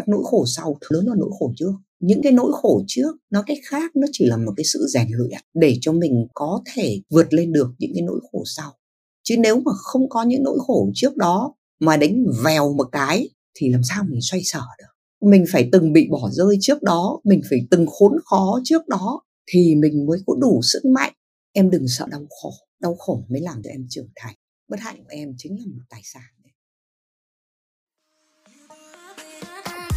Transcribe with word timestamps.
các 0.00 0.08
nỗi 0.08 0.22
khổ 0.24 0.44
sau 0.56 0.78
lớn 0.88 1.06
hơn 1.06 1.18
nỗi 1.18 1.30
khổ 1.38 1.52
trước. 1.56 1.72
Những 2.00 2.20
cái 2.22 2.32
nỗi 2.32 2.52
khổ 2.54 2.82
trước, 2.86 3.16
nó 3.30 3.42
cách 3.46 3.58
khác, 3.64 3.96
nó 3.96 4.06
chỉ 4.12 4.26
là 4.26 4.36
một 4.36 4.52
cái 4.56 4.64
sự 4.64 4.86
rèn 4.88 5.06
luyện 5.10 5.40
để 5.54 5.76
cho 5.80 5.92
mình 5.92 6.26
có 6.34 6.62
thể 6.74 7.00
vượt 7.10 7.32
lên 7.32 7.52
được 7.52 7.68
những 7.78 7.90
cái 7.94 8.02
nỗi 8.02 8.20
khổ 8.32 8.42
sau. 8.46 8.72
Chứ 9.22 9.36
nếu 9.38 9.60
mà 9.60 9.72
không 9.74 10.08
có 10.08 10.22
những 10.22 10.42
nỗi 10.42 10.58
khổ 10.66 10.90
trước 10.94 11.16
đó 11.16 11.54
mà 11.80 11.96
đánh 11.96 12.24
vèo 12.44 12.72
một 12.72 12.88
cái, 12.92 13.28
thì 13.54 13.68
làm 13.68 13.80
sao 13.82 14.04
mình 14.08 14.20
xoay 14.22 14.42
sở 14.44 14.62
được? 14.78 15.28
Mình 15.28 15.44
phải 15.52 15.68
từng 15.72 15.92
bị 15.92 16.08
bỏ 16.10 16.30
rơi 16.32 16.56
trước 16.60 16.82
đó, 16.82 17.20
mình 17.24 17.40
phải 17.50 17.58
từng 17.70 17.86
khốn 17.86 18.12
khó 18.24 18.60
trước 18.64 18.88
đó, 18.88 19.22
thì 19.52 19.74
mình 19.74 20.06
mới 20.06 20.18
có 20.26 20.34
đủ 20.40 20.60
sức 20.62 20.84
mạnh. 20.84 21.12
Em 21.52 21.70
đừng 21.70 21.88
sợ 21.88 22.06
đau 22.10 22.26
khổ 22.42 22.52
đau 22.80 22.94
khổ 22.94 23.22
mới 23.28 23.40
làm 23.40 23.62
cho 23.64 23.70
em 23.70 23.86
trưởng 23.90 24.08
thành. 24.16 24.34
Bất 24.68 24.80
hạnh 24.80 25.04
của 25.04 25.10
em 25.10 25.34
chính 25.38 25.58
là 25.58 25.64
một 25.66 25.84
tài 25.88 26.00
sản. 26.04 26.22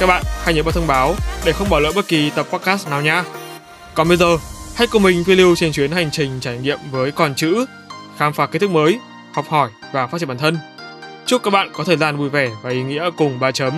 các 0.00 0.06
bạn 0.06 0.22
hãy 0.44 0.54
nhớ 0.54 0.62
bật 0.62 0.74
thông 0.74 0.86
báo 0.86 1.14
để 1.44 1.52
không 1.52 1.68
bỏ 1.70 1.80
lỡ 1.80 1.92
bất 1.96 2.08
kỳ 2.08 2.30
tập 2.30 2.46
podcast 2.52 2.88
nào 2.88 3.02
nha. 3.02 3.24
Còn 3.94 4.08
bây 4.08 4.16
giờ, 4.16 4.36
hãy 4.74 4.86
cùng 4.86 5.02
mình 5.02 5.24
phiêu 5.24 5.36
lưu 5.36 5.56
trên 5.56 5.72
chuyến 5.72 5.90
hành 5.90 6.10
trình 6.10 6.40
trải 6.40 6.58
nghiệm 6.58 6.78
với 6.90 7.12
con 7.12 7.34
chữ, 7.34 7.64
khám 8.16 8.32
phá 8.32 8.46
kiến 8.46 8.60
thức 8.60 8.70
mới, 8.70 8.98
học 9.34 9.44
hỏi 9.48 9.70
và 9.92 10.06
phát 10.06 10.18
triển 10.18 10.28
bản 10.28 10.38
thân. 10.38 10.58
Chúc 11.26 11.42
các 11.42 11.50
bạn 11.50 11.70
có 11.72 11.84
thời 11.84 11.96
gian 11.96 12.16
vui 12.16 12.28
vẻ 12.28 12.50
và 12.62 12.70
ý 12.70 12.82
nghĩa 12.82 13.10
cùng 13.16 13.40
ba 13.40 13.50
chấm. 13.50 13.72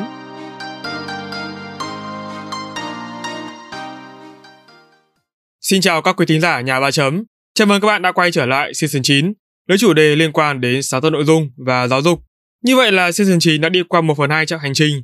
Xin 5.61 5.81
chào 5.81 6.03
các 6.03 6.17
quý 6.17 6.27
thính 6.27 6.41
giả 6.41 6.61
nhà 6.61 6.81
ba 6.81 6.91
chấm. 6.91 7.25
Chào 7.55 7.67
mừng 7.67 7.81
các 7.81 7.87
bạn 7.87 8.03
đã 8.03 8.12
quay 8.12 8.33
trở 8.33 8.47
lại 8.47 8.75
season 8.75 9.03
9 9.03 9.33
với 9.69 9.79
chủ 9.79 9.93
đề 9.93 10.17
liên 10.17 10.33
quan 10.33 10.61
đến 10.61 10.83
sáng 10.83 11.01
tạo 11.03 11.11
nội 11.11 11.25
dung 11.25 11.51
và 11.67 11.89
giáo 11.89 12.03
dục. 12.03 12.21
Như 12.65 12.77
vậy 12.77 12.93
là 12.93 13.12
season 13.12 13.39
9 13.41 13.61
đã 13.61 13.69
đi 13.69 13.83
qua 13.89 14.01
1 14.01 14.15
phần 14.19 14.31
2 14.31 14.47
chặng 14.47 14.61
hành 14.61 14.75
trình 14.75 15.03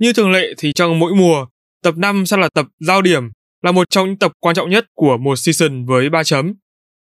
như 0.00 0.12
thường 0.12 0.30
lệ 0.30 0.54
thì 0.58 0.72
trong 0.72 0.98
mỗi 0.98 1.14
mùa, 1.14 1.46
tập 1.82 1.94
5 1.96 2.26
sẽ 2.26 2.36
là 2.36 2.48
tập 2.54 2.66
giao 2.80 3.02
điểm, 3.02 3.30
là 3.62 3.72
một 3.72 3.90
trong 3.90 4.08
những 4.08 4.18
tập 4.18 4.32
quan 4.40 4.54
trọng 4.54 4.70
nhất 4.70 4.86
của 4.94 5.16
một 5.16 5.36
season 5.36 5.86
với 5.86 6.10
3 6.10 6.24
chấm. 6.24 6.54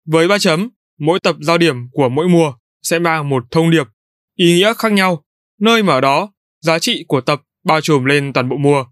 Với 0.05 0.27
3 0.27 0.37
chấm, 0.37 0.69
mỗi 0.99 1.19
tập 1.19 1.35
giao 1.41 1.57
điểm 1.57 1.75
của 1.91 2.09
mỗi 2.09 2.27
mùa 2.27 2.53
sẽ 2.83 2.99
mang 2.99 3.29
một 3.29 3.43
thông 3.51 3.71
điệp, 3.71 3.87
ý 4.35 4.53
nghĩa 4.53 4.73
khác 4.77 4.91
nhau, 4.91 5.23
nơi 5.59 5.83
mà 5.83 5.93
ở 5.93 6.01
đó 6.01 6.31
giá 6.61 6.79
trị 6.79 7.05
của 7.07 7.21
tập 7.21 7.41
bao 7.63 7.81
trùm 7.81 8.05
lên 8.05 8.33
toàn 8.33 8.49
bộ 8.49 8.57
mùa 8.57 8.85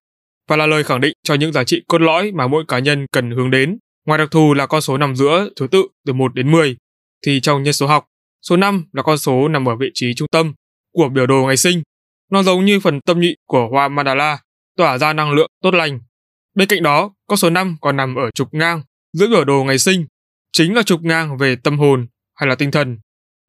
và 0.48 0.56
là 0.56 0.66
lời 0.66 0.84
khẳng 0.84 1.02
định 1.02 1.14
cho 1.24 1.34
những 1.34 1.52
giá 1.52 1.64
trị 1.64 1.82
cốt 1.88 2.02
lõi 2.02 2.32
mà 2.32 2.48
mỗi 2.48 2.64
cá 2.68 2.80
nhân 2.80 3.06
cần 3.12 3.32
hướng 3.32 3.52
đến. 3.52 3.78
Ngoài 4.06 4.18
đặc 4.18 4.32
thù 4.32 4.54
là 4.54 4.66
con 4.66 4.82
số 4.82 4.98
nằm 4.98 5.16
giữa 5.16 5.50
thứ 5.56 5.68
tự 5.68 5.88
từ 6.06 6.14
1 6.14 6.36
đến 6.36 6.52
10, 6.52 6.76
thì 7.26 7.40
trong 7.42 7.64
nhân 7.64 7.74
số 7.74 7.88
học, 7.88 8.06
số 8.42 8.58
5 8.58 8.86
là 8.92 9.04
con 9.04 9.18
số 9.18 9.48
nằm 9.48 9.70
ở 9.70 9.76
vị 9.76 9.92
trí 9.94 10.14
trung 10.14 10.28
tâm 10.32 10.54
của 10.94 11.10
biểu 11.10 11.28
đồ 11.28 11.46
ngày 11.48 11.58
sinh 11.58 11.82
nó 12.32 12.44
giống 12.44 12.66
như 12.66 12.80
phần 12.80 13.02
tâm 13.02 13.20
nhị 13.20 13.36
của 13.46 13.68
hoa 13.72 13.88
mandala, 13.88 14.40
tỏa 14.78 14.98
ra 14.98 15.14
năng 15.14 15.32
lượng 15.32 15.52
tốt 15.62 15.74
lành. 15.74 16.00
Bên 16.56 16.68
cạnh 16.68 16.84
đó, 16.84 17.14
con 17.28 17.38
số 17.38 17.50
5 17.50 17.78
còn 17.82 17.98
nằm 17.98 18.16
ở 18.16 18.32
trục 18.36 18.54
ngang, 18.54 18.82
giữa 19.14 19.28
biểu 19.28 19.46
đồ 19.46 19.64
ngày 19.64 19.78
sinh, 19.78 20.06
chính 20.52 20.76
là 20.76 20.84
trục 20.84 21.02
ngang 21.02 21.38
về 21.38 21.56
tâm 21.56 21.80
hồn 21.80 22.08
hay 22.36 22.50
là 22.50 22.56
tinh 22.56 22.72
thần. 22.72 22.98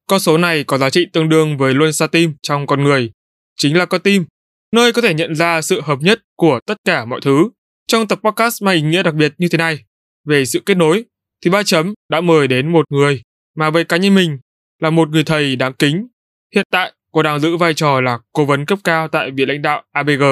Con 0.07 0.21
số 0.21 0.39
này 0.39 0.65
có 0.65 0.79
giá 0.79 0.91
trị 0.91 1.07
tương 1.13 1.29
đương 1.29 1.59
với 1.59 1.75
luân 1.75 1.93
xa 1.93 2.07
tim 2.07 2.35
trong 2.43 2.67
con 2.67 2.85
người, 2.85 3.11
chính 3.57 3.77
là 3.77 3.87
con 3.87 4.01
tim, 4.01 4.25
nơi 4.73 4.93
có 4.93 5.03
thể 5.03 5.15
nhận 5.15 5.35
ra 5.35 5.63
sự 5.63 5.81
hợp 5.81 5.99
nhất 6.01 6.21
của 6.37 6.61
tất 6.67 6.77
cả 6.85 7.05
mọi 7.05 7.21
thứ. 7.21 7.51
Trong 7.87 8.09
tập 8.09 8.19
podcast 8.23 8.63
mang 8.63 8.75
ý 8.75 8.83
nghĩa 8.83 9.03
đặc 9.03 9.15
biệt 9.15 9.35
như 9.39 9.49
thế 9.49 9.59
này, 9.59 9.85
về 10.25 10.45
sự 10.45 10.63
kết 10.67 10.77
nối, 10.77 11.05
thì 11.45 11.51
ba 11.51 11.63
chấm 11.63 11.95
đã 12.09 12.21
mời 12.21 12.49
đến 12.49 12.73
một 12.73 12.87
người 12.91 13.23
mà 13.55 13.71
với 13.71 13.85
cá 13.85 13.97
nhân 13.97 14.15
mình 14.15 14.39
là 14.79 14.91
một 14.91 15.09
người 15.09 15.25
thầy 15.25 15.57
đáng 15.57 15.73
kính. 15.73 16.07
Hiện 16.55 16.67
tại, 16.71 16.93
Cô 17.13 17.23
đang 17.23 17.41
giữ 17.41 17.57
vai 17.57 17.75
trò 17.75 18.01
là 18.01 18.19
cố 18.33 18.45
vấn 18.45 18.67
cấp 18.67 18.79
cao 18.85 19.09
tại 19.09 19.31
Viện 19.31 19.49
lãnh 19.49 19.63
đạo 19.63 19.83
ABG. 19.93 20.23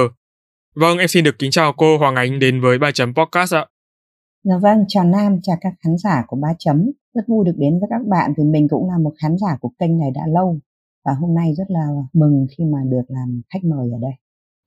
Vâng, 0.74 0.98
em 0.98 1.08
xin 1.08 1.24
được 1.24 1.38
kính 1.38 1.50
chào 1.50 1.72
cô 1.72 1.98
Hoàng 1.98 2.16
Ánh 2.16 2.38
đến 2.38 2.60
với 2.60 2.78
Ba 2.78 2.90
Chấm 2.90 3.14
Podcast 3.14 3.54
ạ. 3.54 3.66
Dạ 4.44 4.54
vâng, 4.62 4.84
chào 4.88 5.04
Nam, 5.04 5.36
chào 5.42 5.56
các 5.60 5.72
khán 5.84 5.98
giả 5.98 6.22
của 6.26 6.36
Ba 6.36 6.48
Chấm. 6.58 6.90
Rất 7.14 7.22
vui 7.28 7.44
được 7.44 7.52
đến 7.58 7.72
với 7.80 7.88
các 7.90 8.00
bạn 8.10 8.32
vì 8.38 8.44
mình 8.44 8.68
cũng 8.70 8.88
là 8.88 8.98
một 8.98 9.12
khán 9.22 9.36
giả 9.38 9.56
của 9.60 9.70
kênh 9.78 9.98
này 9.98 10.08
đã 10.14 10.22
lâu. 10.34 10.58
Và 11.04 11.12
hôm 11.20 11.34
nay 11.34 11.54
rất 11.58 11.64
là 11.68 11.86
mừng 12.12 12.46
khi 12.58 12.64
mà 12.64 12.78
được 12.90 13.04
làm 13.08 13.40
khách 13.52 13.64
mời 13.64 13.88
ở 13.92 13.98
đây. 14.02 14.12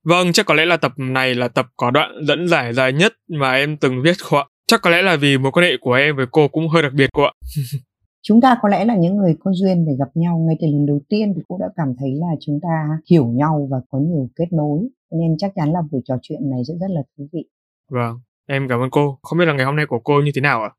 Vâng, 0.03 0.33
chắc 0.33 0.45
có 0.45 0.53
lẽ 0.53 0.65
là 0.65 0.77
tập 0.77 0.91
này 0.97 1.35
là 1.35 1.47
tập 1.47 1.65
có 1.77 1.91
đoạn 1.91 2.11
dẫn 2.27 2.47
giải 2.47 2.73
dài 2.73 2.93
nhất 2.93 3.13
mà 3.27 3.53
em 3.53 3.77
từng 3.77 4.01
viết 4.03 4.15
cô 4.29 4.37
ạ. 4.37 4.45
Chắc 4.67 4.81
có 4.81 4.89
lẽ 4.89 5.01
là 5.01 5.15
vì 5.15 5.37
mối 5.37 5.51
quan 5.51 5.65
hệ 5.65 5.71
của 5.81 5.93
em 5.93 6.15
với 6.15 6.25
cô 6.31 6.47
cũng 6.47 6.69
hơi 6.69 6.83
đặc 6.83 6.93
biệt 6.93 7.09
cô 7.13 7.23
ạ. 7.23 7.31
chúng 8.23 8.41
ta 8.41 8.57
có 8.61 8.69
lẽ 8.69 8.85
là 8.85 8.95
những 8.95 9.17
người 9.17 9.35
có 9.39 9.51
duyên 9.53 9.85
để 9.85 9.93
gặp 9.99 10.09
nhau, 10.13 10.37
ngay 10.37 10.55
từ 10.61 10.67
lần 10.67 10.85
đầu 10.85 10.99
tiên 11.09 11.33
thì 11.35 11.41
cũng 11.47 11.59
đã 11.59 11.69
cảm 11.75 11.95
thấy 11.99 12.15
là 12.15 12.27
chúng 12.39 12.59
ta 12.61 12.99
hiểu 13.09 13.27
nhau 13.27 13.67
và 13.71 13.77
có 13.89 13.99
nhiều 13.99 14.29
kết 14.35 14.53
nối. 14.53 14.79
Nên 15.11 15.37
chắc 15.37 15.51
chắn 15.55 15.71
là 15.71 15.79
buổi 15.91 16.01
trò 16.05 16.15
chuyện 16.21 16.49
này 16.49 16.61
sẽ 16.67 16.73
rất 16.79 16.89
là 16.89 17.01
thú 17.17 17.27
vị. 17.33 17.45
Vâng 17.89 18.19
em 18.47 18.67
cảm 18.69 18.79
ơn 18.79 18.89
cô. 18.91 19.19
Không 19.23 19.39
biết 19.39 19.45
là 19.45 19.53
ngày 19.53 19.65
hôm 19.65 19.75
nay 19.75 19.85
của 19.89 19.99
cô 19.99 20.21
như 20.21 20.31
thế 20.35 20.41
nào 20.41 20.63
ạ? 20.63 20.69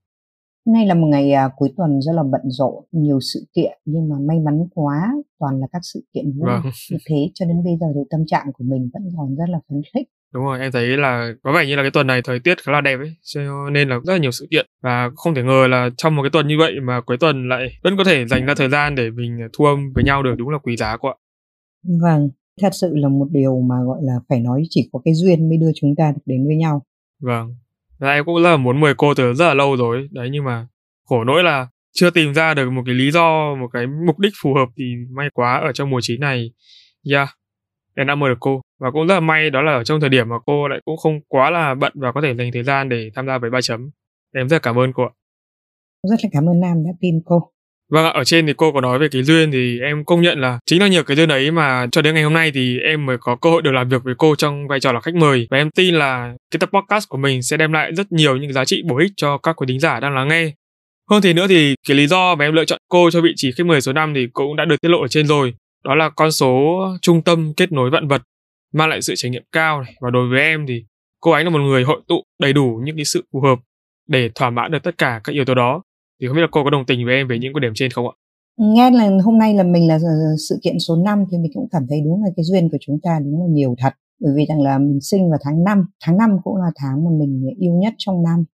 Hôm 0.67 0.75
nay 0.75 0.87
là 0.87 0.95
một 0.95 1.07
ngày 1.07 1.33
à, 1.33 1.49
cuối 1.57 1.73
tuần 1.77 2.01
rất 2.03 2.13
là 2.13 2.23
bận 2.23 2.41
rộn, 2.45 2.85
nhiều 2.93 3.19
sự 3.21 3.47
kiện 3.55 3.79
nhưng 3.85 4.09
mà 4.09 4.17
may 4.29 4.41
mắn 4.41 4.67
quá 4.75 5.13
toàn 5.39 5.61
là 5.61 5.67
các 5.73 5.79
sự 5.83 6.05
kiện 6.15 6.25
vui. 6.25 6.51
Vâng. 6.51 6.63
Như 6.91 6.99
thế 7.09 7.31
cho 7.35 7.47
đến 7.47 7.65
bây 7.65 7.77
giờ 7.81 7.87
thì 7.95 8.01
tâm 8.11 8.21
trạng 8.27 8.53
của 8.53 8.65
mình 8.65 8.91
vẫn 8.93 9.03
còn 9.17 9.37
rất 9.37 9.49
là 9.49 9.59
phấn 9.69 9.83
khích. 9.95 10.09
Đúng 10.35 10.45
rồi 10.45 10.61
em 10.61 10.73
thấy 10.73 10.87
là 10.87 11.33
có 11.43 11.53
vẻ 11.53 11.67
như 11.67 11.77
là 11.77 11.83
cái 11.83 11.91
tuần 11.91 12.07
này 12.07 12.21
thời 12.25 12.39
tiết 12.39 12.63
khá 12.63 12.73
là 12.73 12.81
đẹp 12.81 12.97
ấy 12.97 13.13
cho 13.23 13.41
nên 13.73 13.89
là 13.89 13.97
rất 14.05 14.13
là 14.13 14.19
nhiều 14.19 14.31
sự 14.31 14.47
kiện. 14.51 14.67
Và 14.83 15.11
không 15.17 15.35
thể 15.35 15.43
ngờ 15.43 15.67
là 15.71 15.91
trong 15.97 16.17
một 16.17 16.23
cái 16.23 16.31
tuần 16.33 16.49
như 16.49 16.59
vậy 16.59 16.73
mà 16.83 17.01
cuối 17.01 17.17
tuần 17.21 17.49
lại 17.49 17.69
vẫn 17.83 17.97
có 17.97 18.05
thể 18.05 18.27
dành 18.27 18.47
ra 18.47 18.55
thời 18.57 18.69
gian 18.69 18.95
để 18.95 19.11
mình 19.11 19.39
thu 19.53 19.65
âm 19.65 19.93
với 19.95 20.05
nhau 20.05 20.23
được 20.23 20.35
đúng 20.39 20.49
là 20.49 20.59
quý 20.59 20.77
giá 20.77 20.97
quá. 20.97 21.15
Vâng 22.03 22.29
thật 22.61 22.75
sự 22.75 22.97
là 22.97 23.09
một 23.09 23.27
điều 23.31 23.61
mà 23.61 23.75
gọi 23.87 23.99
là 24.03 24.15
phải 24.29 24.41
nói 24.41 24.63
chỉ 24.71 24.89
có 24.93 25.01
cái 25.05 25.15
duyên 25.15 25.49
mới 25.49 25.59
đưa 25.59 25.71
chúng 25.75 25.95
ta 25.97 26.13
được 26.13 26.23
đến 26.27 26.47
với 26.47 26.57
nhau. 26.57 26.83
Vâng 27.23 27.55
và 27.99 28.12
em 28.12 28.25
cũng 28.25 28.43
rất 28.43 28.50
là 28.50 28.56
muốn 28.56 28.81
mời 28.81 28.94
cô 28.97 29.15
từ 29.15 29.34
rất 29.34 29.47
là 29.49 29.55
lâu 29.55 29.77
rồi 29.77 30.09
đấy, 30.10 30.28
nhưng 30.32 30.44
mà 30.44 30.66
khổ 31.05 31.25
nỗi 31.25 31.43
là 31.43 31.69
chưa 31.93 32.10
tìm 32.10 32.34
ra 32.34 32.55
được 32.55 32.71
một 32.71 32.82
cái 32.87 32.94
lý 32.94 33.10
do, 33.10 33.55
một 33.55 33.69
cái 33.72 33.87
mục 34.06 34.19
đích 34.19 34.32
phù 34.43 34.55
hợp 34.55 34.69
thì 34.77 34.84
may 35.10 35.28
quá 35.34 35.60
ở 35.60 35.72
trong 35.72 35.91
mùa 35.91 36.00
chín 36.03 36.21
này. 36.21 36.53
Yeah, 37.10 37.28
em 37.94 38.06
đã 38.06 38.15
mời 38.15 38.31
được 38.31 38.38
cô. 38.41 38.60
Và 38.81 38.91
cũng 38.91 39.06
rất 39.06 39.15
là 39.15 39.21
may 39.21 39.50
đó 39.50 39.62
là 39.62 39.72
ở 39.72 39.84
trong 39.84 40.00
thời 40.00 40.10
điểm 40.10 40.28
mà 40.28 40.37
cô 40.47 40.69
lại 40.69 40.81
cũng 40.84 40.97
không 40.97 41.21
quá 41.28 41.50
là 41.50 41.75
bận 41.75 41.93
và 41.94 42.12
có 42.12 42.21
thể 42.21 42.34
dành 42.34 42.53
thời 42.53 42.62
gian 42.62 42.88
để 42.88 43.10
tham 43.15 43.27
gia 43.27 43.38
với 43.38 43.50
ba 43.50 43.60
chấm. 43.60 43.91
Em 44.34 44.49
rất 44.49 44.55
là 44.55 44.61
cảm 44.61 44.78
ơn 44.78 44.93
cô 44.93 45.03
ạ. 45.03 45.12
Rất 46.03 46.16
là 46.22 46.28
cảm 46.32 46.49
ơn 46.49 46.61
nam 46.61 46.84
đã 46.84 46.91
tin 47.00 47.21
cô. 47.25 47.50
Vâng 47.94 48.05
ạ, 48.05 48.10
ở 48.15 48.25
trên 48.25 48.47
thì 48.47 48.53
cô 48.56 48.72
có 48.72 48.81
nói 48.81 48.99
về 48.99 49.09
cái 49.09 49.22
duyên 49.22 49.50
thì 49.50 49.81
em 49.81 50.05
công 50.05 50.22
nhận 50.22 50.41
là 50.41 50.59
chính 50.66 50.81
là 50.81 50.88
nhờ 50.88 51.03
cái 51.03 51.16
duyên 51.16 51.28
ấy 51.28 51.50
mà 51.50 51.87
cho 51.93 52.03
đến 52.03 52.15
ngày 52.15 52.25
hôm 52.25 52.32
nay 52.32 52.50
thì 52.55 52.78
em 52.78 53.06
mới 53.06 53.19
có 53.19 53.37
cơ 53.37 53.50
hội 53.50 53.62
được 53.62 53.71
làm 53.72 53.88
việc 53.88 54.05
với 54.05 54.15
cô 54.19 54.34
trong 54.37 54.69
vai 54.69 54.81
trò 54.81 54.93
là 54.93 55.00
khách 55.00 55.15
mời 55.15 55.47
và 55.50 55.59
em 55.59 55.71
tin 55.71 55.94
là 55.94 56.34
cái 56.50 56.59
tập 56.59 56.71
podcast 56.72 57.09
của 57.09 57.19
mình 57.19 57.43
sẽ 57.43 57.56
đem 57.56 57.72
lại 57.72 57.93
rất 57.94 58.12
nhiều 58.12 58.37
những 58.37 58.53
giá 58.53 58.65
trị 58.65 58.82
bổ 58.88 58.99
ích 58.99 59.12
cho 59.16 59.38
các 59.38 59.56
quý 59.56 59.66
thính 59.69 59.81
giả 59.81 60.00
đang 60.00 60.15
lắng 60.15 60.28
nghe. 60.28 60.53
Hơn 61.10 61.22
thì 61.22 61.32
nữa 61.32 61.47
thì 61.49 61.75
cái 61.88 61.97
lý 61.97 62.06
do 62.06 62.34
mà 62.34 62.44
em 62.44 62.55
lựa 62.55 62.65
chọn 62.65 62.78
cô 62.88 63.10
cho 63.10 63.21
vị 63.21 63.32
trí 63.37 63.53
khách 63.53 63.66
mời 63.66 63.81
số 63.81 63.93
5 63.93 64.15
thì 64.15 64.26
cũng 64.32 64.56
đã 64.56 64.65
được 64.65 64.81
tiết 64.81 64.88
lộ 64.88 65.00
ở 65.00 65.09
trên 65.09 65.26
rồi. 65.26 65.55
Đó 65.84 65.94
là 65.94 66.11
con 66.11 66.32
số 66.32 66.78
trung 67.03 67.22
tâm 67.22 67.53
kết 67.56 67.72
nối 67.72 67.91
vạn 67.91 68.09
vật 68.09 68.22
mang 68.72 68.88
lại 68.88 69.03
sự 69.03 69.15
trải 69.16 69.31
nghiệm 69.31 69.44
cao 69.53 69.82
này 69.82 69.94
và 70.00 70.11
đối 70.11 70.28
với 70.28 70.41
em 70.41 70.66
thì 70.66 70.84
cô 71.21 71.31
ấy 71.31 71.44
là 71.44 71.50
một 71.50 71.61
người 71.61 71.84
hội 71.84 72.00
tụ 72.09 72.22
đầy 72.41 72.53
đủ 72.53 72.81
những 72.84 72.97
cái 72.97 73.05
sự 73.05 73.25
phù 73.32 73.41
hợp 73.41 73.59
để 74.09 74.31
thỏa 74.34 74.50
mãn 74.50 74.71
được 74.71 74.82
tất 74.82 74.99
cả 74.99 75.20
các 75.25 75.32
yếu 75.32 75.44
tố 75.44 75.55
đó 75.55 75.82
thì 76.20 76.26
không 76.26 76.37
biết 76.37 76.43
là 76.43 76.49
cô 76.50 76.64
có 76.64 76.70
đồng 76.70 76.87
tình 76.87 77.05
với 77.05 77.14
em 77.14 77.28
về 77.28 77.38
những 77.38 77.52
quan 77.55 77.62
điểm 77.62 77.72
trên 77.75 77.90
không 77.90 78.06
ạ? 78.08 78.14
Nghe 78.56 78.90
là 78.90 79.11
hôm 79.25 79.38
nay 79.38 79.55
là 79.55 79.62
mình 79.62 79.88
là 79.88 79.99
sự 80.49 80.58
kiện 80.62 80.78
số 80.78 80.96
5 80.96 81.25
thì 81.31 81.38
mình 81.38 81.50
cũng 81.55 81.69
cảm 81.70 81.87
thấy 81.88 82.00
đúng 82.05 82.22
là 82.22 82.31
cái 82.37 82.44
duyên 82.44 82.69
của 82.70 82.78
chúng 82.81 83.00
ta 83.02 83.19
đúng 83.25 83.40
là 83.40 83.46
nhiều 83.49 83.75
thật 83.78 83.93
bởi 84.20 84.32
vì 84.37 84.46
rằng 84.49 84.62
là 84.62 84.78
mình 84.78 85.00
sinh 85.00 85.31
vào 85.31 85.38
tháng 85.43 85.64
5 85.64 85.87
tháng 86.05 86.16
5 86.16 86.37
cũng 86.44 86.56
là 86.56 86.70
tháng 86.76 87.05
mà 87.05 87.11
mình 87.19 87.50
yêu 87.58 87.72
nhất 87.72 87.94
trong 87.99 88.22
năm 88.22 88.44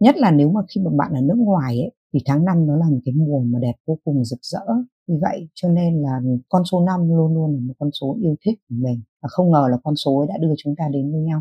nhất 0.00 0.16
là 0.16 0.30
nếu 0.30 0.50
mà 0.50 0.60
khi 0.74 0.80
mà 0.84 0.90
bạn 0.98 1.12
ở 1.12 1.20
nước 1.20 1.38
ngoài 1.38 1.78
ấy 1.78 1.92
thì 2.14 2.20
tháng 2.26 2.44
5 2.44 2.66
nó 2.66 2.76
là 2.76 2.86
một 2.90 2.98
cái 3.04 3.14
mùa 3.14 3.40
mà 3.40 3.58
đẹp 3.62 3.74
vô 3.86 3.98
cùng 4.04 4.24
rực 4.24 4.38
rỡ 4.42 4.60
vì 5.08 5.14
vậy 5.20 5.48
cho 5.54 5.68
nên 5.68 6.02
là 6.02 6.20
con 6.48 6.64
số 6.64 6.84
5 6.86 7.00
luôn 7.08 7.34
luôn 7.34 7.54
là 7.54 7.60
một 7.62 7.74
con 7.78 7.90
số 8.00 8.16
yêu 8.22 8.36
thích 8.44 8.58
của 8.68 8.74
mình 8.78 9.02
và 9.22 9.28
không 9.28 9.50
ngờ 9.50 9.68
là 9.70 9.76
con 9.84 9.96
số 9.96 10.18
ấy 10.18 10.26
đã 10.28 10.34
đưa 10.40 10.54
chúng 10.58 10.74
ta 10.78 10.84
đến 10.92 11.12
với 11.12 11.20
nhau. 11.20 11.40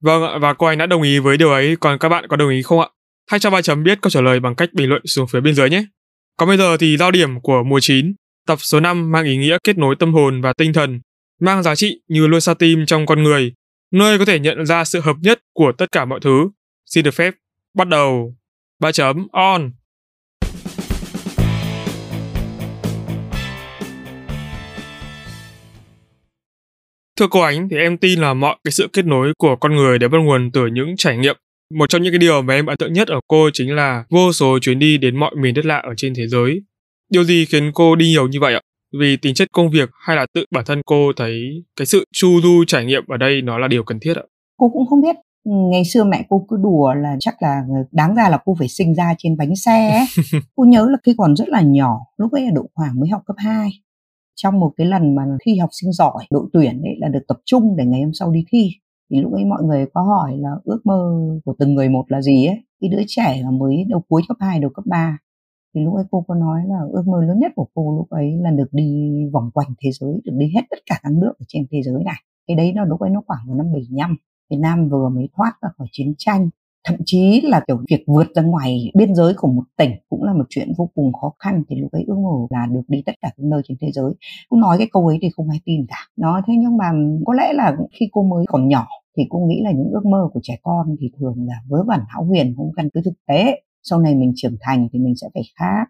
Vâng 0.00 0.22
ạ, 0.22 0.38
và 0.42 0.54
cô 0.54 0.66
anh 0.66 0.78
đã 0.78 0.86
đồng 0.86 1.02
ý 1.02 1.18
với 1.18 1.36
điều 1.36 1.50
ấy, 1.50 1.76
còn 1.80 1.98
các 2.00 2.08
bạn 2.08 2.24
có 2.28 2.36
đồng 2.36 2.50
ý 2.50 2.62
không 2.62 2.80
ạ? 2.80 2.88
Hãy 3.30 3.40
cho 3.40 3.50
ba 3.50 3.62
chấm 3.62 3.82
biết 3.82 3.98
câu 4.02 4.10
trả 4.10 4.20
lời 4.20 4.40
bằng 4.40 4.54
cách 4.54 4.68
bình 4.72 4.88
luận 4.88 5.02
xuống 5.06 5.26
phía 5.28 5.40
bên 5.40 5.54
dưới 5.54 5.70
nhé. 5.70 5.84
Còn 6.36 6.48
bây 6.48 6.58
giờ 6.58 6.76
thì 6.76 6.96
giao 6.96 7.10
điểm 7.10 7.40
của 7.40 7.62
mùa 7.62 7.80
9, 7.80 8.12
tập 8.46 8.58
số 8.60 8.80
5 8.80 9.12
mang 9.12 9.24
ý 9.24 9.36
nghĩa 9.36 9.58
kết 9.64 9.78
nối 9.78 9.96
tâm 9.98 10.14
hồn 10.14 10.40
và 10.40 10.52
tinh 10.52 10.72
thần, 10.72 11.00
mang 11.40 11.62
giá 11.62 11.74
trị 11.74 12.00
như 12.08 12.26
luôn 12.26 12.40
xa 12.40 12.54
tim 12.54 12.86
trong 12.86 13.06
con 13.06 13.22
người, 13.22 13.52
nơi 13.92 14.18
có 14.18 14.24
thể 14.24 14.38
nhận 14.38 14.66
ra 14.66 14.84
sự 14.84 15.00
hợp 15.00 15.16
nhất 15.20 15.40
của 15.54 15.72
tất 15.78 15.92
cả 15.92 16.04
mọi 16.04 16.20
thứ, 16.22 16.48
xin 16.86 17.04
được 17.04 17.10
phép 17.10 17.34
bắt 17.74 17.88
đầu. 17.88 18.36
Ba 18.80 18.92
chấm 18.92 19.26
on. 19.32 19.72
Thưa 27.16 27.26
cô 27.30 27.40
Ánh, 27.40 27.68
thì 27.68 27.76
em 27.76 27.98
tin 27.98 28.20
là 28.20 28.34
mọi 28.34 28.56
cái 28.64 28.72
sự 28.72 28.88
kết 28.92 29.06
nối 29.06 29.32
của 29.38 29.56
con 29.56 29.76
người 29.76 29.98
đều 29.98 30.08
bắt 30.08 30.18
nguồn 30.18 30.50
từ 30.52 30.66
những 30.66 30.96
trải 30.96 31.16
nghiệm. 31.16 31.36
Một 31.74 31.88
trong 31.88 32.02
những 32.02 32.12
cái 32.12 32.18
điều 32.18 32.42
mà 32.42 32.54
em 32.54 32.66
ấn 32.66 32.76
tượng 32.76 32.92
nhất 32.92 33.08
ở 33.08 33.20
cô 33.28 33.50
chính 33.52 33.74
là 33.74 34.04
vô 34.10 34.32
số 34.32 34.58
chuyến 34.58 34.78
đi 34.78 34.98
đến 34.98 35.16
mọi 35.16 35.34
miền 35.40 35.54
đất 35.54 35.64
lạ 35.64 35.76
ở 35.76 35.94
trên 35.96 36.14
thế 36.16 36.26
giới. 36.26 36.62
Điều 37.10 37.24
gì 37.24 37.44
khiến 37.44 37.70
cô 37.74 37.96
đi 37.96 38.08
nhiều 38.08 38.28
như 38.28 38.40
vậy 38.40 38.54
ạ? 38.54 38.60
Vì 39.00 39.16
tính 39.16 39.34
chất 39.34 39.48
công 39.52 39.70
việc 39.70 39.90
hay 40.06 40.16
là 40.16 40.26
tự 40.34 40.44
bản 40.50 40.64
thân 40.66 40.80
cô 40.86 41.12
thấy 41.16 41.64
cái 41.76 41.86
sự 41.86 42.04
chu 42.12 42.40
du 42.42 42.64
trải 42.66 42.84
nghiệm 42.84 43.02
ở 43.08 43.16
đây 43.16 43.42
nó 43.42 43.58
là 43.58 43.68
điều 43.68 43.84
cần 43.84 44.00
thiết 44.00 44.16
ạ? 44.16 44.22
Cô 44.56 44.68
cũng 44.68 44.86
không 44.86 45.02
biết. 45.02 45.16
Ngày 45.44 45.84
xưa 45.84 46.04
mẹ 46.04 46.24
cô 46.28 46.46
cứ 46.48 46.56
đùa 46.62 46.94
là 46.94 47.16
chắc 47.20 47.42
là 47.42 47.62
đáng 47.92 48.14
ra 48.14 48.28
là 48.28 48.38
cô 48.44 48.56
phải 48.58 48.68
sinh 48.68 48.94
ra 48.94 49.14
trên 49.18 49.36
bánh 49.36 49.56
xe 49.56 49.90
ấy. 49.90 50.06
cô 50.56 50.64
nhớ 50.64 50.86
là 50.90 50.98
khi 51.06 51.14
còn 51.18 51.36
rất 51.36 51.48
là 51.48 51.60
nhỏ, 51.60 51.98
lúc 52.16 52.32
ấy 52.32 52.42
là 52.42 52.50
độ 52.54 52.70
khoảng 52.74 53.00
mới 53.00 53.08
học 53.08 53.22
cấp 53.26 53.36
2 53.38 53.70
trong 54.34 54.60
một 54.60 54.72
cái 54.76 54.86
lần 54.86 55.14
mà 55.14 55.22
thi 55.44 55.58
học 55.58 55.70
sinh 55.72 55.92
giỏi 55.92 56.26
đội 56.30 56.48
tuyển 56.52 56.82
ấy 56.82 56.96
là 56.98 57.08
được 57.08 57.22
tập 57.28 57.36
trung 57.44 57.76
để 57.76 57.84
ngày 57.84 58.02
hôm 58.02 58.12
sau 58.14 58.32
đi 58.32 58.44
thi 58.52 58.70
thì 59.10 59.20
lúc 59.20 59.32
ấy 59.32 59.44
mọi 59.44 59.62
người 59.62 59.86
có 59.94 60.02
hỏi 60.02 60.36
là 60.38 60.50
ước 60.64 60.80
mơ 60.84 61.28
của 61.44 61.54
từng 61.58 61.74
người 61.74 61.88
một 61.88 62.04
là 62.08 62.22
gì 62.22 62.46
ấy? 62.46 62.56
Cái 62.80 62.90
đứa 62.90 63.02
trẻ 63.06 63.40
là 63.42 63.50
mới 63.50 63.84
đầu 63.88 64.02
cuối 64.08 64.22
cấp 64.28 64.36
2 64.40 64.60
đầu 64.60 64.70
cấp 64.74 64.84
3 64.86 65.18
thì 65.74 65.84
lúc 65.84 65.94
ấy 65.94 66.04
cô 66.10 66.24
có 66.28 66.34
nói 66.34 66.62
là 66.66 66.78
ước 66.92 67.02
mơ 67.06 67.22
lớn 67.24 67.38
nhất 67.38 67.52
của 67.56 67.66
cô 67.74 67.96
lúc 67.96 68.10
ấy 68.10 68.36
là 68.40 68.50
được 68.50 68.68
đi 68.72 69.12
vòng 69.32 69.50
quanh 69.54 69.68
thế 69.78 69.90
giới, 69.92 70.20
được 70.24 70.32
đi 70.36 70.46
hết 70.54 70.62
tất 70.70 70.78
cả 70.86 71.00
các 71.02 71.12
nước 71.12 71.32
ở 71.38 71.44
trên 71.48 71.66
thế 71.70 71.82
giới 71.82 72.04
này. 72.04 72.22
Cái 72.46 72.56
đấy 72.56 72.72
nó 72.72 72.84
lúc 72.84 73.00
ấy 73.00 73.10
nó 73.10 73.22
khoảng 73.26 73.40
vào 73.46 73.56
năm 73.56 73.66
75 73.72 74.16
Việt 74.50 74.56
Nam 74.56 74.88
vừa 74.88 75.08
mới 75.08 75.28
thoát 75.36 75.52
ra 75.62 75.68
khỏi 75.78 75.88
chiến 75.92 76.14
tranh 76.18 76.50
thậm 76.86 76.96
chí 77.04 77.40
là 77.44 77.60
kiểu 77.66 77.76
việc 77.90 78.04
vượt 78.06 78.26
ra 78.34 78.42
ngoài 78.42 78.90
biên 78.94 79.14
giới 79.14 79.34
của 79.36 79.48
một 79.48 79.62
tỉnh 79.76 79.90
cũng 80.08 80.22
là 80.22 80.32
một 80.32 80.44
chuyện 80.48 80.72
vô 80.76 80.90
cùng 80.94 81.12
khó 81.12 81.32
khăn. 81.38 81.62
Thì 81.68 81.76
lúc 81.76 81.92
ấy 81.92 82.04
ước 82.06 82.18
mơ 82.18 82.46
là 82.50 82.66
được 82.66 82.80
đi 82.88 83.02
tất 83.06 83.12
cả 83.20 83.28
các 83.36 83.44
nơi 83.44 83.62
trên 83.68 83.76
thế 83.80 83.90
giới. 83.92 84.12
Cũng 84.48 84.60
nói 84.60 84.78
cái 84.78 84.88
câu 84.92 85.06
ấy 85.06 85.18
thì 85.22 85.28
không 85.36 85.50
ai 85.50 85.60
tin 85.64 85.86
cả. 85.88 85.98
Nó 86.16 86.40
thế 86.46 86.54
nhưng 86.58 86.76
mà 86.76 86.92
có 87.26 87.34
lẽ 87.34 87.52
là 87.52 87.76
khi 87.92 88.08
cô 88.12 88.22
mới 88.22 88.44
còn 88.48 88.68
nhỏ 88.68 88.86
thì 89.16 89.22
cô 89.30 89.38
nghĩ 89.38 89.60
là 89.64 89.72
những 89.72 89.90
ước 89.90 90.06
mơ 90.06 90.28
của 90.32 90.40
trẻ 90.42 90.58
con 90.62 90.96
thì 91.00 91.10
thường 91.18 91.46
là 91.48 91.54
vớ 91.68 91.84
vẩn 91.86 92.00
hão 92.08 92.24
huyền 92.24 92.54
không 92.56 92.70
căn 92.76 92.88
cứ 92.94 93.00
thực 93.04 93.14
tế. 93.28 93.60
Sau 93.82 94.00
này 94.00 94.14
mình 94.14 94.32
trưởng 94.36 94.56
thành 94.60 94.88
thì 94.92 94.98
mình 94.98 95.14
sẽ 95.16 95.28
phải 95.34 95.42
khác 95.58 95.84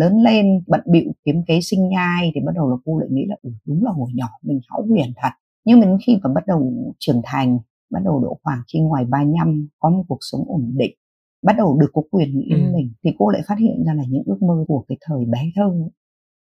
lớn 0.00 0.22
lên 0.22 0.62
bận 0.66 0.80
bịu 0.86 1.12
kiếm 1.24 1.42
kế 1.46 1.60
sinh 1.60 1.88
nhai 1.88 2.32
thì 2.34 2.40
bắt 2.46 2.52
đầu 2.54 2.70
là 2.70 2.76
cô 2.84 2.98
lại 2.98 3.08
nghĩ 3.12 3.24
là 3.28 3.36
ừ, 3.42 3.50
đúng 3.66 3.84
là 3.84 3.90
hồi 3.90 4.10
nhỏ 4.14 4.28
mình 4.42 4.60
hão 4.68 4.82
huyền 4.88 5.12
thật. 5.16 5.30
Nhưng 5.64 5.80
mình 5.80 5.98
khi 6.06 6.18
mà 6.22 6.30
bắt 6.34 6.46
đầu 6.46 6.72
trưởng 6.98 7.20
thành 7.24 7.58
bắt 7.90 8.00
đầu 8.04 8.20
độ 8.20 8.38
khoảng 8.42 8.62
khi 8.72 8.80
ngoài 8.80 9.04
35 9.04 9.68
có 9.78 9.90
một 9.90 10.04
cuộc 10.08 10.18
sống 10.20 10.44
ổn 10.46 10.72
định 10.76 10.94
bắt 11.42 11.54
đầu 11.58 11.78
được 11.80 11.90
có 11.92 12.02
quyền 12.10 12.38
nghĩ 12.38 12.50
ừ. 12.50 12.72
mình 12.74 12.92
thì 13.04 13.10
cô 13.18 13.28
lại 13.28 13.42
phát 13.48 13.58
hiện 13.58 13.84
ra 13.86 13.94
là 13.94 14.04
những 14.08 14.22
ước 14.26 14.42
mơ 14.42 14.64
của 14.68 14.84
cái 14.88 14.98
thời 15.00 15.24
bé 15.24 15.50
thơ 15.54 15.72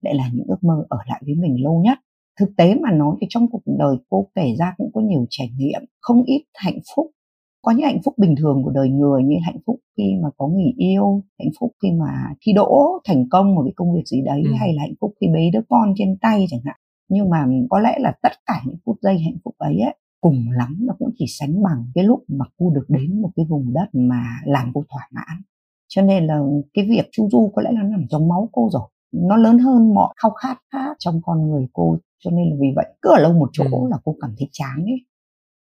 lại 0.01 0.15
là 0.15 0.29
những 0.33 0.47
ước 0.47 0.63
mơ 0.63 0.85
ở 0.89 0.97
lại 1.07 1.21
với 1.25 1.35
mình 1.35 1.63
lâu 1.63 1.81
nhất 1.83 1.97
thực 2.39 2.49
tế 2.57 2.75
mà 2.75 2.91
nói 2.91 3.15
thì 3.21 3.27
trong 3.29 3.47
cuộc 3.51 3.61
đời 3.65 3.95
cô 4.09 4.27
kể 4.35 4.55
ra 4.59 4.73
cũng 4.77 4.91
có 4.93 5.01
nhiều 5.01 5.25
trải 5.29 5.49
nghiệm 5.57 5.81
không 6.01 6.23
ít 6.23 6.43
hạnh 6.53 6.79
phúc 6.95 7.07
có 7.61 7.71
những 7.71 7.85
hạnh 7.85 8.01
phúc 8.05 8.13
bình 8.17 8.35
thường 8.37 8.61
của 8.63 8.71
đời 8.71 8.89
người 8.89 9.23
như 9.23 9.35
hạnh 9.45 9.57
phúc 9.67 9.79
khi 9.97 10.13
mà 10.23 10.29
có 10.37 10.47
người 10.47 10.73
yêu 10.77 11.23
hạnh 11.39 11.51
phúc 11.59 11.71
khi 11.81 11.91
mà 11.91 12.11
thi 12.41 12.53
đỗ 12.53 12.99
thành 13.05 13.29
công 13.29 13.55
một 13.55 13.63
cái 13.65 13.73
công 13.75 13.95
việc 13.95 14.03
gì 14.05 14.21
đấy 14.25 14.41
ừ. 14.45 14.51
hay 14.59 14.73
là 14.73 14.81
hạnh 14.81 14.93
phúc 15.01 15.13
khi 15.21 15.27
bế 15.33 15.49
đứa 15.53 15.61
con 15.69 15.93
trên 15.97 16.17
tay 16.21 16.45
chẳng 16.49 16.59
hạn 16.65 16.75
nhưng 17.09 17.29
mà 17.29 17.45
có 17.69 17.79
lẽ 17.79 17.97
là 17.99 18.13
tất 18.23 18.31
cả 18.45 18.61
những 18.65 18.77
phút 18.85 18.97
giây 19.01 19.19
hạnh 19.19 19.37
phúc 19.43 19.55
ấy, 19.57 19.79
ấy 19.79 19.95
cùng 20.25 20.51
lắm 20.51 20.77
nó 20.79 20.93
cũng 20.99 21.09
chỉ 21.15 21.25
sánh 21.27 21.63
bằng 21.63 21.85
cái 21.95 22.03
lúc 22.03 22.23
mà 22.27 22.45
cô 22.57 22.69
được 22.69 22.85
đến 22.87 23.21
một 23.21 23.29
cái 23.35 23.45
vùng 23.49 23.73
đất 23.73 23.85
mà 23.93 24.23
làm 24.45 24.71
cô 24.73 24.83
thỏa 24.89 25.07
mãn. 25.11 25.41
Cho 25.87 26.01
nên 26.01 26.27
là 26.27 26.39
cái 26.73 26.85
việc 26.89 27.09
chu 27.11 27.29
du 27.31 27.51
có 27.55 27.61
lẽ 27.61 27.71
là 27.71 27.83
nằm 27.83 28.05
trong 28.09 28.27
máu 28.27 28.49
cô 28.51 28.69
rồi. 28.71 28.89
Nó 29.11 29.35
lớn 29.35 29.59
hơn 29.59 29.93
mọi 29.93 30.13
khao 30.21 30.31
khát 30.31 30.57
khác 30.71 30.95
trong 30.99 31.21
con 31.25 31.49
người 31.49 31.67
cô 31.73 31.97
cho 32.23 32.31
nên 32.31 32.49
là 32.49 32.55
vì 32.59 32.67
vậy 32.75 32.85
cứ 33.01 33.09
ở 33.09 33.19
lâu 33.21 33.33
một 33.33 33.49
chỗ 33.53 33.63
ừ. 33.63 33.89
là 33.89 33.97
cô 34.03 34.15
cảm 34.21 34.35
thấy 34.37 34.49
chán 34.51 34.85
ấy. 34.85 35.05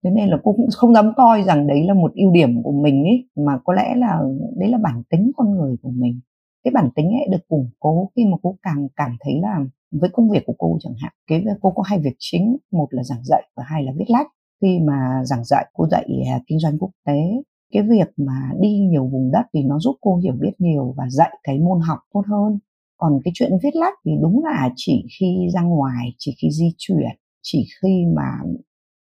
Cho 0.03 0.11
nên 0.11 0.29
là 0.29 0.37
cô 0.45 0.53
cũng 0.53 0.69
không 0.77 0.95
dám 0.95 1.13
coi 1.17 1.43
rằng 1.43 1.67
đấy 1.67 1.87
là 1.87 1.95
một 1.95 2.13
ưu 2.15 2.33
điểm 2.33 2.63
của 2.63 2.73
mình 2.73 3.05
ấy 3.05 3.29
mà 3.45 3.59
có 3.65 3.75
lẽ 3.75 3.95
là 3.97 4.21
đấy 4.57 4.69
là 4.69 4.79
bản 4.79 5.03
tính 5.11 5.33
con 5.37 5.51
người 5.55 5.77
của 5.83 5.91
mình. 5.91 6.21
Cái 6.65 6.73
bản 6.75 6.89
tính 6.95 7.07
ấy 7.07 7.29
được 7.31 7.49
củng 7.49 7.71
cố 7.81 8.11
khi 8.17 8.25
mà 8.25 8.37
cô 8.43 8.57
càng 8.63 8.89
cảm 8.97 9.17
thấy 9.21 9.41
là 9.43 9.59
với 9.91 10.11
công 10.13 10.31
việc 10.31 10.43
của 10.47 10.55
cô 10.59 10.79
chẳng 10.81 10.95
hạn. 11.03 11.13
Cái 11.27 11.45
cô 11.61 11.71
có 11.71 11.83
hai 11.87 11.99
việc 11.99 12.17
chính 12.19 12.57
một 12.73 12.87
là 12.91 13.03
giảng 13.03 13.25
dạy 13.25 13.43
và 13.57 13.65
hai 13.67 13.85
là 13.85 13.93
viết 13.99 14.07
lách 14.09 14.27
khi 14.63 14.79
mà 14.87 15.25
giảng 15.25 15.45
dạy 15.45 15.67
cô 15.73 15.89
dạy 15.91 16.07
à, 16.27 16.41
kinh 16.47 16.59
doanh 16.59 16.79
quốc 16.79 16.91
tế 17.07 17.21
cái 17.73 17.83
việc 17.83 18.09
mà 18.17 18.51
đi 18.61 18.69
nhiều 18.69 19.09
vùng 19.13 19.31
đất 19.33 19.43
thì 19.55 19.61
nó 19.63 19.79
giúp 19.79 19.97
cô 20.01 20.17
hiểu 20.17 20.35
biết 20.41 20.53
nhiều 20.59 20.95
và 20.97 21.05
dạy 21.11 21.39
cái 21.43 21.59
môn 21.59 21.81
học 21.81 21.99
tốt 22.15 22.23
hơn 22.27 22.59
còn 22.97 23.21
cái 23.25 23.33
chuyện 23.35 23.51
viết 23.63 23.77
lách 23.77 23.95
thì 24.05 24.13
đúng 24.23 24.45
là 24.45 24.71
chỉ 24.77 25.05
khi 25.19 25.49
ra 25.55 25.63
ngoài 25.63 26.15
chỉ 26.19 26.35
khi 26.43 26.49
di 26.51 26.75
chuyển 26.79 27.17
chỉ 27.43 27.67
khi 27.83 28.05
mà 28.17 28.29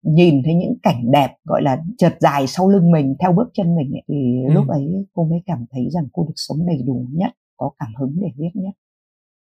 nhìn 0.03 0.43
thấy 0.45 0.55
những 0.55 0.75
cảnh 0.83 1.11
đẹp 1.13 1.37
gọi 1.45 1.63
là 1.63 1.79
trượt 1.99 2.17
dài 2.21 2.47
sau 2.47 2.69
lưng 2.69 2.91
mình 2.91 3.15
theo 3.21 3.33
bước 3.33 3.51
chân 3.55 3.77
mình 3.77 3.93
ấy, 3.93 4.03
thì 4.09 4.45
ừ. 4.49 4.53
lúc 4.55 4.69
ấy 4.69 4.87
cô 5.13 5.25
mới 5.25 5.39
cảm 5.47 5.65
thấy 5.71 5.83
rằng 5.91 6.05
cô 6.13 6.25
được 6.25 6.35
sống 6.37 6.67
đầy 6.67 6.79
đủ 6.87 7.07
nhất 7.13 7.33
có 7.57 7.71
cảm 7.79 7.95
hứng 7.99 8.17
để 8.23 8.29
viết 8.37 8.51
nhất 8.55 8.73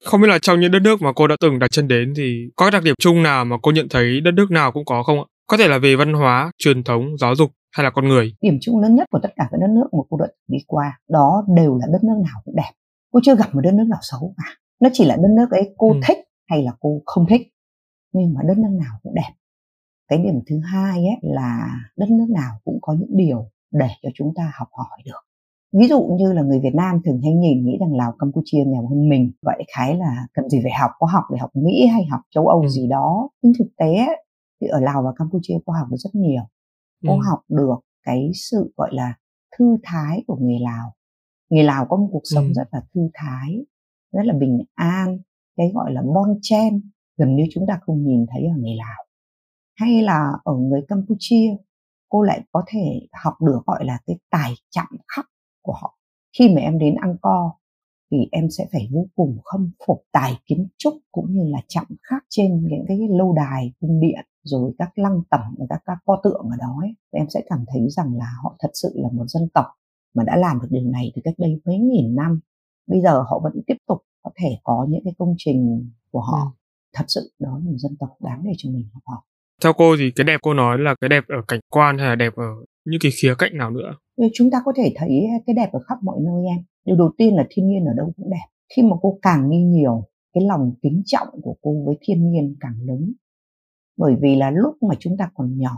không 0.04 0.22
biết 0.22 0.28
là 0.28 0.40
trong 0.40 0.60
những 0.60 0.72
đất 0.72 0.80
nước 0.80 1.02
mà 1.02 1.14
cô 1.16 1.28
đã 1.28 1.36
từng 1.40 1.60
đặt 1.60 1.72
chân 1.72 1.88
đến 1.88 2.14
thì 2.18 2.50
có 2.56 2.70
đặc 2.70 2.84
điểm 2.84 2.96
chung 3.00 3.24
nào 3.24 3.46
mà 3.46 3.56
cô 3.62 3.72
nhận 3.72 3.88
thấy 3.90 4.22
đất 4.22 4.34
nước 4.34 4.52
nào 4.52 4.72
cũng 4.72 4.86
có 4.86 5.04
không 5.04 5.20
ạ? 5.20 5.26
Có 5.48 5.58
thể 5.58 5.68
là 5.68 5.80
về 5.80 5.96
văn 5.96 6.14
hóa, 6.14 6.52
truyền 6.58 6.84
thống, 6.84 7.18
giáo 7.20 7.36
dục 7.36 7.50
hay 7.72 7.84
là 7.84 7.90
con 7.90 8.08
người. 8.08 8.36
Điểm 8.42 8.58
chung 8.62 8.80
lớn 8.80 8.96
nhất 8.96 9.08
của 9.12 9.20
tất 9.24 9.30
cả 9.36 9.48
các 9.52 9.58
đất 9.62 9.70
nước 9.70 9.88
mà 9.94 10.04
cô 10.10 10.18
đã 10.18 10.28
đi 10.48 10.58
qua 10.68 11.00
đó 11.10 11.44
đều 11.56 11.78
là 11.78 11.86
đất 11.92 12.04
nước 12.04 12.18
nào 12.24 12.42
cũng 12.46 12.56
đẹp. 12.56 12.72
Cô 13.12 13.20
chưa 13.24 13.36
gặp 13.36 13.56
một 13.56 13.62
đất 13.62 13.74
nước 13.74 13.88
nào 13.90 14.00
xấu 14.02 14.34
cả. 14.38 14.50
Nó 14.82 14.90
chỉ 14.94 15.06
là 15.06 15.16
đất 15.16 15.30
nước 15.38 15.52
ấy 15.52 15.74
cô 15.78 15.90
ừ. 15.90 16.00
thích 16.08 16.18
hay 16.50 16.64
là 16.64 16.72
cô 16.80 17.02
không 17.06 17.26
thích. 17.30 17.42
Nhưng 18.14 18.34
mà 18.34 18.42
đất 18.48 18.58
nước 18.58 18.78
nào 18.80 19.00
cũng 19.04 19.14
đẹp. 19.16 19.32
Cái 20.08 20.20
điểm 20.20 20.40
thứ 20.50 20.60
hai 20.60 20.98
ấy 20.98 21.18
là 21.22 21.70
đất 21.98 22.10
nước 22.10 22.28
nào 22.30 22.52
cũng 22.64 22.80
có 22.82 22.94
những 22.94 23.18
điều 23.18 23.50
để 23.72 23.90
cho 24.04 24.10
chúng 24.16 24.34
ta 24.36 24.52
học 24.60 24.68
hỏi 24.72 25.02
được. 25.06 25.22
Ví 25.80 25.88
dụ 25.88 26.18
như 26.20 26.34
là 26.34 26.42
người 26.42 26.60
Việt 26.64 26.76
Nam 26.76 27.02
thường 27.06 27.20
hay 27.24 27.34
nhìn 27.34 27.66
nghĩ 27.66 27.78
rằng 27.80 27.96
Lào 27.96 28.14
Campuchia 28.20 28.64
nghèo 28.68 28.88
hơn 28.88 29.10
mình. 29.10 29.32
Vậy 29.42 29.64
khái 29.76 29.96
là 29.96 30.28
cần 30.34 30.50
gì 30.50 30.60
phải 30.64 30.72
học, 30.80 30.92
có 31.00 31.08
học 31.08 31.24
để 31.32 31.38
học 31.38 31.50
Mỹ 31.54 31.88
hay 31.88 32.06
học 32.12 32.22
châu 32.36 32.48
Âu 32.48 32.62
ừ. 32.62 32.68
gì 32.68 32.88
đó. 32.88 33.30
Nhưng 33.42 33.54
thực 33.60 33.68
tế 33.78 34.08
thì 34.62 34.68
ở 34.68 34.80
Lào 34.80 35.04
và 35.04 35.12
Campuchia 35.16 35.54
cô 35.66 35.74
học 35.74 35.88
được 35.92 35.98
rất 35.98 36.16
nhiều 36.16 36.44
cô 37.08 37.14
ừ. 37.14 37.20
học 37.30 37.40
được 37.50 37.76
cái 38.04 38.32
sự 38.34 38.74
gọi 38.78 38.90
là 38.94 39.14
thư 39.58 39.78
thái 39.84 40.24
của 40.28 40.36
người 40.36 40.60
Lào 40.60 40.94
người 41.50 41.64
Lào 41.64 41.86
có 41.90 41.98
một 41.98 42.10
cuộc 42.12 42.22
sống 42.24 42.46
ừ. 42.46 42.54
rất 42.54 42.68
là 42.72 42.82
thư 42.94 43.02
thái 43.14 43.66
rất 44.12 44.26
là 44.26 44.34
bình 44.34 44.64
an 44.76 45.20
cái 45.58 45.72
gọi 45.74 45.94
là 45.94 46.02
bon 46.02 46.40
chen 46.42 46.90
gần 47.18 47.36
như 47.36 47.44
chúng 47.52 47.66
ta 47.68 47.80
không 47.82 48.04
nhìn 48.04 48.26
thấy 48.32 48.42
ở 48.42 48.58
người 48.58 48.76
Lào 48.76 49.06
hay 49.76 50.02
là 50.02 50.32
ở 50.44 50.54
người 50.54 50.82
Campuchia 50.88 51.56
cô 52.10 52.22
lại 52.22 52.42
có 52.52 52.64
thể 52.68 53.08
học 53.24 53.34
được 53.42 53.60
gọi 53.66 53.86
là 53.86 54.00
cái 54.06 54.18
tài 54.30 54.54
chạm 54.70 54.88
khắc 55.16 55.26
của 55.62 55.74
họ 55.74 55.98
khi 56.38 56.50
mà 56.56 56.62
em 56.62 56.80
đến 56.80 56.96
Angkor 57.02 57.52
thì 58.12 58.18
em 58.32 58.50
sẽ 58.50 58.66
phải 58.72 58.90
vô 58.92 59.08
cùng 59.16 59.38
khâm 59.44 59.72
phục 59.88 60.04
tài 60.12 60.34
kiến 60.46 60.68
trúc 60.78 60.94
cũng 61.12 61.34
như 61.34 61.44
là 61.52 61.62
chạm 61.68 61.86
khắc 62.04 62.24
trên 62.30 62.68
những 62.68 62.86
cái 62.88 62.98
lâu 63.18 63.34
đài 63.34 63.74
cung 63.80 64.00
điện 64.00 64.26
rồi 64.44 64.72
các 64.78 64.90
lăng 64.96 65.22
tẩm 65.30 65.42
các, 65.70 65.82
các 65.86 65.98
pho 66.06 66.22
tượng 66.24 66.46
ở 66.52 66.58
đó 66.60 66.78
ấy, 66.82 66.96
em 67.12 67.26
sẽ 67.30 67.42
cảm 67.50 67.66
thấy 67.68 67.90
rằng 67.90 68.18
là 68.18 68.26
họ 68.44 68.56
thật 68.60 68.70
sự 68.74 68.90
là 68.96 69.10
một 69.14 69.26
dân 69.28 69.50
tộc 69.54 69.66
mà 70.16 70.24
đã 70.24 70.36
làm 70.38 70.60
được 70.62 70.68
điều 70.70 70.92
này 70.92 71.12
từ 71.16 71.22
cách 71.26 71.34
đây 71.38 71.62
mấy 71.66 71.78
nghìn 71.78 72.16
năm. 72.16 72.40
Bây 72.88 73.02
giờ 73.02 73.24
họ 73.30 73.40
vẫn 73.44 73.54
tiếp 73.68 73.78
tục 73.88 73.98
có 74.24 74.32
thể 74.36 74.58
có 74.64 74.88
những 74.90 75.02
cái 75.04 75.14
công 75.18 75.36
trình 75.38 75.90
của 76.12 76.22
họ. 76.22 76.38
Ừ. 76.44 76.50
thật 76.94 77.06
sự 77.08 77.32
đó 77.40 77.50
là 77.50 77.72
một 77.72 77.78
dân 77.78 77.96
tộc 78.00 78.10
đáng 78.22 78.42
để 78.46 78.52
cho 78.58 78.70
mình 78.70 78.90
học 78.94 79.04
hỏi. 79.06 79.22
Theo 79.64 79.74
cô 79.74 79.96
thì 80.00 80.12
cái 80.16 80.24
đẹp 80.24 80.40
cô 80.42 80.54
nói 80.54 80.78
là 80.80 80.96
cái 81.02 81.10
đẹp 81.10 81.24
ở 81.28 81.42
cảnh 81.48 81.60
quan 81.70 81.98
hay 81.98 82.08
là 82.08 82.16
đẹp 82.16 82.34
ở 82.36 82.46
những 82.86 83.00
cái 83.04 83.12
khía 83.22 83.34
cạnh 83.38 83.58
nào 83.58 83.72
nữa? 83.72 83.96
Chúng 84.34 84.52
ta 84.52 84.58
có 84.66 84.74
thể 84.76 84.94
thấy 84.96 85.10
cái 85.48 85.54
đẹp 85.54 85.70
ở 85.72 85.80
khắp 85.88 85.98
mọi 86.04 86.18
nơi 86.22 86.46
em 86.48 86.64
điều 86.86 86.96
đầu 86.96 87.10
tiên 87.18 87.36
là 87.36 87.48
thiên 87.50 87.68
nhiên 87.68 87.86
ở 87.86 87.94
đâu 87.94 88.12
cũng 88.18 88.30
đẹp. 88.30 88.48
Khi 88.76 88.84
mà 88.84 88.96
cô 89.02 89.20
càng 89.22 89.50
nghi 89.50 89.64
nhiều, 89.64 90.04
cái 90.34 90.44
lòng 90.44 90.74
kính 90.82 91.02
trọng 91.06 91.28
của 91.42 91.56
cô 91.62 91.84
với 91.86 91.96
thiên 92.02 92.32
nhiên 92.32 92.56
càng 92.60 92.76
lớn. 92.82 93.14
Bởi 93.98 94.16
vì 94.22 94.36
là 94.36 94.52
lúc 94.52 94.76
mà 94.82 94.96
chúng 95.00 95.18
ta 95.18 95.32
còn 95.34 95.58
nhỏ, 95.58 95.78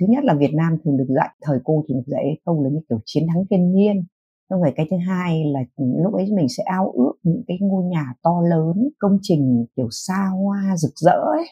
thứ 0.00 0.06
nhất 0.08 0.24
là 0.24 0.34
Việt 0.34 0.54
Nam 0.54 0.78
thường 0.84 0.96
được 0.96 1.06
dạy, 1.08 1.28
thời 1.42 1.58
cô 1.64 1.84
thì 1.88 1.94
được 1.94 2.06
dạy 2.06 2.24
câu 2.44 2.64
là 2.64 2.70
như 2.70 2.80
kiểu 2.88 2.98
chiến 3.04 3.26
thắng 3.28 3.44
thiên 3.50 3.72
nhiên. 3.72 4.04
Xong 4.50 4.62
rồi 4.62 4.72
cái 4.76 4.86
thứ 4.90 4.96
hai 5.06 5.44
là 5.44 5.60
lúc 5.76 6.14
ấy 6.14 6.26
mình 6.32 6.48
sẽ 6.48 6.62
ao 6.66 6.90
ước 6.90 7.12
những 7.22 7.42
cái 7.46 7.58
ngôi 7.60 7.84
nhà 7.84 8.14
to 8.22 8.40
lớn, 8.50 8.88
công 8.98 9.18
trình 9.22 9.66
kiểu 9.76 9.88
xa 9.90 10.26
hoa, 10.26 10.76
rực 10.76 10.92
rỡ 10.96 11.18
ấy. 11.36 11.44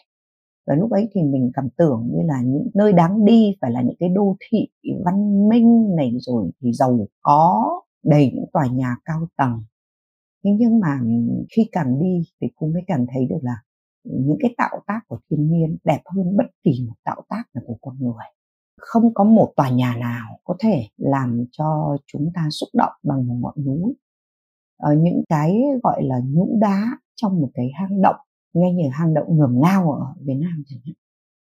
Và 0.67 0.75
lúc 0.75 0.91
ấy 0.91 1.09
thì 1.13 1.21
mình 1.23 1.51
cảm 1.53 1.69
tưởng 1.77 2.09
như 2.11 2.19
là 2.25 2.41
những 2.45 2.67
nơi 2.73 2.93
đáng 2.93 3.25
đi 3.25 3.55
phải 3.61 3.71
là 3.71 3.81
những 3.81 3.95
cái 3.99 4.09
đô 4.09 4.35
thị 4.49 4.67
văn 5.05 5.49
minh 5.49 5.95
này 5.95 6.11
rồi 6.19 6.51
thì 6.61 6.73
giàu 6.73 7.07
có 7.21 7.81
đầy 8.03 8.31
những 8.35 8.45
tòa 8.53 8.67
nhà 8.67 8.95
cao 9.05 9.27
tầng. 9.37 9.63
Thế 10.43 10.51
nhưng 10.59 10.79
mà 10.79 10.99
ừ, 11.01 11.07
khi 11.55 11.69
càng 11.71 11.99
đi 11.99 12.23
thì 12.41 12.47
cô 12.55 12.67
mới 12.67 12.81
càng 12.87 13.05
thấy 13.13 13.25
được 13.25 13.39
là 13.41 13.55
những 14.03 14.37
cái 14.39 14.53
tạo 14.57 14.83
tác 14.87 14.99
của 15.07 15.19
thiên 15.29 15.51
nhiên 15.51 15.77
đẹp 15.83 16.01
hơn 16.05 16.37
bất 16.37 16.45
kỳ 16.63 16.85
một 16.87 16.95
tạo 17.03 17.21
tác 17.29 17.43
nào 17.53 17.63
của 17.67 17.77
con 17.81 17.95
người. 17.99 18.25
Không 18.77 19.13
có 19.13 19.23
một 19.23 19.53
tòa 19.55 19.69
nhà 19.69 19.95
nào 19.99 20.39
có 20.43 20.55
thể 20.59 20.87
làm 20.97 21.45
cho 21.51 21.97
chúng 22.07 22.31
ta 22.33 22.47
xúc 22.51 22.69
động 22.73 22.93
bằng 23.03 23.27
một 23.27 23.35
ngọn 23.39 23.65
núi. 23.65 23.93
Ở 24.77 24.95
những 24.95 25.23
cái 25.29 25.61
gọi 25.83 26.03
là 26.03 26.21
nhũ 26.25 26.57
đá 26.61 26.99
trong 27.15 27.41
một 27.41 27.49
cái 27.53 27.71
hang 27.73 28.01
động 28.01 28.15
ngay 28.53 28.73
như 28.73 28.89
hang 28.91 29.13
động 29.13 29.37
ngầm 29.37 29.61
ngao 29.61 29.91
ở 29.91 30.13
Việt 30.21 30.33
Nam 30.33 30.63
chẳng 30.67 30.79
hạn 30.85 30.95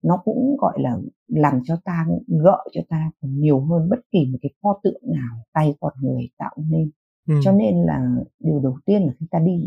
nó 0.02 0.20
cũng 0.24 0.56
gọi 0.56 0.78
là 0.80 0.96
làm 1.26 1.60
cho 1.64 1.76
ta 1.84 2.06
gợi 2.28 2.68
cho 2.72 2.80
ta 2.88 3.10
còn 3.20 3.40
nhiều 3.40 3.60
hơn 3.60 3.88
bất 3.90 4.00
kỳ 4.12 4.26
một 4.32 4.38
cái 4.42 4.52
pho 4.62 4.80
tượng 4.84 5.02
nào 5.02 5.44
tay 5.52 5.74
con 5.80 5.92
người 6.00 6.28
tạo 6.38 6.56
nên 6.70 6.90
ừ. 7.28 7.34
cho 7.44 7.52
nên 7.52 7.82
là 7.82 8.00
điều 8.38 8.60
đầu 8.60 8.78
tiên 8.86 9.02
là 9.02 9.12
khi 9.20 9.26
ta 9.30 9.38
đi 9.38 9.66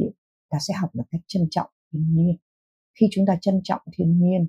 ta 0.50 0.58
sẽ 0.68 0.74
học 0.74 0.89
được 0.94 1.04
cách 1.12 1.22
trân 1.27 1.48
trọng 1.51 1.70
thiên 1.94 2.15
nhiên 2.15 2.36
khi 3.00 3.08
chúng 3.12 3.25
ta 3.25 3.38
trân 3.42 3.62
trọng 3.63 3.82
thiên 3.94 4.20
nhiên 4.20 4.48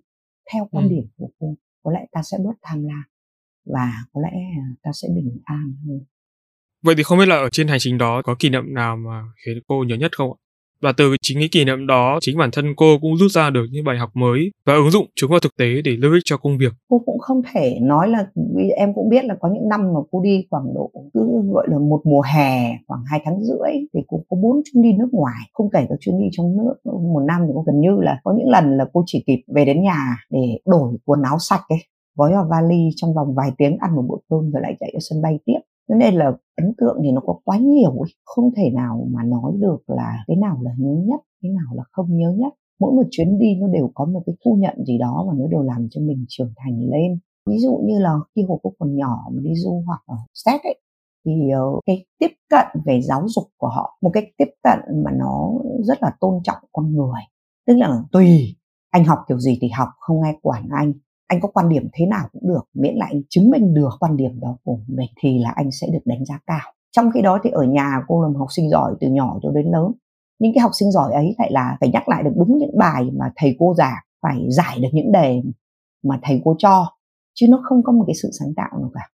theo 0.53 0.69
quan 0.71 0.89
ừ. 0.89 0.91
điểm 0.91 1.07
của 1.17 1.29
cô 1.39 1.55
có 1.83 1.93
lẽ 1.93 2.07
ta 2.13 2.23
sẽ 2.23 2.39
bớt 2.45 2.55
tham 2.63 2.85
lam 2.85 3.03
và 3.65 3.93
có 4.13 4.21
lẽ 4.21 4.39
ta 4.83 4.91
sẽ 4.95 5.09
bình 5.15 5.41
an 5.45 5.75
hơn 5.87 6.01
vậy 6.83 6.95
thì 6.99 7.03
không 7.03 7.19
biết 7.19 7.29
là 7.29 7.37
ở 7.37 7.49
trên 7.53 7.69
hành 7.69 7.79
trình 7.81 7.99
đó 7.99 8.23
có 8.25 8.37
kỷ 8.39 8.51
niệm 8.51 8.75
nào 8.75 8.97
mà 8.97 9.23
khiến 9.45 9.59
cô 9.67 9.85
nhớ 9.89 9.97
nhất 9.97 10.17
không 10.17 10.33
ạ 10.33 10.39
và 10.83 10.93
từ 10.93 11.17
chính 11.23 11.39
cái 11.39 11.49
kỷ 11.53 11.65
niệm 11.65 11.87
đó, 11.87 12.19
chính 12.21 12.39
bản 12.39 12.51
thân 12.53 12.75
cô 12.77 12.99
cũng 13.01 13.17
rút 13.17 13.31
ra 13.31 13.51
được 13.51 13.67
những 13.71 13.85
bài 13.85 13.99
học 13.99 14.11
mới 14.15 14.51
và 14.67 14.75
ứng 14.75 14.91
dụng 14.91 15.07
chúng 15.15 15.31
vào 15.31 15.41
thực 15.41 15.57
tế 15.57 15.67
để 15.85 15.97
lưu 15.97 16.13
ích 16.13 16.23
cho 16.25 16.37
công 16.37 16.59
việc. 16.59 16.73
Cô 16.89 17.03
cũng 17.07 17.19
không 17.19 17.43
thể 17.55 17.79
nói 17.83 18.09
là 18.09 18.27
em 18.77 18.95
cũng 18.95 19.09
biết 19.09 19.25
là 19.25 19.37
có 19.41 19.49
những 19.55 19.69
năm 19.69 19.81
mà 19.95 20.01
cô 20.11 20.21
đi 20.21 20.45
khoảng 20.51 20.75
độ 20.75 20.91
cứ 21.15 21.43
gọi 21.53 21.67
là 21.71 21.79
một 21.79 22.01
mùa 22.05 22.23
hè, 22.35 22.79
khoảng 22.87 23.01
hai 23.11 23.21
tháng 23.25 23.41
rưỡi 23.41 23.73
thì 23.95 24.01
cô 24.09 24.23
có 24.29 24.37
bốn 24.43 24.61
chuyến 24.65 24.83
đi 24.83 24.93
nước 24.93 25.09
ngoài. 25.13 25.41
Không 25.53 25.71
kể 25.71 25.87
các 25.89 25.97
chuyến 26.01 26.19
đi 26.19 26.25
trong 26.33 26.57
nước, 26.57 26.75
một 26.85 27.23
năm 27.27 27.41
thì 27.47 27.53
cô 27.55 27.63
gần 27.67 27.81
như 27.81 27.91
là 28.01 28.21
có 28.25 28.35
những 28.39 28.49
lần 28.49 28.77
là 28.77 28.87
cô 28.93 29.03
chỉ 29.07 29.25
kịp 29.27 29.43
về 29.55 29.65
đến 29.65 29.83
nhà 29.83 30.17
để 30.31 30.59
đổi 30.67 30.93
quần 31.05 31.23
áo 31.23 31.37
sạch 31.39 31.63
ấy, 31.69 31.79
gói 32.17 32.33
vào 32.33 32.47
vali 32.51 32.89
trong 32.97 33.15
vòng 33.15 33.35
vài 33.35 33.51
tiếng 33.59 33.77
ăn 33.81 33.97
một 33.97 34.05
bữa 34.09 34.17
cơm 34.31 34.51
rồi 34.51 34.63
lại 34.63 34.77
chạy 34.81 34.91
ở 34.95 34.99
sân 35.01 35.23
bay 35.23 35.39
tiếp 35.45 35.59
cho 35.89 35.95
nên 35.95 36.15
là 36.15 36.33
ấn 36.57 36.75
tượng 36.79 36.99
thì 37.03 37.13
nó 37.13 37.21
có 37.21 37.39
quá 37.45 37.59
nhiều 37.59 37.91
ấy. 37.91 38.11
không 38.25 38.55
thể 38.57 38.71
nào 38.71 39.07
mà 39.11 39.23
nói 39.25 39.53
được 39.59 39.79
là 39.87 40.25
cái 40.27 40.37
nào 40.37 40.59
là 40.63 40.71
nhớ 40.79 41.03
nhất, 41.05 41.21
cái 41.43 41.53
nào 41.53 41.75
là 41.75 41.83
không 41.93 42.17
nhớ 42.19 42.33
nhất. 42.39 42.53
Mỗi 42.81 42.93
một 42.93 43.03
chuyến 43.11 43.39
đi 43.39 43.55
nó 43.61 43.69
đều 43.69 43.91
có 43.95 44.05
một 44.05 44.23
cái 44.27 44.37
thu 44.45 44.57
nhận 44.61 44.85
gì 44.85 44.99
đó 44.99 45.25
và 45.29 45.35
nó 45.37 45.47
đều 45.47 45.63
làm 45.63 45.89
cho 45.91 46.01
mình 46.01 46.25
trưởng 46.29 46.53
thành 46.57 46.81
lên. 46.81 47.19
Ví 47.51 47.59
dụ 47.59 47.81
như 47.85 47.99
là 47.99 48.15
khi 48.37 48.43
hồi 48.49 48.59
cô 48.63 48.73
còn 48.79 48.97
nhỏ 48.97 49.19
mà 49.33 49.41
đi 49.43 49.55
du 49.55 49.85
học 49.87 49.99
ở 50.07 50.17
Séc 50.35 50.63
ấy, 50.63 50.81
thì 51.27 51.51
ờ, 51.51 51.63
cái 51.87 52.05
tiếp 52.19 52.31
cận 52.51 52.67
về 52.85 53.01
giáo 53.03 53.23
dục 53.29 53.45
của 53.57 53.69
họ, 53.69 53.99
một 54.03 54.11
cái 54.13 54.33
tiếp 54.39 54.49
cận 54.63 55.03
mà 55.05 55.11
nó 55.15 55.53
rất 55.83 56.03
là 56.03 56.11
tôn 56.21 56.43
trọng 56.45 56.59
con 56.73 56.93
người. 56.97 57.21
Tức 57.67 57.75
là 57.77 58.03
tùy 58.13 58.57
anh 58.91 59.05
học 59.05 59.19
kiểu 59.29 59.39
gì 59.39 59.59
thì 59.61 59.69
học, 59.69 59.89
không 59.99 60.23
ai 60.23 60.35
quản 60.43 60.69
anh 60.71 60.93
anh 61.27 61.41
có 61.41 61.49
quan 61.49 61.69
điểm 61.69 61.89
thế 61.93 62.07
nào 62.07 62.29
cũng 62.33 62.49
được, 62.49 62.63
miễn 62.75 62.95
là 62.95 63.07
anh 63.11 63.23
chứng 63.29 63.51
minh 63.51 63.75
được 63.75 63.91
quan 64.01 64.17
điểm 64.17 64.41
đó 64.41 64.57
của 64.65 64.79
mình 64.87 65.09
thì 65.21 65.39
là 65.39 65.51
anh 65.57 65.71
sẽ 65.71 65.87
được 65.93 66.03
đánh 66.05 66.25
giá 66.25 66.39
cao. 66.47 66.73
Trong 66.93 67.11
khi 67.15 67.23
đó 67.23 67.39
thì 67.45 67.51
ở 67.51 67.63
nhà 67.63 68.03
cô 68.09 68.23
là 68.23 68.29
một 68.29 68.39
học 68.39 68.49
sinh 68.51 68.71
giỏi 68.71 68.95
từ 69.01 69.09
nhỏ 69.09 69.39
cho 69.43 69.51
đến 69.51 69.67
lớn. 69.67 69.93
Những 70.39 70.53
cái 70.55 70.63
học 70.63 70.71
sinh 70.75 70.91
giỏi 70.91 71.13
ấy 71.13 71.35
lại 71.39 71.53
là 71.53 71.77
phải 71.81 71.91
nhắc 71.93 72.09
lại 72.09 72.23
được 72.23 72.33
đúng 72.37 72.59
những 72.59 72.79
bài 72.79 73.11
mà 73.13 73.33
thầy 73.37 73.57
cô 73.59 73.75
giảng, 73.75 74.03
phải 74.23 74.47
giải 74.51 74.79
được 74.81 74.89
những 74.93 75.13
đề 75.13 75.43
mà 76.05 76.21
thầy 76.23 76.41
cô 76.45 76.55
cho, 76.59 76.87
chứ 77.35 77.47
nó 77.51 77.61
không 77.65 77.83
có 77.83 77.93
một 77.93 78.05
cái 78.07 78.15
sự 78.23 78.31
sáng 78.39 78.55
tạo 78.57 78.79
nào 78.81 78.91
cả. 78.95 79.09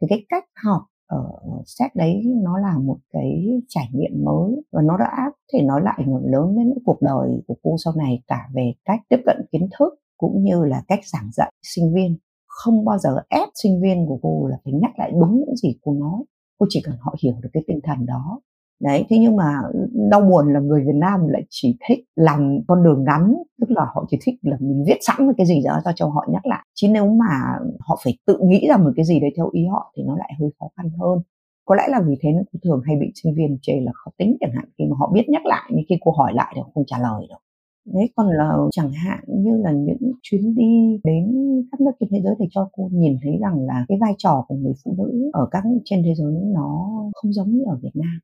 Thì 0.00 0.06
cái 0.10 0.24
cách 0.28 0.44
học 0.64 0.82
ở 1.06 1.24
xét 1.66 1.96
đấy 1.96 2.22
nó 2.42 2.58
là 2.58 2.78
một 2.78 2.96
cái 3.12 3.46
trải 3.68 3.88
nghiệm 3.92 4.24
mới 4.24 4.62
và 4.72 4.82
nó 4.82 4.96
đã 4.96 5.12
có 5.16 5.30
thể 5.52 5.62
nói 5.62 5.80
lại 5.84 5.94
ảnh 5.98 6.06
hưởng 6.06 6.26
lớn 6.26 6.56
đến 6.56 6.74
cuộc 6.84 7.02
đời 7.02 7.42
của 7.46 7.54
cô 7.62 7.76
sau 7.84 7.94
này 7.96 8.22
cả 8.26 8.48
về 8.54 8.72
cách 8.84 9.00
tiếp 9.08 9.18
cận 9.26 9.36
kiến 9.52 9.68
thức 9.78 9.94
cũng 10.16 10.44
như 10.44 10.64
là 10.64 10.82
cách 10.88 11.00
giảng 11.12 11.30
dạy 11.32 11.52
sinh 11.62 11.94
viên. 11.94 12.16
Không 12.46 12.84
bao 12.84 12.98
giờ 12.98 13.16
ép 13.28 13.48
sinh 13.62 13.82
viên 13.82 14.06
của 14.06 14.18
cô 14.22 14.46
là 14.46 14.56
phải 14.64 14.72
nhắc 14.72 14.98
lại 14.98 15.10
đúng 15.20 15.36
những 15.38 15.56
gì 15.56 15.78
cô 15.82 15.94
nói. 15.94 16.24
Cô 16.58 16.66
chỉ 16.68 16.82
cần 16.84 16.94
họ 17.00 17.14
hiểu 17.22 17.34
được 17.42 17.48
cái 17.52 17.62
tinh 17.66 17.80
thần 17.84 18.06
đó. 18.06 18.40
Đấy, 18.80 19.06
thế 19.08 19.18
nhưng 19.20 19.36
mà 19.36 19.60
ừ, 19.72 19.88
đau 20.10 20.20
buồn 20.20 20.52
là 20.52 20.60
người 20.60 20.80
Việt 20.80 20.94
Nam 20.94 21.28
lại 21.28 21.42
chỉ 21.50 21.76
thích 21.88 21.98
làm 22.16 22.58
con 22.68 22.84
đường 22.84 23.04
ngắn, 23.04 23.34
tức 23.60 23.70
là 23.70 23.86
họ 23.94 24.04
chỉ 24.08 24.18
thích 24.22 24.34
là 24.42 24.56
mình 24.60 24.84
viết 24.86 24.98
sẵn 25.00 25.26
một 25.26 25.32
cái 25.36 25.46
gì 25.46 25.62
đó 25.64 25.80
cho 25.94 26.06
họ 26.06 26.26
nhắc 26.28 26.46
lại. 26.46 26.66
Chứ 26.74 26.88
nếu 26.90 27.06
mà 27.06 27.58
họ 27.80 27.98
phải 28.04 28.18
tự 28.26 28.38
nghĩ 28.42 28.66
ra 28.68 28.76
một 28.76 28.90
cái 28.96 29.04
gì 29.04 29.20
đấy 29.20 29.30
theo 29.36 29.48
ý 29.52 29.66
họ 29.66 29.92
thì 29.96 30.02
nó 30.06 30.16
lại 30.16 30.32
hơi 30.40 30.50
khó 30.60 30.68
khăn 30.76 30.90
hơn. 31.00 31.18
Có 31.64 31.74
lẽ 31.74 31.82
là 31.88 32.00
vì 32.06 32.14
thế 32.20 32.28
nó 32.32 32.42
thường 32.64 32.82
hay 32.86 32.96
bị 33.00 33.12
sinh 33.14 33.34
viên 33.34 33.58
chê 33.62 33.72
là 33.80 33.92
khó 33.94 34.10
tính 34.18 34.36
chẳng 34.40 34.50
hạn, 34.54 34.64
khi 34.78 34.84
mà 34.90 34.96
họ 34.98 35.10
biết 35.14 35.24
nhắc 35.28 35.46
lại 35.46 35.70
nhưng 35.74 35.84
khi 35.88 35.96
cô 36.00 36.12
hỏi 36.12 36.32
lại 36.34 36.52
thì 36.56 36.62
không 36.74 36.84
trả 36.86 36.98
lời 36.98 37.26
được 37.28 37.45
đấy 37.94 38.10
còn 38.16 38.28
là 38.28 38.52
chẳng 38.70 38.92
hạn 38.92 39.24
như 39.28 39.56
là 39.56 39.72
những 39.72 40.12
chuyến 40.22 40.54
đi 40.54 41.00
đến 41.04 41.32
các 41.72 41.80
nước 41.80 41.90
trên 42.00 42.08
thế 42.12 42.20
giới 42.24 42.34
để 42.38 42.46
cho 42.50 42.68
cô 42.72 42.88
nhìn 42.92 43.16
thấy 43.22 43.38
rằng 43.40 43.66
là 43.66 43.84
cái 43.88 43.98
vai 44.00 44.14
trò 44.18 44.44
của 44.48 44.54
người 44.54 44.72
phụ 44.84 44.94
nữ 44.98 45.30
ở 45.32 45.48
các 45.50 45.66
nước 45.66 45.80
trên 45.84 46.02
thế 46.02 46.14
giới 46.14 46.34
nó 46.44 46.88
không 47.14 47.32
giống 47.32 47.50
như 47.50 47.64
ở 47.66 47.78
Việt 47.82 47.90
Nam. 47.94 48.18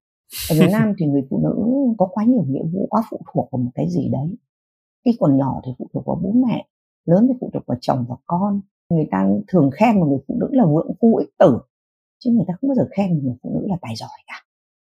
Ở 0.51 0.57
Việt 0.61 0.69
Nam 0.73 0.95
thì 0.99 1.07
người 1.07 1.23
phụ 1.31 1.41
nữ 1.43 1.55
có 1.99 2.09
quá 2.13 2.25
nhiều 2.25 2.45
nghĩa 2.49 2.65
vụ 2.73 2.87
quá 2.91 3.03
phụ 3.11 3.21
thuộc 3.35 3.49
vào 3.53 3.63
một 3.63 3.71
cái 3.75 3.91
gì 3.91 4.09
đấy. 4.09 4.37
Khi 5.05 5.17
còn 5.21 5.37
nhỏ 5.37 5.61
thì 5.67 5.73
phụ 5.79 5.87
thuộc 5.93 6.07
vào 6.07 6.21
bố 6.23 6.33
mẹ 6.33 6.67
lớn 7.05 7.27
thì 7.29 7.35
phụ 7.41 7.51
thuộc 7.55 7.63
vào 7.67 7.79
chồng 7.81 8.05
và 8.09 8.17
con. 8.27 8.61
Người 8.91 9.09
ta 9.11 9.29
thường 9.49 9.71
khen 9.71 10.01
một 10.01 10.07
người 10.07 10.19
phụ 10.29 10.37
nữ 10.41 10.49
là 10.53 10.65
vượng 10.67 10.93
phu 11.01 11.17
ích 11.17 11.31
tử 11.39 11.59
chứ 12.25 12.31
người 12.31 12.45
ta 12.49 12.55
không 12.61 12.69
bao 12.69 12.75
giờ 12.75 12.89
khen 12.97 13.15
một 13.15 13.21
người 13.23 13.35
phụ 13.43 13.51
nữ 13.55 13.67
là 13.69 13.77
tài 13.81 13.97
giỏi 13.97 14.19
cả. 14.27 14.35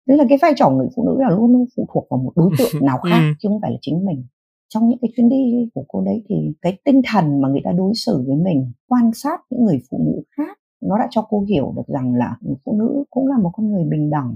Tức 0.08 0.16
là 0.16 0.26
cái 0.30 0.38
vai 0.42 0.54
trò 0.56 0.70
người 0.70 0.88
phụ 0.96 1.04
nữ 1.06 1.22
là 1.22 1.30
luôn 1.30 1.52
luôn 1.54 1.66
phụ 1.76 1.88
thuộc 1.94 2.08
vào 2.10 2.18
một 2.18 2.32
đối 2.36 2.50
tượng 2.58 2.82
nào 2.86 2.98
khác 2.98 3.20
ừ. 3.20 3.34
chứ 3.40 3.50
không 3.50 3.62
phải 3.62 3.72
là 3.72 3.78
chính 3.82 4.06
mình 4.06 4.26
trong 4.74 4.90
những 4.90 5.00
cái 5.02 5.12
chuyến 5.16 5.30
đi 5.30 5.70
của 5.74 5.86
cô 5.88 6.02
đấy 6.02 6.24
thì 6.30 6.36
cái 6.62 6.78
tinh 6.86 7.02
thần 7.12 7.42
mà 7.42 7.50
người 7.50 7.62
ta 7.64 7.72
đối 7.72 7.92
xử 8.06 8.24
với 8.28 8.36
mình 8.36 8.72
quan 8.88 9.12
sát 9.14 9.40
những 9.50 9.64
người 9.64 9.80
phụ 9.92 9.98
nữ 10.06 10.22
khác 10.38 10.58
nó 10.82 10.98
đã 10.98 11.08
cho 11.10 11.28
cô 11.30 11.42
hiểu 11.50 11.74
được 11.76 11.88
rằng 11.88 12.14
là 12.16 12.38
người 12.42 12.56
phụ 12.66 12.78
nữ 12.80 13.04
cũng 13.10 13.28
là 13.28 13.36
một 13.44 13.50
con 13.54 13.72
người 13.72 13.84
bình 13.92 14.10
đẳng. 14.10 14.36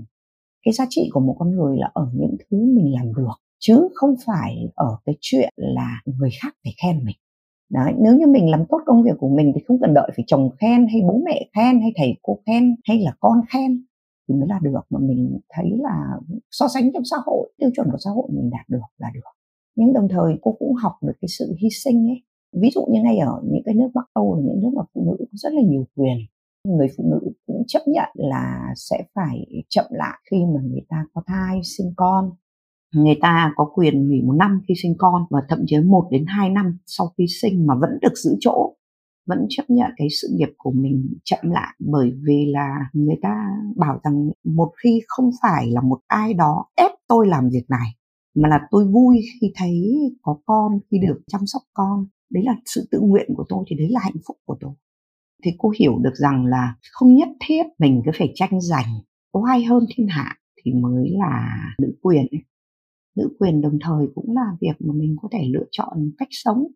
Cái 0.66 0.74
giá 0.74 0.86
trị 0.90 1.10
của 1.14 1.20
một 1.20 1.36
con 1.40 1.52
người 1.52 1.78
là 1.78 1.92
ở 1.94 2.08
những 2.14 2.36
thứ 2.40 2.58
mình 2.76 2.94
làm 2.94 3.14
được 3.14 3.36
chứ 3.60 3.90
không 3.94 4.16
phải 4.26 4.56
ở 4.76 4.98
cái 5.06 5.16
chuyện 5.22 5.54
là 5.56 6.02
người 6.06 6.30
khác 6.42 6.56
phải 6.64 6.74
khen 6.84 7.06
mình. 7.06 7.16
Đấy, 7.72 7.94
nếu 8.00 8.16
như 8.16 8.28
mình 8.28 8.50
làm 8.50 8.66
tốt 8.70 8.78
công 8.86 9.04
việc 9.04 9.16
của 9.20 9.30
mình 9.30 9.52
thì 9.56 9.62
không 9.68 9.80
cần 9.82 9.94
đợi 9.94 10.12
phải 10.16 10.24
chồng 10.28 10.50
khen 10.60 10.88
hay 10.88 11.02
bố 11.02 11.22
mẹ 11.26 11.50
khen 11.56 11.82
hay 11.82 11.92
thầy 11.96 12.16
cô 12.22 12.40
khen 12.46 12.76
hay 12.88 13.00
là 13.00 13.14
con 13.20 13.42
khen 13.50 13.86
thì 14.28 14.36
mới 14.36 14.48
là 14.48 14.60
được 14.64 14.82
mà 14.90 15.00
mình 15.00 15.40
thấy 15.50 15.66
là 15.78 16.18
so 16.52 16.68
sánh 16.68 16.94
trong 16.94 17.04
xã 17.06 17.18
hội 17.26 17.52
tiêu 17.58 17.70
chuẩn 17.76 17.88
của 17.92 17.98
xã 18.00 18.10
hội 18.10 18.30
mình 18.34 18.50
đạt 18.50 18.70
được 18.70 18.88
là 18.98 19.08
được 19.14 19.37
nhưng 19.78 19.94
đồng 19.94 20.08
thời 20.10 20.34
cô 20.42 20.52
cũng 20.60 20.74
học 20.74 20.94
được 21.02 21.14
cái 21.22 21.30
sự 21.40 21.56
hy 21.62 21.70
sinh 21.84 22.08
ấy. 22.10 22.22
Ví 22.62 22.70
dụ 22.76 22.82
như 22.92 23.02
ngay 23.02 23.18
ở 23.18 23.42
những 23.44 23.64
cái 23.66 23.76
nước 23.76 23.90
bắc 23.94 24.06
âu 24.14 24.36
là 24.36 24.42
những 24.46 24.62
nước 24.64 24.70
mà 24.76 24.84
phụ 24.94 25.04
nữ 25.06 25.16
có 25.20 25.26
rất 25.32 25.54
là 25.54 25.62
nhiều 25.62 25.88
quyền. 25.96 26.18
Người 26.64 26.88
phụ 26.98 27.04
nữ 27.12 27.20
cũng 27.46 27.64
chấp 27.68 27.80
nhận 27.88 28.10
là 28.14 28.74
sẽ 28.76 29.04
phải 29.16 29.46
chậm 29.70 29.86
lại 29.90 30.20
khi 30.32 30.38
mà 30.56 30.62
người 30.64 30.82
ta 30.90 31.06
có 31.14 31.22
thai, 31.28 31.62
sinh 31.64 31.94
con. 31.96 32.32
Người 32.96 33.16
ta 33.22 33.54
có 33.56 33.72
quyền 33.76 34.10
nghỉ 34.10 34.22
một 34.22 34.34
năm 34.34 34.62
khi 34.68 34.74
sinh 34.84 34.96
con 34.98 35.22
và 35.30 35.40
thậm 35.50 35.60
chí 35.68 35.78
một 35.80 36.08
đến 36.12 36.26
hai 36.28 36.50
năm 36.50 36.78
sau 36.86 37.08
khi 37.18 37.26
sinh 37.42 37.68
mà 37.68 37.76
vẫn 37.82 37.90
được 38.02 38.14
giữ 38.16 38.36
chỗ, 38.40 38.76
vẫn 39.28 39.46
chấp 39.50 39.64
nhận 39.68 39.92
cái 39.98 40.08
sự 40.22 40.28
nghiệp 40.32 40.50
của 40.58 40.72
mình 40.72 41.14
chậm 41.24 41.52
lại. 41.52 41.76
Bởi 41.80 42.12
vì 42.28 42.46
là 42.46 42.78
người 42.94 43.18
ta 43.22 43.46
bảo 43.76 44.00
rằng 44.04 44.30
một 44.44 44.72
khi 44.84 45.02
không 45.08 45.30
phải 45.42 45.72
là 45.72 45.82
một 45.82 46.00
ai 46.08 46.34
đó 46.34 46.66
ép 46.76 46.92
tôi 47.08 47.28
làm 47.28 47.50
việc 47.50 47.66
này 47.70 47.97
mà 48.38 48.50
là 48.50 48.60
tôi 48.72 48.86
vui 48.86 49.22
khi 49.42 49.52
thấy 49.56 49.84
có 50.22 50.38
con, 50.46 50.80
khi 50.92 50.98
được 51.08 51.22
chăm 51.28 51.42
sóc 51.46 51.62
con 51.74 52.06
đấy 52.30 52.44
là 52.46 52.56
sự 52.66 52.88
tự 52.92 53.00
nguyện 53.00 53.30
của 53.38 53.46
tôi, 53.50 53.64
thì 53.68 53.76
đấy 53.76 53.88
là 53.90 54.00
hạnh 54.04 54.18
phúc 54.28 54.38
của 54.46 54.58
tôi 54.60 54.72
thì 55.44 55.52
cô 55.58 55.72
hiểu 55.80 56.00
được 56.00 56.14
rằng 56.16 56.46
là 56.46 56.76
không 56.92 57.16
nhất 57.16 57.30
thiết 57.40 57.64
mình 57.80 58.02
cứ 58.06 58.12
phải 58.18 58.32
tranh 58.36 58.62
giành 58.62 59.00
oai 59.32 59.64
hơn 59.64 59.86
thiên 59.96 60.08
hạ 60.08 60.36
thì 60.64 60.74
mới 60.74 61.10
là 61.10 61.58
nữ 61.82 61.94
quyền 62.02 62.28
ấy. 62.32 62.42
nữ 63.16 63.30
quyền 63.40 63.62
đồng 63.62 63.78
thời 63.82 64.08
cũng 64.16 64.36
là 64.36 64.58
việc 64.62 64.76
mà 64.80 64.94
mình 64.94 65.16
có 65.22 65.30
thể 65.32 65.40
lựa 65.54 65.66
chọn 65.72 66.12
cách 66.18 66.28
sống 66.32 66.68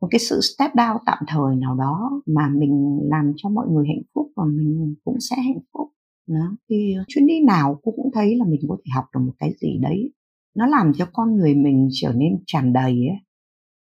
một 0.00 0.08
cái 0.10 0.18
sự 0.18 0.40
step 0.40 0.70
down 0.70 0.98
tạm 1.06 1.18
thời 1.28 1.56
nào 1.56 1.74
đó 1.74 2.22
mà 2.26 2.48
mình 2.48 2.98
làm 3.02 3.32
cho 3.36 3.48
mọi 3.48 3.66
người 3.68 3.86
hạnh 3.86 4.02
phúc 4.14 4.32
và 4.36 4.44
mình 4.44 4.94
cũng 5.04 5.16
sẽ 5.20 5.36
hạnh 5.36 5.60
phúc 5.72 5.88
đó. 6.26 6.56
thì 6.70 6.94
chuyến 7.08 7.26
đi 7.26 7.40
nào 7.46 7.80
cô 7.82 7.92
cũng 7.96 8.10
thấy 8.14 8.36
là 8.36 8.44
mình 8.44 8.60
có 8.68 8.76
thể 8.78 8.90
học 8.94 9.04
được 9.14 9.20
một 9.20 9.32
cái 9.38 9.54
gì 9.60 9.78
đấy 9.82 10.12
nó 10.56 10.66
làm 10.66 10.92
cho 10.98 11.06
con 11.12 11.36
người 11.36 11.54
mình 11.54 11.88
trở 11.92 12.12
nên 12.12 12.38
tràn 12.46 12.72
đầy 12.72 12.92
ấy 12.92 13.16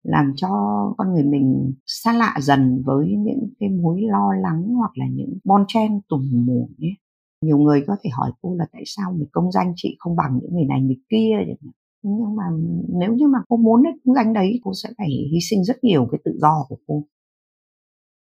làm 0.04 0.34
cho 0.36 0.50
con 0.98 1.14
người 1.14 1.24
mình 1.24 1.74
xa 1.86 2.14
lạ 2.14 2.36
dần 2.42 2.84
với 2.86 3.08
những 3.18 3.50
cái 3.60 3.70
mối 3.70 4.02
lo 4.02 4.34
lắng 4.42 4.64
hoặc 4.64 4.92
là 4.96 5.06
những 5.12 5.38
bon 5.44 5.66
chen 5.68 6.02
tùng 6.10 6.46
mù 6.46 6.70
ấy. 6.82 6.92
Nhiều 7.42 7.58
người 7.58 7.84
có 7.88 7.96
thể 8.04 8.10
hỏi 8.10 8.32
cô 8.42 8.56
là 8.56 8.66
tại 8.72 8.84
sao 8.86 9.14
mình 9.14 9.28
công 9.32 9.52
danh 9.52 9.74
chị 9.76 9.96
không 10.00 10.16
bằng 10.16 10.40
những 10.42 10.54
người 10.54 10.66
này 10.66 10.82
người 10.82 11.00
kia 11.10 11.54
nhưng 12.04 12.36
mà 12.36 12.44
nếu 13.00 13.14
như 13.14 13.28
mà 13.28 13.40
cô 13.50 13.58
muốn 13.58 13.84
cái 13.84 13.94
công 14.06 14.16
danh 14.16 14.34
đấy 14.34 14.60
cô 14.64 14.72
sẽ 14.84 14.90
phải 14.98 15.10
hy 15.32 15.40
sinh 15.50 15.64
rất 15.64 15.84
nhiều 15.84 16.08
cái 16.12 16.20
tự 16.24 16.38
do 16.42 16.66
của 16.70 16.78
cô. 16.88 17.04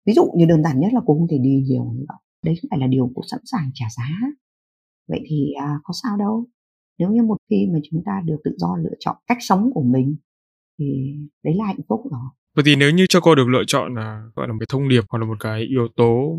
Ví 0.07 0.13
dụ 0.13 0.25
như 0.37 0.47
đơn 0.47 0.63
giản 0.63 0.81
nhất 0.81 0.93
là 0.93 1.01
cô 1.07 1.15
không 1.15 1.29
thể 1.29 1.39
đi 1.39 1.65
nhiều 1.69 1.93
nữa 1.93 2.17
đấy 2.45 2.55
không 2.63 2.69
phải 2.71 2.79
là 2.79 2.87
điều 2.87 3.11
cô 3.15 3.23
sẵn 3.31 3.41
sàng 3.45 3.71
trả 3.75 3.87
giá. 3.97 4.09
Vậy 5.09 5.21
thì 5.29 5.53
à, 5.61 5.81
có 5.85 5.95
sao 6.03 6.17
đâu 6.17 6.45
nếu 6.99 7.11
như 7.11 7.23
một 7.23 7.37
khi 7.51 7.67
mà 7.73 7.79
chúng 7.91 8.03
ta 8.07 8.13
được 8.25 8.37
tự 8.45 8.55
do 8.57 8.77
lựa 8.77 8.95
chọn 9.01 9.17
cách 9.27 9.39
sống 9.41 9.71
của 9.75 9.83
mình 9.83 10.17
thì 10.79 11.15
đấy 11.45 11.55
là 11.59 11.65
hạnh 11.67 11.81
phúc 11.89 12.01
rồi 12.11 12.21
Vậy 12.57 12.63
thì 12.67 12.77
nếu 12.77 12.91
như 12.91 13.07
cho 13.09 13.21
cô 13.21 13.35
được 13.35 13.49
lựa 13.49 13.63
chọn 13.67 13.95
là 13.95 14.23
gọi 14.37 14.49
là 14.49 14.53
một 14.53 14.59
cái 14.61 14.67
thông 14.69 14.89
điệp 14.89 15.05
hoặc 15.09 15.19
là 15.19 15.25
một 15.27 15.37
cái 15.41 15.63
yếu 15.63 15.89
tố 15.97 16.39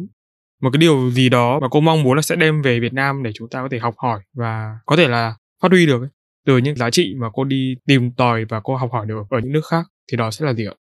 một 0.62 0.70
cái 0.74 0.78
điều 0.80 1.12
gì 1.12 1.30
đó 1.30 1.60
mà 1.60 1.68
cô 1.72 1.82
mong 1.82 2.04
muốn 2.04 2.16
là 2.16 2.22
sẽ 2.22 2.36
đem 2.36 2.62
về 2.62 2.80
Việt 2.80 2.94
Nam 2.94 3.24
để 3.24 3.32
chúng 3.34 3.50
ta 3.50 3.62
có 3.62 3.68
thể 3.72 3.80
học 3.80 3.94
hỏi 3.98 4.22
và 4.34 4.80
có 4.86 4.96
thể 4.96 5.08
là 5.08 5.36
phát 5.62 5.72
huy 5.72 5.86
được 5.86 6.02
ấy, 6.02 6.10
từ 6.46 6.58
những 6.58 6.76
giá 6.76 6.90
trị 6.90 7.16
mà 7.18 7.28
cô 7.34 7.44
đi 7.44 7.76
tìm 7.86 8.12
tòi 8.12 8.46
và 8.46 8.60
cô 8.64 8.76
học 8.76 8.90
hỏi 8.92 9.06
được 9.06 9.24
ở 9.30 9.40
những 9.40 9.52
nước 9.52 9.66
khác 9.70 9.86
thì 10.12 10.18
đó 10.18 10.32
sẽ 10.32 10.46
là 10.46 10.54
gì 10.54 10.66
ạ? 10.66 10.76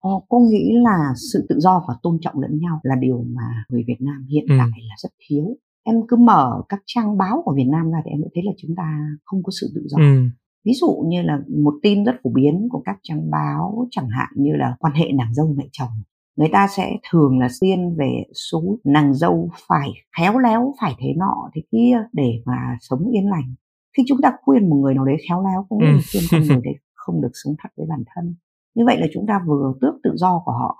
Ờ, 0.00 0.10
cô 0.28 0.38
nghĩ 0.38 0.72
là 0.84 0.98
sự 1.32 1.46
tự 1.48 1.56
do 1.58 1.84
và 1.88 1.94
tôn 2.02 2.18
trọng 2.20 2.40
lẫn 2.40 2.58
nhau 2.60 2.80
là 2.82 2.94
điều 3.00 3.24
mà 3.28 3.64
người 3.68 3.84
Việt 3.86 4.00
Nam 4.00 4.26
hiện 4.30 4.44
ừ. 4.48 4.54
tại 4.58 4.80
là 4.88 4.94
rất 5.02 5.10
thiếu. 5.28 5.44
Em 5.86 5.96
cứ 6.08 6.16
mở 6.16 6.62
các 6.68 6.82
trang 6.86 7.18
báo 7.18 7.42
của 7.44 7.54
Việt 7.56 7.68
Nam 7.68 7.90
ra 7.90 7.98
thì 8.04 8.10
em 8.10 8.20
sẽ 8.22 8.28
thấy 8.34 8.44
là 8.46 8.52
chúng 8.58 8.76
ta 8.76 8.98
không 9.24 9.42
có 9.42 9.50
sự 9.60 9.72
tự 9.74 9.82
do. 9.86 9.98
Ừ. 9.98 10.28
Ví 10.64 10.72
dụ 10.80 11.04
như 11.06 11.22
là 11.22 11.38
một 11.64 11.74
tin 11.82 12.04
rất 12.04 12.12
phổ 12.24 12.30
biến 12.34 12.68
của 12.70 12.82
các 12.84 12.96
trang 13.02 13.30
báo 13.30 13.86
chẳng 13.90 14.08
hạn 14.08 14.28
như 14.36 14.52
là 14.52 14.76
quan 14.80 14.94
hệ 14.94 15.12
nàng 15.12 15.34
dâu 15.34 15.54
mẹ 15.56 15.64
chồng 15.72 15.90
người 16.36 16.48
ta 16.52 16.66
sẽ 16.76 16.96
thường 17.10 17.38
là 17.38 17.48
tiên 17.60 17.94
về 17.98 18.22
số 18.50 18.78
nàng 18.84 19.14
dâu 19.14 19.50
phải 19.68 19.92
khéo 20.18 20.38
léo 20.38 20.74
phải 20.80 20.94
thế 20.98 21.14
nọ 21.16 21.50
thế 21.54 21.62
kia 21.72 21.96
để 22.12 22.42
mà 22.44 22.76
sống 22.80 23.10
yên 23.10 23.30
lành 23.30 23.54
khi 23.96 24.02
chúng 24.06 24.18
ta 24.22 24.32
khuyên 24.42 24.70
một 24.70 24.76
người 24.76 24.94
nào 24.94 25.04
đấy 25.04 25.16
khéo 25.28 25.44
léo 25.44 25.66
cũng 25.68 25.78
ừ. 25.80 25.86
khuyên 26.12 26.22
con 26.30 26.40
người 26.40 26.60
đấy 26.64 26.74
không 26.94 27.22
được 27.22 27.30
sống 27.44 27.54
thật 27.62 27.68
với 27.76 27.86
bản 27.90 28.04
thân 28.14 28.34
như 28.74 28.84
vậy 28.86 29.00
là 29.00 29.06
chúng 29.14 29.26
ta 29.26 29.40
vừa 29.46 29.74
tước 29.80 29.94
tự 30.02 30.10
do 30.14 30.42
của 30.44 30.52
họ 30.52 30.76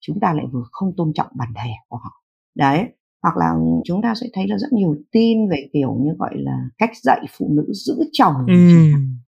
chúng 0.00 0.20
ta 0.20 0.32
lại 0.32 0.46
vừa 0.52 0.62
không 0.72 0.92
tôn 0.96 1.12
trọng 1.14 1.28
bản 1.34 1.48
thể 1.56 1.70
của 1.88 1.96
họ 1.96 2.22
đấy 2.56 2.88
hoặc 3.22 3.36
là 3.36 3.54
chúng 3.84 4.02
ta 4.02 4.14
sẽ 4.20 4.26
thấy 4.32 4.48
là 4.48 4.58
rất 4.58 4.72
nhiều 4.72 4.96
tin 5.12 5.48
về 5.48 5.68
kiểu 5.72 5.94
như 6.00 6.10
gọi 6.18 6.32
là 6.34 6.58
cách 6.78 6.90
dạy 7.02 7.26
phụ 7.38 7.48
nữ 7.50 7.64
giữ 7.72 7.94
chồng. 8.12 8.34
Ừ. 8.48 8.54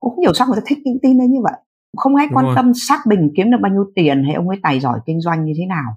cũng 0.01 0.11
không 0.15 0.23
hiểu 0.23 0.35
sao 0.35 0.47
người 0.47 0.57
ta 0.57 0.63
thích 0.67 0.79
những 0.85 0.99
tin 1.03 1.19
đấy 1.19 1.29
như 1.29 1.41
vậy. 1.43 1.61
Không 1.97 2.17
ai 2.17 2.27
quan 2.35 2.47
tâm 2.57 2.73
xác 2.75 2.99
bình 3.09 3.31
kiếm 3.37 3.51
được 3.51 3.59
bao 3.61 3.73
nhiêu 3.73 3.85
tiền 3.95 4.25
hay 4.25 4.35
ông 4.35 4.49
ấy 4.49 4.59
tài 4.63 4.81
giỏi 4.81 5.01
kinh 5.07 5.21
doanh 5.21 5.45
như 5.45 5.53
thế 5.57 5.67
nào. 5.67 5.97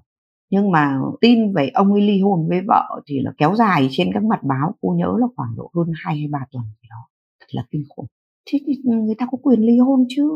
Nhưng 0.50 0.70
mà 0.70 0.98
tin 1.20 1.52
về 1.54 1.68
ông 1.74 1.92
ấy 1.92 2.02
ly 2.02 2.20
hôn 2.20 2.48
với 2.48 2.60
vợ 2.68 3.00
thì 3.06 3.20
là 3.20 3.32
kéo 3.38 3.54
dài 3.54 3.88
trên 3.90 4.10
các 4.14 4.24
mặt 4.24 4.40
báo. 4.42 4.74
Cô 4.80 4.94
nhớ 4.98 5.16
là 5.18 5.26
khoảng 5.36 5.56
độ 5.56 5.70
hơn 5.74 5.86
hai 6.04 6.16
hay 6.16 6.26
ba 6.30 6.38
tuần 6.52 6.64
gì 6.64 6.88
đó. 6.90 7.08
Thật 7.40 7.46
là 7.50 7.62
kinh 7.70 7.82
khủng. 7.88 8.06
Thế 8.52 8.58
thì 8.66 8.82
người 8.84 9.14
ta 9.18 9.26
có 9.30 9.38
quyền 9.42 9.60
ly 9.60 9.78
hôn 9.78 10.04
chứ? 10.08 10.30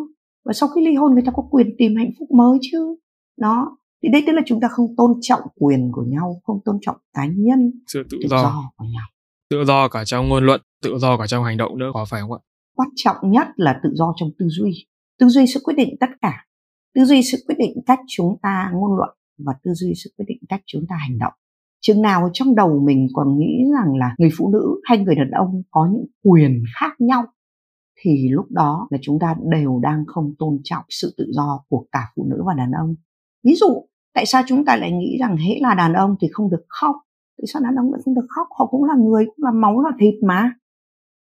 Và 0.44 0.52
sau 0.52 0.68
khi 0.68 0.86
ly 0.86 0.94
hôn 0.94 1.12
người 1.12 1.22
ta 1.26 1.32
có 1.32 1.42
quyền 1.50 1.74
tìm 1.78 1.96
hạnh 1.96 2.10
phúc 2.18 2.30
mới 2.30 2.58
chứ? 2.62 2.96
Đó 3.36 3.76
thì 4.04 4.10
đây 4.12 4.22
tức 4.26 4.32
là 4.32 4.42
chúng 4.46 4.60
ta 4.60 4.68
không 4.70 4.86
tôn 4.96 5.10
trọng 5.20 5.40
quyền 5.54 5.90
của 5.92 6.04
nhau 6.08 6.40
không 6.44 6.60
tôn 6.64 6.78
trọng 6.80 6.96
cá 7.14 7.26
nhân 7.26 7.70
sự 7.86 8.02
tự, 8.10 8.18
tự 8.22 8.28
do. 8.28 8.42
do 8.42 8.72
của 8.76 8.84
nhau. 8.84 9.06
Tự 9.50 9.64
do 9.64 9.88
cả 9.88 10.04
trong 10.04 10.28
ngôn 10.28 10.46
luận 10.46 10.60
tự 10.82 10.98
do 10.98 11.16
cả 11.16 11.26
trong 11.26 11.44
hành 11.44 11.56
động 11.56 11.78
nữa 11.78 11.90
có 11.94 12.04
phải 12.04 12.20
không 12.20 12.32
ạ? 12.32 12.40
Quan 12.76 12.88
trọng 12.96 13.16
nhất 13.22 13.46
là 13.56 13.80
tự 13.82 13.90
do 13.94 14.14
trong 14.16 14.28
tư 14.38 14.46
duy. 14.48 14.86
Tư 15.18 15.28
duy 15.28 15.46
sẽ 15.46 15.60
quyết 15.64 15.74
định 15.76 15.96
tất 16.00 16.06
cả. 16.20 16.46
Tư 16.94 17.04
duy 17.04 17.22
sẽ 17.22 17.38
quyết 17.46 17.54
định 17.58 17.72
cách 17.86 17.98
chúng 18.08 18.36
ta 18.42 18.70
ngôn 18.74 18.96
luận 18.96 19.10
và 19.38 19.52
tư 19.62 19.72
duy 19.74 19.92
sẽ 20.04 20.10
quyết 20.16 20.24
định 20.28 20.38
cách 20.48 20.60
chúng 20.66 20.84
ta 20.88 20.96
hành 20.96 21.18
động. 21.18 21.32
Chừng 21.80 22.02
nào 22.02 22.30
trong 22.32 22.54
đầu 22.54 22.82
mình 22.86 23.08
còn 23.12 23.38
nghĩ 23.38 23.64
rằng 23.72 23.96
là 23.96 24.14
người 24.18 24.30
phụ 24.38 24.50
nữ 24.52 24.80
hay 24.84 24.98
người 24.98 25.14
đàn 25.14 25.30
ông 25.30 25.62
có 25.70 25.88
những 25.92 26.06
quyền 26.22 26.62
khác 26.80 26.92
nhau 26.98 27.24
thì 28.00 28.28
lúc 28.30 28.46
đó 28.50 28.88
là 28.90 28.98
chúng 29.02 29.18
ta 29.18 29.34
đều 29.50 29.80
đang 29.82 30.04
không 30.06 30.34
tôn 30.38 30.60
trọng 30.64 30.84
sự 30.88 31.14
tự 31.16 31.24
do 31.30 31.64
của 31.68 31.86
cả 31.92 32.00
phụ 32.16 32.26
nữ 32.30 32.42
và 32.46 32.54
đàn 32.54 32.70
ông. 32.70 32.94
Ví 33.44 33.54
dụ 33.54 33.86
tại 34.14 34.26
sao 34.26 34.42
chúng 34.46 34.64
ta 34.64 34.76
lại 34.76 34.92
nghĩ 34.92 35.16
rằng 35.20 35.36
hễ 35.36 35.58
là 35.60 35.74
đàn 35.74 35.92
ông 35.92 36.16
thì 36.20 36.28
không 36.32 36.50
được 36.50 36.64
khóc? 36.68 36.96
Tại 37.38 37.44
sao 37.52 37.62
đàn 37.62 37.74
ông 37.74 37.92
lại 37.92 38.00
không 38.04 38.14
được 38.14 38.26
khóc? 38.28 38.46
Họ 38.58 38.66
cũng 38.66 38.84
là 38.84 38.94
người 38.98 39.24
cũng 39.26 39.44
là 39.44 39.50
máu 39.50 39.82
là 39.82 39.90
thịt 40.00 40.14
mà. 40.22 40.52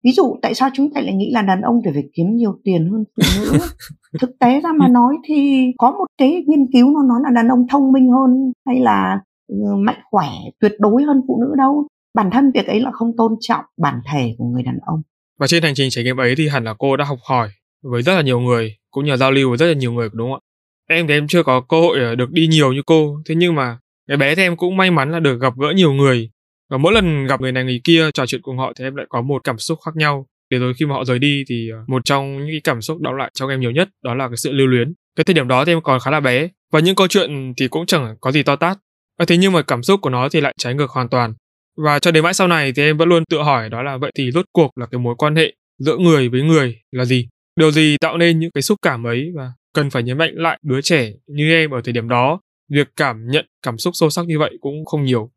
Ví 0.04 0.12
dụ 0.12 0.36
tại 0.42 0.54
sao 0.54 0.70
chúng 0.74 0.92
ta 0.94 1.00
lại 1.00 1.14
nghĩ 1.14 1.30
là 1.32 1.42
đàn 1.42 1.60
ông 1.60 1.80
thì 1.84 1.90
phải 1.94 2.04
kiếm 2.14 2.36
nhiều 2.36 2.58
tiền 2.64 2.90
hơn 2.90 3.04
phụ 3.16 3.22
nữ? 3.36 3.58
Thực 4.20 4.38
tế 4.38 4.60
ra 4.60 4.72
mà 4.72 4.88
nói 4.88 5.16
thì 5.24 5.66
có 5.78 5.90
một 5.90 6.06
cái 6.18 6.44
nghiên 6.46 6.72
cứu 6.72 6.90
nó 6.90 7.02
nói 7.02 7.20
là 7.24 7.30
đàn 7.30 7.48
ông 7.48 7.66
thông 7.70 7.92
minh 7.92 8.10
hơn 8.10 8.52
hay 8.66 8.80
là 8.80 9.20
ừ, 9.48 9.56
mạnh 9.78 10.00
khỏe 10.10 10.28
tuyệt 10.60 10.72
đối 10.78 11.02
hơn 11.02 11.20
phụ 11.28 11.40
nữ 11.40 11.54
đâu. 11.56 11.86
Bản 12.14 12.30
thân 12.32 12.50
việc 12.54 12.66
ấy 12.66 12.80
là 12.80 12.90
không 12.92 13.16
tôn 13.16 13.32
trọng 13.40 13.64
bản 13.80 14.00
thể 14.12 14.34
của 14.38 14.44
người 14.44 14.62
đàn 14.62 14.78
ông. 14.86 15.02
Và 15.38 15.46
trên 15.46 15.62
hành 15.62 15.74
trình 15.74 15.90
trải 15.90 16.04
nghiệm 16.04 16.16
ấy 16.16 16.34
thì 16.36 16.48
hẳn 16.48 16.64
là 16.64 16.74
cô 16.78 16.96
đã 16.96 17.04
học 17.04 17.18
hỏi 17.28 17.48
với 17.82 18.02
rất 18.02 18.14
là 18.14 18.22
nhiều 18.22 18.40
người 18.40 18.76
cũng 18.90 19.04
như 19.04 19.10
là 19.10 19.16
giao 19.16 19.30
lưu 19.30 19.48
với 19.48 19.58
rất 19.58 19.66
là 19.66 19.72
nhiều 19.72 19.92
người 19.92 20.08
đúng 20.12 20.32
không 20.32 20.40
ạ 20.46 20.51
em 20.92 21.06
thì 21.06 21.14
em 21.14 21.28
chưa 21.28 21.42
có 21.42 21.60
cơ 21.60 21.80
hội 21.80 21.98
ờ, 22.00 22.14
được 22.14 22.30
đi 22.30 22.46
nhiều 22.46 22.72
như 22.72 22.82
cô. 22.86 23.22
Thế 23.28 23.34
nhưng 23.34 23.54
mà 23.54 23.78
cái 24.08 24.16
bé 24.16 24.34
thì 24.34 24.42
em 24.42 24.56
cũng 24.56 24.76
may 24.76 24.90
mắn 24.90 25.12
là 25.12 25.20
được 25.20 25.40
gặp 25.40 25.52
gỡ 25.58 25.72
nhiều 25.76 25.92
người. 25.92 26.30
Và 26.70 26.78
mỗi 26.78 26.92
lần 26.92 27.26
gặp 27.26 27.40
người 27.40 27.52
này 27.52 27.64
người 27.64 27.80
kia 27.84 28.10
trò 28.14 28.26
chuyện 28.26 28.42
cùng 28.42 28.58
họ 28.58 28.72
thì 28.78 28.84
em 28.84 28.96
lại 28.96 29.06
có 29.08 29.20
một 29.20 29.44
cảm 29.44 29.58
xúc 29.58 29.78
khác 29.84 29.96
nhau. 29.96 30.26
Để 30.50 30.58
rồi 30.58 30.74
khi 30.74 30.86
mà 30.86 30.94
họ 30.94 31.04
rời 31.04 31.18
đi 31.18 31.44
thì 31.48 31.70
ờ, 31.70 31.78
một 31.88 32.04
trong 32.04 32.38
những 32.38 32.48
cái 32.50 32.60
cảm 32.64 32.82
xúc 32.82 33.00
đọng 33.00 33.14
lại 33.14 33.30
trong 33.34 33.50
em 33.50 33.60
nhiều 33.60 33.70
nhất 33.70 33.88
đó 34.04 34.14
là 34.14 34.28
cái 34.28 34.36
sự 34.36 34.52
lưu 34.52 34.66
luyến. 34.66 34.92
Cái 35.16 35.24
thời 35.24 35.34
điểm 35.34 35.48
đó 35.48 35.64
thì 35.64 35.72
em 35.72 35.80
còn 35.82 36.00
khá 36.00 36.10
là 36.10 36.20
bé. 36.20 36.48
Và 36.72 36.80
những 36.80 36.94
câu 36.94 37.08
chuyện 37.08 37.54
thì 37.56 37.68
cũng 37.68 37.86
chẳng 37.86 38.16
có 38.20 38.32
gì 38.32 38.42
to 38.42 38.56
tát. 38.56 38.78
À, 39.16 39.24
thế 39.28 39.36
nhưng 39.36 39.52
mà 39.52 39.62
cảm 39.62 39.82
xúc 39.82 40.00
của 40.00 40.10
nó 40.10 40.28
thì 40.28 40.40
lại 40.40 40.54
trái 40.58 40.74
ngược 40.74 40.90
hoàn 40.90 41.08
toàn. 41.08 41.34
Và 41.76 41.98
cho 41.98 42.10
đến 42.10 42.24
mãi 42.24 42.34
sau 42.34 42.48
này 42.48 42.72
thì 42.72 42.82
em 42.82 42.96
vẫn 42.96 43.08
luôn 43.08 43.24
tự 43.30 43.42
hỏi 43.42 43.68
đó 43.68 43.82
là 43.82 43.96
vậy 43.96 44.12
thì 44.14 44.30
rốt 44.30 44.44
cuộc 44.52 44.78
là 44.78 44.86
cái 44.86 44.98
mối 44.98 45.14
quan 45.18 45.36
hệ 45.36 45.52
giữa 45.78 45.96
người 45.96 46.28
với 46.28 46.42
người 46.42 46.76
là 46.92 47.04
gì? 47.04 47.28
Điều 47.56 47.70
gì 47.70 47.96
tạo 48.00 48.18
nên 48.18 48.38
những 48.38 48.50
cái 48.54 48.62
xúc 48.62 48.78
cảm 48.82 49.06
ấy 49.06 49.32
và 49.36 49.52
cần 49.74 49.90
phải 49.90 50.02
nhấn 50.02 50.18
mạnh 50.18 50.32
lại 50.34 50.58
đứa 50.62 50.80
trẻ 50.80 51.12
như 51.26 51.50
em 51.50 51.70
ở 51.70 51.80
thời 51.84 51.92
điểm 51.92 52.08
đó. 52.08 52.40
Việc 52.68 52.88
cảm 52.96 53.26
nhận 53.26 53.46
cảm 53.62 53.78
xúc 53.78 53.90
sâu 53.94 54.10
sắc 54.10 54.26
như 54.26 54.38
vậy 54.38 54.50
cũng 54.60 54.84
không 54.84 55.04
nhiều. 55.04 55.30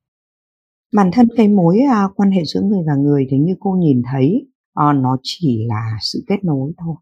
Bản 0.94 1.10
thân 1.14 1.28
cái 1.38 1.48
mối 1.48 1.80
à, 1.92 2.04
quan 2.16 2.32
hệ 2.32 2.42
giữa 2.46 2.62
người 2.62 2.84
và 2.88 2.96
người 2.96 3.28
thì 3.32 3.38
như 3.38 3.56
cô 3.60 3.72
nhìn 3.80 4.02
thấy 4.12 4.48
à, 4.74 4.94
nó 4.94 5.18
chỉ 5.24 5.66
là 5.68 5.98
sự 6.02 6.24
kết 6.28 6.44
nối 6.44 6.72
thôi. 6.78 6.96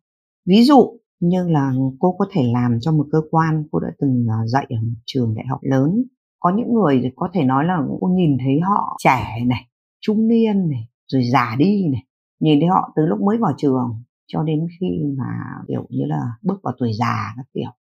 Ví 0.46 0.64
dụ 0.64 1.00
như 1.20 1.48
là 1.48 1.74
cô 2.00 2.16
có 2.20 2.26
thể 2.32 2.42
làm 2.54 2.78
cho 2.82 2.92
một 2.92 3.06
cơ 3.12 3.18
quan 3.32 3.64
cô 3.72 3.80
đã 3.80 3.88
từng 4.00 4.26
à, 4.30 4.38
dạy 4.46 4.66
ở 4.70 4.76
một 4.82 5.00
trường 5.06 5.36
đại 5.36 5.46
học 5.50 5.60
lớn. 5.62 6.04
Có 6.40 6.52
những 6.58 6.74
người 6.74 7.00
thì 7.04 7.10
có 7.16 7.30
thể 7.34 7.44
nói 7.44 7.66
là 7.66 7.78
cô 8.02 8.08
nhìn 8.08 8.38
thấy 8.40 8.60
họ 8.70 8.98
trẻ 9.04 9.46
này 9.48 9.68
trung 10.02 10.28
niên 10.28 10.70
này 10.70 10.90
rồi 11.08 11.24
già 11.32 11.56
đi 11.60 11.88
này 11.92 12.04
nhìn 12.40 12.60
thấy 12.60 12.70
họ 12.70 12.94
từ 12.96 13.06
lúc 13.06 13.22
mới 13.22 13.38
vào 13.38 13.54
trường 13.58 14.04
cho 14.34 14.44
đến 14.44 14.68
khi 14.80 14.88
mà, 15.18 15.26
kiểu 15.68 15.86
như 15.90 16.06
là, 16.06 16.22
bước 16.42 16.60
vào 16.64 16.74
tuổi 16.80 16.92
già 17.00 17.34
các 17.38 17.46
kiểu. 17.54 17.72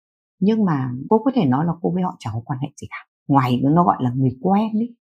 Nhưng 0.40 0.64
mà 0.64 0.90
cô 1.08 1.18
có 1.24 1.30
thể 1.34 1.44
nói 1.44 1.66
là 1.66 1.72
cô 1.82 1.90
với 1.90 2.02
họ 2.02 2.16
chẳng 2.18 2.32
có 2.34 2.40
quan 2.44 2.58
hệ 2.58 2.68
gì 2.80 2.86
cả. 2.90 2.96
Ngoài 3.28 3.60
nó 3.62 3.84
gọi 3.84 3.96
là 4.00 4.12
người 4.16 4.36
quen 4.40 4.72
ấy. 4.72 4.96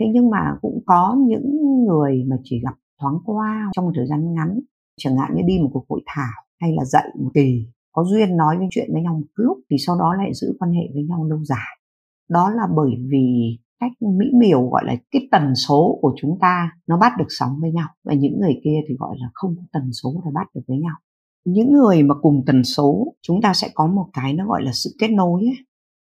Thế 0.00 0.06
nhưng 0.12 0.30
mà 0.30 0.56
cũng 0.62 0.82
có 0.86 1.16
những 1.26 1.56
người 1.86 2.24
mà 2.28 2.36
chỉ 2.44 2.60
gặp 2.60 2.74
thoáng 3.00 3.18
qua 3.24 3.70
trong 3.76 3.84
một 3.84 3.92
thời 3.94 4.06
gian 4.06 4.34
ngắn. 4.34 4.60
Chẳng 4.98 5.16
hạn 5.16 5.30
như 5.34 5.42
đi 5.46 5.58
một 5.62 5.70
cuộc 5.72 5.84
hội 5.88 6.02
thảo 6.06 6.44
hay 6.60 6.72
là 6.72 6.84
dạy 6.84 7.04
một 7.18 7.30
kỳ, 7.34 7.66
có 7.92 8.04
duyên 8.04 8.36
nói 8.36 8.58
với 8.58 8.66
chuyện 8.70 8.88
với 8.92 9.02
nhau 9.02 9.14
một 9.14 9.26
lúc 9.34 9.58
thì 9.70 9.76
sau 9.86 9.98
đó 9.98 10.14
lại 10.14 10.34
giữ 10.34 10.56
quan 10.58 10.72
hệ 10.72 10.82
với 10.94 11.02
nhau 11.02 11.24
lâu 11.24 11.44
dài. 11.44 11.78
Đó 12.30 12.50
là 12.50 12.68
bởi 12.76 12.90
vì 13.08 13.58
cách 13.80 13.92
mỹ 14.00 14.26
miều 14.34 14.68
gọi 14.68 14.84
là 14.84 14.96
cái 15.10 15.28
tần 15.30 15.54
số 15.54 15.98
của 16.02 16.14
chúng 16.16 16.38
ta 16.40 16.70
nó 16.86 16.98
bắt 16.98 17.12
được 17.18 17.26
sóng 17.28 17.58
với 17.60 17.72
nhau. 17.72 17.88
Và 18.04 18.14
những 18.14 18.40
người 18.40 18.60
kia 18.64 18.80
thì 18.88 18.94
gọi 18.98 19.16
là 19.20 19.30
không 19.34 19.56
có 19.56 19.62
tần 19.72 19.92
số 19.92 20.22
để 20.24 20.30
bắt 20.34 20.46
được 20.54 20.60
với 20.68 20.78
nhau. 20.78 20.94
Những 21.44 21.72
người 21.72 22.02
mà 22.02 22.14
cùng 22.22 22.42
tần 22.46 22.64
số 22.64 23.14
chúng 23.22 23.42
ta 23.42 23.54
sẽ 23.54 23.70
có 23.74 23.86
một 23.86 24.06
cái 24.12 24.32
nó 24.32 24.46
gọi 24.46 24.62
là 24.62 24.70
sự 24.74 24.90
kết 24.98 25.08
nối 25.08 25.42
ấy. 25.42 25.56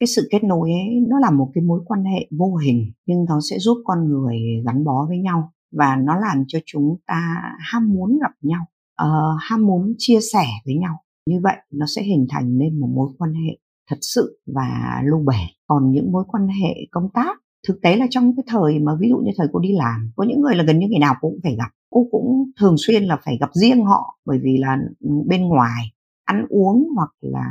Cái 0.00 0.06
sự 0.06 0.28
kết 0.30 0.44
nối 0.44 0.70
ấy 0.70 1.06
nó 1.08 1.18
là 1.18 1.30
một 1.30 1.50
cái 1.54 1.64
mối 1.64 1.80
quan 1.84 2.04
hệ 2.04 2.28
vô 2.38 2.56
hình 2.56 2.92
nhưng 3.06 3.24
nó 3.24 3.40
sẽ 3.50 3.58
giúp 3.58 3.82
con 3.84 4.08
người 4.08 4.38
gắn 4.66 4.84
bó 4.84 5.06
với 5.08 5.18
nhau. 5.18 5.52
Và 5.72 5.96
nó 5.96 6.14
làm 6.14 6.44
cho 6.48 6.58
chúng 6.66 6.96
ta 7.06 7.42
ham 7.58 7.92
muốn 7.92 8.18
gặp 8.22 8.32
nhau 8.42 8.60
uh, 9.02 9.38
ham 9.40 9.66
muốn 9.66 9.94
chia 9.98 10.18
sẻ 10.32 10.44
với 10.64 10.74
nhau. 10.74 10.96
Như 11.26 11.40
vậy 11.42 11.56
nó 11.70 11.86
sẽ 11.96 12.02
hình 12.02 12.26
thành 12.30 12.58
nên 12.58 12.80
một 12.80 12.88
mối 12.94 13.08
quan 13.18 13.34
hệ 13.34 13.58
thật 13.90 13.98
sự 14.00 14.40
và 14.46 15.00
lâu 15.04 15.24
bền 15.26 15.48
còn 15.66 15.90
những 15.90 16.12
mối 16.12 16.24
quan 16.28 16.48
hệ 16.48 16.74
công 16.90 17.08
tác 17.14 17.36
thực 17.68 17.82
tế 17.82 17.96
là 17.96 18.06
trong 18.10 18.36
cái 18.36 18.44
thời 18.46 18.78
mà 18.78 18.92
ví 19.00 19.08
dụ 19.08 19.16
như 19.16 19.30
thời 19.36 19.46
cô 19.52 19.60
đi 19.60 19.72
làm 19.72 20.10
có 20.16 20.24
những 20.24 20.40
người 20.40 20.56
là 20.56 20.64
gần 20.64 20.78
như 20.78 20.86
ngày 20.90 21.00
nào 21.00 21.14
cũng 21.20 21.38
phải 21.42 21.56
gặp 21.56 21.70
cô 21.90 22.06
cũng 22.10 22.50
thường 22.60 22.74
xuyên 22.78 23.04
là 23.04 23.18
phải 23.24 23.38
gặp 23.40 23.50
riêng 23.52 23.84
họ 23.84 24.18
bởi 24.24 24.38
vì 24.42 24.56
là 24.58 24.78
ừ, 25.00 25.10
bên 25.26 25.48
ngoài 25.48 25.92
ăn 26.24 26.46
uống 26.48 26.88
hoặc 26.96 27.10
là 27.20 27.44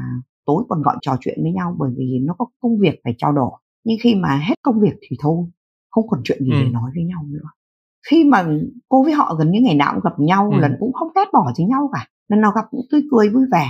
tối 0.45 0.63
còn 0.69 0.81
gọi 0.81 0.97
trò 1.01 1.17
chuyện 1.19 1.39
với 1.41 1.51
nhau 1.51 1.75
bởi 1.79 1.91
vì 1.97 2.19
nó 2.21 2.35
có 2.37 2.45
công 2.59 2.79
việc 2.79 3.01
phải 3.03 3.15
trao 3.17 3.31
đổi 3.31 3.51
nhưng 3.83 3.97
khi 4.01 4.15
mà 4.15 4.37
hết 4.47 4.55
công 4.61 4.79
việc 4.79 4.93
thì 5.01 5.17
thôi 5.19 5.45
không 5.89 6.07
còn 6.07 6.21
chuyện 6.23 6.39
gì 6.43 6.51
ừ. 6.51 6.57
để 6.63 6.71
nói 6.71 6.91
với 6.95 7.03
nhau 7.03 7.23
nữa 7.27 7.49
khi 8.09 8.23
mà 8.23 8.47
cô 8.89 9.03
với 9.03 9.13
họ 9.13 9.35
gần 9.39 9.51
như 9.51 9.59
ngày 9.61 9.75
nào 9.75 9.93
cũng 9.93 10.03
gặp 10.03 10.19
nhau 10.19 10.51
ừ. 10.51 10.59
lần 10.59 10.71
cũng 10.79 10.93
không 10.93 11.07
ghét 11.15 11.25
bỏ 11.33 11.53
gì 11.55 11.65
nhau 11.65 11.89
cả 11.93 12.07
lần 12.27 12.41
nào 12.41 12.51
gặp 12.55 12.65
cũng 12.71 12.81
tươi 12.91 13.01
cười 13.11 13.29
vui 13.29 13.43
vẻ 13.51 13.67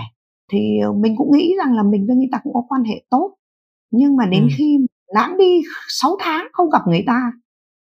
thì 0.51 0.79
ờ, 0.83 0.93
mình 0.93 1.15
cũng 1.17 1.31
nghĩ 1.31 1.53
rằng 1.57 1.75
là 1.75 1.83
mình 1.83 2.07
với 2.07 2.15
người 2.15 2.29
ta 2.31 2.39
cũng 2.43 2.53
có 2.53 2.63
quan 2.69 2.83
hệ 2.83 3.03
tốt 3.09 3.35
nhưng 3.91 4.15
mà 4.15 4.25
đến 4.25 4.43
ừ. 4.43 4.47
khi 4.57 4.77
lãng 5.13 5.37
đi 5.37 5.61
6 5.87 6.17
tháng 6.19 6.47
không 6.53 6.69
gặp 6.69 6.81
người 6.87 7.03
ta 7.07 7.31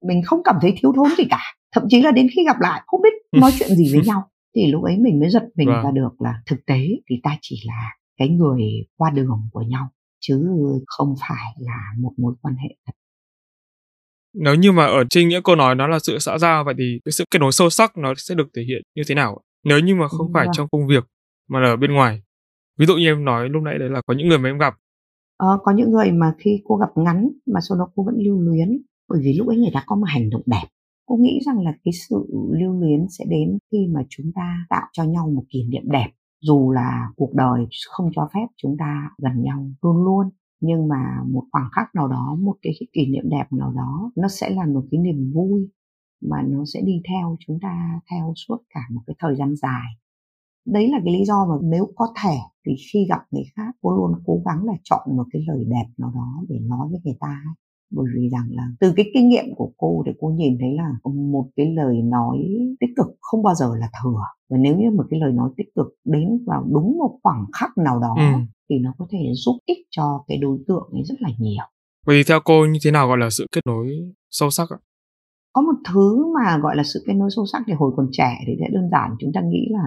mình 0.07 0.21
không 0.25 0.43
cảm 0.43 0.55
thấy 0.61 0.73
thiếu 0.81 0.93
thốn 0.95 1.07
gì 1.17 1.23
cả. 1.29 1.39
Thậm 1.75 1.83
chí 1.89 2.01
là 2.01 2.11
đến 2.11 2.27
khi 2.35 2.45
gặp 2.45 2.59
lại 2.59 2.81
không 2.85 3.01
biết 3.01 3.39
nói 3.41 3.51
chuyện 3.59 3.69
gì 3.69 3.93
với 3.93 4.05
nhau. 4.05 4.29
Thì 4.55 4.71
lúc 4.71 4.83
ấy 4.83 4.97
mình 4.97 5.19
mới 5.19 5.29
giật 5.29 5.43
mình 5.55 5.67
vâng. 5.67 5.83
ra 5.83 5.91
được 5.91 6.21
là 6.21 6.33
thực 6.45 6.65
tế 6.65 6.79
thì 7.09 7.15
ta 7.23 7.37
chỉ 7.41 7.55
là 7.65 7.89
cái 8.17 8.29
người 8.29 8.61
qua 8.95 9.09
đường 9.09 9.49
của 9.51 9.61
nhau 9.61 9.89
chứ 10.19 10.47
không 10.85 11.15
phải 11.21 11.53
là 11.57 11.77
một 11.99 12.11
mối 12.17 12.33
quan 12.41 12.55
hệ 12.55 12.75
thật. 12.85 12.93
Nếu 14.33 14.55
như 14.55 14.71
mà 14.71 14.85
ở 14.85 15.03
trên 15.09 15.29
nghĩa 15.29 15.41
cô 15.43 15.55
nói 15.55 15.75
nó 15.75 15.87
là 15.87 15.99
sự 15.99 16.19
xã 16.19 16.37
giao 16.37 16.63
vậy 16.63 16.73
thì 16.77 16.99
cái 17.05 17.11
sự 17.11 17.23
kết 17.31 17.39
nối 17.39 17.51
sâu 17.51 17.69
sắc 17.69 17.97
nó 17.97 18.13
sẽ 18.17 18.35
được 18.35 18.47
thể 18.55 18.61
hiện 18.67 18.81
như 18.95 19.03
thế 19.07 19.15
nào 19.15 19.41
nếu 19.63 19.79
như 19.79 19.95
mà 19.95 20.07
không 20.07 20.27
Đúng 20.27 20.33
phải 20.33 20.45
rồi. 20.45 20.53
trong 20.57 20.67
công 20.71 20.87
việc 20.87 21.03
mà 21.49 21.59
là 21.59 21.69
ở 21.69 21.75
bên 21.75 21.93
ngoài. 21.93 22.21
Ví 22.77 22.85
dụ 22.85 22.95
như 22.95 23.05
em 23.05 23.25
nói 23.25 23.49
lúc 23.49 23.63
nãy 23.63 23.77
đấy 23.79 23.89
là 23.89 24.01
có 24.07 24.13
những 24.13 24.27
người 24.27 24.37
mà 24.37 24.49
em 24.49 24.57
gặp 24.57 24.75
ờ, 25.37 25.59
có 25.63 25.71
những 25.71 25.91
người 25.91 26.11
mà 26.11 26.35
khi 26.37 26.61
cô 26.65 26.75
gặp 26.75 26.89
ngắn 26.95 27.29
mà 27.45 27.59
sau 27.61 27.77
đó 27.77 27.89
cô 27.95 28.03
vẫn 28.03 28.15
lưu 28.17 28.41
luyến 28.41 28.81
bởi 29.09 29.21
vì 29.23 29.33
lúc 29.37 29.47
ấy 29.47 29.57
người 29.57 29.71
ta 29.73 29.83
có 29.87 29.95
một 29.95 30.05
hành 30.07 30.29
động 30.29 30.41
đẹp. 30.45 30.65
Cô 31.05 31.15
nghĩ 31.15 31.39
rằng 31.45 31.63
là 31.63 31.71
cái 31.83 31.91
sự 32.09 32.27
lưu 32.51 32.79
luyến 32.79 33.05
sẽ 33.09 33.25
đến 33.29 33.57
khi 33.71 33.87
mà 33.93 34.01
chúng 34.09 34.31
ta 34.35 34.65
tạo 34.69 34.87
cho 34.93 35.03
nhau 35.03 35.29
một 35.35 35.43
kỷ 35.49 35.67
niệm 35.67 35.83
đẹp. 35.85 36.07
Dù 36.41 36.71
là 36.71 37.07
cuộc 37.15 37.33
đời 37.33 37.65
không 37.89 38.09
cho 38.15 38.29
phép 38.33 38.47
chúng 38.57 38.75
ta 38.79 39.09
gần 39.17 39.43
nhau 39.43 39.69
luôn 39.81 40.03
luôn 40.03 40.29
nhưng 40.61 40.87
mà 40.87 41.23
một 41.27 41.43
khoảng 41.51 41.69
khắc 41.71 41.95
nào 41.95 42.07
đó 42.07 42.37
một 42.39 42.55
cái, 42.61 42.73
cái 42.79 42.87
kỷ 42.93 43.11
niệm 43.11 43.29
đẹp 43.29 43.45
nào 43.51 43.71
đó 43.71 44.11
nó 44.15 44.27
sẽ 44.27 44.49
là 44.49 44.65
một 44.65 44.83
cái 44.91 44.99
niềm 44.99 45.31
vui 45.33 45.69
mà 46.21 46.41
nó 46.47 46.63
sẽ 46.73 46.81
đi 46.81 47.01
theo 47.09 47.37
chúng 47.47 47.59
ta 47.61 48.01
theo 48.11 48.33
suốt 48.35 48.57
cả 48.69 48.81
một 48.91 49.01
cái 49.07 49.15
thời 49.19 49.35
gian 49.35 49.55
dài. 49.55 49.87
Đấy 50.65 50.87
là 50.87 50.99
cái 51.05 51.13
lý 51.13 51.25
do 51.25 51.45
mà 51.45 51.55
nếu 51.61 51.87
có 51.95 52.07
thể 52.23 52.37
thì 52.65 52.71
khi 52.93 53.05
gặp 53.09 53.21
người 53.31 53.43
khác 53.55 53.75
cô 53.81 53.91
luôn 53.91 54.11
cố 54.25 54.41
gắng 54.45 54.65
là 54.65 54.73
chọn 54.83 55.17
một 55.17 55.23
cái 55.33 55.41
lời 55.47 55.65
đẹp 55.67 55.85
nào 55.97 56.11
đó 56.15 56.43
để 56.49 56.59
nói 56.59 56.87
với 56.91 56.99
người 57.03 57.17
ta 57.19 57.43
bởi 57.91 58.05
vì 58.15 58.29
rằng 58.29 58.47
là 58.51 58.63
từ 58.79 58.93
cái 58.95 59.05
kinh 59.13 59.29
nghiệm 59.29 59.45
của 59.55 59.71
cô 59.77 60.03
thì 60.05 60.11
cô 60.19 60.27
nhìn 60.27 60.57
thấy 60.59 60.73
là 60.73 60.89
một 61.03 61.49
cái 61.55 61.73
lời 61.75 62.01
nói 62.01 62.37
tích 62.79 62.89
cực 62.97 63.07
không 63.21 63.43
bao 63.43 63.55
giờ 63.55 63.71
là 63.79 63.89
thừa. 64.03 64.19
Và 64.49 64.57
nếu 64.57 64.75
như 64.77 64.91
một 64.91 65.03
cái 65.09 65.19
lời 65.19 65.31
nói 65.31 65.49
tích 65.57 65.67
cực 65.75 65.87
đến 66.05 66.43
vào 66.45 66.67
đúng 66.73 66.97
một 66.97 67.19
khoảng 67.23 67.45
khắc 67.53 67.77
nào 67.77 67.99
đó 67.99 68.15
ừ. 68.17 68.39
thì 68.69 68.75
nó 68.79 68.93
có 68.97 69.07
thể 69.11 69.19
giúp 69.33 69.57
ích 69.65 69.77
cho 69.89 70.23
cái 70.27 70.37
đối 70.37 70.57
tượng 70.67 70.89
ấy 70.91 71.03
rất 71.03 71.15
là 71.19 71.29
nhiều. 71.39 71.63
Vậy 72.05 72.15
thì 72.17 72.23
theo 72.27 72.39
cô 72.45 72.65
như 72.65 72.79
thế 72.83 72.91
nào 72.91 73.07
gọi 73.07 73.17
là 73.17 73.29
sự 73.29 73.47
kết 73.51 73.61
nối 73.65 73.87
sâu 74.31 74.49
sắc 74.49 74.69
ạ? 74.69 74.77
Có 75.53 75.61
một 75.61 75.79
thứ 75.93 76.33
mà 76.35 76.57
gọi 76.57 76.75
là 76.75 76.83
sự 76.83 77.03
kết 77.07 77.13
nối 77.13 77.29
sâu 77.35 77.45
sắc 77.45 77.63
thì 77.67 77.73
hồi 77.73 77.91
còn 77.97 78.07
trẻ 78.11 78.37
thì 78.47 78.53
sẽ 78.59 78.65
đơn 78.73 78.89
giản 78.91 79.15
chúng 79.19 79.31
ta 79.33 79.41
nghĩ 79.41 79.67
là 79.69 79.83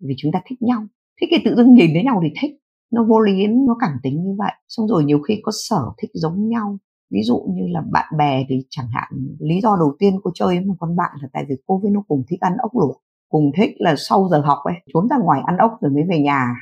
vì 0.00 0.14
chúng 0.18 0.32
ta 0.32 0.40
thích 0.48 0.62
nhau 0.62 0.86
thích 1.22 1.30
thì 1.32 1.42
tự 1.44 1.54
dưng 1.56 1.74
nhìn 1.74 1.90
thấy 1.94 2.04
nhau 2.04 2.20
thì 2.22 2.28
thích. 2.42 2.50
Nó 2.92 3.04
vô 3.04 3.20
lý, 3.20 3.46
nó 3.46 3.76
cảm 3.80 3.90
tính 4.02 4.24
như 4.24 4.34
vậy. 4.38 4.52
Xong 4.68 4.86
rồi 4.88 5.04
nhiều 5.04 5.20
khi 5.28 5.40
có 5.42 5.52
sở 5.68 5.82
thích 6.02 6.10
giống 6.14 6.48
nhau. 6.48 6.78
Ví 7.10 7.20
dụ 7.24 7.46
như 7.54 7.62
là 7.68 7.82
bạn 7.92 8.06
bè 8.18 8.44
thì 8.48 8.56
chẳng 8.70 8.86
hạn, 8.92 9.08
lý 9.38 9.60
do 9.60 9.76
đầu 9.78 9.96
tiên 9.98 10.20
cô 10.22 10.30
chơi 10.34 10.48
với 10.48 10.64
một 10.66 10.74
con 10.78 10.96
bạn 10.96 11.10
là 11.22 11.28
tại 11.32 11.44
vì 11.48 11.54
cô 11.66 11.80
với 11.82 11.90
nó 11.90 12.02
cùng 12.08 12.22
thích 12.28 12.40
ăn 12.40 12.52
ốc 12.58 12.72
luộc. 12.80 13.02
Cùng 13.28 13.50
thích 13.56 13.70
là 13.78 13.94
sau 13.98 14.28
giờ 14.30 14.40
học 14.40 14.58
ấy, 14.64 14.74
trốn 14.94 15.08
ra 15.08 15.16
ngoài 15.18 15.40
ăn 15.46 15.56
ốc 15.56 15.72
rồi 15.80 15.92
mới 15.92 16.02
về 16.08 16.18
nhà. 16.20 16.54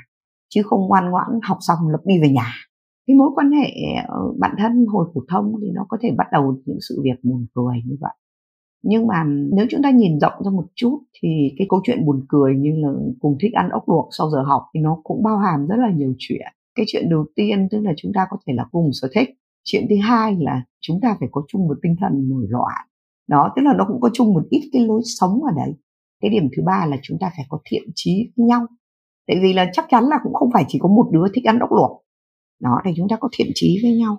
Chứ 0.49 0.63
không 0.65 0.87
ngoan 0.89 1.11
ngoãn 1.11 1.29
học 1.43 1.59
xong 1.61 1.79
lập 1.89 2.01
đi 2.05 2.21
về 2.23 2.29
nhà. 2.29 2.53
Cái 3.07 3.17
mối 3.17 3.31
quan 3.35 3.51
hệ 3.51 3.71
ờ, 4.09 4.19
bạn 4.39 4.55
thân 4.59 4.87
hồi 4.87 5.07
phổ 5.15 5.21
thông 5.29 5.53
thì 5.63 5.67
nó 5.75 5.87
có 5.89 5.97
thể 6.01 6.11
bắt 6.19 6.27
đầu 6.33 6.57
những 6.67 6.79
sự 6.89 7.01
việc 7.05 7.21
buồn 7.23 7.47
cười 7.55 7.77
như 7.85 7.97
vậy 8.01 8.13
nhưng 8.83 9.07
mà 9.07 9.25
nếu 9.53 9.67
chúng 9.71 9.83
ta 9.83 9.91
nhìn 9.91 10.21
rộng 10.21 10.45
ra 10.45 10.51
một 10.51 10.67
chút 10.75 10.99
thì 11.23 11.29
cái 11.59 11.67
câu 11.71 11.81
chuyện 11.85 12.07
buồn 12.07 12.25
cười 12.29 12.55
như 12.57 12.71
là 12.77 12.89
cùng 13.21 13.37
thích 13.41 13.53
ăn 13.53 13.69
ốc 13.71 13.89
luộc 13.89 14.09
sau 14.19 14.31
giờ 14.31 14.43
học 14.43 14.63
thì 14.75 14.81
nó 14.81 15.01
cũng 15.05 15.23
bao 15.23 15.39
hàm 15.39 15.67
rất 15.67 15.77
là 15.79 15.91
nhiều 15.91 16.15
chuyện. 16.19 16.47
Cái 16.75 16.87
chuyện 16.89 17.09
đầu 17.09 17.25
tiên 17.37 17.69
tức 17.71 17.81
là 17.81 17.93
chúng 17.97 18.13
ta 18.15 18.27
có 18.31 18.37
thể 18.47 18.53
là 18.57 18.65
cùng 18.73 18.91
sở 18.93 19.09
thích. 19.15 19.29
Chuyện 19.65 19.87
thứ 19.91 19.97
hai 20.03 20.37
là 20.41 20.63
chúng 20.81 21.01
ta 21.01 21.17
phải 21.21 21.29
có 21.33 21.43
chung 21.49 21.69
một 21.69 21.79
tinh 21.83 21.97
thần 22.01 22.29
nổi 22.29 22.47
loạn. 22.49 22.87
Đó, 23.29 23.53
tức 23.57 23.63
là 23.63 23.75
nó 23.79 23.85
cũng 23.89 24.01
có 24.01 24.11
chung 24.13 24.35
một 24.35 24.43
ít 24.51 24.71
cái 24.73 24.87
lối 24.87 25.01
sống 25.05 25.43
ở 25.43 25.53
đấy. 25.57 25.75
Cái 26.21 26.31
điểm 26.31 26.49
thứ 26.57 26.63
ba 26.67 26.87
là 26.87 26.97
chúng 27.03 27.19
ta 27.21 27.31
phải 27.37 27.47
có 27.49 27.59
thiện 27.65 27.83
trí 27.95 28.33
với 28.37 28.47
nhau. 28.47 28.67
Tại 29.27 29.37
vì 29.43 29.53
là 29.53 29.71
chắc 29.73 29.85
chắn 29.89 30.05
là 30.05 30.17
cũng 30.23 30.35
không 30.35 30.51
phải 30.53 30.65
chỉ 30.69 30.79
có 30.79 30.89
một 30.89 31.09
đứa 31.13 31.25
thích 31.35 31.45
ăn 31.45 31.59
ốc 31.59 31.73
luộc. 31.73 32.05
Đó, 32.61 32.81
thì 32.85 32.91
chúng 32.97 33.09
ta 33.09 33.17
có 33.21 33.29
thiện 33.33 33.51
trí 33.55 33.79
với 33.83 33.97
nhau 33.97 34.19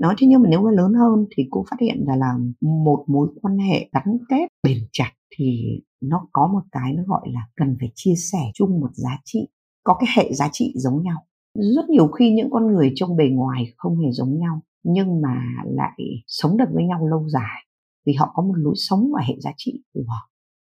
nói 0.00 0.14
thế 0.18 0.26
nhưng 0.26 0.42
mà 0.42 0.48
nếu 0.50 0.62
mà 0.62 0.70
lớn 0.70 0.92
hơn 0.94 1.26
thì 1.36 1.46
cô 1.50 1.64
phát 1.70 1.76
hiện 1.80 2.04
ra 2.06 2.16
là 2.16 2.38
một 2.60 3.04
mối 3.06 3.28
quan 3.42 3.58
hệ 3.58 3.88
gắn 3.92 4.18
kết 4.28 4.46
bền 4.62 4.78
chặt 4.92 5.12
thì 5.36 5.80
nó 6.00 6.28
có 6.32 6.46
một 6.52 6.62
cái 6.72 6.92
nó 6.92 7.02
gọi 7.06 7.20
là 7.32 7.40
cần 7.56 7.76
phải 7.80 7.92
chia 7.94 8.14
sẻ 8.32 8.38
chung 8.54 8.80
một 8.80 8.90
giá 8.92 9.18
trị, 9.24 9.48
có 9.84 9.96
cái 10.00 10.08
hệ 10.16 10.32
giá 10.32 10.48
trị 10.52 10.72
giống 10.76 11.02
nhau. 11.02 11.16
Rất 11.54 11.88
nhiều 11.88 12.08
khi 12.08 12.32
những 12.32 12.50
con 12.50 12.66
người 12.66 12.92
trong 12.94 13.16
bề 13.16 13.28
ngoài 13.28 13.72
không 13.76 13.98
hề 14.00 14.12
giống 14.12 14.38
nhau 14.38 14.60
nhưng 14.84 15.20
mà 15.22 15.42
lại 15.64 16.00
sống 16.26 16.56
được 16.56 16.68
với 16.74 16.84
nhau 16.84 17.06
lâu 17.06 17.28
dài 17.28 17.64
vì 18.06 18.12
họ 18.12 18.32
có 18.34 18.42
một 18.42 18.54
lối 18.56 18.74
sống 18.76 19.10
và 19.14 19.22
hệ 19.28 19.34
giá 19.38 19.50
trị 19.56 19.82
phù 19.94 20.00
hợp. 20.08 20.26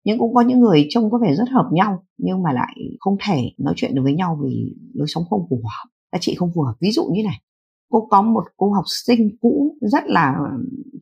Nhưng 0.05 0.19
cũng 0.19 0.35
có 0.35 0.41
những 0.41 0.61
người 0.61 0.87
trông 0.91 1.11
có 1.11 1.19
vẻ 1.19 1.35
rất 1.35 1.49
hợp 1.51 1.69
nhau 1.73 2.05
nhưng 2.19 2.43
mà 2.43 2.53
lại 2.53 2.77
không 3.01 3.17
thể 3.27 3.51
nói 3.59 3.75
chuyện 3.77 3.95
được 3.95 4.03
với 4.05 4.15
nhau 4.15 4.39
vì 4.45 4.75
lối 4.95 5.07
sống 5.09 5.25
không 5.31 5.47
phù 5.51 5.57
hợp, 5.65 5.91
giá 6.13 6.19
trị 6.21 6.35
không 6.35 6.51
phù 6.55 6.63
hợp. 6.63 6.75
Ví 6.81 6.91
dụ 6.91 7.05
như 7.13 7.23
này 7.25 7.41
cô 7.91 8.07
có 8.11 8.23
một 8.23 8.45
cô 8.57 8.71
học 8.71 8.85
sinh 9.07 9.29
cũ 9.41 9.77
rất 9.81 10.05
là 10.07 10.35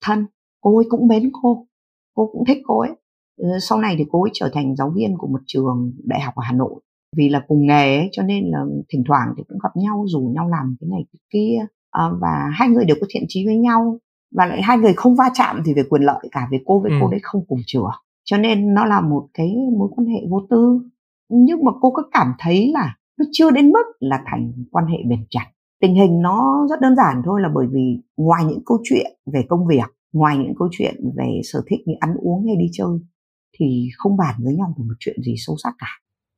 thân. 0.01 0.27
Cô 0.61 0.77
ấy 0.77 0.87
cũng 0.89 1.09
mến 1.09 1.31
cô. 1.43 1.67
Cô 2.15 2.29
cũng 2.33 2.45
thích 2.45 2.59
cô 2.67 2.81
ấy. 2.81 2.91
Ờ, 3.39 3.49
sau 3.61 3.81
này 3.81 3.95
thì 3.99 4.05
cô 4.11 4.23
ấy 4.23 4.31
trở 4.35 4.51
thành 4.53 4.77
giáo 4.77 4.93
viên 4.97 5.19
của 5.19 5.27
một 5.27 5.41
trường 5.47 5.93
đại 6.05 6.21
học 6.21 6.35
ở 6.35 6.43
hà 6.47 6.53
nội. 6.53 6.81
Vì 7.17 7.29
là 7.29 7.45
cùng 7.49 7.67
nghề 7.67 7.97
ấy, 7.97 8.09
cho 8.13 8.23
nên 8.23 8.45
là 8.51 8.65
thỉnh 8.93 9.03
thoảng 9.09 9.29
thì 9.37 9.43
cũng 9.49 9.59
gặp 9.63 9.71
nhau 9.75 10.05
rủ 10.09 10.21
nhau 10.35 10.49
làm 10.49 10.77
cái 10.81 10.89
này 10.91 11.05
cái 11.13 11.21
kia. 11.33 11.67
À, 11.91 12.05
và 12.21 12.51
hai 12.53 12.69
người 12.69 12.85
đều 12.85 12.97
có 13.01 13.07
thiện 13.11 13.25
trí 13.29 13.47
với 13.47 13.57
nhau. 13.57 13.99
Và 14.35 14.47
lại 14.47 14.63
hai 14.63 14.79
người 14.79 14.93
không 14.97 15.15
va 15.15 15.31
chạm 15.35 15.63
thì 15.67 15.75
về 15.75 15.83
quyền 15.91 16.03
lợi 16.03 16.29
cả 16.31 16.49
về 16.51 16.59
cô 16.67 16.81
với 16.81 16.91
ừ. 16.91 16.97
cô 17.01 17.11
đấy 17.11 17.21
không 17.23 17.45
cùng 17.49 17.61
chửa 17.67 17.91
cho 18.25 18.39
nên 18.39 18.75
nó 18.75 18.85
là 18.85 19.01
một 19.01 19.27
cái 19.35 19.55
mối 19.79 19.89
quan 19.97 20.07
hệ 20.07 20.21
vô 20.31 20.47
tư. 20.51 20.81
Nhưng 21.29 21.65
mà 21.65 21.73
cô 21.81 21.91
có 21.91 22.03
cảm 22.13 22.33
thấy 22.39 22.71
là 22.75 22.97
nó 23.19 23.25
chưa 23.33 23.51
đến 23.51 23.71
mức 23.71 23.85
là 24.01 24.23
thành 24.27 24.53
quan 24.71 24.87
hệ 24.87 24.97
bền 25.09 25.27
chặt 25.31 25.47
tình 25.85 25.95
hình 25.95 26.21
nó 26.21 26.67
rất 26.71 26.81
đơn 26.81 26.97
giản 26.97 27.23
thôi 27.25 27.41
là 27.41 27.49
bởi 27.55 27.67
vì 27.73 28.03
ngoài 28.17 28.45
những 28.45 28.63
câu 28.67 28.79
chuyện 28.85 29.07
về 29.33 29.45
công 29.49 29.67
việc 29.67 29.95
ngoài 30.13 30.37
những 30.39 30.55
câu 30.59 30.69
chuyện 30.73 30.95
về 31.17 31.41
sở 31.45 31.63
thích 31.67 31.81
như 31.87 31.95
ăn 32.01 32.15
uống 32.17 32.47
hay 32.47 32.57
đi 32.57 32.67
chơi 32.73 32.99
thì 33.59 33.89
không 33.97 34.17
bàn 34.17 34.35
với 34.45 34.55
nhau 34.55 34.75
về 34.79 34.85
một 34.85 34.95
chuyện 35.01 35.23
gì 35.23 35.35
sâu 35.37 35.57
sắc 35.63 35.75
cả. 35.79 35.87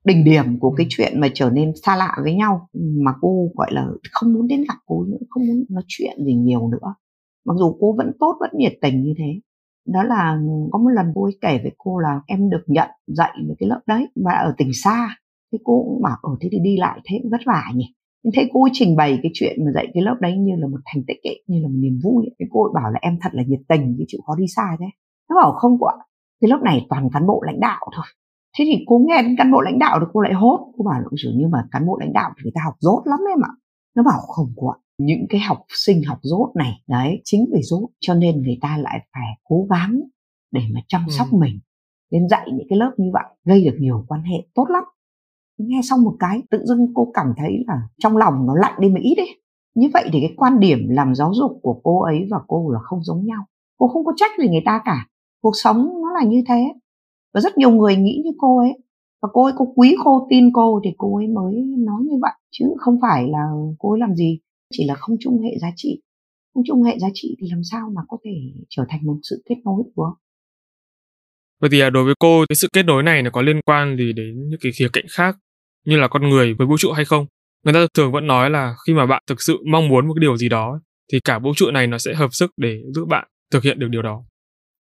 Đỉnh 0.05 0.25
điểm 0.25 0.59
của 0.61 0.71
cái 0.71 0.85
ừ. 0.85 0.89
chuyện 0.91 1.21
mà 1.21 1.29
trở 1.35 1.51
nên 1.51 1.73
xa 1.85 1.97
lạ 1.97 2.17
với 2.23 2.35
nhau 2.35 2.69
mà 2.75 3.13
cô 3.21 3.51
gọi 3.55 3.73
là 3.73 3.87
không 4.13 4.33
muốn 4.33 4.47
đến 4.47 4.61
gặp 4.69 4.75
cô 4.87 5.05
nữa 5.05 5.17
không 5.29 5.47
muốn 5.47 5.65
nói 5.71 5.83
chuyện 5.87 6.25
gì 6.25 6.35
nhiều 6.35 6.69
nữa 6.69 6.95
mặc 7.47 7.55
dù 7.59 7.77
cô 7.81 7.95
vẫn 7.99 8.13
tốt 8.21 8.37
vẫn 8.41 8.51
nhiệt 8.55 8.73
tình 8.81 9.03
như 9.03 9.15
thế. 9.19 9.41
Đó 9.87 10.03
là 10.03 10.39
có 10.73 10.79
một 10.79 10.91
lần 10.91 11.07
cô 11.15 11.25
ấy 11.25 11.39
kể 11.41 11.59
với 11.63 11.73
cô 11.79 11.99
là 11.99 12.21
em 12.27 12.51
được 12.51 12.63
nhận 12.67 12.89
dạy 13.07 13.33
về 13.49 13.55
cái 13.59 13.69
lớp 13.69 13.81
đấy 13.87 14.07
mà 14.25 14.33
ở 14.33 14.55
tỉnh 14.59 14.71
xa. 14.73 15.09
Thế 15.53 15.59
cô 15.65 15.85
cũng 15.85 16.03
bảo 16.03 16.17
ở 16.23 16.31
thế 16.41 16.49
thì 16.53 16.59
đi 16.63 16.77
lại 16.77 17.01
thế 17.05 17.21
vất 17.31 17.41
vả 17.47 17.65
nhỉ 17.75 17.95
thế 18.35 18.49
cô 18.53 18.65
ấy 18.65 18.71
trình 18.73 18.97
bày 18.97 19.19
cái 19.23 19.33
chuyện 19.35 19.65
mà 19.65 19.71
dạy 19.75 19.87
cái 19.95 20.03
lớp 20.03 20.17
đấy 20.21 20.37
như 20.37 20.53
là 20.57 20.67
một 20.67 20.79
thành 20.85 21.03
tích 21.07 21.23
ấy, 21.25 21.43
như 21.47 21.63
là 21.63 21.69
một 21.69 21.75
niềm 21.79 21.99
vui 22.03 22.25
ấy. 22.39 22.49
cô 22.51 22.65
ấy 22.65 22.73
bảo 22.75 22.93
là 22.93 22.99
em 23.03 23.19
thật 23.21 23.31
là 23.33 23.43
nhiệt 23.47 23.61
tình 23.69 23.95
chứ 23.99 24.05
chịu 24.09 24.21
khó 24.27 24.35
đi 24.35 24.45
xa 24.57 24.77
thế 24.81 24.87
nó 25.31 25.37
bảo 25.37 25.53
không 25.53 25.79
ạ 25.85 25.97
cái 26.41 26.49
lớp 26.51 26.59
này 26.63 26.87
toàn 26.89 27.11
cán 27.13 27.27
bộ 27.27 27.43
lãnh 27.43 27.61
đạo 27.61 27.81
thôi. 27.97 28.05
Thế 28.59 28.65
thì 28.65 28.85
cô 28.87 28.99
nghe 29.09 29.23
đến 29.23 29.35
cán 29.39 29.53
bộ 29.53 29.61
lãnh 29.61 29.79
đạo 29.79 29.99
thì 30.01 30.07
cô 30.13 30.21
lại 30.21 30.33
hốt. 30.33 30.73
Cô 30.79 30.85
bảo 30.85 31.01
là 31.01 31.07
dường 31.23 31.39
như 31.39 31.49
mà 31.49 31.65
cán 31.71 31.87
bộ 31.87 31.99
lãnh 32.01 32.13
đạo 32.13 32.31
thì 32.37 32.41
người 32.43 32.53
ta 32.55 32.61
học 32.65 32.75
dốt 32.79 33.03
lắm 33.05 33.21
em 33.31 33.45
ạ. 33.45 33.53
Nó 33.97 34.03
bảo 34.03 34.21
không 34.21 34.53
cô 34.57 34.69
ạ 34.69 34.79
những 34.99 35.27
cái 35.29 35.41
học 35.41 35.65
sinh 35.69 36.03
học 36.05 36.19
dốt 36.23 36.53
này 36.55 36.73
đấy 36.87 37.21
chính 37.25 37.47
vì 37.53 37.63
dốt 37.63 37.89
cho 38.01 38.15
nên 38.15 38.43
người 38.43 38.59
ta 38.61 38.79
lại 38.79 39.07
phải 39.13 39.27
cố 39.45 39.67
gắng 39.71 40.01
để 40.51 40.63
mà 40.75 40.81
chăm 40.89 41.07
sóc 41.09 41.27
ừ. 41.33 41.37
mình 41.37 41.59
nên 42.11 42.29
dạy 42.29 42.49
những 42.53 42.67
cái 42.71 42.79
lớp 42.79 42.93
như 42.97 43.11
vậy 43.13 43.25
gây 43.45 43.65
được 43.65 43.77
nhiều 43.79 44.05
quan 44.09 44.23
hệ 44.23 44.37
tốt 44.55 44.67
lắm 44.69 44.85
nghe 45.59 45.81
xong 45.83 46.03
một 46.03 46.17
cái 46.19 46.43
tự 46.51 46.65
dưng 46.65 46.93
cô 46.95 47.11
cảm 47.15 47.27
thấy 47.37 47.65
là 47.67 47.75
trong 47.99 48.17
lòng 48.17 48.47
nó 48.47 48.55
lạnh 48.55 48.75
đi 48.81 48.89
một 48.89 49.01
ít 49.03 49.15
đấy 49.17 49.29
như 49.77 49.89
vậy 49.93 50.09
thì 50.13 50.21
cái 50.21 50.35
quan 50.37 50.61
điểm 50.61 50.79
làm 50.89 51.15
giáo 51.15 51.35
dục 51.35 51.59
của 51.63 51.81
cô 51.85 52.03
ấy 52.03 52.27
và 52.31 52.39
cô 52.47 52.71
là 52.71 52.79
không 52.83 53.03
giống 53.03 53.27
nhau. 53.27 53.45
Cô 53.79 53.89
không 53.89 54.05
có 54.05 54.13
trách 54.17 54.31
gì 54.39 54.49
người 54.49 54.63
ta 54.65 54.81
cả. 54.85 55.07
Cuộc 55.43 55.53
sống 55.55 55.77
nó 56.03 56.13
là 56.13 56.25
như 56.25 56.43
thế. 56.49 56.65
Và 57.35 57.41
rất 57.41 57.59
nhiều 57.59 57.71
người 57.71 57.97
nghĩ 57.97 58.23
như 58.25 58.31
cô 58.39 58.59
ấy. 58.59 58.73
Và 59.23 59.29
cô 59.33 59.45
ấy 59.45 59.53
có 59.57 59.65
quý 59.77 59.97
cô 60.05 60.27
tin 60.31 60.53
cô 60.53 60.81
thì 60.85 60.91
cô 60.99 61.17
ấy 61.17 61.29
mới 61.29 61.55
nói 61.79 62.03
như 62.03 62.17
vậy. 62.23 62.33
Chứ 62.51 62.65
không 62.79 62.99
phải 63.03 63.29
là 63.29 63.45
cô 63.79 63.93
ấy 63.93 64.01
làm 64.01 64.15
gì. 64.15 64.39
Chỉ 64.73 64.85
là 64.85 64.95
không 64.95 65.17
chung 65.21 65.43
hệ 65.43 65.59
giá 65.61 65.69
trị. 65.77 66.03
Không 66.55 66.63
chung 66.67 66.83
hệ 66.83 66.99
giá 66.99 67.09
trị 67.15 67.37
thì 67.41 67.49
làm 67.51 67.61
sao 67.71 67.91
mà 67.95 68.03
có 68.09 68.17
thể 68.25 68.31
trở 68.69 68.85
thành 68.89 69.01
một 69.07 69.17
sự 69.23 69.43
kết 69.49 69.57
nối 69.65 69.83
của 69.95 70.15
Vậy 71.61 71.71
thì 71.73 71.81
à, 71.81 71.91
đối 71.91 72.05
với 72.05 72.15
cô 72.19 72.45
cái 72.49 72.57
sự 72.57 72.69
kết 72.73 72.83
nối 72.83 73.03
này 73.03 73.23
nó 73.23 73.31
có 73.31 73.43
liên 73.43 73.61
quan 73.67 73.97
gì 73.97 74.13
đến 74.13 74.49
những 74.49 74.59
cái 74.63 74.73
khía 74.73 74.89
cạnh 74.93 75.05
khác 75.11 75.37
như 75.87 75.97
là 75.97 76.09
con 76.09 76.29
người 76.29 76.55
với 76.55 76.67
vũ 76.67 76.77
trụ 76.79 76.93
hay 76.93 77.05
không? 77.05 77.27
Người 77.65 77.75
ta 77.75 77.87
thường 77.95 78.13
vẫn 78.13 78.27
nói 78.27 78.51
là 78.51 78.75
khi 78.87 78.95
mà 78.95 79.07
bạn 79.07 79.23
thực 79.27 79.43
sự 79.43 79.59
mong 79.73 79.89
muốn 79.89 80.07
một 80.07 80.15
cái 80.15 80.21
điều 80.21 80.37
gì 80.37 80.49
đó 80.49 80.81
thì 81.13 81.21
cả 81.25 81.39
vũ 81.39 81.51
trụ 81.57 81.71
này 81.71 81.87
nó 81.87 81.99
sẽ 81.99 82.15
hợp 82.15 82.29
sức 82.33 82.51
để 82.57 82.83
giúp 82.95 83.09
bạn 83.09 83.29
thực 83.53 83.63
hiện 83.63 83.79
được 83.79 83.89
điều 83.91 84.03
đó. 84.03 84.25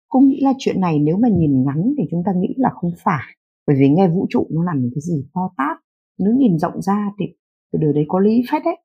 cũng 0.09 0.29
nghĩ 0.29 0.41
là 0.43 0.53
chuyện 0.59 0.81
này 0.81 0.99
nếu 0.99 1.17
mà 1.17 1.29
nhìn 1.29 1.65
ngắn 1.65 1.95
thì 1.99 2.05
chúng 2.11 2.23
ta 2.27 2.33
nghĩ 2.37 2.55
là 2.57 2.71
không 2.75 2.91
phải. 3.05 3.25
Bởi 3.67 3.77
vì 3.81 3.89
nghe 3.89 4.09
vũ 4.09 4.27
trụ 4.31 4.47
nó 4.51 4.65
làm 4.65 4.77
cái 4.95 5.01
gì 5.01 5.25
to 5.35 5.41
tát. 5.57 5.77
Nếu 6.19 6.35
nhìn 6.39 6.59
rộng 6.59 6.83
ra 6.83 7.11
thì 7.19 7.27
cái 7.73 7.81
điều 7.81 7.93
đấy 7.93 8.05
có 8.09 8.19
lý 8.21 8.43
phép 8.53 8.59
đấy. 8.65 8.77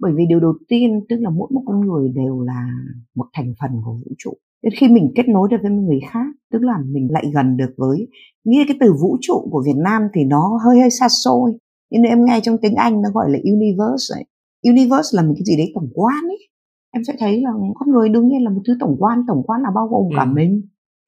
Bởi 0.00 0.12
vì 0.16 0.26
điều 0.28 0.40
đầu 0.40 0.54
tiên, 0.68 1.00
tức 1.08 1.16
là 1.20 1.30
mỗi 1.30 1.48
một 1.54 1.62
con 1.66 1.80
người 1.80 2.08
đều 2.14 2.40
là 2.40 2.68
một 3.14 3.26
thành 3.32 3.54
phần 3.60 3.70
của 3.84 3.92
vũ 3.92 4.12
trụ. 4.18 4.32
Đến 4.62 4.72
khi 4.80 4.88
mình 4.88 5.12
kết 5.14 5.28
nối 5.28 5.48
được 5.50 5.56
với 5.62 5.70
người 5.70 6.00
khác, 6.10 6.26
tức 6.52 6.58
là 6.62 6.74
mình 6.86 7.08
lại 7.10 7.24
gần 7.34 7.56
được 7.56 7.70
với 7.76 8.08
nghe 8.44 8.64
cái 8.68 8.76
từ 8.80 8.92
vũ 9.02 9.16
trụ 9.20 9.48
của 9.50 9.62
Việt 9.66 9.76
Nam 9.84 10.02
thì 10.14 10.24
nó 10.24 10.58
hơi 10.64 10.80
hơi 10.80 10.90
xa 10.90 11.08
xôi. 11.08 11.52
Nhưng 11.90 12.02
em 12.02 12.24
nghe 12.24 12.40
trong 12.42 12.56
tiếng 12.62 12.74
Anh 12.74 13.02
nó 13.02 13.08
gọi 13.14 13.30
là 13.30 13.38
universe 13.44 14.14
ấy. 14.14 14.24
Universe 14.62 15.16
là 15.16 15.22
một 15.22 15.34
cái 15.36 15.44
gì 15.44 15.56
đấy 15.56 15.72
tổng 15.74 15.90
quan 15.94 16.24
ấy 16.28 16.48
em 16.90 17.04
sẽ 17.04 17.14
thấy 17.18 17.40
là 17.42 17.50
con 17.74 17.90
người 17.90 18.08
đương 18.08 18.28
nhiên 18.28 18.44
là 18.44 18.50
một 18.50 18.60
thứ 18.66 18.76
tổng 18.80 18.96
quan 18.98 19.22
tổng 19.28 19.42
quan 19.46 19.62
là 19.62 19.68
bao 19.74 19.86
gồm 19.86 20.08
cả 20.16 20.22
ừ. 20.22 20.32
mình 20.34 20.62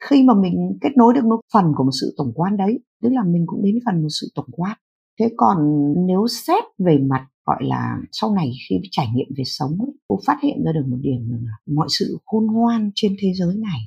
khi 0.05 0.23
mà 0.23 0.35
mình 0.35 0.79
kết 0.81 0.91
nối 0.97 1.15
được 1.15 1.25
một 1.25 1.41
phần 1.53 1.65
của 1.77 1.85
một 1.85 1.91
sự 2.01 2.15
tổng 2.17 2.33
quan 2.35 2.57
đấy 2.57 2.81
tức 3.03 3.09
là 3.13 3.25
mình 3.25 3.45
cũng 3.47 3.63
đến 3.63 3.75
phần 3.87 4.03
một 4.03 4.09
sự 4.21 4.27
tổng 4.35 4.51
quan 4.51 4.77
thế 5.21 5.31
còn 5.37 5.59
nếu 6.07 6.27
xét 6.27 6.65
về 6.79 6.99
mặt 6.99 7.27
gọi 7.51 7.69
là 7.69 7.97
sau 8.13 8.35
này 8.35 8.51
khi 8.69 8.77
trải 8.91 9.07
nghiệm 9.15 9.27
về 9.37 9.45
sống 9.47 9.71
ấy, 9.81 9.93
cô 10.09 10.19
phát 10.27 10.37
hiện 10.43 10.65
ra 10.65 10.73
được 10.73 10.85
một 10.87 10.99
điểm 11.01 11.29
là 11.31 11.53
mọi 11.67 11.87
sự 11.99 12.19
khôn 12.25 12.47
ngoan 12.47 12.91
trên 12.95 13.17
thế 13.21 13.33
giới 13.35 13.57
này 13.57 13.81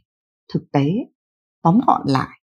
thực 0.54 0.72
tế 0.72 0.86
tóm 1.64 1.80
gọn 1.88 2.02
lại 2.06 2.40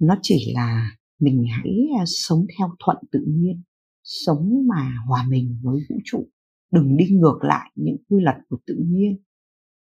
nó 0.00 0.18
chỉ 0.22 0.52
là 0.54 0.90
mình 1.20 1.44
hãy 1.50 1.72
à, 1.98 2.04
sống 2.06 2.46
theo 2.58 2.68
thuận 2.84 2.96
tự 3.12 3.20
nhiên 3.26 3.62
sống 4.04 4.66
mà 4.68 4.92
hòa 5.08 5.26
mình 5.28 5.60
với 5.62 5.80
vũ 5.88 5.96
trụ 6.04 6.26
đừng 6.72 6.96
đi 6.96 7.06
ngược 7.10 7.38
lại 7.42 7.70
những 7.74 7.96
quy 8.08 8.20
luật 8.20 8.36
của 8.48 8.56
tự 8.66 8.74
nhiên. 8.78 9.16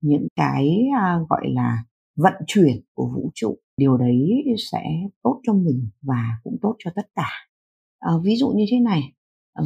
Những 0.01 0.27
cái 0.35 0.77
à, 0.97 1.19
gọi 1.29 1.41
là 1.49 1.83
vận 2.15 2.33
chuyển 2.47 2.81
của 2.93 3.11
vũ 3.15 3.31
trụ 3.35 3.57
điều 3.77 3.97
đấy 3.97 4.43
sẽ 4.71 4.83
tốt 5.23 5.41
cho 5.43 5.53
mình 5.53 5.89
và 6.01 6.37
cũng 6.43 6.57
tốt 6.61 6.75
cho 6.79 6.91
tất 6.95 7.07
cả. 7.15 7.29
À, 7.99 8.11
ví 8.23 8.35
dụ 8.35 8.49
như 8.49 8.65
thế 8.71 8.79
này 8.79 9.01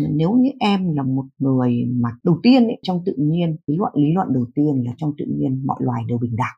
nếu 0.10 0.32
như 0.32 0.50
em 0.60 0.96
là 0.96 1.04
một 1.04 1.26
người 1.40 1.86
mà 1.86 2.10
đầu 2.24 2.40
tiên 2.44 2.64
ấy, 2.64 2.80
trong 2.84 3.02
tự 3.06 3.14
nhiên 3.18 3.58
lý 3.68 3.76
luận 3.78 3.92
lý 3.96 4.14
luận 4.14 4.28
đầu 4.34 4.46
tiên 4.56 4.84
là 4.86 4.94
trong 4.98 5.14
tự 5.18 5.26
nhiên 5.38 5.66
mọi 5.66 5.78
loài 5.80 6.04
đều 6.08 6.18
bình 6.18 6.36
đẳng 6.36 6.56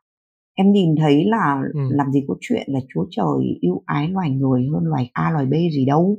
em 0.54 0.72
nhìn 0.72 0.96
thấy 0.96 1.26
là 1.26 1.62
ừ. 1.74 1.80
làm 1.90 2.12
gì 2.12 2.24
có 2.28 2.36
chuyện 2.42 2.63
là 2.68 2.80
chúa 2.94 3.06
trời 3.12 3.58
yêu 3.62 3.84
ái 3.86 4.10
loài 4.10 4.30
người 4.30 4.68
hơn 4.74 4.84
loài 4.84 5.10
a 5.13 5.32
loài 5.32 5.46
b 5.46 5.54
gì 5.54 5.86
đâu 5.86 6.18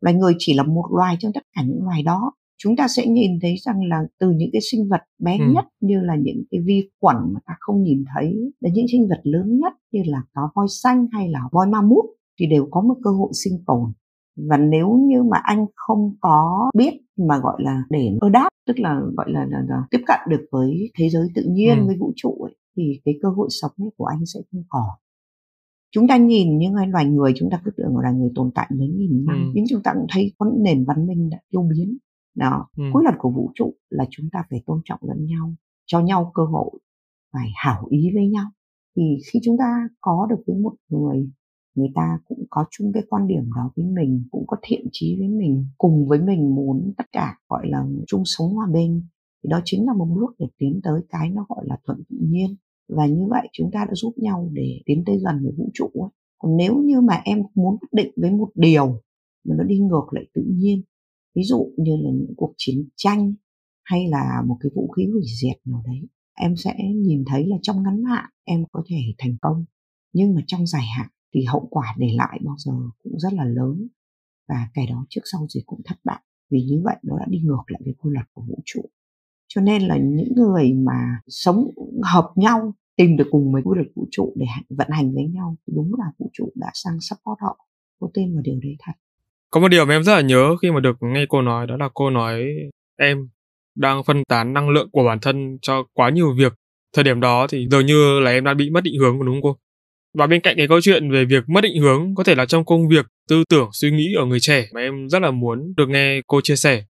loài 0.00 0.14
người 0.14 0.34
chỉ 0.38 0.54
là 0.54 0.62
một 0.62 0.86
loài 0.96 1.16
trong 1.18 1.32
tất 1.32 1.42
cả 1.56 1.62
những 1.62 1.84
loài 1.84 2.02
đó 2.02 2.32
chúng 2.62 2.76
ta 2.76 2.88
sẽ 2.88 3.06
nhìn 3.06 3.38
thấy 3.42 3.54
rằng 3.56 3.84
là 3.88 4.02
từ 4.18 4.30
những 4.30 4.50
cái 4.52 4.60
sinh 4.70 4.88
vật 4.88 5.00
bé 5.18 5.38
ừ. 5.38 5.44
nhất 5.54 5.64
như 5.80 6.00
là 6.00 6.16
những 6.16 6.42
cái 6.50 6.60
vi 6.64 6.90
khuẩn 7.00 7.16
mà 7.32 7.40
ta 7.46 7.54
không 7.60 7.82
nhìn 7.82 8.04
thấy 8.14 8.34
đến 8.60 8.72
những 8.72 8.86
sinh 8.92 9.08
vật 9.08 9.20
lớn 9.22 9.58
nhất 9.58 9.72
như 9.92 10.00
là 10.06 10.22
cá 10.34 10.42
voi 10.54 10.66
xanh 10.68 11.06
hay 11.12 11.28
là 11.28 11.40
voi 11.52 11.66
ma 11.66 11.82
mút 11.82 12.04
thì 12.40 12.46
đều 12.46 12.68
có 12.70 12.80
một 12.80 12.94
cơ 13.04 13.10
hội 13.10 13.30
sinh 13.44 13.64
tồn 13.66 13.92
và 14.36 14.56
nếu 14.56 14.90
như 14.90 15.22
mà 15.22 15.38
anh 15.42 15.66
không 15.74 16.14
có 16.20 16.70
biết 16.76 16.90
mà 17.28 17.38
gọi 17.38 17.56
là 17.62 17.82
để 17.90 18.18
ơ 18.20 18.28
đáp 18.28 18.48
tức 18.66 18.78
là 18.78 19.00
gọi 19.16 19.30
là, 19.30 19.46
là, 19.50 19.58
là 19.68 19.82
tiếp 19.90 20.00
cận 20.06 20.18
được 20.28 20.46
với 20.52 20.90
thế 20.98 21.08
giới 21.08 21.28
tự 21.34 21.42
nhiên 21.50 21.78
ừ. 21.78 21.86
với 21.86 21.96
vũ 22.00 22.12
trụ 22.16 22.38
ấy, 22.42 22.56
thì 22.76 23.00
cái 23.04 23.14
cơ 23.22 23.28
hội 23.28 23.48
sống 23.50 23.72
ấy 23.78 23.90
của 23.96 24.04
anh 24.04 24.26
sẽ 24.26 24.40
không 24.52 24.62
còn 24.68 24.88
chúng 25.92 26.08
ta 26.08 26.16
nhìn 26.16 26.58
những 26.58 26.74
loài 26.74 27.04
người 27.04 27.32
chúng 27.36 27.50
ta 27.50 27.60
cứ 27.64 27.70
tưởng 27.76 27.98
là 27.98 28.10
người 28.10 28.30
tồn 28.34 28.50
tại 28.54 28.70
mấy 28.78 28.88
nghìn 28.88 29.24
năm 29.24 29.36
ừ. 29.36 29.50
nhưng 29.54 29.64
chúng 29.68 29.82
ta 29.82 29.92
cũng 29.94 30.06
thấy 30.12 30.32
có 30.38 30.52
nền 30.58 30.84
văn 30.84 31.06
minh 31.06 31.30
đã 31.30 31.38
tiêu 31.50 31.62
biến 31.62 31.98
đó 32.34 32.68
ừ. 32.76 32.84
quy 32.92 33.00
luật 33.02 33.14
của 33.18 33.30
vũ 33.30 33.52
trụ 33.54 33.74
là 33.90 34.04
chúng 34.10 34.26
ta 34.32 34.44
phải 34.50 34.62
tôn 34.66 34.80
trọng 34.84 35.00
lẫn 35.02 35.26
nhau 35.26 35.54
cho 35.86 36.00
nhau 36.00 36.30
cơ 36.34 36.44
hội 36.44 36.70
phải 37.32 37.48
hảo 37.54 37.86
ý 37.90 38.10
với 38.14 38.28
nhau 38.28 38.50
thì 38.96 39.02
khi 39.32 39.40
chúng 39.44 39.58
ta 39.58 39.88
có 40.00 40.26
được 40.30 40.42
với 40.46 40.56
một 40.56 40.72
người 40.88 41.30
người 41.74 41.88
ta 41.94 42.18
cũng 42.28 42.44
có 42.50 42.64
chung 42.70 42.92
cái 42.92 43.02
quan 43.08 43.26
điểm 43.26 43.50
đó 43.56 43.70
với 43.76 43.86
mình, 43.86 44.24
cũng 44.30 44.44
có 44.46 44.56
thiện 44.62 44.86
chí 44.92 45.16
với 45.18 45.28
mình, 45.28 45.66
cùng 45.78 46.08
với 46.08 46.22
mình 46.22 46.54
muốn 46.54 46.92
tất 46.96 47.04
cả, 47.12 47.38
gọi 47.48 47.68
là, 47.68 47.86
chung 48.06 48.22
sống 48.24 48.54
hòa 48.54 48.66
bình. 48.72 49.02
Thì 49.42 49.48
đó 49.50 49.60
chính 49.64 49.86
là 49.86 49.92
một 49.92 50.06
bước 50.16 50.34
để 50.38 50.46
tiến 50.58 50.80
tới 50.84 51.00
cái 51.08 51.30
nó 51.30 51.46
gọi 51.48 51.64
là 51.66 51.78
thuận 51.86 52.02
tự 52.10 52.16
nhiên. 52.20 52.56
Và 52.88 53.06
như 53.06 53.26
vậy 53.30 53.48
chúng 53.52 53.70
ta 53.72 53.84
đã 53.84 53.94
giúp 53.94 54.14
nhau 54.16 54.48
để 54.52 54.80
tiến 54.86 55.02
tới 55.06 55.18
gần 55.24 55.42
với 55.42 55.52
vũ 55.56 55.70
trụ 55.74 55.90
ấy. 55.94 56.10
còn 56.38 56.56
nếu 56.56 56.78
như 56.78 57.00
mà 57.00 57.20
em 57.24 57.42
muốn 57.54 57.78
quyết 57.78 57.88
định 57.92 58.12
với 58.16 58.30
một 58.30 58.48
điều 58.54 58.86
mà 59.44 59.54
nó 59.58 59.64
đi 59.64 59.78
ngược 59.78 60.06
lại 60.10 60.24
tự 60.34 60.42
nhiên, 60.46 60.82
ví 61.34 61.42
dụ 61.42 61.72
như 61.76 61.96
là 61.96 62.10
những 62.10 62.34
cuộc 62.36 62.54
chiến 62.56 62.88
tranh 62.96 63.34
hay 63.84 64.08
là 64.08 64.42
một 64.46 64.56
cái 64.60 64.70
vũ 64.74 64.88
khí 64.88 65.06
hủy 65.12 65.22
diệt 65.40 65.56
nào 65.64 65.82
đấy, 65.86 66.08
em 66.34 66.56
sẽ 66.56 66.74
nhìn 66.94 67.24
thấy 67.26 67.46
là 67.46 67.56
trong 67.62 67.82
ngắn 67.82 68.04
hạn 68.04 68.24
em 68.44 68.64
có 68.72 68.82
thể 68.88 68.96
thành 69.18 69.36
công. 69.40 69.64
Nhưng 70.12 70.34
mà 70.34 70.40
trong 70.46 70.66
dài 70.66 70.86
hạn 70.96 71.08
thì 71.34 71.44
hậu 71.44 71.68
quả 71.70 71.94
để 71.98 72.08
lại 72.14 72.40
bao 72.44 72.54
giờ 72.58 72.72
cũng 73.02 73.18
rất 73.18 73.32
là 73.32 73.44
lớn. 73.44 73.88
Và 74.48 74.68
cái 74.74 74.86
đó 74.86 75.06
trước 75.08 75.20
sau 75.32 75.46
gì 75.48 75.60
cũng 75.66 75.80
thất 75.84 75.96
bại. 76.04 76.20
Vì 76.50 76.62
như 76.62 76.80
vậy 76.84 76.96
nó 77.02 77.18
đã 77.18 77.26
đi 77.28 77.38
ngược 77.38 77.62
lại 77.66 77.80
với 77.84 77.94
quy 77.98 78.10
luật 78.12 78.26
của 78.32 78.42
vũ 78.48 78.62
trụ. 78.64 78.80
Cho 79.48 79.60
nên 79.60 79.82
là 79.82 79.96
những 79.96 80.32
người 80.36 80.72
mà 80.72 81.20
sống 81.28 81.70
hợp 82.02 82.32
nhau, 82.36 82.74
tìm 82.96 83.16
được 83.16 83.28
cùng 83.30 83.52
với 83.52 83.62
quy 83.62 83.72
luật 83.74 83.88
vũ 83.94 84.06
trụ 84.10 84.32
để 84.36 84.46
vận 84.68 84.88
hành 84.90 85.14
với 85.14 85.24
nhau 85.24 85.56
thì 85.66 85.72
đúng 85.76 85.92
là 85.98 86.04
vũ 86.18 86.30
trụ 86.32 86.52
đã 86.54 86.70
sang 86.74 87.00
support 87.00 87.40
họ. 87.40 87.66
Có 88.00 88.10
tên 88.14 88.34
vào 88.34 88.42
điều 88.42 88.60
đấy 88.62 88.76
thật. 88.78 88.92
Có 89.50 89.60
một 89.60 89.68
điều 89.68 89.86
mà 89.86 89.94
em 89.94 90.04
rất 90.04 90.14
là 90.14 90.20
nhớ 90.20 90.56
khi 90.62 90.70
mà 90.70 90.80
được 90.80 90.96
nghe 91.00 91.24
cô 91.28 91.42
nói, 91.42 91.66
đó 91.66 91.76
là 91.76 91.88
cô 91.94 92.10
nói, 92.10 92.44
em 92.96 93.28
đang 93.74 94.04
phân 94.04 94.22
tán 94.28 94.52
năng 94.52 94.68
lượng 94.68 94.90
của 94.92 95.04
bản 95.04 95.18
thân 95.22 95.58
cho 95.62 95.84
quá 95.92 96.10
nhiều 96.10 96.34
việc. 96.38 96.52
Thời 96.92 97.04
điểm 97.04 97.20
đó 97.20 97.46
thì 97.50 97.68
dường 97.70 97.86
như 97.86 98.20
là 98.20 98.30
em 98.30 98.44
đang 98.44 98.56
bị 98.56 98.70
mất 98.70 98.80
định 98.84 98.94
hướng 99.00 99.26
đúng 99.26 99.34
không 99.34 99.42
cô? 99.42 99.56
Và 100.14 100.26
bên 100.26 100.40
cạnh 100.40 100.56
cái 100.56 100.68
câu 100.68 100.80
chuyện 100.80 101.10
về 101.10 101.24
việc 101.24 101.48
mất 101.48 101.60
định 101.60 101.80
hướng, 101.80 102.14
có 102.14 102.24
thể 102.24 102.34
là 102.34 102.46
trong 102.46 102.64
công 102.64 102.88
việc, 102.88 103.06
tư 103.28 103.44
tưởng, 103.48 103.68
suy 103.72 103.90
nghĩ 103.90 104.14
ở 104.14 104.24
người 104.24 104.40
trẻ 104.40 104.68
mà 104.74 104.80
em 104.80 105.08
rất 105.08 105.22
là 105.22 105.30
muốn 105.30 105.74
được 105.76 105.88
nghe 105.88 106.20
cô 106.26 106.40
chia 106.40 106.56
sẻ. 106.56 106.84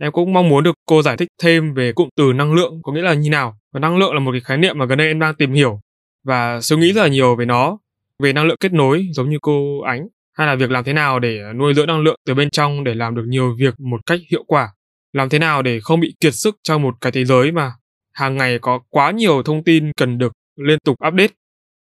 Em 0.00 0.12
cũng 0.12 0.32
mong 0.32 0.48
muốn 0.48 0.64
được 0.64 0.74
cô 0.86 1.02
giải 1.02 1.16
thích 1.16 1.28
thêm 1.42 1.74
về 1.74 1.92
cụm 1.92 2.08
từ 2.16 2.32
năng 2.32 2.54
lượng, 2.54 2.80
có 2.82 2.92
nghĩa 2.92 3.02
là 3.02 3.14
như 3.14 3.30
nào? 3.30 3.58
Và 3.72 3.80
năng 3.80 3.98
lượng 3.98 4.14
là 4.14 4.20
một 4.20 4.32
cái 4.32 4.40
khái 4.40 4.58
niệm 4.58 4.78
mà 4.78 4.84
gần 4.84 4.98
đây 4.98 5.06
em 5.06 5.20
đang 5.20 5.34
tìm 5.34 5.52
hiểu 5.52 5.80
và 6.24 6.60
suy 6.60 6.76
nghĩ 6.76 6.92
rất 6.92 7.02
là 7.02 7.08
nhiều 7.08 7.36
về 7.36 7.44
nó, 7.44 7.78
về 8.18 8.32
năng 8.32 8.46
lượng 8.46 8.56
kết 8.60 8.72
nối 8.72 9.06
giống 9.12 9.30
như 9.30 9.38
cô 9.42 9.80
ánh. 9.80 10.08
Hay 10.32 10.46
là 10.46 10.54
việc 10.54 10.70
làm 10.70 10.84
thế 10.84 10.92
nào 10.92 11.18
để 11.18 11.38
nuôi 11.56 11.74
dưỡng 11.74 11.86
năng 11.86 12.00
lượng 12.00 12.16
từ 12.26 12.34
bên 12.34 12.50
trong 12.50 12.84
để 12.84 12.94
làm 12.94 13.14
được 13.14 13.24
nhiều 13.26 13.56
việc 13.58 13.80
một 13.80 14.00
cách 14.06 14.20
hiệu 14.30 14.44
quả? 14.46 14.68
Làm 15.12 15.28
thế 15.28 15.38
nào 15.38 15.62
để 15.62 15.80
không 15.82 16.00
bị 16.00 16.14
kiệt 16.20 16.34
sức 16.34 16.56
trong 16.62 16.82
một 16.82 16.94
cái 17.00 17.12
thế 17.12 17.24
giới 17.24 17.52
mà 17.52 17.72
hàng 18.12 18.36
ngày 18.36 18.58
có 18.58 18.80
quá 18.88 19.10
nhiều 19.10 19.42
thông 19.42 19.64
tin 19.64 19.92
cần 19.96 20.18
được 20.18 20.32
liên 20.56 20.78
tục 20.84 20.96
update? 21.08 21.39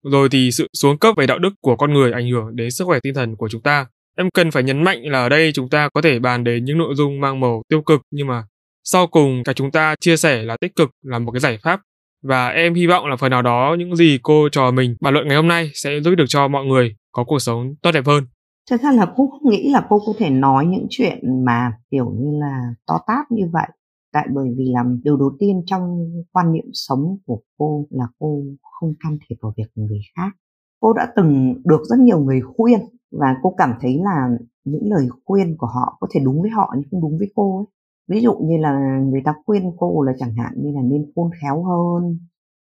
Rồi 0.04 0.30
thì 0.30 0.52
sự 0.52 0.68
xuống 0.74 0.98
cấp 0.98 1.16
về 1.18 1.28
đạo 1.28 1.40
đức 1.40 1.54
của 1.62 1.76
con 1.76 1.94
người 1.94 2.12
ảnh 2.12 2.30
hưởng 2.30 2.56
đến 2.56 2.72
sức 2.72 2.86
khỏe 2.86 3.00
tinh 3.04 3.14
thần 3.14 3.36
của 3.36 3.50
chúng 3.50 3.62
ta. 3.62 3.86
Em 4.18 4.30
cần 4.34 4.52
phải 4.52 4.64
nhấn 4.64 4.84
mạnh 4.84 5.02
là 5.04 5.20
ở 5.20 5.30
đây 5.30 5.52
chúng 5.52 5.70
ta 5.70 5.90
có 5.94 6.02
thể 6.02 6.20
bàn 6.20 6.44
đến 6.44 6.66
những 6.66 6.78
nội 6.78 6.96
dung 6.96 7.20
mang 7.20 7.40
màu 7.40 7.62
tiêu 7.70 7.82
cực, 7.82 8.02
nhưng 8.12 8.28
mà 8.28 8.44
sau 8.84 9.08
cùng 9.08 9.44
cả 9.44 9.54
chúng 9.54 9.72
ta 9.72 9.96
chia 10.00 10.18
sẻ 10.18 10.44
là 10.44 10.58
tích 10.62 10.76
cực 10.76 10.90
là 11.02 11.20
một 11.20 11.32
cái 11.32 11.40
giải 11.40 11.58
pháp. 11.64 11.82
Và 12.24 12.48
em 12.48 12.74
hy 12.74 12.88
vọng 12.88 13.06
là 13.06 13.16
phần 13.16 13.32
nào 13.32 13.42
đó 13.42 13.76
những 13.80 13.96
gì 13.96 14.20
cô 14.24 14.50
trò 14.52 14.72
mình 14.72 14.96
bàn 15.02 15.14
luận 15.14 15.28
ngày 15.28 15.36
hôm 15.36 15.48
nay 15.48 15.72
sẽ 15.74 16.00
giúp 16.00 16.16
được 16.18 16.26
cho 16.28 16.48
mọi 16.48 16.66
người 16.66 16.96
có 17.12 17.24
cuộc 17.24 17.40
sống 17.40 17.76
tốt 17.82 17.92
đẹp 17.92 18.06
hơn. 18.06 18.24
Thật 18.70 18.82
ra 18.82 18.92
là 18.92 19.06
cô 19.16 19.28
không 19.28 19.52
nghĩ 19.52 19.70
là 19.72 19.86
cô 19.90 20.00
có 20.06 20.14
thể 20.20 20.30
nói 20.30 20.66
những 20.66 20.88
chuyện 20.90 21.46
mà 21.46 21.72
kiểu 21.92 22.06
như 22.20 22.40
là 22.40 22.58
to 22.88 23.00
tát 23.08 23.32
như 23.32 23.44
vậy 23.54 23.68
tại 24.12 24.28
bởi 24.34 24.50
vì 24.58 24.66
là 24.72 24.84
điều 25.04 25.18
đầu 25.18 25.32
tiên 25.40 25.64
trong 25.66 26.12
quan 26.32 26.52
niệm 26.52 26.66
sống 26.74 27.18
của 27.26 27.40
cô 27.58 27.88
là 27.90 28.08
cô 28.20 28.44
không 28.80 28.94
can 29.00 29.18
thiệp 29.28 29.36
vào 29.42 29.54
việc 29.58 29.64
của 29.76 29.82
người 29.82 30.02
khác. 30.16 30.32
Cô 30.80 30.94
đã 30.94 31.14
từng 31.16 31.62
được 31.66 31.82
rất 31.84 32.00
nhiều 32.00 32.20
người 32.20 32.42
khuyên 32.42 32.80
và 33.12 33.36
cô 33.44 33.54
cảm 33.58 33.74
thấy 33.82 34.00
là 34.04 34.30
những 34.64 34.84
lời 34.84 35.08
khuyên 35.26 35.58
của 35.58 35.68
họ 35.68 35.98
có 36.00 36.08
thể 36.12 36.20
đúng 36.20 36.42
với 36.42 36.50
họ 36.50 36.74
nhưng 36.76 36.84
không 36.92 37.02
đúng 37.02 37.18
với 37.18 37.32
cô 37.36 37.58
ấy. 37.58 37.66
Ví 38.08 38.22
dụ 38.22 38.34
như 38.34 38.58
là 38.58 39.00
người 39.00 39.22
ta 39.26 39.34
khuyên 39.46 39.64
cô 39.78 40.02
là 40.04 40.14
chẳng 40.20 40.34
hạn 40.34 40.54
như 40.58 40.72
là 40.72 40.82
nên 40.82 41.12
khôn 41.16 41.30
khéo 41.42 41.64
hơn, 41.64 42.20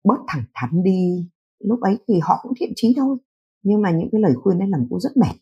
bớt 0.05 0.19
thẳng 0.29 0.45
thắn 0.55 0.83
đi. 0.83 1.29
Lúc 1.65 1.81
ấy 1.81 1.99
thì 2.09 2.15
họ 2.23 2.41
cũng 2.43 2.53
thiện 2.61 2.73
chí 2.77 2.95
thôi, 2.97 3.17
nhưng 3.63 3.83
mà 3.83 3.91
những 3.91 4.09
cái 4.13 4.21
lời 4.21 4.35
khuyên 4.43 4.59
đấy 4.59 4.69
làm 4.69 4.87
cô 4.91 4.99
rất 5.01 5.17
mệt 5.17 5.37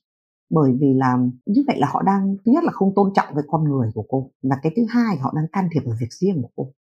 bởi 0.51 0.73
vì 0.81 0.95
là 0.95 1.19
như 1.47 1.63
vậy 1.67 1.79
là 1.79 1.89
họ 1.93 2.03
đang 2.03 2.37
thứ 2.45 2.53
nhất 2.53 2.65
là 2.65 2.73
không 2.73 2.93
tôn 2.97 3.13
trọng 3.15 3.35
với 3.35 3.45
con 3.47 3.65
người 3.65 3.91
của 3.95 4.05
cô 4.09 4.31
và 4.43 4.57
cái 4.63 4.73
thứ 4.77 4.83
hai 4.89 5.17
họ 5.17 5.33
đang 5.37 5.47
can 5.53 5.69
thiệp 5.73 5.81
vào 5.87 5.97
việc 6.01 6.13
riêng 6.21 6.43
của 6.43 6.49
cô. 6.57 6.73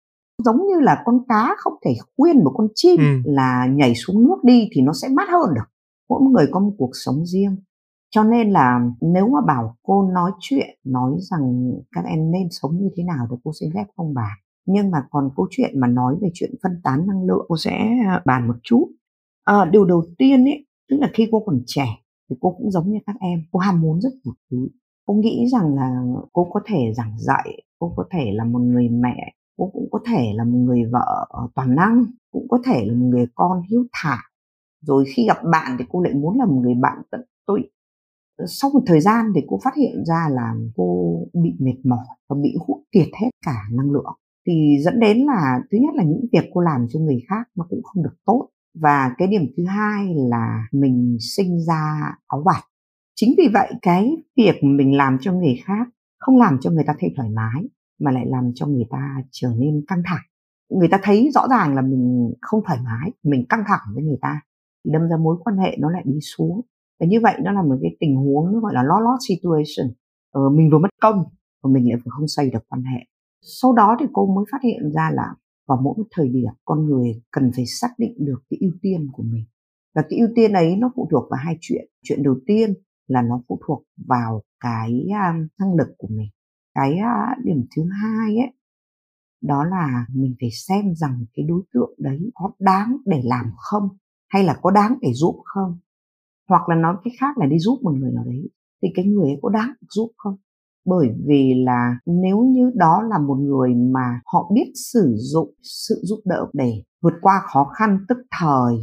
Giống 0.44 0.56
như 0.56 0.80
là 0.80 1.02
con 1.04 1.18
cá 1.28 1.54
không 1.58 1.72
thể 1.84 1.94
khuyên 2.16 2.44
một 2.44 2.52
con 2.56 2.68
chim 2.74 2.96
ừ. 2.98 3.04
là 3.24 3.66
nhảy 3.66 3.94
xuống 3.94 4.22
nước 4.26 4.44
đi 4.44 4.68
thì 4.72 4.82
nó 4.82 4.92
sẽ 4.92 5.08
mát 5.08 5.28
hơn 5.28 5.54
được. 5.54 5.64
Mỗi 6.08 6.22
người 6.22 6.46
có 6.50 6.60
một 6.60 6.72
cuộc 6.78 6.90
sống 6.92 7.26
riêng. 7.26 7.56
Cho 8.10 8.24
nên 8.24 8.50
là 8.50 8.80
nếu 9.00 9.28
mà 9.28 9.40
bảo 9.46 9.76
cô 9.82 10.10
nói 10.14 10.30
chuyện 10.40 10.78
nói 10.84 11.12
rằng 11.18 11.72
các 11.92 12.04
em 12.04 12.30
nên 12.30 12.48
sống 12.50 12.78
như 12.80 12.88
thế 12.96 13.04
nào 13.04 13.26
thì 13.30 13.36
cô 13.44 13.52
sẽ 13.60 13.66
phép 13.74 13.84
không 13.96 14.14
bàn 14.14 14.38
nhưng 14.66 14.90
mà 14.90 14.98
còn 15.10 15.30
câu 15.36 15.46
chuyện 15.50 15.80
mà 15.80 15.86
nói 15.86 16.16
về 16.22 16.28
chuyện 16.34 16.50
phân 16.62 16.72
tán 16.84 17.06
năng 17.06 17.24
lượng 17.24 17.44
cô 17.48 17.56
sẽ 17.56 17.90
bàn 18.24 18.48
một 18.48 18.54
chút. 18.62 18.86
À, 19.44 19.64
điều 19.64 19.84
đầu 19.84 20.04
tiên 20.18 20.44
ấy 20.44 20.66
tức 20.90 20.96
là 21.00 21.10
khi 21.14 21.28
cô 21.32 21.42
còn 21.46 21.62
trẻ 21.66 21.86
thì 22.30 22.36
cô 22.40 22.54
cũng 22.58 22.70
giống 22.70 22.90
như 22.90 22.98
các 23.06 23.16
em, 23.20 23.42
cô 23.52 23.58
ham 23.58 23.80
muốn 23.80 24.00
rất 24.00 24.10
nhiều 24.24 24.34
thứ. 24.50 24.68
Cô 25.06 25.14
nghĩ 25.14 25.46
rằng 25.52 25.74
là 25.74 26.02
cô 26.32 26.50
có 26.52 26.60
thể 26.66 26.92
giảng 26.96 27.14
dạy, 27.18 27.62
cô 27.78 27.92
có 27.96 28.04
thể 28.10 28.24
là 28.32 28.44
một 28.44 28.58
người 28.58 28.88
mẹ, 28.88 29.34
cô 29.56 29.70
cũng 29.72 29.88
có 29.90 29.98
thể 30.06 30.32
là 30.34 30.44
một 30.44 30.58
người 30.58 30.84
vợ 30.92 31.26
toàn 31.54 31.74
năng, 31.74 32.04
cũng 32.32 32.46
có 32.48 32.58
thể 32.64 32.84
là 32.86 32.94
một 32.94 33.06
người 33.06 33.26
con 33.34 33.62
hiếu 33.70 33.84
thảo. 33.92 34.18
Rồi 34.82 35.04
khi 35.16 35.26
gặp 35.26 35.36
bạn 35.52 35.76
thì 35.78 35.84
cô 35.88 36.02
lại 36.02 36.14
muốn 36.14 36.38
là 36.38 36.44
một 36.46 36.60
người 36.62 36.74
bạn 36.74 37.02
tận 37.10 37.20
tụy. 37.46 37.60
Sau 38.46 38.70
một 38.74 38.80
thời 38.86 39.00
gian 39.00 39.26
thì 39.34 39.40
cô 39.48 39.58
phát 39.64 39.74
hiện 39.76 40.04
ra 40.04 40.28
là 40.30 40.54
cô 40.76 41.18
bị 41.32 41.54
mệt 41.58 41.76
mỏi 41.84 42.04
và 42.28 42.36
bị 42.42 42.54
hút 42.66 42.78
kiệt 42.92 43.08
hết 43.20 43.30
cả 43.46 43.62
năng 43.72 43.90
lượng. 43.90 44.14
Thì 44.46 44.78
dẫn 44.84 45.00
đến 45.00 45.18
là, 45.18 45.60
thứ 45.72 45.78
nhất 45.78 45.94
là 45.94 46.04
những 46.04 46.20
việc 46.32 46.50
cô 46.54 46.60
làm 46.60 46.86
cho 46.90 47.00
người 47.00 47.20
khác 47.28 47.48
nó 47.56 47.66
cũng 47.70 47.82
không 47.82 48.02
được 48.02 48.14
tốt 48.24 48.48
và 48.74 49.14
cái 49.18 49.28
điểm 49.28 49.42
thứ 49.56 49.64
hai 49.64 50.14
là 50.30 50.66
mình 50.72 51.16
sinh 51.36 51.60
ra 51.66 52.12
áo 52.26 52.42
bạt. 52.46 52.64
Chính 53.14 53.34
vì 53.38 53.48
vậy 53.52 53.72
cái 53.82 54.16
việc 54.36 54.54
mình 54.62 54.96
làm 54.96 55.18
cho 55.20 55.32
người 55.32 55.60
khác 55.64 55.88
không 56.18 56.38
làm 56.38 56.58
cho 56.60 56.70
người 56.70 56.84
ta 56.86 56.94
thấy 57.00 57.10
thoải 57.16 57.28
mái 57.30 57.68
mà 58.00 58.10
lại 58.10 58.24
làm 58.26 58.50
cho 58.54 58.66
người 58.66 58.86
ta 58.90 59.16
trở 59.30 59.48
nên 59.58 59.84
căng 59.88 60.02
thẳng. 60.04 60.24
Người 60.70 60.88
ta 60.88 61.00
thấy 61.02 61.30
rõ 61.34 61.46
ràng 61.50 61.74
là 61.74 61.82
mình 61.82 62.34
không 62.40 62.60
thoải 62.66 62.78
mái 62.84 63.12
mình 63.22 63.46
căng 63.48 63.64
thẳng 63.66 63.94
với 63.94 64.04
người 64.04 64.18
ta 64.20 64.40
thì 64.84 64.90
đâm 64.92 65.08
ra 65.08 65.16
mối 65.16 65.36
quan 65.44 65.56
hệ 65.56 65.76
nó 65.78 65.90
lại 65.90 66.02
đi 66.04 66.18
xuống. 66.20 66.60
Và 67.00 67.06
như 67.06 67.20
vậy 67.20 67.34
nó 67.44 67.52
là 67.52 67.62
một 67.62 67.78
cái 67.82 67.96
tình 68.00 68.16
huống 68.16 68.52
nó 68.52 68.60
gọi 68.60 68.74
là 68.74 68.82
lost 68.82 69.02
lost 69.02 69.28
situation. 69.28 69.94
Ờ, 70.32 70.40
mình 70.50 70.70
vừa 70.70 70.78
mất 70.78 70.88
công 71.00 71.24
và 71.62 71.70
mình 71.70 71.88
lại 71.88 72.00
vừa 72.04 72.10
không 72.10 72.28
xây 72.28 72.50
được 72.50 72.68
quan 72.68 72.82
hệ. 72.82 73.00
Sau 73.42 73.72
đó 73.72 73.96
thì 74.00 74.06
cô 74.12 74.26
mới 74.26 74.44
phát 74.52 74.58
hiện 74.62 74.92
ra 74.94 75.10
là 75.14 75.34
vào 75.70 75.78
mỗi 75.82 75.94
một 75.98 76.04
thời 76.10 76.28
điểm 76.28 76.52
con 76.64 76.86
người 76.86 77.22
cần 77.30 77.50
phải 77.56 77.64
xác 77.66 77.88
định 77.98 78.14
được 78.18 78.42
cái 78.50 78.58
ưu 78.60 78.72
tiên 78.82 79.08
của 79.12 79.22
mình. 79.22 79.44
Và 79.94 80.02
cái 80.08 80.18
ưu 80.18 80.28
tiên 80.34 80.52
ấy 80.52 80.76
nó 80.76 80.92
phụ 80.96 81.08
thuộc 81.10 81.30
vào 81.30 81.40
hai 81.44 81.56
chuyện. 81.60 81.84
Chuyện 82.02 82.22
đầu 82.22 82.36
tiên 82.46 82.74
là 83.06 83.22
nó 83.22 83.42
phụ 83.48 83.58
thuộc 83.66 83.84
vào 83.96 84.42
cái 84.60 85.06
năng 85.58 85.74
lực 85.78 85.88
của 85.98 86.08
mình. 86.10 86.28
Cái 86.74 86.98
điểm 87.44 87.66
thứ 87.76 87.82
hai 88.02 88.36
ấy, 88.36 88.54
đó 89.42 89.64
là 89.64 90.06
mình 90.14 90.34
phải 90.40 90.50
xem 90.68 90.94
rằng 90.94 91.24
cái 91.34 91.46
đối 91.48 91.62
tượng 91.72 91.94
đấy 91.98 92.30
có 92.34 92.52
đáng 92.58 92.96
để 93.06 93.20
làm 93.24 93.46
không, 93.56 93.88
hay 94.28 94.44
là 94.44 94.58
có 94.62 94.70
đáng 94.70 94.98
để 95.00 95.12
giúp 95.12 95.40
không. 95.44 95.78
Hoặc 96.48 96.68
là 96.68 96.76
nói 96.76 96.96
cách 97.04 97.12
khác 97.20 97.38
là 97.38 97.46
đi 97.46 97.58
giúp 97.58 97.78
một 97.82 97.92
người 97.92 98.12
nào 98.12 98.24
đấy, 98.24 98.50
thì 98.82 98.88
cái 98.94 99.04
người 99.04 99.26
ấy 99.26 99.38
có 99.42 99.48
đáng 99.48 99.70
giúp 99.90 100.10
không? 100.16 100.36
Bởi 100.86 101.08
vì 101.26 101.54
là 101.64 101.94
nếu 102.06 102.40
như 102.40 102.70
đó 102.74 103.02
là 103.10 103.18
một 103.18 103.34
người 103.34 103.74
mà 103.74 104.20
họ 104.32 104.50
biết 104.54 104.72
sử 104.92 105.14
dụng 105.16 105.54
sự 105.62 106.00
giúp 106.02 106.18
đỡ 106.24 106.46
để 106.52 106.82
vượt 107.02 107.14
qua 107.20 107.40
khó 107.52 107.64
khăn 107.64 107.98
tức 108.08 108.18
thời 108.40 108.74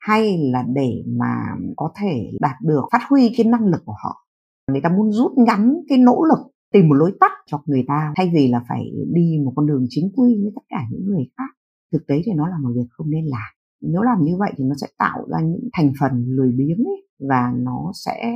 hay 0.00 0.38
là 0.52 0.64
để 0.74 1.02
mà 1.06 1.34
có 1.76 1.92
thể 2.00 2.30
đạt 2.40 2.56
được 2.62 2.84
phát 2.92 3.00
huy 3.08 3.34
cái 3.36 3.46
năng 3.46 3.66
lực 3.66 3.82
của 3.84 3.94
họ. 4.04 4.26
Người 4.72 4.80
ta 4.80 4.88
muốn 4.88 5.12
rút 5.12 5.32
ngắn 5.46 5.74
cái 5.88 5.98
nỗ 5.98 6.22
lực 6.22 6.38
tìm 6.72 6.88
một 6.88 6.94
lối 6.94 7.12
tắt 7.20 7.32
cho 7.46 7.62
người 7.66 7.84
ta 7.88 8.12
thay 8.16 8.30
vì 8.34 8.48
là 8.48 8.64
phải 8.68 8.90
đi 9.14 9.38
một 9.44 9.52
con 9.56 9.66
đường 9.66 9.84
chính 9.88 10.12
quy 10.16 10.34
như 10.34 10.50
tất 10.54 10.62
cả 10.68 10.80
những 10.90 11.06
người 11.06 11.28
khác. 11.38 11.50
Thực 11.92 12.06
tế 12.06 12.22
thì 12.26 12.32
nó 12.36 12.48
là 12.48 12.58
một 12.62 12.70
việc 12.74 12.86
không 12.90 13.10
nên 13.10 13.24
làm. 13.24 13.50
Nếu 13.82 14.02
làm 14.02 14.18
như 14.22 14.36
vậy 14.38 14.52
thì 14.56 14.64
nó 14.64 14.74
sẽ 14.80 14.86
tạo 14.98 15.18
ra 15.28 15.38
những 15.40 15.68
thành 15.72 15.92
phần 16.00 16.24
lười 16.26 16.52
biếng 16.58 16.78
ấy, 16.78 17.08
và 17.28 17.52
nó 17.56 17.90
sẽ 18.04 18.32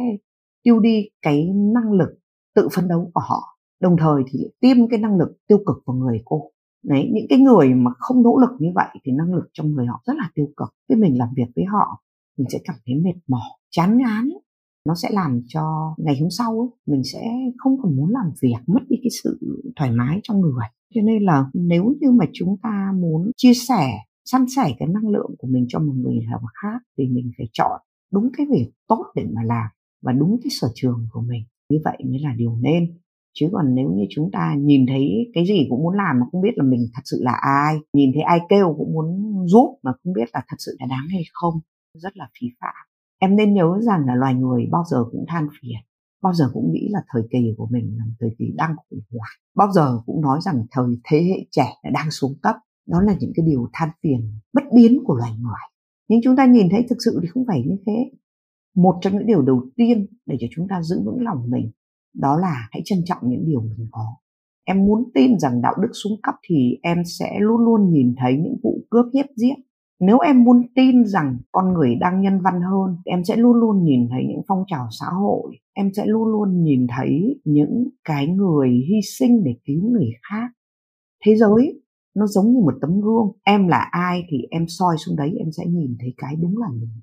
tiêu 0.63 0.81
đi 0.81 1.09
cái 1.23 1.49
năng 1.75 1.93
lực 1.93 2.09
tự 2.55 2.69
phấn 2.75 2.89
đấu 2.89 3.11
của 3.15 3.21
họ. 3.21 3.59
Đồng 3.81 3.97
thời 4.01 4.23
thì 4.31 4.39
tiêm 4.61 4.89
cái 4.91 4.99
năng 4.99 5.19
lực 5.19 5.29
tiêu 5.47 5.59
cực 5.67 5.77
vào 5.87 5.97
người 5.97 6.23
cô. 6.25 6.51
Đấy, 6.85 7.11
những 7.13 7.27
cái 7.29 7.39
người 7.39 7.75
mà 7.75 7.91
không 7.99 8.23
nỗ 8.23 8.39
lực 8.39 8.51
như 8.59 8.69
vậy 8.75 8.89
thì 9.05 9.13
năng 9.13 9.35
lực 9.35 9.49
trong 9.53 9.71
người 9.71 9.87
họ 9.87 10.03
rất 10.07 10.17
là 10.17 10.31
tiêu 10.35 10.47
cực. 10.57 10.69
Khi 10.89 10.95
mình 10.95 11.19
làm 11.19 11.29
việc 11.37 11.47
với 11.57 11.65
họ, 11.65 12.03
mình 12.39 12.47
sẽ 12.53 12.59
cảm 12.65 12.77
thấy 12.87 12.95
mệt 12.95 13.21
mỏi, 13.29 13.51
chán 13.71 13.99
ngán. 13.99 14.31
Nó 14.89 14.95
sẽ 14.95 15.09
làm 15.13 15.41
cho 15.49 15.95
ngày 15.97 16.17
hôm 16.21 16.31
sau 16.31 16.61
ấy, 16.61 16.69
mình 16.87 17.03
sẽ 17.13 17.23
không 17.59 17.83
còn 17.83 17.97
muốn 17.97 18.11
làm 18.11 18.33
việc, 18.43 18.57
mất 18.67 18.81
đi 18.89 18.97
cái 19.03 19.11
sự 19.23 19.63
thoải 19.77 19.91
mái 19.91 20.21
trong 20.23 20.41
người. 20.41 20.67
Cho 20.95 21.01
nên 21.05 21.23
là 21.23 21.47
nếu 21.55 21.95
như 22.01 22.11
mà 22.11 22.25
chúng 22.33 22.57
ta 22.63 22.93
muốn 22.95 23.31
chia 23.37 23.55
sẻ, 23.55 23.91
san 24.25 24.47
sẻ 24.57 24.75
cái 24.79 24.89
năng 24.89 25.09
lượng 25.09 25.35
của 25.39 25.49
mình 25.51 25.67
cho 25.69 25.79
một 25.79 25.95
người 25.97 26.19
nào 26.31 26.41
khác 26.63 26.79
thì 26.99 27.07
mình 27.09 27.31
phải 27.39 27.47
chọn 27.53 27.81
đúng 28.13 28.31
cái 28.37 28.47
việc 28.51 28.71
tốt 28.89 29.05
để 29.15 29.25
mà 29.35 29.43
làm 29.45 29.67
và 30.03 30.13
đúng 30.13 30.41
cái 30.45 30.51
sở 30.61 30.69
trường 30.75 31.07
của 31.13 31.21
mình 31.21 31.45
như 31.75 31.81
vậy 31.85 31.97
mới 32.05 32.19
là 32.19 32.35
điều 32.37 32.57
nên. 32.57 32.99
Chứ 33.35 33.49
còn 33.53 33.75
nếu 33.75 33.89
như 33.97 34.05
chúng 34.11 34.31
ta 34.33 34.55
nhìn 34.59 34.87
thấy 34.87 35.31
cái 35.35 35.47
gì 35.47 35.67
cũng 35.71 35.83
muốn 35.83 35.95
làm 35.97 36.21
mà 36.21 36.27
không 36.33 36.41
biết 36.41 36.55
là 36.55 36.65
mình 36.65 36.87
thật 36.95 37.03
sự 37.05 37.17
là 37.21 37.33
ai, 37.33 37.77
nhìn 37.93 38.11
thấy 38.15 38.23
ai 38.23 38.39
kêu 38.49 38.75
cũng 38.79 38.93
muốn 38.93 39.07
giúp 39.47 39.79
mà 39.83 39.93
không 40.05 40.13
biết 40.13 40.29
là 40.33 40.43
thật 40.49 40.57
sự 40.59 40.77
là 40.81 40.87
đáng 40.87 41.07
hay 41.11 41.23
không, 41.33 41.55
rất 41.95 42.17
là 42.17 42.29
phí 42.41 42.47
phạm. 42.61 42.75
Em 43.19 43.37
nên 43.37 43.55
nhớ 43.55 43.79
rằng 43.81 44.07
là 44.07 44.15
loài 44.15 44.35
người 44.35 44.67
bao 44.71 44.85
giờ 44.91 45.05
cũng 45.13 45.25
than 45.29 45.49
phiền, 45.61 45.79
bao 46.23 46.35
giờ 46.35 46.51
cũng 46.53 46.73
nghĩ 46.73 46.89
là 46.91 47.01
thời 47.13 47.23
kỳ 47.31 47.55
của 47.57 47.69
mình 47.71 47.97
là 47.99 48.05
thời 48.21 48.31
kỳ 48.39 48.45
đang 48.57 48.77
khủng 48.77 49.01
hoảng. 49.11 49.39
Bao 49.57 49.73
giờ 49.73 50.01
cũng 50.07 50.21
nói 50.21 50.39
rằng 50.43 50.67
thời 50.71 50.87
thế 51.05 51.19
hệ 51.23 51.47
trẻ 51.51 51.67
đang 51.93 52.11
xuống 52.11 52.35
cấp, 52.43 52.57
đó 52.87 53.01
là 53.01 53.15
những 53.21 53.33
cái 53.35 53.47
điều 53.47 53.69
than 53.73 53.89
phiền, 54.03 54.39
bất 54.53 54.63
biến 54.75 54.99
của 55.05 55.15
loài 55.15 55.33
người. 55.41 55.65
Nhưng 56.09 56.21
chúng 56.25 56.37
ta 56.37 56.47
nhìn 56.47 56.69
thấy 56.71 56.87
thực 56.91 56.99
sự 57.05 57.19
thì 57.23 57.29
không 57.29 57.45
phải 57.47 57.63
như 57.67 57.77
thế 57.87 58.11
một 58.77 58.95
trong 59.01 59.13
những 59.13 59.27
điều 59.27 59.43
đầu 59.43 59.67
tiên 59.77 60.07
để 60.27 60.37
cho 60.41 60.47
chúng 60.51 60.69
ta 60.69 60.83
giữ 60.83 60.97
vững 61.05 61.23
lòng 61.23 61.51
mình, 61.51 61.71
đó 62.15 62.39
là 62.41 62.69
hãy 62.71 62.83
trân 62.85 62.99
trọng 63.05 63.19
những 63.23 63.47
điều 63.47 63.61
mình 63.61 63.89
có. 63.91 64.17
Em 64.65 64.85
muốn 64.85 65.11
tin 65.15 65.39
rằng 65.39 65.63
đạo 65.63 65.75
đức 65.83 65.91
xuống 65.93 66.13
cấp 66.23 66.35
thì 66.49 66.79
em 66.83 67.03
sẽ 67.05 67.39
luôn 67.41 67.61
luôn 67.61 67.91
nhìn 67.91 68.15
thấy 68.19 68.37
những 68.37 68.57
vụ 68.63 68.81
cướp 68.91 69.07
hiếp 69.15 69.27
giết. 69.37 69.55
Nếu 70.01 70.19
em 70.19 70.45
muốn 70.45 70.63
tin 70.75 71.05
rằng 71.05 71.39
con 71.53 71.75
người 71.75 71.95
đang 71.95 72.21
nhân 72.21 72.41
văn 72.41 72.55
hơn, 72.71 72.97
em 73.05 73.25
sẽ 73.25 73.37
luôn 73.37 73.57
luôn 73.57 73.85
nhìn 73.85 74.09
thấy 74.11 74.21
những 74.29 74.43
phong 74.49 74.65
trào 74.67 74.89
xã 75.01 75.07
hội. 75.07 75.57
Em 75.73 75.91
sẽ 75.97 76.07
luôn 76.07 76.29
luôn 76.29 76.63
nhìn 76.63 76.87
thấy 76.97 77.41
những 77.45 77.89
cái 78.05 78.27
người 78.27 78.69
hy 78.69 79.01
sinh 79.19 79.45
để 79.45 79.57
cứu 79.65 79.91
người 79.91 80.11
khác. 80.31 80.49
Thế 81.25 81.37
giới, 81.37 81.83
nó 82.17 82.27
giống 82.27 82.53
như 82.53 82.61
một 82.61 82.75
tấm 82.81 83.01
gương. 83.01 83.33
Em 83.45 83.69
là 83.69 83.89
ai 83.91 84.23
thì 84.29 84.39
em 84.51 84.65
soi 84.69 84.97
xuống 84.99 85.17
đấy, 85.17 85.35
em 85.39 85.53
sẽ 85.53 85.67
nhìn 85.67 85.97
thấy 86.01 86.15
cái 86.17 86.37
đúng 86.37 86.59
là 86.59 86.67
mình 86.81 87.01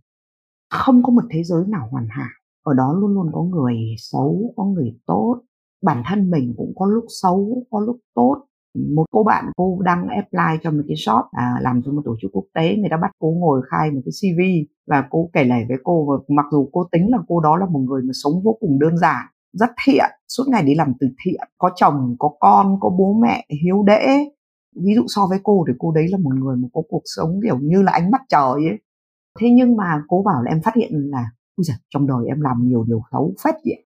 không 0.71 1.03
có 1.03 1.13
một 1.13 1.21
thế 1.31 1.43
giới 1.43 1.63
nào 1.67 1.87
hoàn 1.91 2.07
hảo. 2.09 2.29
Ở 2.63 2.73
đó 2.73 2.93
luôn 2.99 3.13
luôn 3.13 3.29
có 3.33 3.43
người 3.43 3.75
xấu 3.97 4.53
có 4.55 4.65
người 4.65 4.99
tốt. 5.07 5.41
Bản 5.83 6.03
thân 6.05 6.31
mình 6.31 6.53
cũng 6.57 6.73
có 6.75 6.85
lúc 6.85 7.05
xấu 7.21 7.65
có 7.71 7.79
lúc 7.79 7.97
tốt. 8.15 8.45
Một 8.95 9.05
cô 9.11 9.23
bạn 9.23 9.45
cô 9.57 9.79
đang 9.81 10.07
apply 10.07 10.63
cho 10.63 10.71
một 10.71 10.83
cái 10.87 10.97
shop 10.97 11.25
à, 11.31 11.53
làm 11.61 11.81
cho 11.85 11.91
một 11.91 12.01
tổ 12.05 12.15
chức 12.21 12.31
quốc 12.33 12.45
tế 12.53 12.75
người 12.75 12.89
ta 12.91 12.97
bắt 13.01 13.11
cô 13.19 13.31
ngồi 13.31 13.61
khai 13.69 13.91
một 13.91 14.01
cái 14.05 14.11
cv 14.11 14.39
và 14.87 15.03
cô 15.09 15.29
kể 15.33 15.43
lể 15.43 15.65
với 15.67 15.77
cô 15.83 16.05
và 16.05 16.35
mặc 16.35 16.45
dù 16.51 16.69
cô 16.71 16.83
tính 16.91 17.11
là 17.11 17.17
cô 17.27 17.39
đó 17.39 17.57
là 17.57 17.65
một 17.65 17.79
người 17.79 18.01
mà 18.01 18.11
sống 18.23 18.33
vô 18.43 18.57
cùng 18.59 18.79
đơn 18.79 18.97
giản 18.97 19.25
rất 19.53 19.69
thiện 19.85 20.05
suốt 20.27 20.43
ngày 20.47 20.63
đi 20.63 20.75
làm 20.75 20.93
từ 20.99 21.07
thiện 21.25 21.41
có 21.57 21.71
chồng 21.75 22.15
có 22.19 22.31
con 22.39 22.77
có 22.79 22.89
bố 22.89 23.13
mẹ 23.21 23.45
hiếu 23.63 23.83
đễ. 23.83 24.31
Ví 24.75 24.95
dụ 24.95 25.01
so 25.07 25.21
với 25.29 25.39
cô 25.43 25.65
thì 25.67 25.73
cô 25.79 25.91
đấy 25.91 26.05
là 26.11 26.17
một 26.17 26.35
người 26.35 26.55
mà 26.57 26.67
có 26.73 26.81
cuộc 26.89 27.01
sống 27.05 27.39
kiểu 27.43 27.57
như 27.61 27.81
là 27.81 27.91
ánh 27.91 28.11
mắt 28.11 28.21
trời 28.29 28.51
ấy 28.69 28.77
thế 29.39 29.49
nhưng 29.49 29.77
mà 29.77 30.03
cô 30.07 30.23
bảo 30.25 30.43
là 30.43 30.51
em 30.51 30.61
phát 30.61 30.75
hiện 30.75 30.91
là 30.93 31.25
ui 31.57 31.63
giời, 31.63 31.77
trong 31.89 32.07
đời 32.07 32.25
em 32.27 32.41
làm 32.41 32.57
nhiều 32.63 32.83
điều 32.83 33.01
xấu 33.11 33.33
phết 33.43 33.55
vậy. 33.65 33.85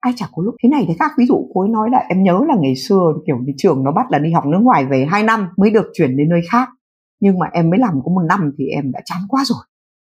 Ai 0.00 0.12
chả 0.16 0.26
có 0.32 0.42
lúc 0.42 0.54
thế 0.62 0.68
này 0.68 0.84
thế 0.88 0.94
khác. 0.98 1.12
Ví 1.18 1.26
dụ 1.26 1.50
cô 1.54 1.60
ấy 1.60 1.70
nói 1.70 1.90
là 1.92 1.98
em 2.08 2.22
nhớ 2.22 2.40
là 2.48 2.54
ngày 2.60 2.76
xưa 2.76 3.12
kiểu 3.26 3.36
như 3.38 3.52
trường 3.56 3.84
nó 3.84 3.92
bắt 3.92 4.06
là 4.10 4.18
đi 4.18 4.32
học 4.32 4.44
nước 4.46 4.58
ngoài 4.62 4.86
về 4.86 5.06
2 5.10 5.22
năm 5.22 5.48
mới 5.56 5.70
được 5.70 5.86
chuyển 5.92 6.16
đến 6.16 6.28
nơi 6.28 6.40
khác. 6.50 6.68
Nhưng 7.20 7.38
mà 7.38 7.46
em 7.52 7.70
mới 7.70 7.78
làm 7.78 7.94
có 8.04 8.12
một 8.12 8.22
năm 8.28 8.52
thì 8.58 8.66
em 8.66 8.92
đã 8.92 9.00
chán 9.04 9.18
quá 9.28 9.44
rồi. 9.44 9.58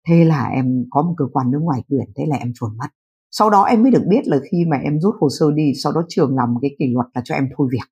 Thế 0.08 0.24
là 0.24 0.48
em 0.48 0.84
có 0.90 1.02
một 1.02 1.14
cơ 1.16 1.24
quan 1.32 1.50
nước 1.50 1.58
ngoài 1.62 1.82
tuyển 1.88 2.06
thế 2.16 2.24
là 2.26 2.36
em 2.36 2.52
chuồn 2.54 2.76
mất. 2.78 2.86
Sau 3.30 3.50
đó 3.50 3.62
em 3.62 3.82
mới 3.82 3.92
được 3.92 4.02
biết 4.08 4.22
là 4.24 4.38
khi 4.50 4.64
mà 4.68 4.76
em 4.76 5.00
rút 5.00 5.14
hồ 5.20 5.28
sơ 5.38 5.46
đi 5.54 5.72
sau 5.82 5.92
đó 5.92 6.02
trường 6.08 6.36
làm 6.36 6.54
một 6.54 6.58
cái 6.62 6.70
kỷ 6.78 6.84
luật 6.94 7.06
là 7.14 7.22
cho 7.24 7.34
em 7.34 7.48
thôi 7.56 7.68
việc. 7.72 7.88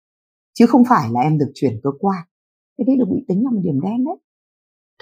Chứ 0.54 0.66
không 0.66 0.82
phải 0.88 1.10
là 1.10 1.20
em 1.20 1.38
được 1.38 1.50
chuyển 1.54 1.72
cơ 1.82 1.90
quan. 2.00 2.18
Cái 2.78 2.84
đấy 2.86 2.96
được 2.96 3.08
bị 3.10 3.24
tính 3.28 3.44
là 3.44 3.50
một 3.50 3.60
điểm 3.64 3.80
đen 3.80 4.04
đấy 4.04 4.16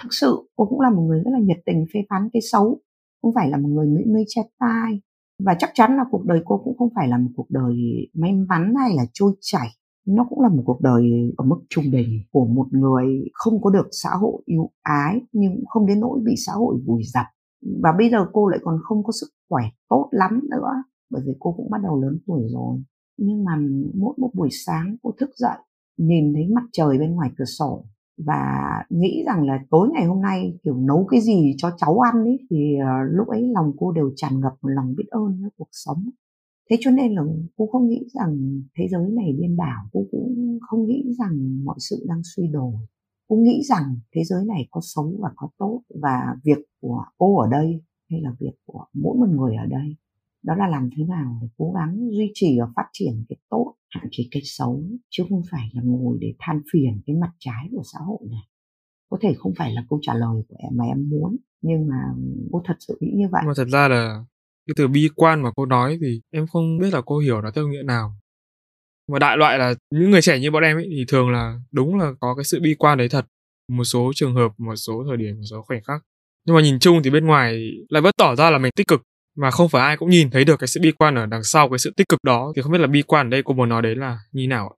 thực 0.03 0.09
sự, 0.11 0.49
cô 0.55 0.65
cũng 0.65 0.81
là 0.81 0.89
một 0.89 1.01
người 1.01 1.19
rất 1.19 1.31
là 1.33 1.39
nhiệt 1.39 1.57
tình, 1.65 1.85
phê 1.93 1.99
phán 2.09 2.29
cái 2.33 2.41
xấu. 2.51 2.79
Không 3.21 3.33
phải 3.35 3.49
là 3.49 3.57
một 3.57 3.69
người 3.69 3.87
mỹ 3.87 4.01
mê 4.07 4.23
che 4.27 4.41
tai. 4.59 5.01
Và 5.45 5.55
chắc 5.59 5.69
chắn 5.73 5.97
là 5.97 6.03
cuộc 6.11 6.25
đời 6.25 6.41
cô 6.45 6.61
cũng 6.63 6.77
không 6.77 6.89
phải 6.95 7.07
là 7.07 7.17
một 7.17 7.29
cuộc 7.35 7.47
đời 7.49 7.75
may 8.13 8.31
mắn 8.33 8.73
hay 8.79 8.95
là 8.95 9.05
trôi 9.13 9.33
chảy. 9.41 9.67
Nó 10.07 10.25
cũng 10.29 10.41
là 10.41 10.49
một 10.49 10.63
cuộc 10.65 10.81
đời 10.81 11.33
ở 11.37 11.45
mức 11.45 11.59
trung 11.69 11.85
bình 11.91 12.09
của 12.31 12.45
một 12.45 12.67
người 12.71 13.05
không 13.33 13.61
có 13.61 13.69
được 13.69 13.87
xã 13.91 14.09
hội 14.09 14.41
yêu 14.45 14.69
ái, 14.81 15.21
nhưng 15.31 15.55
cũng 15.55 15.65
không 15.65 15.85
đến 15.85 15.99
nỗi 15.99 16.19
bị 16.25 16.33
xã 16.45 16.53
hội 16.53 16.75
vùi 16.85 17.01
dập. 17.03 17.25
Và 17.83 17.93
bây 17.97 18.09
giờ 18.09 18.25
cô 18.33 18.47
lại 18.47 18.59
còn 18.63 18.79
không 18.83 19.03
có 19.03 19.11
sức 19.21 19.27
khỏe 19.49 19.63
tốt 19.89 20.09
lắm 20.11 20.39
nữa, 20.51 20.83
bởi 21.09 21.21
vì 21.25 21.33
cô 21.39 21.53
cũng 21.57 21.69
bắt 21.69 21.81
đầu 21.83 22.01
lớn 22.01 22.17
tuổi 22.27 22.43
rồi. 22.47 22.83
Nhưng 23.17 23.43
mà 23.43 23.51
mỗi 23.93 24.13
một 24.17 24.31
buổi 24.33 24.49
sáng 24.51 24.95
cô 25.03 25.11
thức 25.19 25.29
dậy, 25.35 25.57
nhìn 25.97 26.33
thấy 26.33 26.47
mặt 26.47 26.63
trời 26.71 26.97
bên 26.97 27.11
ngoài 27.11 27.29
cửa 27.37 27.45
sổ 27.45 27.85
và 28.17 28.45
nghĩ 28.89 29.23
rằng 29.25 29.47
là 29.47 29.59
tối 29.69 29.89
ngày 29.93 30.05
hôm 30.05 30.21
nay, 30.21 30.57
kiểu, 30.63 30.75
nấu 30.75 31.07
cái 31.09 31.21
gì 31.21 31.53
cho 31.57 31.71
cháu 31.77 31.99
ăn 31.99 32.23
ấy, 32.23 32.39
thì 32.49 32.75
ờ, 32.77 33.03
lúc 33.11 33.27
ấy 33.27 33.47
lòng 33.53 33.71
cô 33.77 33.91
đều 33.91 34.11
tràn 34.15 34.39
ngập 34.39 34.53
một 34.61 34.69
lòng 34.69 34.95
biết 34.97 35.07
ơn 35.09 35.41
với 35.41 35.49
cuộc 35.57 35.69
sống. 35.71 36.09
Thế 36.69 36.77
cho 36.79 36.91
nên 36.91 37.13
là 37.13 37.21
cô 37.57 37.67
không 37.71 37.87
nghĩ 37.87 38.07
rằng 38.13 38.61
thế 38.77 38.87
giới 38.91 39.09
này 39.09 39.33
điên 39.39 39.57
đảo, 39.57 39.85
cô 39.93 40.05
cũng 40.11 40.59
không 40.61 40.85
nghĩ 40.85 41.03
rằng 41.19 41.65
mọi 41.65 41.75
sự 41.79 42.05
đang 42.07 42.21
suy 42.35 42.47
đồi. 42.47 42.73
Cô 43.27 43.35
nghĩ 43.35 43.61
rằng 43.69 43.99
thế 44.15 44.23
giới 44.23 44.45
này 44.45 44.67
có 44.71 44.81
xấu 44.83 45.13
và 45.19 45.29
có 45.35 45.49
tốt, 45.57 45.81
và 46.01 46.35
việc 46.43 46.57
của 46.81 47.03
cô 47.17 47.37
ở 47.37 47.47
đây 47.51 47.81
hay 48.09 48.21
là 48.21 48.35
việc 48.39 48.53
của 48.65 48.85
mỗi 48.93 49.17
một 49.17 49.29
người 49.29 49.55
ở 49.55 49.65
đây 49.65 49.95
đó 50.43 50.55
là 50.55 50.67
làm 50.67 50.89
thế 50.97 51.03
nào 51.03 51.39
để 51.41 51.47
cố 51.57 51.73
gắng 51.75 51.97
duy 52.11 52.31
trì 52.33 52.59
và 52.59 52.65
phát 52.75 52.85
triển 52.93 53.25
cái 53.29 53.37
tốt, 53.49 53.75
hạn 53.89 54.07
chế 54.11 54.23
cái 54.31 54.41
xấu, 54.45 54.83
chứ 55.09 55.23
không 55.29 55.41
phải 55.51 55.69
là 55.73 55.81
ngồi 55.85 56.17
để 56.21 56.33
than 56.39 56.61
phiền 56.73 57.01
cái 57.07 57.15
mặt 57.15 57.31
trái 57.39 57.67
của 57.71 57.83
xã 57.93 57.99
hội 57.99 58.19
này. 58.31 58.43
Có 59.09 59.17
thể 59.21 59.33
không 59.37 59.53
phải 59.57 59.73
là 59.73 59.85
câu 59.89 59.99
trả 60.01 60.13
lời 60.13 60.41
của 60.47 60.55
em 60.59 60.71
mà 60.77 60.85
em 60.85 61.09
muốn, 61.09 61.37
nhưng 61.61 61.87
mà 61.87 61.95
cô 62.51 62.61
thật 62.65 62.75
sự 62.79 62.97
nghĩ 62.99 63.11
như 63.15 63.27
vậy. 63.31 63.41
Mà 63.45 63.53
thật 63.55 63.67
ra 63.67 63.87
là 63.87 64.23
cái 64.67 64.73
từ 64.77 64.87
bi 64.87 65.09
quan 65.15 65.41
mà 65.41 65.51
cô 65.55 65.65
nói 65.65 65.97
thì 66.01 66.21
em 66.31 66.47
không 66.47 66.77
biết 66.77 66.93
là 66.93 67.01
cô 67.05 67.19
hiểu 67.19 67.41
nó 67.41 67.51
theo 67.51 67.67
nghĩa 67.67 67.83
nào. 67.83 68.13
Mà 69.11 69.19
đại 69.19 69.37
loại 69.37 69.57
là 69.57 69.73
những 69.91 70.11
người 70.11 70.21
trẻ 70.21 70.39
như 70.39 70.51
bọn 70.51 70.63
em 70.63 70.77
ấy 70.77 70.87
thì 70.91 71.05
thường 71.07 71.29
là 71.29 71.59
đúng 71.71 71.95
là 71.95 72.11
có 72.19 72.35
cái 72.35 72.43
sự 72.43 72.59
bi 72.63 72.75
quan 72.79 72.97
đấy 72.97 73.09
thật. 73.09 73.25
Một 73.67 73.83
số 73.83 74.11
trường 74.15 74.35
hợp, 74.35 74.51
một 74.57 74.75
số 74.75 75.03
thời 75.07 75.17
điểm, 75.17 75.35
một 75.35 75.45
số 75.49 75.61
khoảnh 75.61 75.83
khắc. 75.83 76.01
Nhưng 76.45 76.55
mà 76.55 76.61
nhìn 76.61 76.79
chung 76.79 77.01
thì 77.03 77.09
bên 77.09 77.25
ngoài 77.25 77.71
lại 77.89 78.01
vẫn 78.01 78.13
tỏ 78.17 78.35
ra 78.35 78.49
là 78.49 78.57
mình 78.57 78.71
tích 78.75 78.87
cực 78.87 79.01
mà 79.37 79.51
không 79.51 79.69
phải 79.69 79.81
ai 79.81 79.97
cũng 79.97 80.09
nhìn 80.09 80.29
thấy 80.31 80.45
được 80.45 80.59
cái 80.59 80.67
sự 80.67 80.79
bi 80.83 80.91
quan 80.91 81.15
ở 81.15 81.25
đằng 81.25 81.43
sau 81.43 81.69
cái 81.69 81.79
sự 81.79 81.93
tích 81.97 82.09
cực 82.09 82.19
đó. 82.23 82.51
Thì 82.55 82.61
không 82.61 82.71
biết 82.71 82.81
là 82.81 82.87
bi 82.87 83.01
quan 83.01 83.27
ở 83.27 83.29
đây 83.29 83.41
cô 83.45 83.53
muốn 83.53 83.69
nói 83.69 83.81
đấy 83.81 83.95
là 83.95 84.19
như 84.31 84.47
nào 84.47 84.75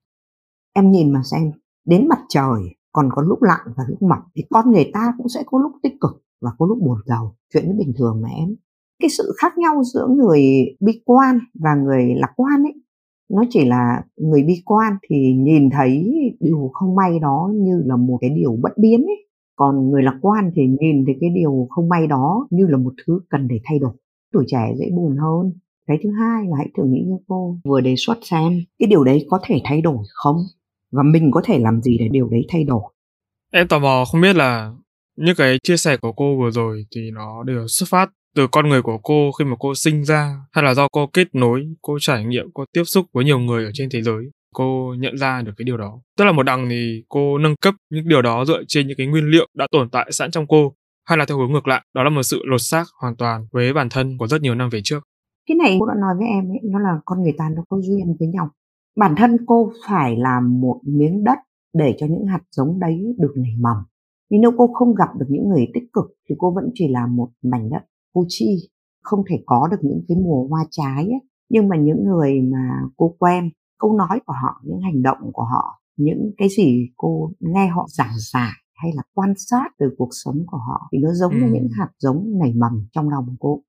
em 0.74 0.92
nhìn 0.92 1.12
mà 1.14 1.22
xem, 1.32 1.52
đến 1.86 2.08
mặt 2.08 2.20
trời 2.30 2.62
còn 2.92 3.10
có 3.12 3.22
lúc 3.22 3.44
lặn 3.44 3.60
và 3.78 3.84
lúc 3.88 4.02
mọc, 4.02 4.20
thì 4.36 4.44
con 4.50 4.72
người 4.72 4.90
ta 4.94 5.14
cũng 5.18 5.30
sẽ 5.30 5.44
có 5.46 5.60
lúc 5.60 5.72
tích 5.84 5.94
cực 6.02 6.24
và 6.42 6.50
có 6.58 6.66
lúc 6.66 6.78
buồn 6.82 6.98
giàu. 7.06 7.36
Chuyện 7.54 7.64
nó 7.68 7.74
bình 7.78 7.94
thường 7.98 8.22
mà 8.22 8.30
em. 8.30 8.56
Cái 9.00 9.10
sự 9.10 9.36
khác 9.38 9.58
nhau 9.58 9.84
giữa 9.84 10.08
người 10.08 10.42
bi 10.80 11.02
quan 11.06 11.40
và 11.54 11.76
người 11.76 12.14
lạc 12.16 12.34
quan 12.36 12.64
ấy, 12.64 12.74
nó 13.34 13.44
chỉ 13.50 13.66
là 13.66 14.04
người 14.18 14.44
bi 14.44 14.54
quan 14.66 14.94
thì 15.10 15.34
nhìn 15.34 15.70
thấy 15.70 16.14
điều 16.40 16.70
không 16.74 16.96
may 16.96 17.20
đó 17.20 17.52
như 17.54 17.82
là 17.86 17.96
một 17.96 18.18
cái 18.22 18.30
điều 18.30 18.56
bất 18.62 18.78
biến 18.78 19.02
ấy. 19.02 19.28
Còn 19.56 19.90
người 19.90 20.04
lạc 20.04 20.18
quan 20.22 20.52
thì 20.56 20.62
nhìn 20.80 21.06
thấy 21.06 21.16
cái 21.22 21.30
điều 21.36 21.68
không 21.70 21.90
may 21.90 22.08
đó 22.08 22.48
như 22.50 22.68
là 22.68 22.78
một 22.78 22.94
thứ 23.06 23.20
cần 23.30 23.48
để 23.48 23.60
thay 23.64 23.80
đổi 23.80 23.94
tuổi 24.34 24.44
trẻ 24.48 24.74
dễ 24.80 24.86
buồn 24.96 25.18
hơn. 25.18 25.54
Cái 25.88 25.98
thứ 26.04 26.10
hai 26.20 26.44
là 26.48 26.58
hãy 26.58 26.70
thử 26.78 26.84
nghĩ 26.84 27.04
như 27.08 27.18
cô, 27.28 27.58
vừa 27.64 27.82
đề 27.82 27.96
xuất 27.98 28.18
xem 28.22 28.62
cái 28.80 28.88
điều 28.88 29.04
đấy 29.04 29.26
có 29.30 29.40
thể 29.44 29.62
thay 29.64 29.82
đổi 29.82 29.98
không? 30.10 30.38
Và 30.92 31.04
mình 31.04 31.32
có 31.32 31.42
thể 31.46 31.60
làm 31.60 31.82
gì 31.82 31.98
để 32.00 32.08
điều 32.12 32.30
đấy 32.30 32.42
thay 32.50 32.64
đổi? 32.64 32.82
Em 33.52 33.68
tò 33.68 33.80
mò 33.80 34.06
không 34.12 34.22
biết 34.22 34.36
là 34.36 34.72
những 35.16 35.36
cái 35.36 35.58
chia 35.64 35.78
sẻ 35.78 35.98
của 35.98 36.12
cô 36.12 36.38
vừa 36.38 36.52
rồi 36.52 36.86
thì 36.96 37.12
nó 37.12 37.44
đều 37.44 37.68
xuất 37.68 37.90
phát 37.90 38.10
từ 38.36 38.48
con 38.48 38.70
người 38.70 38.82
của 38.82 38.98
cô 38.98 39.32
khi 39.32 39.46
mà 39.46 39.56
cô 39.60 39.76
sinh 39.76 40.04
ra, 40.04 40.36
hay 40.52 40.64
là 40.64 40.74
do 40.74 40.88
cô 40.92 41.08
kết 41.14 41.36
nối, 41.36 41.64
cô 41.82 41.98
trải 42.02 42.26
nghiệm, 42.26 42.46
cô 42.54 42.66
tiếp 42.74 42.84
xúc 42.84 43.06
với 43.14 43.26
nhiều 43.26 43.40
người 43.40 43.66
ở 43.66 43.72
trên 43.74 43.90
thế 43.90 44.02
giới? 44.02 44.24
Cô 44.54 44.96
nhận 45.00 45.18
ra 45.18 45.42
được 45.42 45.52
cái 45.58 45.66
điều 45.66 45.78
đó. 45.78 46.02
Tức 46.18 46.26
là 46.26 46.32
một 46.32 46.44
đằng 46.44 46.70
thì 46.70 47.04
cô 47.10 47.38
nâng 47.38 47.56
cấp 47.62 47.76
những 47.90 48.08
điều 48.08 48.22
đó 48.22 48.46
dựa 48.46 48.64
trên 48.68 48.88
những 48.88 48.98
cái 48.98 49.08
nguyên 49.08 49.26
liệu 49.26 49.48
đã 49.54 49.68
tồn 49.72 49.90
tại 49.90 50.12
sẵn 50.12 50.32
trong 50.32 50.48
cô 50.48 50.74
hay 51.06 51.18
là 51.18 51.26
theo 51.26 51.38
hướng 51.38 51.52
ngược 51.52 51.68
lại, 51.68 51.86
đó 51.94 52.04
là 52.04 52.10
một 52.10 52.24
sự 52.24 52.42
lột 52.46 52.62
xác 52.62 52.84
hoàn 53.02 53.16
toàn 53.16 53.48
với 53.52 53.74
bản 53.74 53.88
thân 53.92 54.18
của 54.18 54.28
rất 54.28 54.42
nhiều 54.42 54.56
năm 54.56 54.70
về 54.72 54.80
trước. 54.84 55.00
Cái 55.48 55.56
này 55.56 55.78
cô 55.80 55.86
đã 55.86 55.94
nói 56.02 56.14
với 56.18 56.28
em 56.28 56.52
ấy, 56.52 56.60
nó 56.64 56.80
là 56.80 57.00
con 57.06 57.24
người 57.24 57.34
ta, 57.38 57.50
nó 57.56 57.64
có 57.70 57.78
duyên 57.82 58.16
với 58.20 58.28
nhau. 58.28 58.50
Bản 58.96 59.16
thân 59.18 59.38
cô 59.46 59.72
phải 59.88 60.16
làm 60.18 60.62
một 60.62 60.82
miếng 60.84 61.24
đất 61.24 61.38
để 61.74 61.96
cho 62.00 62.08
những 62.08 62.26
hạt 62.26 62.42
giống 62.52 62.80
đấy 62.80 63.16
được 63.18 63.34
nảy 63.36 63.56
mầm. 63.60 63.78
Nhưng 64.30 64.42
nếu 64.42 64.52
cô 64.58 64.68
không 64.74 64.96
gặp 64.96 65.10
được 65.20 65.26
những 65.30 65.50
người 65.50 65.68
tích 65.74 65.94
cực, 65.94 66.06
thì 66.30 66.36
cô 66.38 66.52
vẫn 66.52 66.70
chỉ 66.74 66.88
là 66.88 67.08
một 67.08 67.30
mảnh 67.42 67.70
đất 67.70 67.82
vô 68.14 68.26
chi 68.28 68.70
không 69.04 69.24
thể 69.30 69.44
có 69.46 69.68
được 69.72 69.78
những 69.82 70.02
cái 70.08 70.18
mùa 70.18 70.48
hoa 70.48 70.66
trái 70.72 71.04
ấy. 71.04 71.20
nhưng 71.50 71.70
mà 71.70 71.78
những 71.78 72.04
người 72.06 72.42
mà 72.42 72.82
cô 72.98 73.16
quen, 73.20 73.50
câu 73.80 73.98
nói 73.98 74.20
của 74.26 74.34
họ, 74.34 74.62
những 74.64 74.82
hành 74.82 75.04
động 75.04 75.32
của 75.34 75.44
họ, 75.44 75.82
những 75.98 76.32
cái 76.38 76.50
gì 76.58 76.90
cô 76.98 77.32
nghe 77.40 77.68
họ 77.68 77.86
giảng 77.90 78.14
giải 78.32 78.63
hay 78.76 78.92
là 78.96 79.04
quan 79.14 79.34
sát 79.38 79.70
từ 79.80 79.86
cuộc 79.98 80.10
sống 80.12 80.44
của 80.48 80.58
họ 80.58 80.90
thì 80.92 80.98
nó 80.98 81.14
giống 81.14 81.32
ừ. 81.32 81.38
như 81.38 81.54
những 81.54 81.68
hạt 81.78 81.90
giống 82.00 82.40
nảy 82.40 82.54
mầm 82.54 82.88
trong 82.92 83.10
lòng 83.10 83.36
cô. 83.40 83.62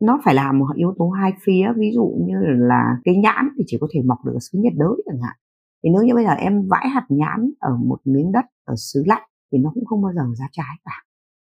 Nó 0.00 0.20
phải 0.24 0.34
là 0.34 0.52
một 0.52 0.66
yếu 0.74 0.94
tố 0.98 1.08
hai 1.08 1.32
phía 1.42 1.66
ví 1.76 1.90
dụ 1.94 2.14
như 2.26 2.36
là 2.42 2.96
cái 3.04 3.16
nhãn 3.16 3.48
thì 3.58 3.64
chỉ 3.66 3.76
có 3.80 3.86
thể 3.92 4.02
mọc 4.02 4.24
được 4.24 4.32
ở 4.34 4.38
xứ 4.40 4.58
nhiệt 4.58 4.72
đới 4.76 5.02
chẳng 5.06 5.22
hạn. 5.22 5.36
Thì 5.82 5.90
nếu 5.90 6.02
như 6.02 6.14
bây 6.14 6.24
giờ 6.24 6.30
em 6.30 6.68
vãi 6.68 6.88
hạt 6.88 7.06
nhãn 7.08 7.50
ở 7.58 7.76
một 7.76 8.00
miếng 8.04 8.32
đất 8.32 8.44
ở 8.64 8.74
xứ 8.76 9.02
lạnh 9.06 9.22
thì 9.52 9.58
nó 9.58 9.70
cũng 9.74 9.84
không 9.84 10.02
bao 10.02 10.12
giờ 10.12 10.22
ra 10.38 10.46
trái 10.52 10.76
cả. 10.84 11.02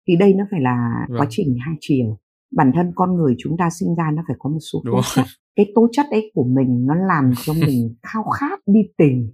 Thì 0.07 0.15
đây 0.15 0.33
nó 0.33 0.45
phải 0.51 0.61
là 0.61 1.05
vâng. 1.09 1.19
quá 1.19 1.27
trình 1.29 1.57
hai 1.65 1.75
chiều. 1.79 2.17
Bản 2.55 2.71
thân 2.75 2.91
con 2.95 3.15
người 3.15 3.35
chúng 3.37 3.57
ta 3.57 3.69
sinh 3.69 3.95
ra 3.95 4.11
nó 4.13 4.23
phải 4.27 4.35
có 4.39 4.49
một 4.49 4.59
số 4.71 4.81
tố 4.85 5.01
chất. 5.15 5.25
Cái 5.55 5.71
tố 5.75 5.87
chất 5.91 6.05
ấy 6.11 6.31
của 6.33 6.43
mình 6.43 6.85
nó 6.85 6.95
làm 6.95 7.31
cho 7.43 7.53
mình 7.53 7.95
khao 8.03 8.23
khát 8.23 8.59
đi 8.65 8.79
tìm 8.97 9.31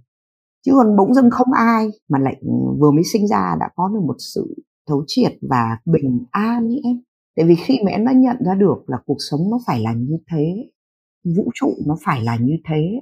chứ 0.68 0.74
còn 0.74 0.96
bỗng 0.96 1.14
dưng 1.14 1.30
không 1.30 1.52
ai 1.52 1.88
mà 2.08 2.18
lại 2.18 2.36
ừ, 2.40 2.52
vừa 2.78 2.90
mới 2.90 3.04
sinh 3.12 3.26
ra 3.26 3.56
đã 3.60 3.68
có 3.76 3.88
được 3.88 4.00
một 4.06 4.16
sự 4.18 4.54
thấu 4.88 5.04
triệt 5.06 5.32
và 5.42 5.78
bình 5.84 6.24
an 6.30 6.68
ấy 6.68 6.80
em. 6.84 7.00
Tại 7.36 7.46
vì 7.46 7.54
khi 7.54 7.78
mà 7.84 7.90
em 7.90 8.04
đã 8.04 8.12
nhận 8.12 8.36
ra 8.46 8.54
được 8.54 8.84
là 8.86 8.98
cuộc 9.06 9.16
sống 9.30 9.40
nó 9.50 9.58
phải 9.66 9.80
là 9.80 9.92
như 9.92 10.18
thế 10.30 10.70
vũ 11.36 11.50
trụ 11.54 11.74
nó 11.86 11.96
phải 12.04 12.22
là 12.22 12.36
như 12.36 12.56
thế 12.68 13.00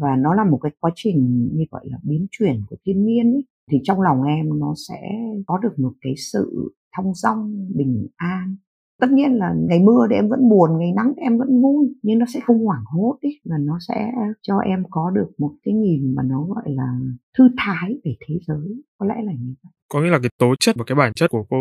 và 0.00 0.16
nó 0.16 0.34
là 0.34 0.44
một 0.44 0.58
cái 0.62 0.72
quá 0.80 0.90
trình 0.94 1.48
như 1.52 1.64
gọi 1.70 1.84
là 1.84 1.98
biến 2.02 2.26
chuyển 2.30 2.62
của 2.70 2.76
thiên 2.86 3.04
nhiên 3.04 3.32
ấy, 3.32 3.44
thì 3.70 3.78
trong 3.84 4.00
lòng 4.00 4.22
em 4.22 4.58
nó 4.58 4.74
sẽ 4.88 5.00
có 5.46 5.58
được 5.58 5.78
một 5.78 5.92
cái 6.00 6.14
sự 6.32 6.74
thong 6.96 7.14
dong 7.14 7.68
bình 7.74 8.06
an 8.16 8.56
tất 9.02 9.08
nhiên 9.10 9.38
là 9.38 9.54
ngày 9.68 9.78
mưa 9.78 10.06
thì 10.10 10.16
em 10.16 10.28
vẫn 10.28 10.48
buồn 10.48 10.70
ngày 10.78 10.92
nắng 10.96 11.12
em 11.16 11.38
vẫn 11.38 11.62
vui 11.62 11.94
nhưng 12.02 12.18
nó 12.18 12.26
sẽ 12.34 12.40
không 12.44 12.64
hoảng 12.64 12.84
hốt 12.86 13.18
ấy 13.22 13.40
và 13.44 13.56
nó 13.60 13.78
sẽ 13.88 14.12
cho 14.42 14.58
em 14.58 14.84
có 14.90 15.10
được 15.10 15.30
một 15.38 15.52
cái 15.64 15.74
nhìn 15.74 16.14
mà 16.14 16.22
nó 16.22 16.42
gọi 16.42 16.64
là 16.66 16.98
thư 17.38 17.48
thái 17.56 17.94
về 18.04 18.14
thế 18.26 18.34
giới. 18.46 18.82
Có 18.98 19.06
lẽ 19.06 19.14
là 19.24 19.32
như 19.32 19.54
vậy. 19.62 19.72
Có 19.88 20.00
nghĩa 20.00 20.10
là 20.10 20.18
cái 20.18 20.30
tố 20.38 20.54
chất 20.60 20.76
và 20.78 20.84
cái 20.86 20.96
bản 20.96 21.12
chất 21.14 21.30
của 21.30 21.44
cô 21.50 21.56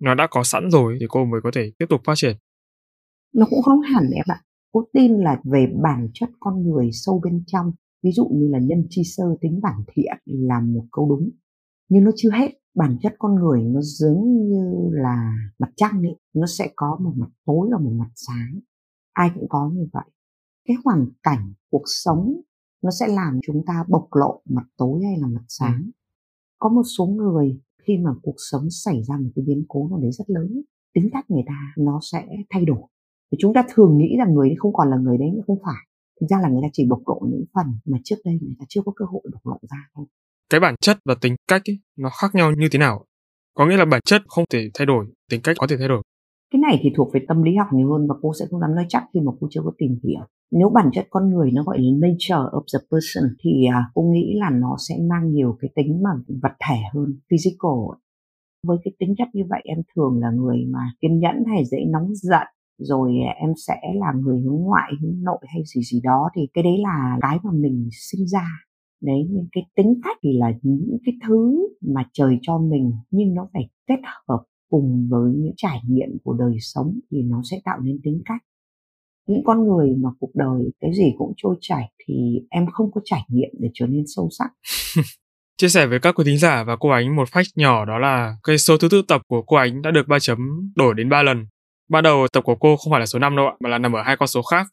nó 0.00 0.14
đã 0.14 0.26
có 0.30 0.42
sẵn 0.42 0.70
rồi 0.70 0.96
thì 1.00 1.06
cô 1.08 1.24
mới 1.24 1.40
có 1.44 1.50
thể 1.54 1.72
tiếp 1.78 1.86
tục 1.88 2.00
phát 2.04 2.14
triển? 2.16 2.36
Nó 3.34 3.46
cũng 3.50 3.62
không 3.62 3.80
hẳn 3.80 4.10
em 4.10 4.24
ạ. 4.26 4.40
Cô 4.72 4.84
tin 4.92 5.18
là 5.18 5.40
về 5.44 5.66
bản 5.82 6.08
chất 6.14 6.30
con 6.40 6.62
người 6.62 6.90
sâu 6.92 7.20
bên 7.24 7.42
trong 7.46 7.72
ví 8.02 8.10
dụ 8.12 8.28
như 8.32 8.48
là 8.48 8.58
nhân 8.58 8.86
chi 8.90 9.02
sơ 9.04 9.24
tính 9.40 9.60
bản 9.62 9.80
thiện 9.94 10.16
là 10.26 10.60
một 10.60 10.84
câu 10.92 11.08
đúng 11.08 11.30
nhưng 11.88 12.04
nó 12.04 12.10
chưa 12.16 12.30
hết 12.30 12.48
bản 12.74 12.98
chất 13.02 13.14
con 13.18 13.34
người 13.34 13.62
nó 13.62 13.80
giống 13.82 14.48
như 14.48 14.90
là 14.92 15.32
mặt 15.58 15.70
trăng 15.76 16.02
ấy 16.02 16.16
nó 16.34 16.46
sẽ 16.46 16.70
có 16.76 16.98
một 17.00 17.12
mặt 17.16 17.30
tối 17.44 17.68
và 17.72 17.78
một 17.78 17.92
mặt 17.92 18.10
sáng. 18.14 18.60
Ai 19.12 19.30
cũng 19.34 19.48
có 19.48 19.70
như 19.74 19.86
vậy. 19.92 20.04
Cái 20.68 20.76
hoàn 20.84 21.06
cảnh 21.22 21.52
cuộc 21.70 21.84
sống 21.86 22.40
nó 22.82 22.90
sẽ 22.90 23.08
làm 23.08 23.40
chúng 23.46 23.64
ta 23.66 23.84
bộc 23.88 24.08
lộ 24.14 24.42
mặt 24.44 24.66
tối 24.76 25.04
hay 25.04 25.18
là 25.18 25.26
mặt 25.26 25.42
ừ. 25.42 25.46
sáng 25.48 25.90
có 26.58 26.68
một 26.68 26.82
số 26.98 27.06
người 27.06 27.60
khi 27.82 27.98
mà 27.98 28.10
cuộc 28.22 28.34
sống 28.50 28.70
xảy 28.70 29.02
ra 29.02 29.16
một 29.16 29.30
cái 29.36 29.44
biến 29.46 29.64
cố 29.68 29.88
nào 29.88 29.98
đấy 29.98 30.12
rất 30.12 30.30
lớn 30.30 30.62
tính 30.94 31.08
cách 31.12 31.30
người 31.30 31.42
ta 31.46 31.72
nó 31.78 32.00
sẽ 32.12 32.26
thay 32.50 32.64
đổi. 32.64 32.82
Thì 33.32 33.38
chúng 33.40 33.54
ta 33.54 33.64
thường 33.74 33.98
nghĩ 33.98 34.16
rằng 34.18 34.34
người 34.34 34.48
ấy 34.48 34.56
không 34.58 34.72
còn 34.72 34.90
là 34.90 34.96
người 34.96 35.18
đấy 35.18 35.28
nhưng 35.34 35.42
không 35.46 35.58
phải. 35.62 35.86
Thực 36.20 36.26
ra 36.26 36.40
là 36.42 36.48
người 36.48 36.60
ta 36.62 36.68
chỉ 36.72 36.86
bộc 36.88 37.02
lộ 37.06 37.20
những 37.30 37.44
phần 37.54 37.66
mà 37.84 37.98
trước 38.04 38.16
đây 38.24 38.38
người 38.42 38.54
ta 38.58 38.64
chưa 38.68 38.80
có 38.84 38.92
cơ 38.96 39.04
hội 39.04 39.22
bộc 39.32 39.46
lộ 39.46 39.58
ra 39.70 39.88
thôi 39.94 40.06
cái 40.50 40.60
bản 40.60 40.74
chất 40.80 40.98
và 41.04 41.14
tính 41.20 41.34
cách 41.48 41.62
ấy, 41.66 41.78
nó 41.98 42.10
khác 42.20 42.34
nhau 42.34 42.52
như 42.52 42.68
thế 42.72 42.78
nào? 42.78 43.04
Có 43.54 43.66
nghĩa 43.66 43.76
là 43.76 43.84
bản 43.84 44.00
chất 44.04 44.22
không 44.26 44.44
thể 44.52 44.70
thay 44.74 44.86
đổi 44.86 45.06
tính 45.30 45.40
cách 45.44 45.56
có 45.58 45.66
thể 45.66 45.76
thay 45.76 45.88
đổi. 45.88 46.02
Cái 46.52 46.60
này 46.60 46.80
thì 46.82 46.90
thuộc 46.96 47.10
về 47.14 47.20
tâm 47.28 47.42
lý 47.42 47.56
học 47.56 47.66
nhiều 47.72 47.92
hơn 47.92 48.06
và 48.08 48.14
cô 48.22 48.32
sẽ 48.40 48.46
không 48.50 48.60
dám 48.60 48.74
nói 48.74 48.86
chắc 48.88 49.04
khi 49.14 49.20
mà 49.20 49.32
cô 49.40 49.46
chưa 49.50 49.60
có 49.64 49.72
tìm 49.78 49.98
hiểu. 50.04 50.20
Nếu 50.50 50.68
bản 50.68 50.90
chất 50.92 51.06
con 51.10 51.30
người 51.30 51.50
nó 51.54 51.62
gọi 51.62 51.78
là 51.78 51.90
nature 52.08 52.34
of 52.34 52.62
the 52.74 52.86
person 52.90 53.36
thì 53.40 53.50
à, 53.72 53.84
cô 53.94 54.02
nghĩ 54.02 54.34
là 54.40 54.50
nó 54.50 54.76
sẽ 54.88 54.94
mang 55.10 55.30
nhiều 55.30 55.56
cái 55.60 55.70
tính 55.74 56.02
mà 56.02 56.10
vật 56.42 56.52
thể 56.68 56.76
hơn 56.94 57.20
physical. 57.30 57.78
Với 58.66 58.78
cái 58.84 58.92
tính 58.98 59.14
chất 59.18 59.28
như 59.32 59.42
vậy 59.48 59.60
em 59.64 59.78
thường 59.96 60.18
là 60.20 60.30
người 60.30 60.64
mà 60.68 60.80
kiên 61.00 61.18
nhẫn 61.18 61.44
hay 61.48 61.64
dễ 61.64 61.78
nóng 61.92 62.14
giận 62.14 62.46
rồi 62.78 63.12
à, 63.28 63.32
em 63.40 63.50
sẽ 63.66 63.76
là 64.00 64.12
người 64.20 64.40
hướng 64.40 64.60
ngoại 64.60 64.92
hướng 65.02 65.22
nội 65.22 65.38
hay 65.42 65.62
gì 65.74 65.80
gì 65.82 66.00
đó 66.04 66.28
thì 66.36 66.42
cái 66.54 66.64
đấy 66.64 66.78
là 66.78 67.16
cái 67.20 67.38
mà 67.42 67.50
mình 67.54 67.88
sinh 67.92 68.26
ra 68.26 68.46
đấy 69.06 69.26
nhưng 69.30 69.46
cái 69.52 69.64
tính 69.76 70.00
cách 70.04 70.16
thì 70.22 70.30
là 70.38 70.52
những 70.62 70.98
cái 71.04 71.14
thứ 71.28 71.68
mà 71.94 72.04
trời 72.12 72.38
cho 72.42 72.58
mình, 72.58 72.92
nhưng 73.10 73.34
nó 73.34 73.48
phải 73.52 73.68
kết 73.86 74.00
hợp 74.28 74.42
cùng 74.70 75.08
với 75.10 75.32
những 75.36 75.54
trải 75.56 75.80
nghiệm 75.88 76.08
của 76.24 76.32
đời 76.32 76.56
sống 76.60 77.00
thì 77.10 77.22
nó 77.22 77.40
sẽ 77.50 77.60
tạo 77.64 77.78
nên 77.80 78.00
tính 78.04 78.22
cách. 78.24 78.42
Những 79.28 79.44
con 79.44 79.68
người 79.68 79.96
mà 79.96 80.10
cuộc 80.20 80.30
đời 80.34 80.70
cái 80.80 80.90
gì 80.94 81.12
cũng 81.18 81.32
trôi 81.36 81.56
chảy 81.60 81.90
thì 82.06 82.14
em 82.50 82.66
không 82.72 82.90
có 82.92 83.00
trải 83.04 83.22
nghiệm 83.28 83.50
để 83.58 83.68
trở 83.74 83.86
nên 83.86 84.04
sâu 84.06 84.28
sắc. 84.38 84.50
Chia 85.56 85.68
sẻ 85.68 85.86
với 85.86 85.98
các 85.98 86.14
quý 86.14 86.24
thính 86.24 86.38
giả 86.38 86.64
và 86.64 86.76
cô 86.76 86.88
ánh 86.88 87.16
một 87.16 87.28
fact 87.28 87.50
nhỏ 87.56 87.84
đó 87.84 87.98
là 87.98 88.36
cái 88.42 88.58
số 88.58 88.76
thứ 88.78 88.88
tự 88.90 89.02
tập 89.08 89.22
của 89.28 89.42
cô 89.42 89.56
ánh 89.56 89.82
đã 89.82 89.90
được 89.90 90.08
ba 90.08 90.18
chấm 90.20 90.38
đổi 90.76 90.94
đến 90.94 91.08
3 91.08 91.22
lần. 91.22 91.46
Ban 91.88 92.04
đầu 92.04 92.26
tập 92.32 92.40
của 92.44 92.54
cô 92.54 92.76
không 92.76 92.90
phải 92.90 93.00
là 93.00 93.06
số 93.06 93.18
5 93.18 93.36
đâu 93.36 93.46
ạ, 93.46 93.54
mà 93.60 93.68
là 93.68 93.78
nằm 93.78 93.92
ở 93.92 94.02
hai 94.02 94.16
con 94.16 94.28
số 94.28 94.42
khác. 94.42 94.66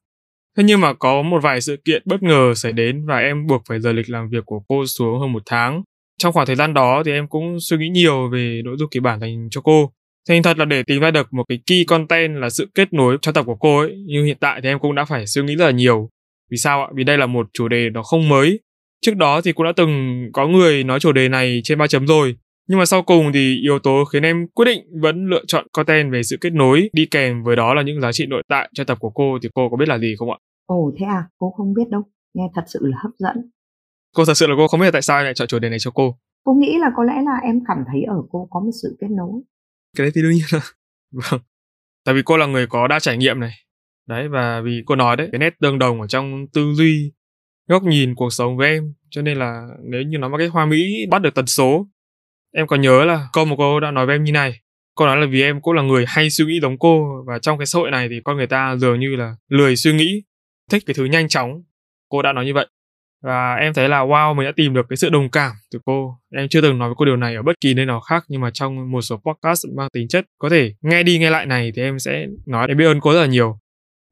Thế 0.57 0.63
nhưng 0.63 0.81
mà 0.81 0.93
có 0.93 1.21
một 1.21 1.39
vài 1.43 1.61
sự 1.61 1.77
kiện 1.85 2.01
bất 2.05 2.23
ngờ 2.23 2.53
xảy 2.55 2.71
đến 2.71 3.05
và 3.05 3.17
em 3.17 3.47
buộc 3.47 3.61
phải 3.69 3.79
rời 3.79 3.93
lịch 3.93 4.09
làm 4.09 4.29
việc 4.29 4.45
của 4.45 4.59
cô 4.67 4.85
xuống 4.85 5.19
hơn 5.19 5.31
một 5.31 5.43
tháng. 5.45 5.83
Trong 6.17 6.33
khoảng 6.33 6.47
thời 6.47 6.55
gian 6.55 6.73
đó 6.73 7.03
thì 7.05 7.11
em 7.11 7.27
cũng 7.27 7.57
suy 7.59 7.77
nghĩ 7.77 7.89
nhiều 7.89 8.29
về 8.29 8.61
nội 8.65 8.75
dung 8.79 8.89
kịch 8.89 9.03
bản 9.03 9.19
dành 9.19 9.47
cho 9.51 9.61
cô. 9.61 9.91
Thành 10.29 10.43
thật 10.43 10.57
là 10.57 10.65
để 10.65 10.83
tìm 10.83 11.01
ra 11.01 11.11
được 11.11 11.33
một 11.33 11.43
cái 11.49 11.59
key 11.67 11.83
content 11.87 12.37
là 12.37 12.49
sự 12.49 12.67
kết 12.75 12.93
nối 12.93 13.17
cho 13.21 13.31
tập 13.31 13.45
của 13.45 13.55
cô 13.55 13.79
ấy. 13.79 13.95
Nhưng 14.07 14.25
hiện 14.25 14.37
tại 14.39 14.59
thì 14.63 14.69
em 14.69 14.79
cũng 14.79 14.95
đã 14.95 15.05
phải 15.05 15.27
suy 15.27 15.41
nghĩ 15.43 15.55
rất 15.55 15.65
là 15.65 15.71
nhiều. 15.71 16.09
Vì 16.51 16.57
sao 16.57 16.81
ạ? 16.81 16.87
Vì 16.95 17.03
đây 17.03 17.17
là 17.17 17.25
một 17.25 17.47
chủ 17.53 17.67
đề 17.67 17.89
nó 17.89 18.03
không 18.03 18.29
mới. 18.29 18.59
Trước 19.01 19.15
đó 19.15 19.41
thì 19.41 19.51
cũng 19.51 19.65
đã 19.65 19.71
từng 19.75 20.23
có 20.33 20.47
người 20.47 20.83
nói 20.83 20.99
chủ 20.99 21.11
đề 21.11 21.29
này 21.29 21.61
trên 21.63 21.77
ba 21.77 21.87
chấm 21.87 22.07
rồi. 22.07 22.35
Nhưng 22.67 22.79
mà 22.79 22.85
sau 22.85 23.03
cùng 23.03 23.31
thì 23.33 23.59
yếu 23.61 23.79
tố 23.79 24.05
khiến 24.05 24.23
em 24.23 24.47
quyết 24.47 24.65
định 24.65 24.83
vẫn 25.01 25.25
lựa 25.25 25.41
chọn 25.47 25.67
content 25.73 26.11
về 26.11 26.23
sự 26.23 26.37
kết 26.41 26.53
nối 26.53 26.89
đi 26.93 27.05
kèm 27.05 27.43
với 27.43 27.55
đó 27.55 27.73
là 27.73 27.81
những 27.81 28.01
giá 28.01 28.11
trị 28.11 28.25
nội 28.25 28.43
tại 28.47 28.69
cho 28.73 28.83
tập 28.83 28.97
của 28.99 29.09
cô 29.09 29.37
thì 29.43 29.49
cô 29.53 29.69
có 29.69 29.77
biết 29.77 29.89
là 29.89 29.97
gì 29.97 30.15
không 30.19 30.31
ạ? 30.31 30.37
Ồ 30.65 30.91
thế 30.99 31.05
à, 31.05 31.23
cô 31.37 31.53
không 31.57 31.73
biết 31.73 31.89
đâu. 31.89 32.01
Nghe 32.33 32.43
thật 32.55 32.63
sự 32.67 32.79
là 32.83 32.97
hấp 33.03 33.11
dẫn. 33.17 33.51
Cô 34.15 34.25
thật 34.25 34.33
sự 34.33 34.47
là 34.47 34.53
cô 34.57 34.67
không 34.67 34.79
biết 34.79 34.91
tại 34.91 35.01
sao 35.01 35.23
lại 35.23 35.33
chọn 35.33 35.47
chủ 35.47 35.59
đề 35.59 35.69
này 35.69 35.79
cho 35.79 35.91
cô. 35.91 36.17
Cô 36.43 36.53
nghĩ 36.53 36.77
là 36.79 36.91
có 36.95 37.03
lẽ 37.03 37.13
là 37.25 37.37
em 37.43 37.59
cảm 37.67 37.77
thấy 37.91 38.03
ở 38.03 38.21
cô 38.31 38.47
có 38.51 38.59
một 38.59 38.71
sự 38.81 38.97
kết 39.01 39.07
nối. 39.09 39.41
Cái 39.97 40.05
đấy 40.05 40.11
thì 40.15 40.21
đương 40.21 40.31
nhiên 40.31 40.45
là 40.51 40.59
vâng. 41.11 41.41
Tại 42.05 42.15
vì 42.15 42.21
cô 42.25 42.37
là 42.37 42.45
người 42.45 42.67
có 42.67 42.87
đa 42.87 42.99
trải 42.99 43.17
nghiệm 43.17 43.39
này. 43.39 43.51
Đấy 44.07 44.27
và 44.27 44.61
vì 44.61 44.83
cô 44.85 44.95
nói 44.95 45.15
đấy, 45.15 45.29
cái 45.31 45.39
nét 45.39 45.53
tương 45.61 45.79
đồng 45.79 46.01
ở 46.01 46.07
trong 46.07 46.47
tư 46.53 46.73
duy, 46.73 47.13
góc 47.69 47.83
nhìn 47.83 48.15
cuộc 48.15 48.33
sống 48.33 48.57
với 48.57 48.67
em. 48.67 48.93
Cho 49.09 49.21
nên 49.21 49.37
là 49.37 49.67
nếu 49.83 50.01
như 50.01 50.17
nó 50.17 50.29
một 50.29 50.37
cái 50.37 50.47
hoa 50.47 50.65
mỹ 50.65 51.05
bắt 51.09 51.21
được 51.21 51.35
tần 51.35 51.45
số 51.45 51.87
Em 52.55 52.67
có 52.67 52.75
nhớ 52.75 53.05
là 53.05 53.27
cô 53.33 53.45
một 53.45 53.55
cô 53.57 53.79
đã 53.79 53.91
nói 53.91 54.05
với 54.05 54.15
em 54.15 54.23
như 54.23 54.31
này. 54.31 54.59
Cô 54.95 55.05
nói 55.05 55.17
là 55.17 55.27
vì 55.29 55.41
em 55.41 55.61
cũng 55.61 55.73
là 55.73 55.81
người 55.81 56.05
hay 56.07 56.29
suy 56.29 56.45
nghĩ 56.45 56.59
giống 56.61 56.79
cô 56.79 57.23
và 57.27 57.39
trong 57.39 57.57
cái 57.57 57.65
xã 57.65 57.79
hội 57.79 57.91
này 57.91 58.09
thì 58.09 58.15
con 58.23 58.37
người 58.37 58.47
ta 58.47 58.75
dường 58.75 58.99
như 58.99 59.15
là 59.15 59.35
lười 59.49 59.75
suy 59.75 59.93
nghĩ, 59.93 60.23
thích 60.71 60.83
cái 60.85 60.93
thứ 60.93 61.05
nhanh 61.05 61.27
chóng. 61.27 61.63
Cô 62.09 62.21
đã 62.21 62.33
nói 62.33 62.45
như 62.45 62.53
vậy. 62.53 62.67
Và 63.23 63.55
em 63.55 63.73
thấy 63.73 63.89
là 63.89 63.99
wow, 63.99 64.35
mình 64.35 64.45
đã 64.45 64.51
tìm 64.55 64.73
được 64.73 64.85
cái 64.89 64.97
sự 64.97 65.09
đồng 65.09 65.29
cảm 65.29 65.51
từ 65.71 65.79
cô. 65.85 66.17
Em 66.35 66.47
chưa 66.49 66.61
từng 66.61 66.79
nói 66.79 66.89
với 66.89 66.95
cô 66.97 67.05
điều 67.05 67.17
này 67.17 67.35
ở 67.35 67.41
bất 67.41 67.61
kỳ 67.61 67.73
nơi 67.73 67.85
nào 67.85 67.99
khác 67.99 68.23
nhưng 68.27 68.41
mà 68.41 68.49
trong 68.53 68.91
một 68.91 69.01
số 69.01 69.17
podcast 69.17 69.65
mang 69.75 69.89
tính 69.93 70.07
chất 70.07 70.25
có 70.37 70.49
thể 70.49 70.73
nghe 70.81 71.03
đi 71.03 71.19
nghe 71.19 71.29
lại 71.29 71.45
này 71.45 71.71
thì 71.75 71.81
em 71.81 71.99
sẽ 71.99 72.25
nói 72.45 72.67
em 72.67 72.77
biết 72.77 72.85
ơn 72.85 72.99
cô 72.99 73.13
rất 73.13 73.21
là 73.21 73.27
nhiều 73.27 73.59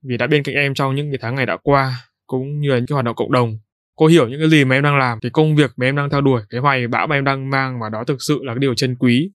vì 0.04 0.18
đã 0.18 0.28
bên 0.28 0.44
cạnh 0.44 0.56
em 0.56 0.74
trong 0.74 0.96
những 0.96 1.12
cái 1.12 1.18
tháng 1.22 1.36
ngày 1.36 1.46
đã 1.46 1.58
qua 1.64 1.94
cũng 2.28 2.60
như 2.60 2.70
là 2.70 2.76
những 2.78 2.86
cái 2.88 2.94
hoạt 2.94 3.06
động 3.06 3.16
cộng 3.16 3.32
đồng 3.32 3.58
cô 4.02 4.08
hiểu 4.08 4.28
những 4.28 4.39
cái 4.39 4.49
gì 4.49 4.66
mà 4.66 4.76
em 4.76 4.84
đang 4.84 4.97
làm 4.97 5.20
cái 5.20 5.32
công 5.32 5.56
việc 5.56 5.72
mà 5.78 5.86
em 5.86 5.95
đang 5.95 6.10
theo 6.10 6.22
đuổi 6.22 6.41
cái 6.49 6.62
hoài 6.62 6.88
bão 6.88 7.08
mà 7.08 7.16
em 7.16 7.24
đang 7.24 7.49
mang 7.49 7.80
và 7.82 7.89
đó 7.89 8.04
thực 8.04 8.18
sự 8.20 8.39
là 8.43 8.54
cái 8.54 8.60
điều 8.60 8.74
chân 8.76 8.95
quý. 8.95 9.32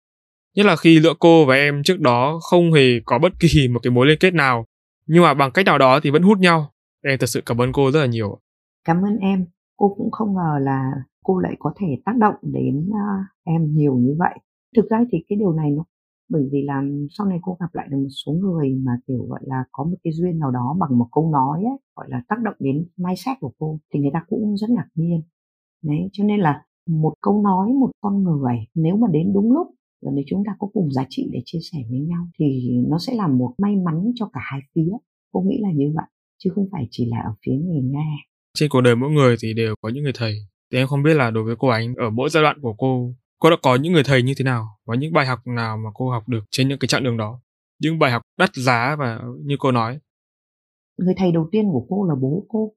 Nhất 0.56 0.66
là 0.66 0.76
khi 0.76 1.00
giữa 1.00 1.14
cô 1.18 1.44
và 1.44 1.54
em 1.54 1.82
trước 1.82 2.00
đó 2.00 2.38
không 2.50 2.72
hề 2.72 3.00
có 3.04 3.18
bất 3.18 3.32
kỳ 3.40 3.68
một 3.72 3.80
cái 3.82 3.90
mối 3.90 4.06
liên 4.06 4.18
kết 4.20 4.34
nào 4.34 4.64
nhưng 5.06 5.22
mà 5.22 5.34
bằng 5.34 5.50
cách 5.50 5.66
nào 5.66 5.78
đó 5.78 6.00
thì 6.00 6.10
vẫn 6.10 6.22
hút 6.22 6.38
nhau. 6.38 6.72
Em 7.04 7.18
thật 7.18 7.26
sự 7.26 7.40
cảm 7.46 7.60
ơn 7.60 7.72
cô 7.72 7.90
rất 7.90 8.00
là 8.00 8.06
nhiều 8.06 8.40
cảm 8.84 9.02
ơn 9.02 9.16
em. 9.18 9.46
Cô 9.76 9.94
cũng 9.96 10.10
không 10.10 10.34
ngờ 10.34 10.58
là 10.60 10.90
cô 11.24 11.38
lại 11.38 11.56
có 11.58 11.72
thể 11.80 11.86
tác 12.04 12.16
động 12.16 12.34
đến 12.42 12.88
uh, 12.88 13.26
em 13.44 13.74
nhiều 13.74 13.94
như 13.94 14.14
vậy. 14.18 14.38
Thực 14.76 14.90
ra 14.90 14.98
thì 15.12 15.18
cái 15.28 15.38
điều 15.38 15.52
này 15.52 15.70
nó 15.70 15.84
bởi 16.28 16.48
vì 16.52 16.62
là 16.62 16.82
sau 17.10 17.26
này 17.26 17.38
cô 17.42 17.56
gặp 17.60 17.74
lại 17.74 17.86
được 17.90 17.96
một 17.96 18.08
số 18.24 18.32
người 18.32 18.74
mà 18.74 18.92
kiểu 19.06 19.26
gọi 19.28 19.40
là 19.42 19.64
có 19.72 19.84
một 19.84 19.96
cái 20.04 20.12
duyên 20.12 20.38
nào 20.38 20.50
đó 20.50 20.76
bằng 20.80 20.98
một 20.98 21.06
câu 21.12 21.30
nói 21.30 21.64
ấy, 21.64 21.78
gọi 21.96 22.06
là 22.10 22.22
tác 22.28 22.36
động 22.42 22.54
đến 22.58 22.86
mindset 22.96 23.36
của 23.40 23.52
cô 23.58 23.78
thì 23.94 24.00
người 24.00 24.10
ta 24.12 24.24
cũng 24.28 24.56
rất 24.56 24.70
ngạc 24.70 24.88
nhiên. 24.94 25.22
Đấy 25.82 26.08
cho 26.12 26.24
nên 26.24 26.40
là 26.40 26.62
một 26.88 27.14
câu 27.20 27.42
nói 27.42 27.72
một 27.72 27.90
con 28.00 28.22
người 28.22 28.56
nếu 28.74 28.96
mà 28.96 29.08
đến 29.10 29.32
đúng 29.34 29.52
lúc 29.52 29.66
và 30.02 30.12
nếu 30.14 30.24
chúng 30.28 30.42
ta 30.46 30.52
có 30.58 30.68
cùng 30.72 30.92
giá 30.92 31.06
trị 31.08 31.28
để 31.32 31.42
chia 31.44 31.58
sẻ 31.72 31.78
với 31.90 31.98
nhau 31.98 32.26
thì 32.38 32.70
nó 32.88 32.98
sẽ 32.98 33.14
là 33.14 33.28
một 33.28 33.54
may 33.58 33.76
mắn 33.76 34.12
cho 34.14 34.30
cả 34.32 34.40
hai 34.42 34.60
phía. 34.74 34.92
Cô 35.32 35.40
nghĩ 35.40 35.58
là 35.60 35.72
như 35.74 35.92
vậy 35.94 36.04
chứ 36.38 36.50
không 36.54 36.68
phải 36.72 36.88
chỉ 36.90 37.06
là 37.10 37.18
ở 37.18 37.34
phía 37.46 37.52
người 37.52 37.80
nghe. 37.82 38.16
Trên 38.54 38.68
cuộc 38.70 38.80
đời 38.80 38.96
mỗi 38.96 39.10
người 39.10 39.36
thì 39.42 39.54
đều 39.54 39.74
có 39.82 39.88
những 39.88 40.02
người 40.02 40.12
thầy. 40.14 40.34
Thì 40.72 40.78
em 40.78 40.86
không 40.86 41.02
biết 41.02 41.14
là 41.14 41.30
đối 41.30 41.44
với 41.44 41.56
cô 41.58 41.68
ánh 41.68 41.94
ở 41.94 42.10
mỗi 42.10 42.30
giai 42.30 42.42
đoạn 42.42 42.58
của 42.62 42.74
cô 42.78 43.14
cô 43.38 43.50
đã 43.50 43.56
có 43.62 43.76
những 43.76 43.92
người 43.92 44.02
thầy 44.04 44.22
như 44.22 44.34
thế 44.36 44.44
nào 44.44 44.66
và 44.86 44.94
những 44.94 45.12
bài 45.12 45.26
học 45.26 45.46
nào 45.46 45.76
mà 45.76 45.90
cô 45.94 46.10
học 46.10 46.28
được 46.28 46.44
trên 46.50 46.68
những 46.68 46.78
cái 46.78 46.88
chặng 46.88 47.04
đường 47.04 47.16
đó? 47.16 47.40
Những 47.80 47.98
bài 47.98 48.10
học 48.10 48.22
đắt 48.38 48.50
giá 48.54 48.96
và 48.98 49.20
như 49.44 49.56
cô 49.58 49.72
nói. 49.72 49.98
Người 50.98 51.14
thầy 51.16 51.32
đầu 51.32 51.48
tiên 51.52 51.64
của 51.72 51.86
cô 51.88 52.04
là 52.08 52.14
bố 52.14 52.46
cô. 52.48 52.72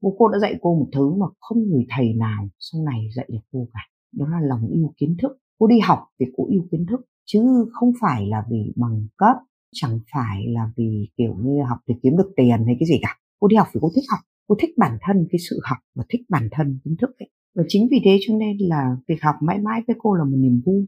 Bố 0.00 0.16
cô 0.18 0.28
đã 0.28 0.38
dạy 0.38 0.54
cô 0.60 0.74
một 0.74 0.88
thứ 0.92 1.14
mà 1.14 1.26
không 1.40 1.58
người 1.58 1.86
thầy 1.88 2.14
nào 2.14 2.48
sau 2.58 2.82
này 2.82 3.08
dạy 3.16 3.26
được 3.32 3.40
cô 3.52 3.68
cả. 3.74 3.80
Đó 4.12 4.26
là 4.28 4.40
lòng 4.40 4.68
yêu 4.68 4.92
kiến 4.96 5.16
thức. 5.22 5.38
Cô 5.58 5.66
đi 5.66 5.78
học 5.78 5.98
vì 6.18 6.26
cô 6.36 6.46
yêu 6.50 6.66
kiến 6.70 6.86
thức, 6.90 7.00
chứ 7.24 7.40
không 7.72 7.92
phải 8.00 8.26
là 8.26 8.44
vì 8.50 8.72
bằng 8.76 9.06
cấp, 9.16 9.36
chẳng 9.72 10.00
phải 10.12 10.46
là 10.48 10.72
vì 10.76 11.08
kiểu 11.16 11.34
như 11.34 11.62
học 11.68 11.78
để 11.86 11.94
kiếm 12.02 12.16
được 12.16 12.32
tiền 12.36 12.64
hay 12.66 12.76
cái 12.80 12.86
gì 12.88 12.98
cả. 13.02 13.18
Cô 13.40 13.48
đi 13.48 13.56
học 13.56 13.66
vì 13.74 13.78
cô 13.82 13.90
thích 13.94 14.04
học. 14.10 14.20
Cô 14.46 14.54
thích 14.60 14.70
bản 14.76 14.98
thân 15.00 15.26
cái 15.30 15.38
sự 15.50 15.60
học 15.64 15.78
và 15.94 16.04
thích 16.08 16.20
bản 16.28 16.48
thân 16.52 16.78
kiến 16.84 16.96
thức 17.00 17.10
ấy 17.18 17.30
và 17.54 17.62
chính 17.68 17.88
vì 17.90 18.00
thế 18.04 18.18
cho 18.26 18.34
nên 18.36 18.56
là 18.60 18.96
việc 19.08 19.22
học 19.22 19.34
mãi 19.40 19.58
mãi 19.58 19.80
với 19.86 19.96
cô 19.98 20.14
là 20.14 20.24
một 20.24 20.36
niềm 20.36 20.62
vui 20.66 20.86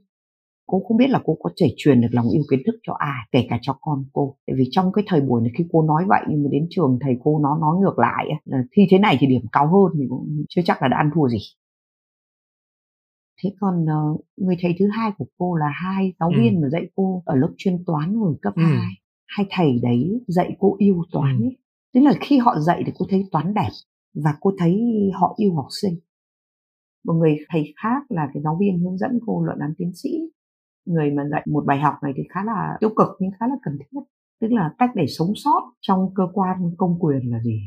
cô 0.66 0.82
không 0.88 0.96
biết 0.96 1.10
là 1.10 1.20
cô 1.24 1.36
có 1.40 1.50
thể 1.60 1.74
truyền 1.76 2.00
được 2.00 2.08
lòng 2.10 2.26
yêu 2.34 2.42
kiến 2.50 2.60
thức 2.66 2.74
cho 2.82 2.92
ai 2.98 3.28
kể 3.32 3.46
cả 3.50 3.58
cho 3.62 3.78
con 3.80 4.04
cô 4.12 4.36
tại 4.46 4.56
vì 4.58 4.64
trong 4.70 4.92
cái 4.92 5.04
thời 5.08 5.20
buổi 5.20 5.40
này 5.42 5.50
khi 5.58 5.64
cô 5.72 5.82
nói 5.82 6.04
vậy 6.08 6.20
nhưng 6.28 6.42
mà 6.42 6.48
đến 6.52 6.66
trường 6.70 6.98
thầy 7.00 7.16
cô 7.24 7.38
nó 7.38 7.58
nói 7.60 7.76
ngược 7.80 7.98
lại 7.98 8.26
là 8.44 8.58
thi 8.72 8.82
thế 8.90 8.98
này 8.98 9.16
thì 9.20 9.26
điểm 9.26 9.42
cao 9.52 9.66
hơn 9.66 10.00
thì 10.00 10.06
cũng 10.08 10.44
chưa 10.48 10.62
chắc 10.64 10.82
là 10.82 10.88
đã 10.88 10.96
ăn 10.96 11.10
thua 11.14 11.28
gì 11.28 11.38
thế 13.42 13.50
còn 13.60 13.84
uh, 13.84 14.20
người 14.36 14.56
thầy 14.60 14.74
thứ 14.78 14.88
hai 14.92 15.10
của 15.18 15.26
cô 15.38 15.56
là 15.56 15.68
hai 15.74 16.12
giáo 16.20 16.28
ừ. 16.28 16.40
viên 16.40 16.60
mà 16.60 16.68
dạy 16.68 16.82
cô 16.94 17.22
ở 17.26 17.36
lớp 17.36 17.50
chuyên 17.56 17.84
toán 17.86 18.14
hồi 18.14 18.34
cấp 18.42 18.54
ừ. 18.56 18.62
2 18.62 18.76
hai 19.26 19.46
thầy 19.50 19.78
đấy 19.82 20.24
dạy 20.26 20.56
cô 20.58 20.76
yêu 20.78 21.02
toán 21.12 21.38
ừ. 21.38 21.44
ấy. 21.44 21.56
tức 21.94 22.00
là 22.00 22.12
khi 22.20 22.38
họ 22.38 22.58
dạy 22.58 22.82
thì 22.86 22.92
cô 22.98 23.06
thấy 23.10 23.24
toán 23.32 23.54
đẹp 23.54 23.70
và 24.14 24.34
cô 24.40 24.52
thấy 24.58 24.80
họ 25.14 25.34
yêu 25.38 25.54
học 25.54 25.66
sinh 25.82 25.94
một 27.06 27.12
người 27.12 27.36
thầy 27.48 27.74
khác 27.82 28.02
là 28.08 28.28
cái 28.34 28.42
giáo 28.42 28.56
viên 28.60 28.78
hướng 28.78 28.98
dẫn 28.98 29.18
cô 29.26 29.44
luận 29.44 29.58
án 29.58 29.74
tiến 29.78 29.92
sĩ. 29.94 30.10
Người 30.86 31.10
mà 31.10 31.24
dạy 31.30 31.46
một 31.50 31.64
bài 31.66 31.78
học 31.78 31.94
này 32.02 32.12
thì 32.16 32.22
khá 32.30 32.44
là 32.44 32.76
tiêu 32.80 32.90
cực 32.96 33.08
nhưng 33.20 33.30
khá 33.40 33.46
là 33.48 33.54
cần 33.62 33.78
thiết. 33.78 34.00
Tức 34.40 34.48
là 34.50 34.74
cách 34.78 34.90
để 34.94 35.06
sống 35.06 35.32
sót 35.34 35.72
trong 35.80 36.14
cơ 36.14 36.22
quan 36.32 36.56
công 36.76 36.98
quyền 37.00 37.30
là 37.30 37.40
gì? 37.40 37.60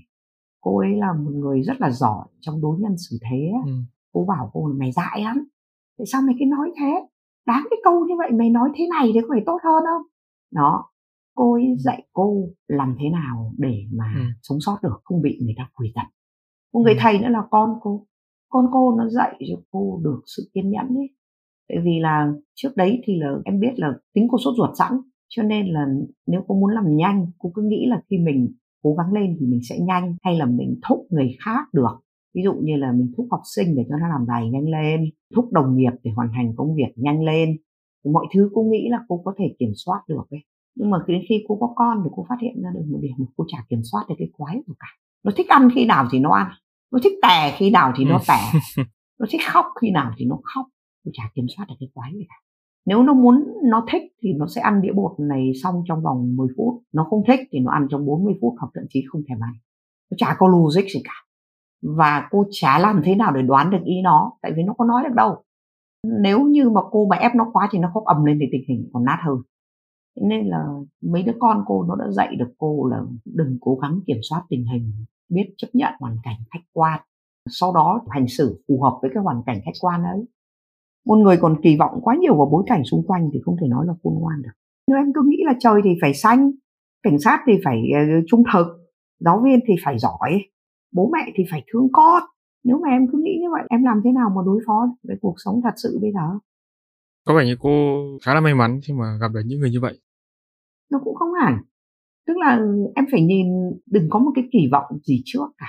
Cô 0.61 0.77
ấy 0.79 0.95
là 0.95 1.13
một 1.13 1.31
người 1.31 1.61
rất 1.61 1.73
là 1.79 1.89
giỏi 1.89 2.27
trong 2.39 2.61
đối 2.61 2.79
nhân 2.79 2.95
xử 2.97 3.17
thế 3.29 3.51
ừ. 3.65 3.71
cô 4.13 4.25
bảo 4.25 4.49
cô 4.53 4.67
là 4.67 4.75
mày 4.79 4.91
dại 4.91 5.21
lắm. 5.23 5.47
Tại 5.97 6.05
sao 6.11 6.21
mày 6.21 6.35
cứ 6.39 6.45
nói 6.45 6.71
thế? 6.79 7.07
Đáng 7.45 7.63
cái 7.69 7.77
câu 7.83 8.05
như 8.05 8.13
vậy 8.17 8.31
mày 8.31 8.49
nói 8.49 8.69
thế 8.75 8.87
này 8.99 9.11
thì 9.13 9.19
có 9.21 9.27
phải 9.29 9.43
tốt 9.45 9.57
hơn 9.63 9.83
không? 9.85 10.07
Đó. 10.51 10.85
Cô 11.35 11.53
ấy 11.53 11.75
dạy 11.79 12.07
cô 12.13 12.49
làm 12.67 12.95
thế 12.99 13.09
nào 13.09 13.53
để 13.57 13.83
mà 13.93 14.13
ừ. 14.15 14.21
sống 14.41 14.57
sót 14.61 14.77
được 14.83 15.01
không 15.03 15.21
bị 15.21 15.39
người 15.41 15.53
ta 15.57 15.69
quỳ 15.75 15.91
tập 15.95 16.05
một 16.73 16.81
người 16.83 16.93
ừ. 16.93 16.99
thầy 17.01 17.19
nữa 17.19 17.29
là 17.29 17.43
con 17.51 17.69
cô 17.81 18.05
con 18.49 18.65
cô 18.71 18.95
nó 18.97 19.09
dạy 19.09 19.35
cho 19.49 19.55
cô 19.71 20.01
được 20.03 20.21
sự 20.25 20.51
kiên 20.53 20.69
nhẫn 20.69 20.87
ấy. 20.87 21.09
Tại 21.69 21.77
vì 21.83 21.99
là 21.99 22.31
trước 22.55 22.69
đấy 22.75 23.01
thì 23.03 23.19
là 23.19 23.33
em 23.45 23.59
biết 23.59 23.73
là 23.75 23.93
tính 24.13 24.27
cô 24.31 24.37
sốt 24.37 24.53
ruột 24.57 24.69
sẵn, 24.77 24.93
cho 25.27 25.43
nên 25.43 25.67
là 25.67 25.85
nếu 26.27 26.41
cô 26.47 26.55
muốn 26.55 26.71
làm 26.71 26.95
nhanh, 26.95 27.31
cô 27.37 27.51
cứ 27.55 27.61
nghĩ 27.61 27.85
là 27.87 28.01
khi 28.09 28.17
mình 28.17 28.53
cố 28.83 28.93
gắng 28.93 29.13
lên 29.13 29.37
thì 29.39 29.45
mình 29.45 29.59
sẽ 29.69 29.79
nhanh 29.79 30.15
hay 30.21 30.35
là 30.35 30.45
mình 30.45 30.79
thúc 30.89 31.07
người 31.09 31.35
khác 31.45 31.73
được. 31.73 31.99
Ví 32.35 32.41
dụ 32.43 32.53
như 32.53 32.75
là 32.75 32.91
mình 32.91 33.11
thúc 33.17 33.27
học 33.31 33.41
sinh 33.55 33.75
để 33.75 33.85
cho 33.89 33.95
nó 33.97 34.07
làm 34.07 34.25
bài 34.27 34.49
nhanh 34.49 34.69
lên, 34.69 35.09
thúc 35.35 35.51
đồng 35.51 35.75
nghiệp 35.75 35.91
để 36.03 36.11
hoàn 36.11 36.29
thành 36.35 36.53
công 36.55 36.75
việc 36.75 36.93
nhanh 36.95 37.23
lên. 37.23 37.57
Mọi 38.13 38.25
thứ 38.33 38.49
cô 38.53 38.63
nghĩ 38.63 38.87
là 38.89 38.99
cô 39.07 39.21
có 39.25 39.33
thể 39.37 39.55
kiểm 39.59 39.71
soát 39.75 40.01
được 40.07 40.23
ấy. 40.29 40.39
Nhưng 40.75 40.89
mà 40.89 40.97
đến 41.07 41.21
khi 41.29 41.43
cô 41.47 41.55
có 41.55 41.73
con 41.75 42.01
thì 42.03 42.09
cô 42.15 42.25
phát 42.29 42.35
hiện 42.41 42.61
ra 42.63 42.69
được 42.73 42.85
một 42.87 42.99
điểm 43.01 43.25
cô 43.37 43.45
chả 43.47 43.57
kiểm 43.69 43.81
soát 43.83 44.05
được 44.09 44.15
cái 44.17 44.29
quái 44.37 44.61
của 44.67 44.73
cả. 44.79 44.87
Nó 45.23 45.31
thích 45.35 45.47
ăn 45.49 45.69
khi 45.75 45.85
nào 45.85 46.05
thì 46.11 46.19
nó 46.19 46.31
ăn 46.31 46.47
nó 46.91 46.99
thích 47.03 47.13
tè 47.21 47.55
khi 47.57 47.71
nào 47.71 47.93
thì 47.95 48.05
nó 48.05 48.17
ừ. 48.17 48.23
tè. 48.27 48.59
Nó 49.19 49.25
thích 49.29 49.41
khóc 49.47 49.65
khi 49.81 49.91
nào 49.91 50.11
thì 50.17 50.25
nó 50.25 50.39
khóc. 50.43 50.65
Tôi 51.05 51.11
chả 51.15 51.23
kiểm 51.35 51.45
soát 51.57 51.65
được 51.69 51.75
cái 51.79 51.89
quái 51.93 52.11
này 52.11 52.25
cả. 52.29 52.35
Nếu 52.85 53.03
nó 53.03 53.13
muốn 53.13 53.47
nó 53.63 53.85
thích 53.91 54.01
thì 54.21 54.33
nó 54.33 54.47
sẽ 54.47 54.61
ăn 54.61 54.81
đĩa 54.81 54.91
bột 54.93 55.19
này 55.19 55.51
xong 55.63 55.83
trong 55.87 56.01
vòng 56.01 56.35
10 56.35 56.47
phút. 56.57 56.83
Nó 56.93 57.07
không 57.09 57.23
thích 57.27 57.39
thì 57.51 57.59
nó 57.59 57.71
ăn 57.71 57.87
trong 57.89 58.05
40 58.05 58.33
phút 58.41 58.55
hoặc 58.59 58.71
thậm 58.75 58.83
chí 58.89 59.03
không 59.07 59.21
thèm 59.29 59.39
ăn. 59.43 59.53
Nó 60.11 60.15
chả 60.17 60.35
có 60.39 60.47
logic 60.47 60.89
gì 60.93 61.01
cả. 61.03 61.13
Và 61.81 62.27
cô 62.31 62.45
chả 62.51 62.79
làm 62.79 63.01
thế 63.03 63.15
nào 63.15 63.31
để 63.31 63.41
đoán 63.41 63.69
được 63.69 63.83
ý 63.85 64.01
nó 64.03 64.31
tại 64.41 64.51
vì 64.55 64.63
nó 64.63 64.73
có 64.77 64.85
nói 64.85 65.03
được 65.03 65.15
đâu. 65.15 65.43
Nếu 66.21 66.41
như 66.41 66.69
mà 66.69 66.81
cô 66.91 67.05
mà 67.05 67.15
ép 67.15 67.35
nó 67.35 67.49
quá 67.53 67.69
thì 67.71 67.79
nó 67.79 67.91
khóc 67.93 68.03
ầm 68.05 68.25
lên 68.25 68.37
thì 68.41 68.45
tình 68.51 68.63
hình 68.67 68.89
còn 68.93 69.05
nát 69.05 69.17
hơn. 69.21 69.37
Nên 70.21 70.47
là 70.47 70.65
mấy 71.01 71.23
đứa 71.23 71.33
con 71.39 71.63
cô 71.67 71.83
nó 71.83 71.95
đã 71.95 72.11
dạy 72.11 72.35
được 72.35 72.53
cô 72.57 72.87
là 72.87 73.01
đừng 73.25 73.57
cố 73.61 73.75
gắng 73.75 73.99
kiểm 74.07 74.17
soát 74.29 74.43
tình 74.49 74.65
hình 74.65 74.91
biết 75.29 75.53
chấp 75.57 75.67
nhận 75.73 75.93
hoàn 75.99 76.17
cảnh 76.23 76.37
khách 76.51 76.65
quan 76.73 76.99
sau 77.49 77.73
đó 77.73 78.01
hành 78.09 78.27
xử 78.27 78.63
phù 78.67 78.81
hợp 78.81 78.99
với 79.01 79.11
cái 79.13 79.23
hoàn 79.23 79.41
cảnh 79.45 79.61
khách 79.65 79.77
quan 79.81 80.03
ấy. 80.03 80.25
Một 81.05 81.15
người 81.15 81.37
còn 81.37 81.61
kỳ 81.63 81.77
vọng 81.77 81.99
quá 82.01 82.15
nhiều 82.15 82.37
vào 82.37 82.49
bối 82.51 82.63
cảnh 82.67 82.83
xung 82.83 83.03
quanh 83.07 83.29
thì 83.33 83.39
không 83.45 83.55
thể 83.61 83.67
nói 83.67 83.85
là 83.87 83.93
khôn 84.03 84.13
ngoan 84.19 84.41
được. 84.41 84.49
Nếu 84.87 84.97
em 84.97 85.13
cứ 85.15 85.21
nghĩ 85.25 85.37
là 85.45 85.53
trời 85.59 85.81
thì 85.83 85.89
phải 86.01 86.13
xanh 86.13 86.51
cảnh 87.03 87.19
sát 87.19 87.39
thì 87.47 87.53
phải 87.65 87.81
uh, 87.91 88.23
trung 88.27 88.43
thực 88.53 88.67
giáo 89.19 89.41
viên 89.43 89.59
thì 89.67 89.73
phải 89.83 89.99
giỏi 89.99 90.41
bố 90.91 91.09
mẹ 91.13 91.31
thì 91.35 91.43
phải 91.51 91.63
thương 91.73 91.87
con. 91.93 92.23
Nếu 92.63 92.79
mà 92.83 92.89
em 92.89 93.07
cứ 93.11 93.17
nghĩ 93.23 93.37
như 93.41 93.47
vậy 93.51 93.63
em 93.69 93.83
làm 93.83 94.01
thế 94.03 94.11
nào 94.11 94.29
mà 94.35 94.41
đối 94.45 94.61
phó 94.67 94.87
với 95.03 95.17
cuộc 95.21 95.35
sống 95.37 95.61
thật 95.63 95.73
sự 95.83 95.99
bây 96.01 96.11
giờ? 96.11 96.39
Có 97.27 97.35
vẻ 97.37 97.45
như 97.45 97.55
cô 97.59 98.03
khá 98.25 98.33
là 98.33 98.41
may 98.41 98.55
mắn 98.55 98.79
khi 98.83 98.93
mà 98.93 99.17
gặp 99.21 99.27
được 99.33 99.41
những 99.45 99.59
người 99.59 99.71
như 99.71 99.79
vậy. 99.81 99.99
Nó 100.91 100.99
cũng 101.03 101.15
không 101.15 101.33
hẳn 101.33 101.57
tức 102.29 102.37
là 102.37 102.59
em 102.95 103.05
phải 103.11 103.21
nhìn 103.21 103.47
đừng 103.91 104.07
có 104.09 104.19
một 104.19 104.31
cái 104.35 104.43
kỳ 104.51 104.59
vọng 104.71 104.83
gì 105.03 105.21
trước 105.25 105.45
cả. 105.57 105.67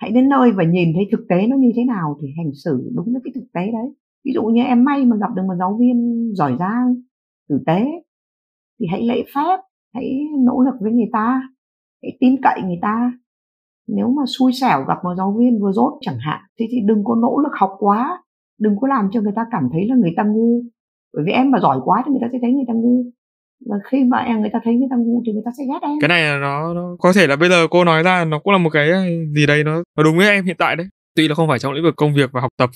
Hãy 0.00 0.10
đến 0.10 0.28
nơi 0.28 0.52
và 0.52 0.64
nhìn 0.64 0.88
thấy 0.94 1.08
thực 1.12 1.26
tế 1.28 1.46
nó 1.46 1.56
như 1.56 1.72
thế 1.76 1.84
nào 1.84 2.18
thì 2.22 2.28
hành 2.36 2.50
xử 2.64 2.90
đúng 2.94 3.12
với 3.12 3.20
cái 3.24 3.32
thực 3.34 3.46
tế 3.52 3.60
đấy. 3.60 3.94
Ví 4.24 4.32
dụ 4.34 4.42
như 4.42 4.62
em 4.62 4.84
may 4.84 5.04
mà 5.04 5.16
gặp 5.16 5.30
được 5.36 5.42
một 5.48 5.54
giáo 5.58 5.76
viên 5.80 6.30
giỏi 6.34 6.56
giang 6.58 6.94
tử 7.48 7.58
tế 7.66 7.84
thì 8.80 8.86
hãy 8.90 9.02
lễ 9.02 9.24
phép 9.34 9.56
hãy 9.94 10.20
nỗ 10.46 10.60
lực 10.60 10.74
với 10.80 10.92
người 10.92 11.08
ta 11.12 11.42
hãy 12.02 12.16
tin 12.20 12.36
cậy 12.42 12.60
người 12.66 12.78
ta. 12.82 13.12
Nếu 13.88 14.08
mà 14.10 14.22
xui 14.26 14.52
xẻo 14.52 14.84
gặp 14.88 14.98
một 15.04 15.14
giáo 15.16 15.36
viên 15.38 15.60
vừa 15.60 15.72
dốt 15.72 15.98
chẳng 16.00 16.18
hạn 16.20 16.40
thì, 16.58 16.66
thì 16.70 16.76
đừng 16.86 17.04
có 17.04 17.14
nỗ 17.14 17.38
lực 17.42 17.52
học 17.60 17.70
quá 17.78 18.22
đừng 18.60 18.76
có 18.80 18.88
làm 18.88 19.08
cho 19.12 19.20
người 19.20 19.32
ta 19.36 19.46
cảm 19.50 19.68
thấy 19.72 19.88
là 19.88 19.96
người 19.96 20.12
ta 20.16 20.22
ngu. 20.24 20.62
Bởi 21.14 21.24
vì 21.26 21.32
em 21.32 21.50
mà 21.50 21.58
giỏi 21.60 21.80
quá 21.84 22.02
thì 22.06 22.10
người 22.10 22.20
ta 22.22 22.28
sẽ 22.32 22.38
thấy 22.42 22.52
người 22.52 22.64
ta 22.68 22.74
ngu 22.74 23.04
và 23.66 23.76
khi 23.90 24.04
mà 24.04 24.18
em 24.18 24.40
người 24.40 24.50
ta 24.52 24.58
thấy 24.64 24.74
người 24.74 24.88
ta 24.90 24.96
ngu 24.96 25.22
thì 25.26 25.32
người 25.32 25.42
ta 25.44 25.50
sẽ 25.58 25.64
ghét 25.68 25.78
em. 25.82 25.92
Cái 26.00 26.08
này 26.08 26.38
nó, 26.40 26.74
nó 26.74 26.96
có 26.98 27.12
thể 27.12 27.26
là 27.26 27.36
bây 27.36 27.48
giờ 27.48 27.66
cô 27.70 27.84
nói 27.84 28.02
ra 28.02 28.24
nó 28.24 28.38
cũng 28.38 28.52
là 28.52 28.58
một 28.58 28.70
cái 28.70 28.88
gì 29.34 29.46
đây 29.46 29.64
nó, 29.64 29.82
nó 29.96 30.02
đúng 30.02 30.16
với 30.16 30.28
em 30.28 30.44
hiện 30.44 30.56
tại 30.58 30.76
đấy. 30.76 30.86
Tuy 31.16 31.28
là 31.28 31.34
không 31.34 31.48
phải 31.48 31.58
trong 31.58 31.72
lĩnh 31.72 31.84
vực 31.84 31.96
công 31.96 32.14
việc 32.14 32.32
và 32.32 32.40
học 32.40 32.50
tập. 32.56 32.70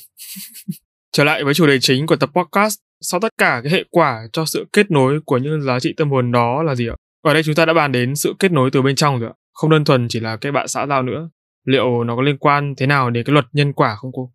Trở 1.12 1.24
lại 1.24 1.44
với 1.44 1.54
chủ 1.54 1.66
đề 1.66 1.78
chính 1.78 2.06
của 2.06 2.16
tập 2.16 2.30
podcast 2.34 2.78
sau 3.00 3.20
tất 3.20 3.32
cả 3.38 3.60
cái 3.64 3.72
hệ 3.72 3.84
quả 3.90 4.22
cho 4.32 4.44
sự 4.44 4.66
kết 4.72 4.90
nối 4.90 5.20
của 5.24 5.38
những 5.38 5.62
giá 5.62 5.80
trị 5.80 5.94
tâm 5.96 6.10
hồn 6.10 6.32
đó 6.32 6.62
là 6.62 6.74
gì 6.74 6.88
ạ? 6.88 6.96
Ở 7.22 7.34
đây 7.34 7.42
chúng 7.42 7.54
ta 7.54 7.64
đã 7.64 7.74
bàn 7.74 7.92
đến 7.92 8.16
sự 8.16 8.34
kết 8.38 8.52
nối 8.52 8.70
từ 8.72 8.82
bên 8.82 8.96
trong 8.96 9.20
rồi 9.20 9.30
ạ. 9.30 9.34
Không 9.52 9.70
đơn 9.70 9.84
thuần 9.84 10.06
chỉ 10.08 10.20
là 10.20 10.36
cái 10.36 10.52
bạn 10.52 10.68
xã 10.68 10.86
giao 10.86 11.02
nữa. 11.02 11.30
Liệu 11.64 12.04
nó 12.04 12.16
có 12.16 12.22
liên 12.22 12.38
quan 12.38 12.74
thế 12.76 12.86
nào 12.86 13.10
đến 13.10 13.24
cái 13.26 13.32
luật 13.32 13.44
nhân 13.52 13.72
quả 13.72 13.94
không 13.94 14.10
cô? 14.14 14.32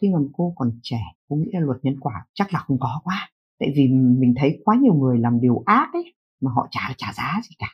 Khi 0.00 0.08
mà 0.08 0.18
cô 0.32 0.52
còn 0.56 0.70
trẻ 0.82 0.98
cô 1.28 1.36
nghĩ 1.36 1.50
là 1.52 1.60
luật 1.60 1.78
nhân 1.82 1.96
quả 2.00 2.12
chắc 2.34 2.54
là 2.54 2.60
không 2.60 2.78
có 2.80 3.00
quá 3.04 3.30
tại 3.60 3.72
vì 3.76 3.88
mình 3.92 4.34
thấy 4.36 4.62
quá 4.64 4.76
nhiều 4.82 4.94
người 4.94 5.18
làm 5.18 5.40
điều 5.40 5.62
ác 5.66 5.88
ấy 5.92 6.14
mà 6.40 6.50
họ 6.54 6.68
trả 6.70 6.80
trả 6.96 7.06
giá 7.12 7.40
gì 7.42 7.54
cả. 7.58 7.66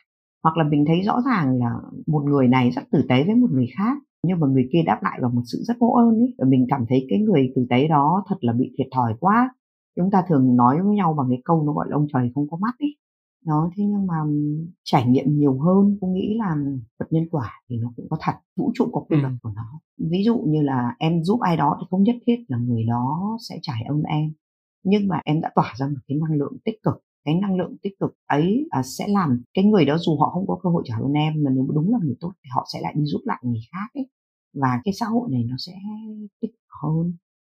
Hoặc 0.43 0.57
là 0.57 0.63
mình 0.63 0.85
thấy 0.87 1.01
rõ 1.01 1.21
ràng 1.25 1.59
là 1.59 1.73
một 2.07 2.23
người 2.25 2.47
này 2.47 2.71
rất 2.71 2.81
tử 2.91 3.05
tế 3.09 3.23
với 3.23 3.35
một 3.35 3.51
người 3.51 3.67
khác 3.77 3.97
nhưng 4.27 4.39
mà 4.39 4.47
người 4.47 4.69
kia 4.73 4.83
đáp 4.85 4.99
lại 5.03 5.19
bằng 5.21 5.35
một 5.35 5.41
sự 5.45 5.63
rất 5.67 5.73
vô 5.79 5.87
ơn 5.87 6.19
ấy. 6.19 6.33
Và 6.37 6.45
mình 6.49 6.65
cảm 6.69 6.85
thấy 6.89 7.05
cái 7.09 7.19
người 7.19 7.51
tử 7.55 7.65
tế 7.69 7.87
đó 7.87 8.23
thật 8.27 8.35
là 8.41 8.53
bị 8.53 8.71
thiệt 8.77 8.87
thòi 8.95 9.13
quá. 9.19 9.55
Chúng 9.95 10.11
ta 10.11 10.23
thường 10.27 10.55
nói 10.55 10.81
với 10.81 10.95
nhau 10.95 11.13
bằng 11.17 11.27
cái 11.29 11.41
câu 11.45 11.63
nó 11.65 11.73
gọi 11.73 11.85
là 11.89 11.95
ông 11.95 12.07
trời 12.13 12.31
không 12.35 12.49
có 12.49 12.57
mắt 12.57 12.75
ấy. 12.79 12.95
Đó 13.45 13.71
thế 13.75 13.83
nhưng 13.83 14.07
mà 14.07 14.15
trải 14.83 15.07
nghiệm 15.07 15.25
nhiều 15.37 15.59
hơn 15.59 15.97
cô 16.01 16.07
nghĩ 16.07 16.37
là 16.37 16.55
vật 16.99 17.05
nhân 17.09 17.23
quả 17.31 17.51
thì 17.69 17.75
nó 17.81 17.93
cũng 17.95 18.05
có 18.09 18.17
thật. 18.21 18.33
Vũ 18.57 18.71
trụ 18.75 18.85
có 18.91 19.01
quy 19.01 19.17
luật 19.17 19.31
ừ. 19.31 19.37
của 19.43 19.51
nó. 19.55 19.79
Ví 20.11 20.23
dụ 20.25 20.37
như 20.47 20.61
là 20.61 20.95
em 20.99 21.23
giúp 21.23 21.39
ai 21.39 21.57
đó 21.57 21.77
thì 21.79 21.87
không 21.89 22.03
nhất 22.03 22.15
thiết 22.27 22.45
là 22.47 22.57
người 22.57 22.83
đó 22.87 23.37
sẽ 23.49 23.59
trải 23.61 23.83
ơn 23.87 24.03
em 24.03 24.31
nhưng 24.85 25.07
mà 25.07 25.21
em 25.25 25.41
đã 25.41 25.51
tỏa 25.55 25.73
ra 25.77 25.87
một 25.87 25.99
cái 26.07 26.17
năng 26.17 26.37
lượng 26.37 26.57
tích 26.65 26.83
cực. 26.83 26.95
Cái 27.25 27.35
năng 27.41 27.57
lượng 27.57 27.77
tích 27.81 27.93
cực 27.99 28.17
ấy 28.25 28.67
à, 28.69 28.83
sẽ 28.83 29.07
làm 29.07 29.41
cái 29.53 29.65
người 29.65 29.85
đó 29.85 29.97
dù 29.97 30.17
họ 30.19 30.29
không 30.29 30.47
có 30.47 30.59
cơ 30.63 30.69
hội 30.69 30.83
trả 30.85 30.95
ơn 30.95 31.13
em 31.13 31.33
mà 31.43 31.51
nếu 31.53 31.67
đúng 31.73 31.91
là 31.91 31.99
người 32.03 32.15
tốt 32.19 32.33
thì 32.43 32.49
họ 32.55 32.65
sẽ 32.73 32.79
lại 32.81 32.93
đi 32.97 33.05
giúp 33.05 33.21
lại 33.25 33.41
người 33.43 33.59
khác 33.71 33.87
ấy. 33.93 34.09
Và 34.53 34.81
cái 34.83 34.93
xã 34.93 35.05
hội 35.05 35.29
này 35.31 35.43
nó 35.43 35.55
sẽ 35.59 35.73
tích 36.41 36.51
cực 36.51 36.65
hơn. 36.83 37.13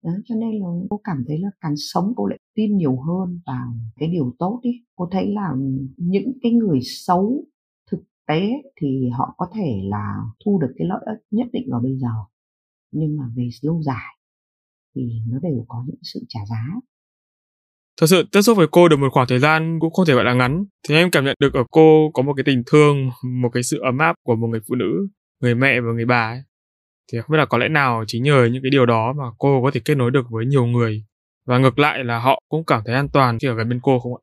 Đó, 0.03 0.11
cho 0.25 0.35
nên 0.35 0.59
là 0.59 0.67
cô 0.89 0.99
cảm 1.03 1.23
thấy 1.27 1.39
là 1.39 1.49
càng 1.61 1.73
sống 1.77 2.13
cô 2.15 2.25
lại 2.25 2.39
tin 2.55 2.77
nhiều 2.77 3.01
hơn 3.01 3.39
vào 3.45 3.73
cái 3.95 4.09
điều 4.09 4.35
tốt 4.39 4.59
đi 4.63 4.69
cô 4.95 5.07
thấy 5.11 5.33
là 5.33 5.55
những 5.97 6.31
cái 6.41 6.51
người 6.51 6.79
xấu 6.81 7.43
thực 7.91 8.03
tế 8.27 8.49
thì 8.81 9.09
họ 9.09 9.33
có 9.37 9.47
thể 9.53 9.81
là 9.83 10.17
thu 10.45 10.59
được 10.61 10.73
cái 10.77 10.87
lợi 10.87 11.03
ích 11.05 11.25
nhất 11.31 11.47
định 11.53 11.67
vào 11.71 11.81
bây 11.81 11.97
giờ. 11.97 12.09
Nhưng 12.91 13.17
mà 13.17 13.23
về 13.35 13.49
lâu 13.61 13.81
dài 13.81 14.15
thì 14.95 15.21
nó 15.27 15.39
đều 15.39 15.65
có 15.67 15.83
những 15.87 15.99
sự 16.01 16.25
trả 16.29 16.39
giá. 16.49 16.65
Thật 18.01 18.07
sự 18.07 18.23
tiếp 18.31 18.41
xúc 18.41 18.57
với 18.57 18.67
cô 18.71 18.87
được 18.87 18.97
một 18.97 19.07
khoảng 19.11 19.27
thời 19.27 19.39
gian 19.39 19.79
cũng 19.79 19.93
không 19.93 20.05
thể 20.05 20.13
gọi 20.13 20.23
là 20.23 20.33
ngắn 20.33 20.65
thì 20.87 20.95
em 20.95 21.11
cảm 21.11 21.25
nhận 21.25 21.35
được 21.39 21.53
ở 21.53 21.63
cô 21.71 22.11
có 22.13 22.23
một 22.23 22.33
cái 22.37 22.43
tình 22.45 22.63
thương, 22.71 23.09
một 23.23 23.49
cái 23.53 23.63
sự 23.63 23.79
ấm 23.79 23.97
áp 23.97 24.15
của 24.23 24.35
một 24.35 24.47
người 24.47 24.59
phụ 24.69 24.75
nữ, 24.75 25.07
người 25.41 25.55
mẹ 25.55 25.81
và 25.81 25.91
người 25.91 26.05
bà 26.05 26.27
ấy. 26.27 26.41
Thì 27.11 27.17
không 27.21 27.31
biết 27.31 27.37
là 27.37 27.45
có 27.45 27.57
lẽ 27.57 27.67
nào 27.67 28.03
chính 28.07 28.23
nhờ 28.23 28.49
những 28.51 28.63
cái 28.63 28.69
điều 28.69 28.85
đó 28.85 29.13
mà 29.13 29.23
cô 29.37 29.61
có 29.63 29.71
thể 29.73 29.81
kết 29.85 29.95
nối 29.95 30.11
được 30.11 30.25
với 30.29 30.45
nhiều 30.45 30.65
người 30.65 31.05
và 31.45 31.57
ngược 31.57 31.79
lại 31.79 32.03
là 32.03 32.19
họ 32.19 32.39
cũng 32.49 32.65
cảm 32.65 32.81
thấy 32.85 32.95
an 32.95 33.09
toàn 33.13 33.39
khi 33.39 33.47
ở 33.47 33.53
gần 33.55 33.69
bên 33.69 33.79
cô 33.83 33.99
không 33.99 34.15
ạ? 34.15 34.21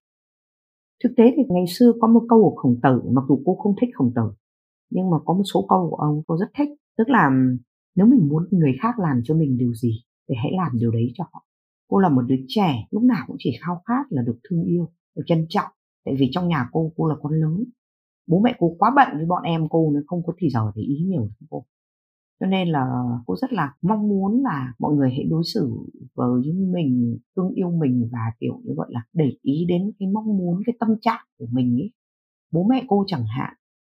Thực 1.04 1.10
tế 1.16 1.24
thì 1.36 1.42
ngày 1.48 1.64
xưa 1.68 1.92
có 2.00 2.08
một 2.08 2.22
câu 2.28 2.42
của 2.42 2.56
khổng 2.56 2.80
tử 2.82 3.10
mặc 3.12 3.24
dù 3.28 3.42
cô 3.46 3.54
không 3.54 3.74
thích 3.80 3.90
khổng 3.94 4.12
tử 4.16 4.22
nhưng 4.90 5.10
mà 5.10 5.16
có 5.24 5.34
một 5.34 5.44
số 5.54 5.66
câu 5.68 5.90
của 5.90 5.96
ông 5.96 6.22
cô 6.26 6.36
rất 6.36 6.46
thích 6.58 6.68
tức 6.98 7.08
là 7.08 7.30
nếu 7.96 8.06
mình 8.06 8.28
muốn 8.28 8.48
người 8.50 8.72
khác 8.82 8.98
làm 8.98 9.20
cho 9.24 9.34
mình 9.34 9.58
điều 9.58 9.74
gì 9.74 10.02
thì 10.28 10.34
hãy 10.42 10.52
làm 10.56 10.78
điều 10.78 10.90
đấy 10.90 11.12
cho 11.14 11.24
họ 11.32 11.44
cô 11.93 11.99
là 11.99 12.09
một 12.09 12.22
đứa 12.22 12.36
trẻ, 12.49 12.86
lúc 12.90 13.03
nào 13.03 13.24
cũng 13.26 13.36
chỉ 13.38 13.51
khao 13.61 13.82
khát 13.86 14.03
là 14.11 14.22
được 14.22 14.38
thương 14.51 14.64
yêu, 14.64 14.88
được 15.16 15.22
trân 15.26 15.47
trọng. 15.49 15.70
Tại 16.05 16.14
vì 16.18 16.28
trong 16.32 16.49
nhà 16.49 16.68
cô 16.72 16.93
cô 16.97 17.09
là 17.09 17.14
con 17.22 17.32
lớn. 17.32 17.64
Bố 18.26 18.40
mẹ 18.40 18.55
cô 18.59 18.76
quá 18.78 18.93
bận 18.97 19.09
với 19.16 19.26
bọn 19.26 19.43
em, 19.43 19.68
cô 19.70 19.90
nên 19.95 20.03
không 20.07 20.22
có 20.26 20.32
thì 20.38 20.49
giờ 20.51 20.72
để 20.74 20.82
ý 20.82 21.05
nhiều 21.07 21.20
đến 21.20 21.47
cô. 21.51 21.64
Cho 22.40 22.47
nên 22.47 22.68
là 22.68 22.86
cô 23.26 23.36
rất 23.36 23.53
là 23.53 23.74
mong 23.82 24.09
muốn 24.09 24.43
là 24.43 24.74
mọi 24.78 24.95
người 24.95 25.11
hãy 25.11 25.24
đối 25.30 25.43
xử 25.55 25.70
với 26.14 26.53
mình, 26.53 27.18
thương 27.36 27.51
yêu 27.55 27.70
mình 27.70 28.09
và, 28.12 28.32
kiểu 28.40 28.61
như 28.64 28.72
vậy 28.76 28.88
là, 28.90 29.05
để 29.12 29.32
ý 29.43 29.64
đến 29.68 29.90
cái 29.99 30.09
mong 30.09 30.36
muốn, 30.38 30.62
cái 30.66 30.76
tâm 30.80 30.88
trạng 31.01 31.26
của 31.38 31.47
mình 31.51 31.76
ấy. 31.80 31.90
Bố 32.53 32.66
mẹ 32.70 32.84
cô 32.88 33.05
chẳng 33.07 33.24
hạn, 33.26 33.55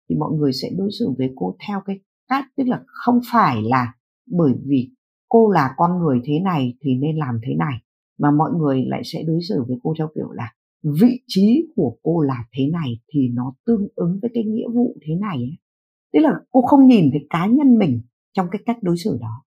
thì 0.08 0.16
mọi 0.16 0.32
người 0.32 0.52
sẽ 0.52 0.70
đối 0.78 0.90
xử 0.98 1.14
với 1.18 1.32
cô 1.36 1.56
theo 1.68 1.80
cái 1.84 2.00
cách, 2.28 2.44
tức 2.56 2.64
là 2.66 2.82
không 2.86 3.20
phải 3.32 3.62
là 3.62 3.92
bởi 4.30 4.54
vì 4.64 4.90
cô 5.28 5.50
là 5.50 5.74
con 5.76 5.98
người 5.98 6.20
thế 6.24 6.40
này 6.40 6.74
thì 6.80 6.94
nên 6.94 7.16
làm 7.16 7.38
thế 7.46 7.54
này 7.58 7.83
mà 8.18 8.30
mọi 8.30 8.50
người 8.58 8.84
lại 8.86 9.02
sẽ 9.04 9.22
đối 9.26 9.40
xử 9.48 9.64
với 9.68 9.76
cô 9.82 9.94
theo 9.98 10.08
kiểu 10.14 10.30
là 10.30 10.52
vị 11.00 11.20
trí 11.26 11.66
của 11.76 11.96
cô 12.02 12.20
là 12.20 12.44
thế 12.52 12.68
này 12.72 13.00
thì 13.12 13.28
nó 13.28 13.54
tương 13.66 13.88
ứng 13.94 14.18
với 14.22 14.30
cái 14.34 14.44
nghĩa 14.44 14.68
vụ 14.74 14.96
thế 15.02 15.14
này 15.14 15.36
ấy. 15.36 15.58
tức 16.12 16.20
là 16.20 16.30
cô 16.50 16.62
không 16.62 16.86
nhìn 16.86 17.10
thấy 17.10 17.26
cá 17.30 17.46
nhân 17.46 17.78
mình 17.78 18.00
trong 18.32 18.46
cái 18.50 18.62
cách 18.66 18.78
đối 18.82 18.96
xử 18.96 19.18
đó. 19.20 19.42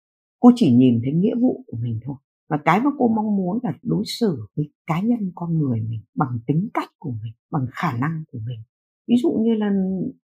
Cô 0.41 0.51
chỉ 0.55 0.73
nhìn 0.73 1.01
thấy 1.05 1.13
nghĩa 1.13 1.35
vụ 1.41 1.65
của 1.67 1.77
mình 1.77 2.01
thôi. 2.05 2.17
Và 2.49 2.59
cái 2.65 2.81
mà 2.81 2.91
cô 2.99 3.09
mong 3.09 3.37
muốn 3.37 3.59
là 3.63 3.73
đối 3.83 4.05
xử 4.07 4.47
với 4.57 4.71
cá 4.87 5.01
nhân 5.01 5.33
con 5.35 5.59
người 5.59 5.81
mình 5.81 6.01
bằng 6.15 6.39
tính 6.47 6.69
cách 6.75 6.91
của 6.99 7.11
mình, 7.23 7.33
bằng 7.51 7.67
khả 7.73 7.93
năng 7.99 8.25
của 8.33 8.39
mình. 8.47 8.61
Ví 9.09 9.17
dụ 9.23 9.33
như 9.33 9.55
là 9.55 9.73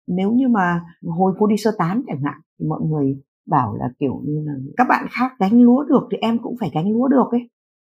nếu 0.07 0.31
như 0.31 0.47
mà 0.47 0.81
hồi 1.01 1.33
cô 1.39 1.47
đi 1.47 1.57
sơ 1.57 1.71
tán 1.77 2.03
chẳng 2.07 2.21
hạn, 2.23 2.41
thì 2.59 2.65
mọi 2.67 2.81
người 2.81 3.21
bảo 3.45 3.75
là 3.75 3.85
kiểu 3.99 4.21
như 4.25 4.43
là, 4.45 4.53
các 4.77 4.87
bạn 4.89 5.07
khác 5.11 5.31
gánh 5.39 5.61
lúa 5.61 5.83
được 5.83 6.07
thì 6.11 6.17
em 6.17 6.39
cũng 6.43 6.55
phải 6.59 6.71
gánh 6.73 6.91
lúa 6.91 7.07
được 7.07 7.27
ấy 7.31 7.49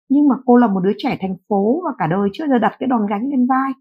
nhưng 0.09 0.29
mà 0.29 0.35
cô 0.47 0.57
là 0.57 0.67
một 0.67 0.81
đứa 0.81 0.93
trẻ 0.99 1.17
thành 1.21 1.37
phố 1.49 1.83
và 1.85 1.91
cả 1.99 2.07
đời 2.11 2.29
chưa 2.33 2.45
giờ 2.49 2.59
đặt 2.59 2.73
cái 2.79 2.87
đòn 2.87 3.07
gánh 3.11 3.29
lên 3.31 3.47
vai, 3.47 3.73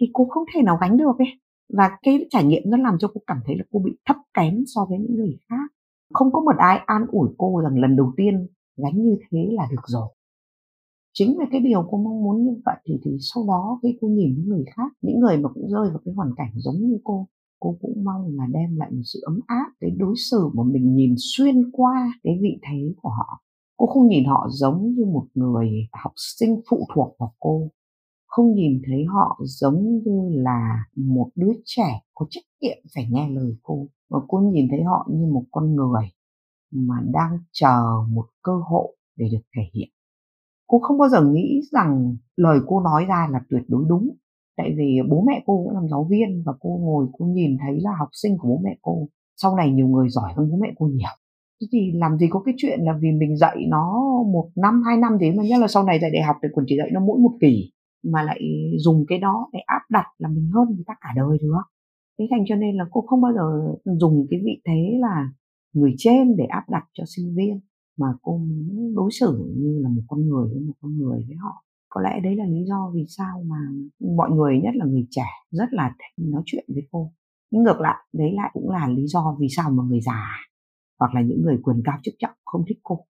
thì 0.00 0.10
cô 0.12 0.26
không 0.30 0.44
thể 0.54 0.62
nào 0.62 0.78
gánh 0.80 0.96
được 0.96 1.18
ấy. 1.18 1.28
Và 1.72 1.98
cái 2.02 2.26
trải 2.30 2.44
nghiệm 2.44 2.62
nó 2.66 2.76
làm 2.76 2.96
cho 2.98 3.08
cô 3.14 3.20
cảm 3.26 3.38
thấy 3.46 3.56
là 3.56 3.64
cô 3.72 3.80
bị 3.84 3.92
thấp 4.06 4.16
kém 4.34 4.62
so 4.66 4.84
với 4.88 4.98
những 4.98 5.14
người 5.14 5.38
khác. 5.48 5.72
Không 6.12 6.32
có 6.32 6.40
một 6.40 6.56
ai 6.58 6.80
an 6.86 7.06
ủi 7.08 7.28
cô 7.38 7.60
rằng 7.60 7.78
lần 7.78 7.96
đầu 7.96 8.12
tiên 8.16 8.46
gánh 8.76 9.02
như 9.02 9.16
thế 9.30 9.48
là 9.50 9.68
được 9.70 9.82
rồi. 9.86 10.08
Chính 11.12 11.38
là 11.38 11.44
cái 11.50 11.60
điều 11.60 11.88
cô 11.90 11.98
mong 11.98 12.22
muốn 12.22 12.44
như 12.44 12.60
vậy 12.64 12.76
thì 12.84 13.00
thì 13.04 13.10
sau 13.20 13.44
đó 13.48 13.78
khi 13.82 13.98
cô 14.00 14.08
nhìn 14.08 14.34
những 14.36 14.48
người 14.48 14.64
khác, 14.76 14.92
những 15.02 15.20
người 15.20 15.38
mà 15.38 15.48
cũng 15.54 15.68
rơi 15.68 15.90
vào 15.90 16.00
cái 16.04 16.14
hoàn 16.14 16.30
cảnh 16.36 16.50
giống 16.54 16.76
như 16.76 16.98
cô 17.04 17.28
cô 17.60 17.76
cũng 17.80 18.04
mong 18.04 18.36
là 18.36 18.46
đem 18.52 18.76
lại 18.76 18.90
một 18.90 19.02
sự 19.04 19.20
ấm 19.22 19.40
áp, 19.46 19.66
cái 19.80 19.90
đối 19.90 20.14
xử 20.30 20.48
mà 20.54 20.62
mình 20.62 20.94
nhìn 20.94 21.14
xuyên 21.18 21.70
qua 21.70 22.12
cái 22.22 22.38
vị 22.42 22.58
thế 22.62 22.94
của 23.02 23.08
họ 23.08 23.42
cô 23.76 23.86
không 23.86 24.08
nhìn 24.08 24.24
họ 24.24 24.46
giống 24.50 24.94
như 24.94 25.04
một 25.04 25.26
người 25.34 25.88
học 25.92 26.12
sinh 26.16 26.60
phụ 26.70 26.86
thuộc 26.94 27.16
vào 27.18 27.34
cô. 27.40 27.68
Không 28.26 28.54
nhìn 28.54 28.82
thấy 28.86 29.04
họ 29.04 29.40
giống 29.44 30.02
như 30.04 30.28
là 30.30 30.84
một 30.96 31.30
đứa 31.34 31.52
trẻ 31.64 32.00
có 32.14 32.26
trách 32.30 32.44
nhiệm 32.60 32.78
phải 32.94 33.06
nghe 33.10 33.28
lời 33.30 33.56
cô. 33.62 33.86
Mà 34.10 34.18
cô 34.28 34.38
nhìn 34.38 34.66
thấy 34.70 34.82
họ 34.82 35.08
như 35.10 35.26
một 35.26 35.44
con 35.50 35.74
người 35.74 36.04
mà 36.72 36.94
đang 37.12 37.38
chờ 37.52 37.82
một 38.08 38.26
cơ 38.42 38.52
hội 38.70 38.96
để 39.16 39.28
được 39.32 39.42
thể 39.56 39.62
hiện. 39.74 39.88
Cô 40.66 40.78
không 40.82 40.98
bao 40.98 41.08
giờ 41.08 41.24
nghĩ 41.24 41.60
rằng 41.72 42.16
lời 42.36 42.58
cô 42.66 42.80
nói 42.80 43.04
ra 43.08 43.28
là 43.30 43.40
tuyệt 43.50 43.62
đối 43.68 43.84
đúng. 43.88 44.08
Tại 44.56 44.74
vì 44.76 44.98
bố 45.10 45.24
mẹ 45.26 45.42
cô 45.46 45.64
cũng 45.64 45.74
làm 45.74 45.88
giáo 45.88 46.06
viên 46.10 46.42
và 46.46 46.52
cô 46.60 46.68
ngồi 46.80 47.06
cô 47.12 47.24
nhìn 47.24 47.56
thấy 47.60 47.80
là 47.80 47.90
học 47.98 48.08
sinh 48.12 48.38
của 48.38 48.48
bố 48.48 48.60
mẹ 48.64 48.78
cô. 48.82 49.08
Sau 49.36 49.56
này 49.56 49.70
nhiều 49.70 49.88
người 49.88 50.08
giỏi 50.08 50.32
hơn 50.36 50.50
bố 50.50 50.56
mẹ 50.56 50.68
cô 50.78 50.86
nhiều 50.86 51.08
thì 51.72 51.92
làm 51.94 52.18
gì 52.18 52.26
có 52.30 52.40
cái 52.40 52.54
chuyện 52.56 52.80
là 52.82 52.92
vì 53.00 53.08
mình 53.12 53.36
dạy 53.36 53.56
nó 53.68 54.02
một 54.32 54.50
năm, 54.56 54.82
hai 54.86 54.96
năm 54.96 55.12
thế 55.20 55.32
mà 55.36 55.42
nhất 55.44 55.60
là 55.60 55.68
sau 55.68 55.84
này 55.84 55.98
dạy 56.02 56.10
đại 56.10 56.22
học 56.22 56.36
thì 56.42 56.48
còn 56.54 56.64
chỉ 56.68 56.76
dạy 56.78 56.90
nó 56.92 57.00
mỗi 57.00 57.18
một 57.18 57.32
kỳ 57.40 57.72
mà 58.04 58.22
lại 58.22 58.40
dùng 58.78 59.04
cái 59.08 59.18
đó 59.18 59.48
để 59.52 59.58
áp 59.66 59.82
đặt 59.90 60.06
là 60.18 60.28
mình 60.28 60.50
hơn 60.54 60.68
người 60.74 60.84
ta 60.86 60.94
cả 61.00 61.08
đời, 61.16 61.38
được 61.40 61.62
thế 62.18 62.26
thành 62.30 62.44
cho 62.48 62.56
nên 62.56 62.76
là 62.76 62.84
cô 62.90 63.00
không 63.00 63.20
bao 63.20 63.32
giờ 63.32 63.74
dùng 64.00 64.26
cái 64.30 64.40
vị 64.44 64.60
thế 64.66 64.98
là 65.00 65.28
người 65.72 65.94
trên 65.98 66.36
để 66.36 66.44
áp 66.44 66.64
đặt 66.70 66.84
cho 66.92 67.04
sinh 67.16 67.34
viên, 67.36 67.60
mà 67.98 68.06
cô 68.22 68.38
muốn 68.38 68.94
đối 68.94 69.10
xử 69.20 69.54
như 69.56 69.80
là 69.82 69.88
một 69.88 70.02
con 70.08 70.28
người, 70.28 70.48
với 70.48 70.60
một 70.60 70.74
con 70.80 70.98
người 70.98 71.24
với 71.28 71.36
họ. 71.36 71.64
Có 71.88 72.00
lẽ 72.00 72.20
đấy 72.24 72.36
là 72.36 72.44
lý 72.44 72.64
do 72.64 72.92
vì 72.94 73.04
sao 73.08 73.42
mà 73.46 73.56
mọi 74.16 74.30
người, 74.30 74.60
nhất 74.62 74.74
là 74.74 74.84
người 74.84 75.06
trẻ, 75.10 75.26
rất 75.50 75.68
là 75.70 75.94
thích 75.98 76.24
nói 76.32 76.42
chuyện 76.46 76.64
với 76.68 76.82
cô. 76.90 77.12
Nhưng 77.50 77.62
ngược 77.62 77.80
lại, 77.80 77.96
đấy 78.12 78.32
lại 78.34 78.50
cũng 78.52 78.70
là 78.70 78.88
lý 78.88 79.06
do 79.06 79.36
vì 79.40 79.46
sao 79.56 79.70
mà 79.70 79.82
người 79.88 80.00
già 80.00 80.26
hoặc 81.02 81.14
là 81.14 81.20
những 81.20 81.42
người 81.42 81.56
quyền 81.62 81.82
cao 81.84 81.98
chức 82.02 82.14
trọng 82.18 82.36
không 82.44 82.64
thích 82.68 82.78
cô. 82.82 83.06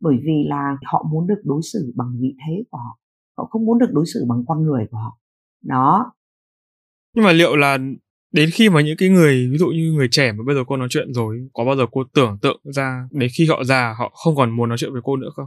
Bởi 0.00 0.16
vì 0.24 0.44
là 0.46 0.76
họ 0.84 1.06
muốn 1.12 1.26
được 1.26 1.40
đối 1.44 1.60
xử 1.72 1.92
bằng 1.96 2.16
vị 2.20 2.34
thế 2.46 2.64
của 2.70 2.78
họ. 2.78 2.98
Họ 3.38 3.44
không 3.50 3.64
muốn 3.66 3.78
được 3.78 3.90
đối 3.92 4.04
xử 4.14 4.24
bằng 4.28 4.44
con 4.48 4.62
người 4.62 4.86
của 4.90 4.98
họ. 4.98 5.18
Đó. 5.64 6.12
Nhưng 7.14 7.24
mà 7.24 7.32
liệu 7.32 7.56
là 7.56 7.78
đến 8.32 8.48
khi 8.52 8.70
mà 8.70 8.80
những 8.80 8.96
cái 8.98 9.08
người 9.08 9.48
ví 9.52 9.58
dụ 9.58 9.66
như 9.66 9.92
người 9.92 10.08
trẻ 10.10 10.32
mà 10.32 10.44
bây 10.46 10.54
giờ 10.54 10.64
cô 10.66 10.76
nói 10.76 10.88
chuyện 10.90 11.12
rồi 11.12 11.48
có 11.52 11.64
bao 11.64 11.76
giờ 11.76 11.86
cô 11.92 12.04
tưởng 12.14 12.38
tượng 12.42 12.60
ra 12.64 13.08
đến 13.10 13.30
khi 13.38 13.46
họ 13.46 13.64
già 13.64 13.94
họ 13.98 14.12
không 14.14 14.36
còn 14.36 14.50
muốn 14.50 14.68
nói 14.68 14.78
chuyện 14.78 14.92
với 14.92 15.02
cô 15.04 15.16
nữa 15.16 15.30
không? 15.34 15.46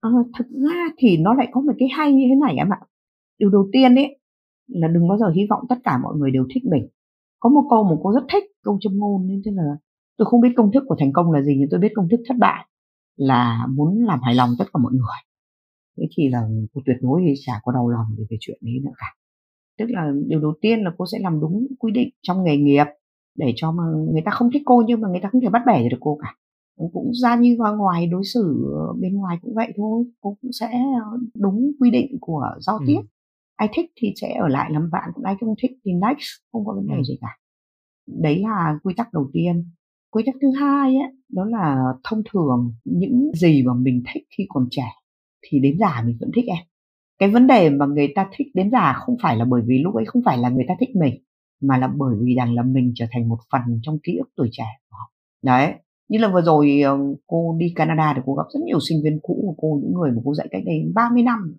À, 0.00 0.10
thực 0.38 0.46
ra 0.50 0.88
thì 0.98 1.16
nó 1.16 1.34
lại 1.34 1.48
có 1.52 1.60
một 1.60 1.72
cái 1.78 1.88
hay 1.96 2.12
như 2.12 2.24
thế 2.28 2.34
này 2.34 2.54
em 2.56 2.72
ạ. 2.72 2.80
Điều 3.38 3.50
đầu 3.50 3.68
tiên 3.72 3.94
ấy 3.94 4.18
là 4.66 4.88
đừng 4.88 5.08
bao 5.08 5.18
giờ 5.18 5.26
hy 5.36 5.42
vọng 5.50 5.64
tất 5.68 5.76
cả 5.84 5.98
mọi 5.98 6.16
người 6.16 6.30
đều 6.30 6.46
thích 6.54 6.64
mình. 6.64 6.88
Có 7.40 7.50
một 7.50 7.66
câu 7.70 7.84
mà 7.84 7.96
cô 8.02 8.12
rất 8.12 8.24
thích 8.32 8.44
câu 8.62 8.78
châm 8.80 8.98
ngôn 8.98 9.26
nên 9.28 9.42
thế 9.44 9.50
là 9.54 9.62
tôi 10.16 10.26
không 10.26 10.40
biết 10.40 10.52
công 10.56 10.72
thức 10.72 10.84
của 10.86 10.96
thành 10.98 11.12
công 11.12 11.32
là 11.32 11.42
gì 11.42 11.56
nhưng 11.58 11.68
tôi 11.70 11.80
biết 11.80 11.92
công 11.94 12.08
thức 12.08 12.20
thất 12.28 12.34
bại 12.38 12.66
là 13.16 13.66
muốn 13.70 14.04
làm 14.04 14.20
hài 14.22 14.34
lòng 14.34 14.50
tất 14.58 14.64
cả 14.72 14.78
mọi 14.82 14.92
người 14.92 15.18
thế 15.98 16.08
thì 16.16 16.28
là 16.28 16.48
cô 16.74 16.80
tuyệt 16.86 16.96
đối 17.00 17.22
chả 17.46 17.52
có 17.62 17.72
đau 17.72 17.88
lòng 17.88 18.06
về 18.18 18.24
cái 18.30 18.36
chuyện 18.40 18.58
đấy 18.60 18.74
nữa 18.84 18.92
cả 18.96 19.06
tức 19.78 19.86
là 19.88 20.12
điều 20.26 20.40
đầu 20.40 20.54
tiên 20.60 20.80
là 20.80 20.90
cô 20.98 21.04
sẽ 21.12 21.18
làm 21.18 21.40
đúng 21.40 21.66
quy 21.78 21.92
định 21.92 22.08
trong 22.22 22.44
nghề 22.44 22.56
nghiệp 22.56 22.86
để 23.34 23.52
cho 23.56 23.72
mà 23.72 23.82
người 24.12 24.22
ta 24.24 24.30
không 24.30 24.50
thích 24.52 24.62
cô 24.64 24.82
nhưng 24.86 25.00
mà 25.00 25.08
người 25.08 25.20
ta 25.22 25.28
không 25.32 25.40
thể 25.40 25.48
bắt 25.48 25.62
bẻ 25.66 25.88
được 25.88 25.96
cô 26.00 26.18
cả 26.22 26.36
cũng 26.92 27.10
ra 27.22 27.36
như 27.36 27.56
vào 27.58 27.76
ngoài 27.76 28.06
đối 28.06 28.22
xử 28.24 28.66
bên 29.00 29.14
ngoài 29.14 29.38
cũng 29.42 29.54
vậy 29.54 29.72
thôi 29.76 30.04
cô 30.20 30.36
cũng 30.42 30.52
sẽ 30.52 30.70
đúng 31.34 31.72
quy 31.80 31.90
định 31.90 32.16
của 32.20 32.46
giao 32.60 32.76
ừ. 32.76 32.84
tiếp 32.86 33.00
ừ. 33.00 33.06
ai 33.56 33.68
thích 33.72 33.90
thì 33.96 34.12
sẽ 34.16 34.34
ở 34.40 34.48
lại 34.48 34.70
làm 34.72 34.90
bạn 34.92 35.10
còn 35.14 35.24
ai 35.24 35.34
không 35.40 35.54
thích 35.62 35.70
thì 35.84 35.92
next 35.92 36.26
không 36.52 36.64
có 36.66 36.74
vấn 36.74 36.86
đề 36.86 36.94
ừ. 36.96 37.02
gì 37.02 37.18
cả 37.20 37.38
đấy 38.06 38.42
là 38.42 38.78
quy 38.82 38.94
tắc 38.96 39.12
đầu 39.12 39.30
tiên 39.32 39.64
quy 40.12 40.22
tắc 40.26 40.34
thứ 40.42 40.48
hai 40.60 40.96
ấy, 40.96 41.12
đó 41.28 41.44
là 41.44 41.76
thông 42.04 42.22
thường 42.32 42.74
những 42.84 43.30
gì 43.34 43.62
mà 43.62 43.74
mình 43.74 44.02
thích 44.14 44.22
khi 44.36 44.46
còn 44.48 44.66
trẻ 44.70 44.86
thì 45.42 45.60
đến 45.60 45.76
già 45.78 46.02
mình 46.06 46.16
vẫn 46.20 46.30
thích 46.34 46.44
em. 46.48 46.64
Cái 47.18 47.30
vấn 47.30 47.46
đề 47.46 47.70
mà 47.70 47.86
người 47.86 48.08
ta 48.14 48.28
thích 48.36 48.46
đến 48.54 48.70
già 48.70 48.92
không 48.92 49.16
phải 49.22 49.36
là 49.36 49.44
bởi 49.44 49.62
vì 49.66 49.78
lúc 49.78 49.94
ấy 49.94 50.04
không 50.04 50.22
phải 50.24 50.38
là 50.38 50.48
người 50.48 50.64
ta 50.68 50.74
thích 50.80 50.96
mình 50.96 51.14
mà 51.60 51.78
là 51.78 51.88
bởi 51.96 52.16
vì 52.20 52.34
rằng 52.34 52.54
là 52.54 52.62
mình 52.62 52.92
trở 52.94 53.06
thành 53.12 53.28
một 53.28 53.38
phần 53.52 53.80
trong 53.82 53.98
ký 53.98 54.16
ức 54.16 54.28
tuổi 54.36 54.48
trẻ 54.52 54.64
của 54.90 54.96
họ. 54.96 55.12
Đấy 55.42 55.74
như 56.08 56.18
là 56.18 56.28
vừa 56.28 56.42
rồi 56.42 56.80
ờ, 56.84 56.98
cô 57.26 57.56
đi 57.58 57.72
Canada 57.76 58.12
thì 58.16 58.22
cô 58.26 58.34
gặp 58.34 58.44
rất 58.54 58.60
nhiều 58.64 58.78
sinh 58.88 58.98
viên 59.04 59.18
cũ 59.22 59.38
của 59.42 59.54
cô 59.58 59.80
những 59.82 59.92
người 59.94 60.10
mà 60.10 60.22
cô 60.24 60.34
dạy 60.34 60.48
cách 60.50 60.62
đây 60.66 60.92
30 60.94 61.22
năm. 61.22 61.56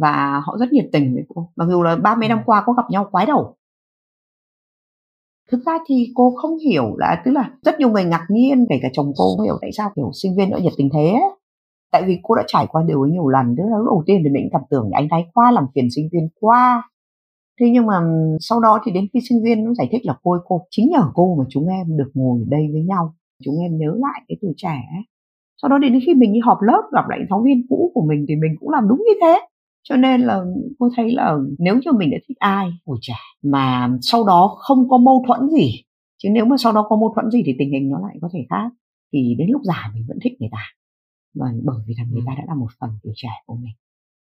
Và 0.00 0.42
họ 0.46 0.56
rất 0.60 0.72
nhiệt 0.72 0.88
tình 0.92 1.14
với 1.14 1.24
cô. 1.28 1.50
Mặc 1.56 1.66
dù 1.70 1.82
là 1.82 1.96
30 1.96 2.28
năm 2.28 2.38
qua 2.46 2.62
có 2.66 2.72
gặp 2.72 2.84
nhau 2.90 3.08
quái 3.12 3.26
đầu 3.26 3.56
thực 5.52 5.66
ra 5.66 5.72
thì 5.88 6.12
cô 6.14 6.34
không 6.36 6.58
hiểu 6.58 6.96
là, 6.96 7.22
tức 7.24 7.30
là 7.30 7.50
rất 7.62 7.78
nhiều 7.78 7.90
người 7.90 8.04
ngạc 8.04 8.26
nhiên 8.30 8.66
kể 8.70 8.78
cả 8.82 8.88
chồng 8.92 9.12
cô 9.16 9.24
không 9.36 9.44
hiểu 9.44 9.58
tại 9.60 9.70
sao, 9.72 9.90
kiểu, 9.96 10.10
sinh 10.22 10.36
viên 10.36 10.50
ở 10.50 10.60
nhiệt 10.60 10.72
tình 10.76 10.88
thế 10.92 11.14
tại 11.92 12.02
vì 12.06 12.18
cô 12.22 12.34
đã 12.34 12.42
trải 12.46 12.66
qua 12.68 12.82
điều 12.86 13.02
ấy 13.02 13.10
nhiều 13.10 13.28
lần, 13.28 13.54
tức 13.56 13.64
là 13.70 13.78
lúc 13.78 13.86
đầu 13.86 14.02
tiên 14.06 14.20
thì 14.24 14.30
mình 14.30 14.48
cảm 14.52 14.62
tưởng 14.70 14.90
anh 14.92 15.08
ấy 15.08 15.22
qua 15.34 15.52
làm 15.52 15.64
phiền 15.74 15.88
sinh 15.90 16.08
viên 16.12 16.28
qua 16.40 16.82
thế 17.60 17.66
nhưng 17.72 17.86
mà 17.86 17.94
sau 18.40 18.60
đó 18.60 18.80
thì 18.84 18.92
đến 18.92 19.06
khi 19.12 19.20
sinh 19.28 19.38
viên 19.44 19.64
nó 19.64 19.74
giải 19.74 19.88
thích 19.92 20.00
là 20.04 20.14
cô 20.22 20.36
cô, 20.44 20.60
chính 20.70 20.90
nhờ 20.90 21.02
cô 21.14 21.34
mà 21.38 21.44
chúng 21.48 21.68
em 21.68 21.96
được 21.96 22.10
ngồi 22.14 22.40
ở 22.40 22.46
đây 22.48 22.68
với 22.72 22.82
nhau, 22.82 23.14
chúng 23.44 23.54
em 23.58 23.78
nhớ 23.78 23.86
lại 23.86 24.20
cái 24.28 24.36
tuổi 24.42 24.52
trẻ 24.56 24.76
ấy. 24.96 25.02
sau 25.62 25.68
đó 25.68 25.78
đến 25.78 26.00
khi 26.06 26.14
mình 26.14 26.32
đi 26.32 26.40
họp 26.40 26.58
lớp 26.62 26.82
gặp 26.92 27.08
lại 27.08 27.18
giáo 27.30 27.42
viên 27.44 27.66
cũ 27.68 27.90
của 27.94 28.04
mình 28.08 28.24
thì 28.28 28.34
mình 28.36 28.52
cũng 28.60 28.70
làm 28.70 28.88
đúng 28.88 28.98
như 28.98 29.12
thế 29.22 29.40
cho 29.88 29.96
nên 29.96 30.20
là 30.20 30.40
cô 30.78 30.88
thấy 30.96 31.12
là 31.12 31.36
nếu 31.58 31.74
như 31.74 31.92
mình 31.98 32.10
đã 32.10 32.18
thích 32.28 32.36
ai 32.38 32.66
tuổi 32.86 32.98
trẻ 33.00 33.14
mà 33.42 33.88
sau 34.02 34.26
đó 34.26 34.56
không 34.58 34.88
có 34.88 34.98
mâu 34.98 35.24
thuẫn 35.26 35.50
gì 35.50 35.82
chứ 36.22 36.28
nếu 36.32 36.44
mà 36.44 36.56
sau 36.58 36.72
đó 36.72 36.86
có 36.88 36.96
mâu 36.96 37.12
thuẫn 37.14 37.30
gì 37.30 37.42
thì 37.46 37.54
tình 37.58 37.72
hình 37.72 37.90
nó 37.90 37.98
lại 38.00 38.16
có 38.20 38.28
thể 38.32 38.46
khác 38.50 38.70
thì 39.12 39.34
đến 39.38 39.48
lúc 39.50 39.62
già 39.64 39.90
mình 39.94 40.04
vẫn 40.08 40.18
thích 40.24 40.32
người 40.40 40.48
ta. 40.52 40.64
Và 41.34 41.46
bởi 41.64 41.76
vì 41.86 41.94
rằng 41.94 42.06
người 42.10 42.22
ta 42.26 42.32
đã 42.38 42.44
là 42.46 42.54
một 42.54 42.68
phần 42.80 42.90
tuổi 43.02 43.12
trẻ 43.16 43.28
của 43.46 43.54
mình. 43.54 43.74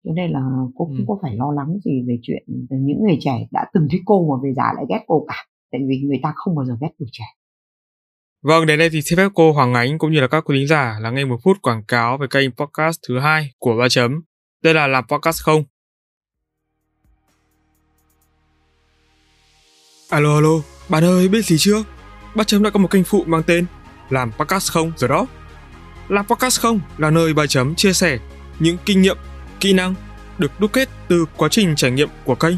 Cho 0.05 0.11
nên 0.15 0.31
là 0.31 0.39
cô 0.75 0.85
không 0.85 1.05
có 1.07 1.17
phải 1.21 1.35
lo 1.35 1.51
lắng 1.51 1.77
gì 1.85 2.01
về 2.07 2.19
chuyện 2.21 2.43
những 2.69 3.03
người 3.03 3.17
trẻ 3.19 3.47
đã 3.51 3.65
từng 3.73 3.87
thích 3.91 4.01
cô 4.05 4.27
mà 4.29 4.35
về 4.43 4.53
già 4.53 4.73
lại 4.75 4.85
ghét 4.89 5.03
cô 5.07 5.25
cả 5.27 5.35
tại 5.71 5.81
vì 5.87 6.01
người 6.07 6.19
ta 6.23 6.33
không 6.35 6.55
bao 6.55 6.65
giờ 6.65 6.77
ghét 6.81 6.89
tuổi 6.99 7.07
trẻ. 7.11 7.25
Vâng, 8.43 8.65
đến 8.65 8.79
đây 8.79 8.89
thì 8.89 9.01
xin 9.01 9.17
phép 9.17 9.29
cô 9.33 9.51
Hoàng 9.51 9.73
Ánh 9.73 9.97
cũng 9.97 10.11
như 10.11 10.19
là 10.19 10.27
các 10.27 10.43
quý 10.45 10.57
thính 10.59 10.67
giả 10.67 10.97
là 11.01 11.11
nghe 11.11 11.25
một 11.25 11.37
phút 11.43 11.57
quảng 11.61 11.83
cáo 11.87 12.17
về 12.17 12.27
kênh 12.29 12.51
podcast 12.51 12.99
thứ 13.07 13.19
hai 13.19 13.51
của 13.59 13.75
Ba 13.79 13.89
Chấm. 13.89 14.21
Đây 14.65 14.73
là 14.73 14.87
làm 14.87 15.03
podcast 15.07 15.43
không? 15.43 15.63
Alo 20.09 20.35
alo, 20.35 20.49
bạn 20.89 21.03
ơi 21.03 21.27
biết 21.27 21.45
gì 21.45 21.57
chưa? 21.59 21.83
Bắt 22.35 22.47
Chấm 22.47 22.63
đã 22.63 22.69
có 22.69 22.79
một 22.79 22.91
kênh 22.91 23.03
phụ 23.03 23.23
mang 23.27 23.43
tên 23.43 23.65
làm 24.09 24.31
podcast 24.31 24.71
không 24.71 24.91
rồi 24.97 25.09
đó. 25.09 25.25
Làm 26.09 26.27
podcast 26.27 26.59
không 26.59 26.79
là 26.97 27.09
nơi 27.09 27.33
bà 27.33 27.47
Chấm 27.47 27.75
chia 27.75 27.93
sẻ 27.93 28.19
những 28.59 28.77
kinh 28.85 29.01
nghiệm, 29.01 29.17
kỹ 29.59 29.73
năng 29.73 29.95
được 30.37 30.59
đúc 30.59 30.73
kết 30.73 30.89
từ 31.07 31.25
quá 31.37 31.49
trình 31.51 31.75
trải 31.75 31.91
nghiệm 31.91 32.09
của 32.23 32.35
kênh 32.35 32.55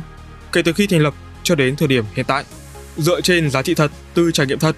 kể 0.51 0.61
từ 0.61 0.73
khi 0.73 0.87
thành 0.87 1.01
lập 1.01 1.13
cho 1.43 1.55
đến 1.55 1.75
thời 1.75 1.87
điểm 1.87 2.05
hiện 2.13 2.25
tại. 2.25 2.43
Dựa 2.97 3.21
trên 3.21 3.49
giá 3.49 3.61
trị 3.61 3.75
thật 3.75 3.91
từ 4.13 4.31
trải 4.31 4.47
nghiệm 4.47 4.59
thật, 4.59 4.75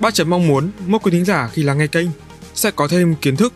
Ba 0.00 0.10
Chấm 0.10 0.30
mong 0.30 0.48
muốn 0.48 0.70
mỗi 0.86 1.00
quý 1.02 1.12
thính 1.12 1.24
giả 1.24 1.48
khi 1.52 1.62
lắng 1.62 1.78
nghe 1.78 1.86
kênh 1.86 2.08
sẽ 2.54 2.70
có 2.70 2.88
thêm 2.88 3.14
kiến 3.14 3.36
thức, 3.36 3.52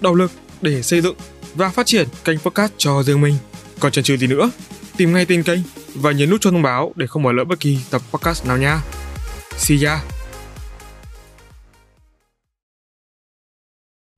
động 0.00 0.14
lực 0.14 0.30
để 0.62 0.82
xây 0.82 1.00
dựng 1.00 1.16
và 1.54 1.68
phát 1.68 1.86
triển 1.86 2.08
kênh 2.24 2.38
podcast 2.38 2.72
cho 2.76 3.02
riêng 3.02 3.20
mình. 3.20 3.34
Còn 3.80 3.92
chần 3.92 4.04
chừ 4.04 4.16
gì 4.16 4.26
nữa, 4.26 4.50
tìm 4.96 5.12
ngay 5.12 5.26
tên 5.26 5.42
kênh 5.42 5.60
và 5.94 6.12
nhấn 6.12 6.30
nút 6.30 6.40
cho 6.40 6.50
thông 6.50 6.62
báo 6.62 6.92
để 6.96 7.06
không 7.06 7.22
bỏ 7.22 7.32
lỡ 7.32 7.44
bất 7.44 7.60
kỳ 7.60 7.78
tập 7.90 8.02
podcast 8.10 8.46
nào 8.46 8.58
nha. 8.58 8.80
See 9.56 9.78
ya! 9.84 10.00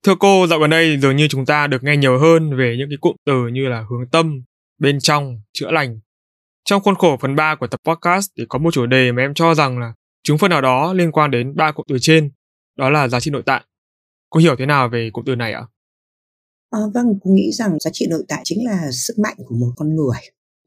Thưa 0.03 0.15
cô, 0.21 0.47
dạo 0.47 0.59
gần 0.59 0.71
đây 0.71 0.99
dường 0.99 1.17
như 1.17 1.29
chúng 1.29 1.47
ta 1.47 1.67
được 1.67 1.85
nghe 1.85 1.97
nhiều 1.97 2.19
hơn 2.19 2.57
về 2.57 2.77
những 2.79 2.89
cái 2.91 2.99
cụm 3.01 3.17
từ 3.27 3.47
như 3.47 3.69
là 3.69 3.85
hướng 3.91 4.11
tâm, 4.13 4.43
bên 4.79 5.01
trong, 5.01 5.41
chữa 5.53 5.71
lành. 5.71 6.01
Trong 6.65 6.83
khuôn 6.83 6.95
khổ 6.95 7.19
phần 7.21 7.37
3 7.37 7.55
của 7.55 7.67
tập 7.67 7.81
podcast 7.85 8.31
thì 8.39 8.45
có 8.49 8.59
một 8.59 8.75
chủ 8.75 8.87
đề 8.87 9.13
mà 9.13 9.23
em 9.23 9.35
cho 9.35 9.55
rằng 9.55 9.79
là 9.79 9.93
chúng 10.23 10.39
phần 10.39 10.51
nào 10.51 10.61
đó 10.61 10.93
liên 10.93 11.13
quan 11.13 11.31
đến 11.31 11.57
ba 11.57 11.73
cụm 11.73 11.87
từ 11.89 11.99
trên, 12.01 12.31
đó 12.77 12.91
là 12.91 13.09
giá 13.09 13.21
trị 13.21 13.31
nội 13.31 13.43
tại. 13.47 13.65
Cô 14.31 14.41
hiểu 14.41 14.57
thế 14.57 14.67
nào 14.67 14.89
về 14.89 15.11
cụm 15.13 15.25
từ 15.25 15.37
này 15.37 15.53
ạ? 15.53 15.61
À, 15.61 15.71
Ờ, 16.71 16.91
vâng, 16.95 17.19
cô 17.23 17.31
nghĩ 17.31 17.53
rằng 17.53 17.81
giá 17.81 17.91
trị 17.95 18.07
nội 18.11 18.25
tại 18.29 18.41
chính 18.45 18.65
là 18.65 18.91
sức 18.93 19.19
mạnh 19.19 19.37
của 19.47 19.55
một 19.55 19.73
con 19.77 19.97
người. 19.97 20.19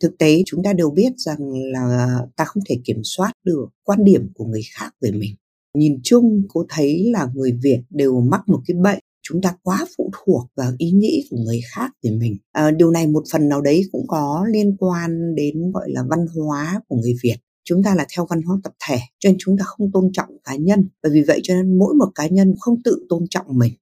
Thực 0.02 0.18
tế 0.18 0.44
chúng 0.46 0.64
ta 0.64 0.74
đều 0.74 0.90
biết 0.90 1.14
rằng 1.18 1.54
là 1.72 2.18
ta 2.36 2.46
không 2.46 2.64
thể 2.70 2.80
kiểm 2.86 3.02
soát 3.04 3.32
được 3.46 3.66
quan 3.84 4.04
điểm 4.04 4.30
của 4.36 4.46
người 4.46 4.62
khác 4.74 4.92
về 5.02 5.12
mình. 5.12 5.36
Nhìn 5.78 6.00
chung 6.04 6.44
cô 6.50 6.66
thấy 6.70 7.12
là 7.12 7.28
người 7.34 7.52
Việt 7.64 7.82
đều 7.90 8.22
mắc 8.22 8.42
một 8.48 8.62
cái 8.68 8.76
bệnh 8.76 9.00
chúng 9.28 9.42
ta 9.42 9.56
quá 9.64 9.86
phụ 9.98 10.12
thuộc 10.14 10.48
vào 10.56 10.72
ý 10.78 10.92
nghĩ 10.92 11.28
của 11.30 11.38
người 11.38 11.60
khác 11.76 11.92
về 12.04 12.12
mình 12.12 12.38
à, 12.52 12.72
điều 12.72 12.92
này 12.92 13.08
một 13.08 13.24
phần 13.32 13.50
nào 13.50 13.62
đấy 13.62 13.84
cũng 13.92 14.08
có 14.08 14.46
liên 14.50 14.76
quan 14.80 15.36
đến 15.36 15.72
gọi 15.72 15.92
là 15.92 16.04
văn 16.10 16.26
hóa 16.36 16.82
của 16.88 16.96
người 16.96 17.14
việt 17.24 17.38
chúng 17.64 17.84
ta 17.84 17.96
là 17.96 18.06
theo 18.16 18.26
văn 18.30 18.42
hóa 18.42 18.58
tập 18.64 18.74
thể 18.88 18.98
cho 19.20 19.30
nên 19.30 19.38
chúng 19.40 19.58
ta 19.58 19.64
không 19.66 19.92
tôn 19.92 20.10
trọng 20.14 20.30
cá 20.44 20.56
nhân 20.56 20.88
và 21.04 21.10
vì 21.14 21.22
vậy 21.22 21.40
cho 21.44 21.54
nên 21.54 21.78
mỗi 21.78 21.96
một 21.96 22.10
cá 22.16 22.28
nhân 22.28 22.56
không 22.60 22.84
tự 22.84 23.06
tôn 23.10 23.26
trọng 23.30 23.46
mình 23.50 23.74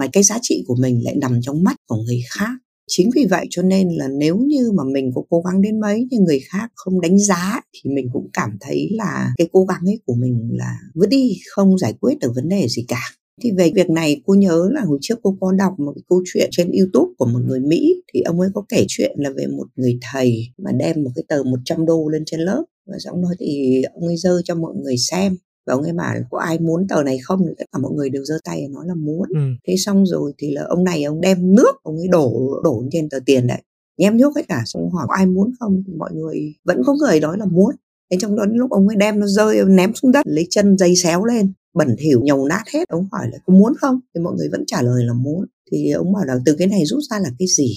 mà 0.00 0.06
cái 0.12 0.22
giá 0.22 0.38
trị 0.42 0.64
của 0.66 0.76
mình 0.80 1.04
lại 1.04 1.16
nằm 1.16 1.40
trong 1.42 1.62
mắt 1.64 1.76
của 1.88 1.96
người 1.96 2.20
khác. 2.30 2.50
Chính 2.88 3.10
vì 3.14 3.26
vậy 3.30 3.46
cho 3.50 3.62
nên 3.62 3.88
là 3.88 4.08
nếu 4.08 4.36
như 4.36 4.72
mà 4.74 4.84
mình 4.84 5.10
có 5.14 5.22
cố 5.30 5.40
gắng 5.40 5.62
đến 5.62 5.80
mấy 5.80 6.06
nhưng 6.10 6.24
người 6.24 6.40
khác 6.40 6.68
không 6.74 7.00
đánh 7.00 7.18
giá 7.18 7.60
thì 7.72 7.90
mình 7.90 8.08
cũng 8.12 8.28
cảm 8.32 8.50
thấy 8.60 8.88
là 8.92 9.32
cái 9.36 9.48
cố 9.52 9.64
gắng 9.64 9.80
ấy 9.84 10.00
của 10.06 10.14
mình 10.14 10.48
là 10.52 10.76
vứt 10.94 11.06
đi, 11.06 11.36
không 11.50 11.78
giải 11.78 11.94
quyết 12.00 12.18
được 12.18 12.32
vấn 12.34 12.48
đề 12.48 12.68
gì 12.68 12.84
cả. 12.88 13.00
Thì 13.42 13.50
về 13.50 13.72
việc 13.74 13.90
này, 13.90 14.22
cô 14.26 14.34
nhớ 14.34 14.68
là 14.72 14.80
hồi 14.80 14.98
trước 15.02 15.18
cô 15.22 15.36
có 15.40 15.52
đọc 15.52 15.72
một 15.78 15.92
cái 15.94 16.02
câu 16.08 16.22
chuyện 16.32 16.48
trên 16.52 16.70
youtube 16.70 17.12
của 17.18 17.26
một 17.26 17.40
người 17.46 17.60
mỹ 17.60 17.94
thì 18.14 18.20
ông 18.20 18.40
ấy 18.40 18.48
có 18.54 18.64
kể 18.68 18.84
chuyện 18.88 19.16
là 19.18 19.30
về 19.36 19.46
một 19.46 19.66
người 19.76 19.98
thầy 20.12 20.46
mà 20.58 20.70
đem 20.72 21.02
một 21.02 21.10
cái 21.14 21.24
tờ 21.28 21.42
100 21.42 21.86
đô 21.86 22.08
lên 22.08 22.22
trên 22.26 22.40
lớp 22.40 22.64
và 22.86 22.96
xong 22.98 23.22
đó 23.22 23.28
thì 23.40 23.82
ông 23.94 24.06
ấy 24.06 24.16
dơ 24.16 24.42
cho 24.44 24.54
mọi 24.54 24.74
người 24.82 24.96
xem 24.98 25.36
và 25.66 25.74
ông 25.74 25.82
ấy 25.82 25.92
bảo 25.92 26.14
có 26.30 26.38
ai 26.38 26.58
muốn 26.58 26.88
tờ 26.88 27.02
này 27.02 27.18
không? 27.22 27.40
Thì 27.48 27.54
tất 27.58 27.64
cả 27.72 27.78
mọi 27.78 27.92
người 27.92 28.10
đều 28.10 28.24
giơ 28.24 28.38
tay 28.44 28.68
nói 28.68 28.84
là 28.86 28.94
muốn. 28.94 29.28
Ừ. 29.34 29.40
thế 29.66 29.74
xong 29.78 30.06
rồi 30.06 30.32
thì 30.38 30.50
là 30.50 30.62
ông 30.62 30.84
này 30.84 31.04
ông 31.04 31.20
đem 31.20 31.54
nước 31.54 31.72
ông 31.82 31.96
ấy 31.96 32.08
đổ 32.08 32.60
đổ 32.64 32.84
trên 32.90 33.08
tờ 33.08 33.18
tiền 33.26 33.46
đấy 33.46 33.62
nhem 34.00 34.16
nước 34.16 34.36
hết 34.36 34.48
cả 34.48 34.62
xong 34.66 34.90
hỏi 34.90 35.06
có 35.08 35.14
ai 35.14 35.26
muốn 35.26 35.52
không? 35.60 35.82
Thì 35.86 35.92
mọi 35.92 36.10
người 36.12 36.54
vẫn 36.64 36.82
có 36.86 36.94
người 36.94 37.20
nói 37.20 37.38
là 37.38 37.44
muốn. 37.44 37.74
Thế 38.10 38.16
trong 38.20 38.36
đó 38.36 38.44
lúc 38.48 38.70
ông 38.70 38.88
ấy 38.88 38.96
đem 38.96 39.20
nó 39.20 39.26
rơi 39.26 39.64
ném 39.64 39.94
xuống 39.94 40.12
đất 40.12 40.22
lấy 40.26 40.46
chân 40.50 40.78
dây 40.78 40.96
xéo 40.96 41.24
lên 41.24 41.52
bẩn 41.74 41.96
thỉu 41.98 42.20
nhầu 42.24 42.48
nát 42.48 42.62
hết 42.72 42.88
ông 42.88 43.08
hỏi 43.12 43.26
là 43.32 43.38
có 43.46 43.54
muốn 43.54 43.72
không? 43.80 44.00
Thì 44.14 44.20
mọi 44.20 44.34
người 44.36 44.48
vẫn 44.48 44.64
trả 44.66 44.82
lời 44.82 45.04
là 45.04 45.12
muốn. 45.12 45.46
Thì 45.72 45.90
ông 45.90 46.12
bảo 46.12 46.24
là 46.24 46.38
từ 46.44 46.54
cái 46.58 46.68
này 46.68 46.84
rút 46.84 47.00
ra 47.10 47.18
là 47.18 47.30
cái 47.38 47.48
gì? 47.56 47.74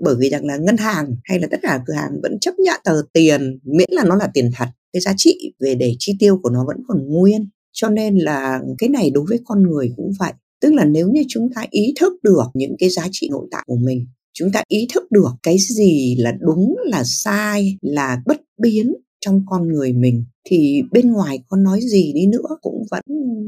Bởi 0.00 0.14
vì 0.18 0.30
rằng 0.30 0.46
là 0.46 0.56
ngân 0.56 0.76
hàng 0.76 1.16
hay 1.24 1.40
là 1.40 1.48
tất 1.50 1.60
cả 1.62 1.82
cửa 1.86 1.94
hàng 1.94 2.20
vẫn 2.22 2.38
chấp 2.40 2.54
nhận 2.58 2.80
tờ 2.84 3.02
tiền 3.12 3.58
miễn 3.64 3.88
là 3.92 4.04
nó 4.04 4.16
là 4.16 4.28
tiền 4.34 4.50
thật 4.54 4.66
cái 4.92 5.00
giá 5.00 5.14
trị 5.16 5.52
về 5.60 5.74
để 5.74 5.94
chi 5.98 6.16
tiêu 6.18 6.38
của 6.42 6.50
nó 6.50 6.64
vẫn 6.66 6.76
còn 6.88 7.06
nguyên. 7.06 7.48
Cho 7.72 7.88
nên 7.88 8.18
là 8.18 8.60
cái 8.78 8.88
này 8.88 9.10
đối 9.10 9.24
với 9.28 9.38
con 9.44 9.62
người 9.62 9.92
cũng 9.96 10.12
vậy. 10.18 10.32
Tức 10.60 10.74
là 10.74 10.84
nếu 10.84 11.08
như 11.10 11.22
chúng 11.28 11.48
ta 11.54 11.64
ý 11.70 11.94
thức 12.00 12.12
được 12.22 12.44
những 12.54 12.76
cái 12.78 12.88
giá 12.88 13.08
trị 13.12 13.28
nội 13.30 13.46
tại 13.50 13.62
của 13.66 13.76
mình, 13.76 14.06
chúng 14.32 14.52
ta 14.52 14.62
ý 14.68 14.86
thức 14.94 15.12
được 15.12 15.30
cái 15.42 15.56
gì 15.58 16.16
là 16.18 16.32
đúng, 16.40 16.76
là 16.84 17.02
sai, 17.06 17.78
là 17.80 18.22
bất 18.26 18.40
biến 18.62 18.94
trong 19.20 19.44
con 19.46 19.68
người 19.68 19.92
mình, 19.92 20.24
thì 20.44 20.82
bên 20.92 21.12
ngoài 21.12 21.38
có 21.48 21.56
nói 21.56 21.80
gì 21.80 22.12
đi 22.12 22.26
nữa 22.26 22.56
cũng 22.62 22.82
vẫn 22.90 23.02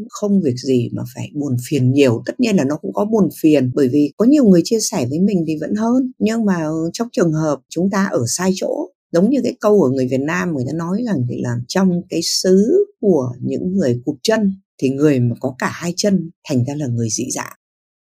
không 0.08 0.40
việc 0.42 0.56
gì 0.56 0.88
mà 0.92 1.02
phải 1.14 1.30
buồn 1.34 1.56
phiền 1.68 1.92
nhiều. 1.92 2.22
Tất 2.26 2.40
nhiên 2.40 2.56
là 2.56 2.64
nó 2.64 2.76
cũng 2.76 2.92
có 2.92 3.04
buồn 3.04 3.28
phiền, 3.40 3.70
bởi 3.74 3.88
vì 3.88 4.12
có 4.16 4.24
nhiều 4.24 4.44
người 4.44 4.60
chia 4.64 4.80
sẻ 4.80 5.06
với 5.10 5.20
mình 5.20 5.44
thì 5.46 5.56
vẫn 5.60 5.74
hơn. 5.74 6.12
Nhưng 6.18 6.44
mà 6.44 6.66
trong 6.92 7.08
trường 7.12 7.32
hợp 7.32 7.60
chúng 7.68 7.90
ta 7.90 8.08
ở 8.10 8.24
sai 8.28 8.52
chỗ 8.54 8.88
giống 9.14 9.30
như 9.30 9.40
cái 9.42 9.56
câu 9.60 9.78
của 9.78 9.88
người 9.88 10.08
Việt 10.10 10.20
Nam 10.20 10.54
người 10.54 10.64
ta 10.66 10.72
nói 10.72 11.02
rằng 11.06 11.26
thì 11.30 11.40
là 11.42 11.56
trong 11.68 12.02
cái 12.08 12.20
xứ 12.22 12.84
của 13.00 13.32
những 13.40 13.76
người 13.76 14.00
cụt 14.04 14.16
chân 14.22 14.52
thì 14.82 14.88
người 14.90 15.20
mà 15.20 15.34
có 15.40 15.54
cả 15.58 15.70
hai 15.72 15.94
chân 15.96 16.30
thành 16.48 16.64
ra 16.64 16.74
là 16.76 16.86
người 16.86 17.08
dị 17.10 17.24
dạng. 17.30 17.56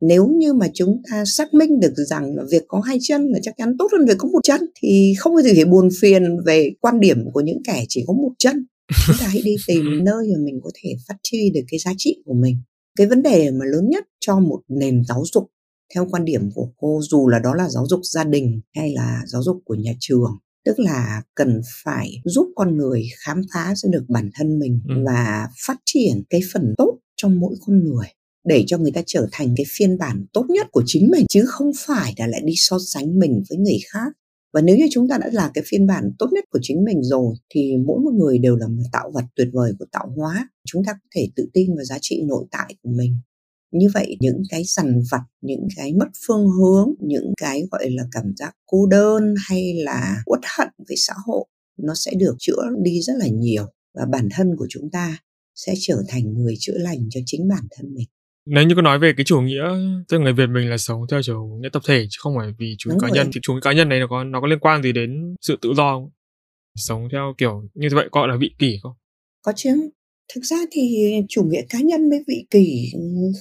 Nếu 0.02 0.28
như 0.28 0.54
mà 0.54 0.68
chúng 0.74 1.02
ta 1.12 1.24
xác 1.26 1.54
minh 1.54 1.80
được 1.80 1.94
rằng 1.96 2.36
là 2.36 2.44
việc 2.52 2.64
có 2.68 2.80
hai 2.80 2.98
chân 3.02 3.28
là 3.28 3.40
chắc 3.42 3.54
chắn 3.58 3.76
tốt 3.80 3.88
hơn 3.92 4.06
việc 4.08 4.18
có 4.18 4.30
một 4.30 4.40
chân 4.44 4.62
thì 4.82 5.14
không 5.18 5.36
có 5.36 5.42
gì 5.42 5.54
phải 5.56 5.66
buồn 5.66 5.90
phiền 6.02 6.38
về 6.46 6.72
quan 6.82 7.00
điểm 7.00 7.26
của 7.34 7.42
những 7.42 7.64
kẻ 7.68 7.86
chỉ 7.90 8.04
có 8.08 8.14
một 8.14 8.32
chân. 8.40 8.66
Chúng 9.08 9.16
ta 9.20 9.28
hãy 9.28 9.42
đi 9.46 9.56
tìm 9.68 9.84
nơi 10.04 10.28
mà 10.34 10.44
mình 10.46 10.60
có 10.64 10.72
thể 10.84 10.90
phát 11.08 11.16
huy 11.32 11.50
được 11.50 11.62
cái 11.72 11.80
giá 11.80 11.92
trị 11.98 12.22
của 12.26 12.34
mình. 12.34 12.58
Cái 12.98 13.08
vấn 13.08 13.22
đề 13.22 13.52
mà 13.52 13.66
lớn 13.66 13.90
nhất 13.90 14.06
cho 14.20 14.40
một 14.40 14.60
nền 14.68 15.04
giáo 15.08 15.24
dục 15.34 15.48
theo 15.96 16.08
quan 16.12 16.26
điểm 16.26 16.50
của 16.56 16.70
cô 16.78 17.00
dù 17.10 17.28
là 17.28 17.40
đó 17.40 17.56
là 17.56 17.70
giáo 17.70 17.86
dục 17.88 18.00
gia 18.04 18.24
đình 18.24 18.62
hay 18.76 18.94
là 18.94 19.22
giáo 19.28 19.44
dục 19.44 19.62
của 19.66 19.76
nhà 19.76 19.92
trường 20.00 20.38
tức 20.66 20.80
là 20.80 21.22
cần 21.36 21.62
phải 21.84 22.12
giúp 22.26 22.52
con 22.56 22.78
người 22.78 23.04
khám 23.26 23.42
phá 23.54 23.74
ra 23.76 23.90
được 23.92 24.06
bản 24.08 24.30
thân 24.34 24.60
mình 24.60 24.82
ừ. 24.90 24.96
và 25.06 25.48
phát 25.68 25.78
triển 25.86 26.24
cái 26.30 26.42
phần 26.54 26.74
tốt 26.78 27.00
trong 27.18 27.40
mỗi 27.40 27.56
con 27.66 27.84
người 27.84 28.08
để 28.48 28.64
cho 28.68 28.78
người 28.78 28.92
ta 28.92 29.02
trở 29.06 29.28
thành 29.32 29.54
cái 29.58 29.66
phiên 29.78 29.98
bản 29.98 30.26
tốt 30.34 30.46
nhất 30.50 30.68
của 30.72 30.84
chính 30.86 31.12
mình 31.12 31.26
chứ 31.30 31.44
không 31.48 31.72
phải 31.88 32.14
là 32.18 32.28
lại 32.28 32.42
đi 32.46 32.54
so 32.56 32.78
sánh 32.94 33.20
mình 33.20 33.44
với 33.50 33.58
người 33.58 33.78
khác. 33.94 34.14
Và 34.54 34.62
nếu 34.62 34.78
như 34.78 34.86
chúng 34.92 35.08
ta 35.08 35.18
đã 35.18 35.30
là 35.34 35.52
cái 35.54 35.64
phiên 35.68 35.88
bản 35.88 36.12
tốt 36.20 36.28
nhất 36.32 36.46
của 36.50 36.60
chính 36.62 36.84
mình 36.84 37.04
rồi 37.04 37.36
thì 37.50 37.74
mỗi 37.88 38.00
một 38.00 38.12
người 38.14 38.38
đều 38.38 38.56
là 38.56 38.68
một 38.68 38.84
tạo 38.92 39.12
vật 39.14 39.24
tuyệt 39.36 39.48
vời 39.54 39.74
của 39.80 39.86
tạo 39.92 40.14
hóa. 40.16 40.50
Chúng 40.68 40.84
ta 40.86 40.94
có 40.94 41.08
thể 41.16 41.30
tự 41.36 41.50
tin 41.54 41.76
vào 41.76 41.86
giá 41.86 41.98
trị 42.02 42.22
nội 42.28 42.46
tại 42.52 42.76
của 42.84 42.90
mình 42.90 43.20
như 43.72 43.88
vậy 43.94 44.18
những 44.20 44.42
cái 44.50 44.64
dằn 44.64 45.02
vặt 45.12 45.22
những 45.42 45.68
cái 45.76 45.94
mất 45.94 46.08
phương 46.28 46.48
hướng 46.48 46.94
những 47.00 47.34
cái 47.38 47.64
gọi 47.72 47.90
là 47.90 48.04
cảm 48.12 48.34
giác 48.38 48.52
cô 48.66 48.88
đơn 48.88 49.34
hay 49.48 49.74
là 49.74 50.24
uất 50.26 50.40
hận 50.58 50.68
với 50.88 50.98
xã 50.98 51.14
hội 51.26 51.46
nó 51.78 51.94
sẽ 51.96 52.12
được 52.18 52.36
chữa 52.40 52.62
đi 52.84 53.02
rất 53.02 53.14
là 53.18 53.28
nhiều 53.28 53.66
và 53.94 54.06
bản 54.12 54.30
thân 54.32 54.56
của 54.58 54.68
chúng 54.70 54.90
ta 54.92 55.18
sẽ 55.56 55.74
trở 55.80 56.02
thành 56.08 56.34
người 56.34 56.56
chữa 56.60 56.78
lành 56.78 57.08
cho 57.10 57.20
chính 57.26 57.48
bản 57.48 57.64
thân 57.72 57.94
mình 57.94 58.08
nếu 58.46 58.64
như 58.64 58.76
có 58.76 58.82
nói 58.82 59.00
về 59.00 59.14
cái 59.18 59.24
chủ 59.24 59.42
nghĩa 59.42 59.64
tức 60.08 60.20
người 60.20 60.34
Việt 60.34 60.48
mình 60.50 60.70
là 60.70 60.78
sống 60.78 61.02
theo 61.12 61.22
chủ 61.22 61.60
nghĩa 61.62 61.70
tập 61.70 61.82
thể 61.88 62.06
chứ 62.10 62.18
không 62.20 62.34
phải 62.38 62.54
vì 62.58 62.76
chủ 62.78 62.90
nghĩa 62.90 62.98
cá 63.02 63.10
nhân 63.10 63.30
thì 63.34 63.40
chủ 63.44 63.54
nghĩa 63.54 63.60
cá 63.62 63.74
nhân 63.74 63.90
này 63.90 64.00
nó 64.00 64.08
có 64.10 64.24
nó 64.24 64.42
có 64.42 64.48
liên 64.48 64.60
quan 64.60 64.84
gì 64.84 64.92
đến 64.92 65.36
sự 65.42 65.58
tự 65.62 65.74
do 65.78 65.94
không? 65.94 66.10
sống 66.76 67.08
theo 67.12 67.34
kiểu 67.38 67.64
như 67.74 67.88
vậy 67.92 68.10
gọi 68.12 68.28
là 68.28 68.36
vị 68.40 68.52
kỷ 68.60 68.80
không? 68.84 68.94
Có 69.42 69.54
chứ. 69.56 69.90
Thực 70.36 70.46
ra 70.46 70.58
thì 70.72 71.14
chủ 71.30 71.44
nghĩa 71.44 71.62
cá 71.70 71.82
nhân 71.82 72.10
với 72.10 72.24
vị 72.28 72.46
kỷ 72.50 72.92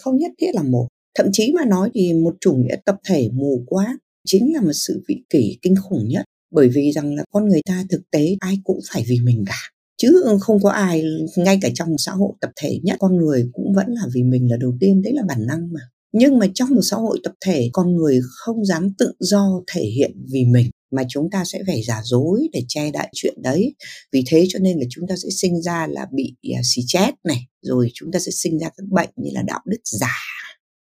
không 0.01 0.17
nhất 0.17 0.33
thiết 0.41 0.51
là 0.55 0.63
một. 0.63 0.87
Thậm 1.19 1.27
chí 1.33 1.53
mà 1.53 1.65
nói 1.65 1.91
thì 1.95 2.15
một 2.15 2.35
chủ 2.41 2.53
nghĩa 2.53 2.77
tập 2.85 2.97
thể 3.09 3.29
mù 3.33 3.65
quá 3.67 3.99
chính 4.27 4.55
là 4.55 4.61
một 4.61 4.73
sự 4.73 5.03
vị 5.09 5.23
kỷ 5.31 5.59
kinh 5.63 5.75
khủng 5.83 6.09
nhất. 6.09 6.25
Bởi 6.51 6.69
vì 6.69 6.93
rằng 6.93 7.15
là 7.15 7.25
con 7.31 7.49
người 7.49 7.61
ta 7.67 7.85
thực 7.91 8.11
tế 8.11 8.37
ai 8.41 8.59
cũng 8.65 8.81
phải 8.93 9.05
vì 9.09 9.21
mình 9.21 9.45
cả 9.47 9.59
chứ 10.03 10.23
không 10.41 10.63
có 10.63 10.71
ai, 10.71 11.05
ngay 11.37 11.59
cả 11.63 11.69
trong 11.75 11.89
một 11.89 11.97
xã 11.99 12.13
hội 12.13 12.33
tập 12.41 12.51
thể 12.63 12.81
nhất, 12.83 12.97
con 12.99 13.17
người 13.17 13.51
cũng 13.53 13.73
vẫn 13.75 13.87
là 13.89 14.03
vì 14.15 14.23
mình 14.23 14.51
là 14.51 14.57
đầu 14.57 14.73
tiên, 14.81 15.03
đấy 15.03 15.13
là 15.13 15.23
bản 15.29 15.47
năng 15.47 15.73
mà 15.73 15.81
nhưng 16.13 16.39
mà 16.39 16.47
trong 16.55 16.69
một 16.71 16.81
xã 16.83 16.97
hội 16.97 17.21
tập 17.25 17.33
thể, 17.45 17.71
con 17.73 17.97
người 17.97 18.21
không 18.23 18.65
dám 18.65 18.93
tự 18.99 19.13
do 19.21 19.63
thể 19.75 19.83
hiện 19.83 20.13
vì 20.33 20.45
mình 20.45 20.71
mà 20.91 21.03
chúng 21.09 21.31
ta 21.31 21.45
sẽ 21.45 21.63
phải 21.67 21.83
giả 21.83 22.01
dối 22.05 22.49
để 22.53 22.65
che 22.69 22.91
đậy 22.91 23.09
chuyện 23.13 23.35
đấy. 23.43 23.75
Vì 24.13 24.25
thế 24.27 24.47
cho 24.49 24.59
nên 24.59 24.79
là 24.79 24.85
chúng 24.91 25.07
ta 25.09 25.17
sẽ 25.17 25.29
sinh 25.31 25.63
ra 25.63 25.87
là 25.91 26.07
bị 26.13 26.37
uh, 26.51 26.61
xì 26.65 26.83
chết 26.87 27.11
này 27.25 27.47
rồi 27.63 27.91
chúng 27.95 28.13
ta 28.13 28.19
sẽ 28.19 28.31
sinh 28.33 28.59
ra 28.59 28.69
các 28.77 28.87
bệnh 28.91 29.11
như 29.17 29.31
là 29.33 29.43
đạo 29.43 29.61
đức 29.67 29.81
giả. 29.85 30.17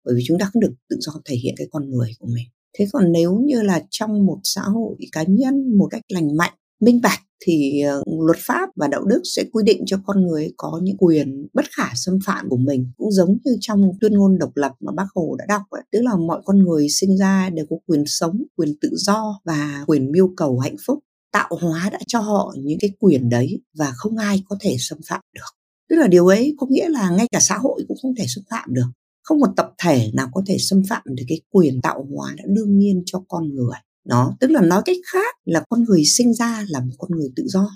Bởi 0.05 0.15
vì 0.15 0.23
chúng 0.27 0.39
ta 0.39 0.51
không 0.53 0.61
được 0.61 0.75
tự 0.91 0.97
do 1.01 1.13
thể 1.25 1.37
hiện 1.37 1.55
cái 1.57 1.67
con 1.71 1.91
người 1.91 2.13
của 2.19 2.27
mình. 2.27 2.47
Thế 2.79 2.87
còn 2.93 3.13
nếu 3.13 3.41
như 3.45 3.63
là 3.63 3.83
trong 3.91 4.27
một 4.27 4.39
xã 4.45 4.63
hội 4.63 4.97
cá 5.13 5.25
nhân 5.29 5.79
một 5.79 5.89
cách 5.91 6.03
lành 6.09 6.37
mạnh 6.37 6.55
minh 6.81 7.01
bạch 7.03 7.21
thì 7.47 7.81
ờ, 7.81 8.03
luật 8.27 8.37
pháp 8.41 8.69
và 8.77 8.89
đạo 8.89 9.05
đức 9.05 9.21
sẽ 9.37 9.45
quy 9.53 9.65
định 9.65 9.83
cho 9.87 10.01
con 10.07 10.27
người 10.27 10.53
có 10.57 10.81
những 10.83 10.97
quyền 10.97 11.47
bất 11.55 11.65
khả 11.77 11.89
xâm 11.95 12.19
phạm 12.27 12.49
của 12.49 12.57
mình. 12.57 12.93
Cũng 12.97 13.13
giống 13.13 13.39
như 13.45 13.57
trong 13.61 13.91
tuyên 14.01 14.13
ngôn 14.13 14.39
độc 14.39 14.51
lập 14.55 14.73
mà 14.81 14.93
bác 14.93 15.07
hồ 15.15 15.37
đã 15.39 15.45
đọc 15.49 15.63
ấy. 15.71 15.83
tức 15.93 16.01
là 16.03 16.17
mọi 16.17 16.41
con 16.45 16.59
người 16.59 16.89
sinh 16.89 17.17
ra 17.17 17.51
đều 17.51 17.67
có 17.71 17.77
quyền 17.87 18.05
sống, 18.07 18.43
quyền 18.57 18.75
tự 18.81 18.91
do 18.93 19.41
và 19.45 19.85
quyền 19.87 20.13
mưu 20.13 20.33
cầu 20.37 20.59
hạnh 20.59 20.77
phúc. 20.87 20.99
Tạo 21.33 21.51
hóa 21.61 21.91
đã 21.93 21.99
cho 22.07 22.21
họ 22.21 22.55
những 22.59 22.79
cái 22.81 22.91
quyền 22.99 23.29
đấy 23.29 23.63
và 23.79 23.93
không 23.97 24.17
ai 24.17 24.43
có 24.49 24.57
thể 24.61 24.77
xâm 24.79 24.99
phạm 25.09 25.21
được. 25.35 25.59
Tức 25.91 25.97
là 25.97 26.07
điều 26.07 26.27
ấy 26.27 26.55
có 26.59 26.67
nghĩa 26.71 26.89
là 26.89 27.11
ngay 27.11 27.27
cả 27.33 27.41
xã 27.41 27.59
hội 27.59 27.85
cũng 27.89 27.97
không 28.03 28.15
thể 28.19 28.25
xâm 28.29 28.45
phạm 28.51 28.75
được. 28.75 28.87
Không 29.23 29.39
một 29.39 29.49
tập 29.57 29.71
thể 29.85 30.11
nào 30.15 30.29
có 30.33 30.43
thể 30.47 30.57
xâm 30.59 30.83
phạm 30.89 31.03
được 31.07 31.25
cái 31.29 31.41
quyền 31.51 31.81
tạo 31.81 32.07
hóa 32.15 32.35
đã 32.37 32.45
đương 32.47 32.79
nhiên 32.79 33.03
cho 33.07 33.23
con 33.29 33.55
người 33.55 33.77
đó 34.09 34.37
tức 34.41 34.51
là 34.51 34.61
nói 34.61 34.83
cách 34.85 34.97
khác 35.13 35.37
là 35.45 35.65
con 35.69 35.85
người 35.85 36.05
sinh 36.05 36.35
ra 36.35 36.65
là 36.69 36.81
một 36.81 36.95
con 36.99 37.11
người 37.11 37.29
tự 37.37 37.45
do. 37.47 37.71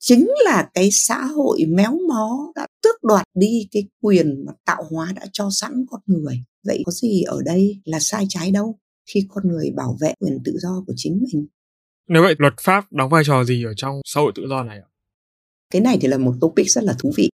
Chính 0.00 0.28
là 0.44 0.68
cái 0.74 0.88
xã 0.92 1.24
hội 1.24 1.64
méo 1.68 1.98
mó 2.08 2.52
đã 2.54 2.66
tước 2.82 3.04
đoạt 3.04 3.24
đi 3.34 3.68
cái 3.72 3.88
quyền 4.02 4.44
mà 4.46 4.52
tạo 4.64 4.84
hóa 4.90 5.12
đã 5.16 5.26
cho 5.32 5.48
sẵn 5.50 5.72
con 5.90 6.00
người. 6.06 6.44
Vậy 6.66 6.82
có 6.86 6.92
gì 6.92 7.22
ở 7.22 7.42
đây 7.44 7.80
là 7.84 8.00
sai 8.00 8.26
trái 8.28 8.50
đâu 8.50 8.78
khi 9.14 9.26
con 9.28 9.48
người 9.48 9.70
bảo 9.76 9.96
vệ 10.00 10.14
quyền 10.20 10.38
tự 10.44 10.56
do 10.58 10.84
của 10.86 10.92
chính 10.96 11.22
mình? 11.32 11.46
Nếu 12.08 12.22
vậy 12.22 12.34
luật 12.38 12.54
pháp 12.62 12.92
đóng 12.92 13.10
vai 13.10 13.22
trò 13.26 13.44
gì 13.44 13.64
ở 13.64 13.74
trong 13.76 14.00
xã 14.04 14.20
hội 14.20 14.32
tự 14.34 14.42
do 14.48 14.62
này 14.62 14.78
ạ? 14.78 14.88
Cái 15.72 15.82
này 15.82 15.98
thì 16.00 16.08
là 16.08 16.18
một 16.18 16.34
topic 16.40 16.70
rất 16.70 16.84
là 16.84 16.94
thú 16.98 17.12
vị. 17.16 17.28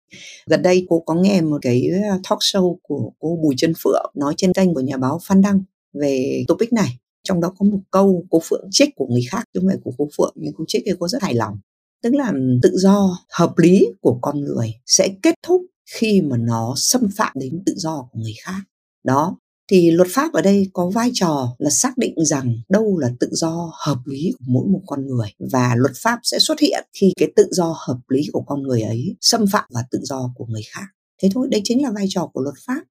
Gần 0.47 0.63
đây 0.63 0.87
cô 0.89 1.01
có 1.01 1.15
nghe 1.15 1.41
một 1.41 1.59
cái 1.63 1.89
uh, 1.89 2.21
talk 2.31 2.39
show 2.39 2.77
của 2.83 3.13
cô 3.19 3.39
Bùi 3.43 3.55
Trân 3.59 3.73
Phượng 3.79 4.13
nói 4.15 4.35
trên 4.37 4.53
kênh 4.53 4.75
của 4.75 4.81
nhà 4.81 4.97
báo 4.97 5.21
Phan 5.23 5.43
Đăng 5.43 5.63
về 5.93 6.45
topic 6.49 6.73
này 6.73 6.99
trong 7.25 7.41
đó 7.41 7.53
có 7.59 7.67
một 7.67 7.81
câu 7.91 8.25
cô 8.31 8.41
phượng 8.45 8.69
trích 8.71 8.97
của 8.97 9.07
người 9.07 9.23
khác 9.31 9.45
chứ 9.55 9.61
không 9.61 9.69
phải 9.69 9.79
của 9.85 9.93
cô 9.99 10.09
phượng, 10.17 10.35
nhưng 10.37 10.53
cô 10.57 10.65
trích 10.69 10.83
thì 10.87 10.93
cô 10.99 11.09
rất 11.09 11.23
hài 11.23 11.35
lòng. 11.35 11.59
Tức 12.03 12.15
là 12.15 12.33
tự 12.63 12.77
do, 12.77 13.19
hợp 13.31 13.59
lý 13.59 13.87
của 14.01 14.19
con 14.23 14.41
người 14.41 14.75
sẽ 14.87 15.09
kết 15.23 15.35
thúc 15.47 15.63
khi 15.91 16.21
mà 16.21 16.37
nó 16.37 16.75
xâm 16.77 17.09
phạm 17.17 17.33
đến 17.35 17.63
tự 17.67 17.75
do 17.77 18.09
của 18.13 18.19
người 18.19 18.35
khác. 18.45 18.61
Đó, 19.05 19.37
thì 19.71 19.91
luật 19.91 20.09
pháp 20.11 20.33
ở 20.33 20.43
đây 20.43 20.71
có 20.73 20.91
vai 20.91 21.11
trò 21.15 21.55
là 21.59 21.71
xác 21.71 21.99
định 21.99 22.15
rằng 22.25 22.55
đâu 22.69 22.99
là 22.99 23.11
tự 23.21 23.29
do 23.33 23.73
hợp 23.87 23.99
lý 24.05 24.33
của 24.39 24.45
mỗi 24.49 24.67
một 24.67 24.81
con 24.87 25.07
người 25.07 25.29
và 25.53 25.75
luật 25.77 25.93
pháp 25.97 26.19
sẽ 26.23 26.39
xuất 26.39 26.61
hiện 26.61 26.85
khi 27.01 27.13
cái 27.17 27.33
tự 27.37 27.49
do 27.51 27.77
hợp 27.87 27.99
lý 28.09 28.23
của 28.33 28.43
con 28.47 28.63
người 28.63 28.83
ấy 28.83 29.17
xâm 29.21 29.47
phạm 29.53 29.65
vào 29.71 29.83
tự 29.91 29.99
do 30.03 30.33
của 30.35 30.47
người 30.47 30.63
khác. 30.71 30.87
Thế 31.23 31.29
thôi, 31.35 31.49
đấy 31.51 31.61
chính 31.65 31.83
là 31.83 31.91
vai 31.91 32.07
trò 32.09 32.31
của 32.33 32.41
luật 32.41 32.55
pháp 32.67 32.83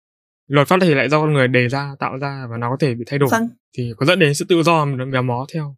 luật 0.48 0.68
pháp 0.68 0.78
thì 0.82 0.94
lại 0.94 1.10
do 1.10 1.22
con 1.22 1.34
người 1.34 1.48
đề 1.48 1.68
ra 1.68 1.96
tạo 2.00 2.18
ra 2.18 2.48
và 2.52 2.58
nó 2.58 2.70
có 2.70 2.78
thể 2.80 2.96
bị 2.96 3.04
thay 3.08 3.20
đổi. 3.20 3.30
Vâng. 3.32 3.48
thì 3.78 3.92
có 3.98 4.06
dẫn 4.06 4.20
đến 4.20 4.34
sự 4.34 4.46
tự 4.50 4.64
do 4.64 4.86
mà 4.86 5.06
méo 5.06 5.22
mó 5.22 5.46
theo. 5.54 5.76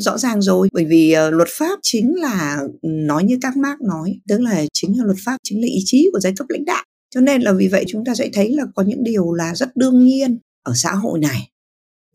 Rõ 0.00 0.18
ràng 0.18 0.42
rồi 0.42 0.68
bởi 0.72 0.84
vì 0.84 1.14
uh, 1.28 1.34
luật 1.34 1.48
pháp 1.50 1.78
chính 1.82 2.14
là 2.16 2.58
nói 2.82 3.24
như 3.24 3.38
các 3.42 3.56
mark 3.56 3.80
nói 3.80 4.18
tức 4.28 4.40
là 4.40 4.64
chính 4.72 4.98
là 4.98 5.04
luật 5.04 5.16
pháp 5.24 5.36
chính 5.42 5.60
là 5.60 5.66
ý 5.66 5.80
chí 5.84 6.08
của 6.12 6.20
giai 6.20 6.32
cấp 6.36 6.46
lãnh 6.50 6.64
đạo. 6.64 6.84
Cho 7.14 7.20
nên 7.20 7.42
là 7.42 7.52
vì 7.52 7.68
vậy 7.68 7.84
chúng 7.88 8.04
ta 8.04 8.14
sẽ 8.14 8.30
thấy 8.32 8.50
là 8.54 8.64
có 8.74 8.82
những 8.82 9.04
điều 9.04 9.32
là 9.32 9.54
rất 9.54 9.76
đương 9.76 10.04
nhiên 10.04 10.38
ở 10.62 10.72
xã 10.74 10.92
hội 10.92 11.18
này. 11.18 11.50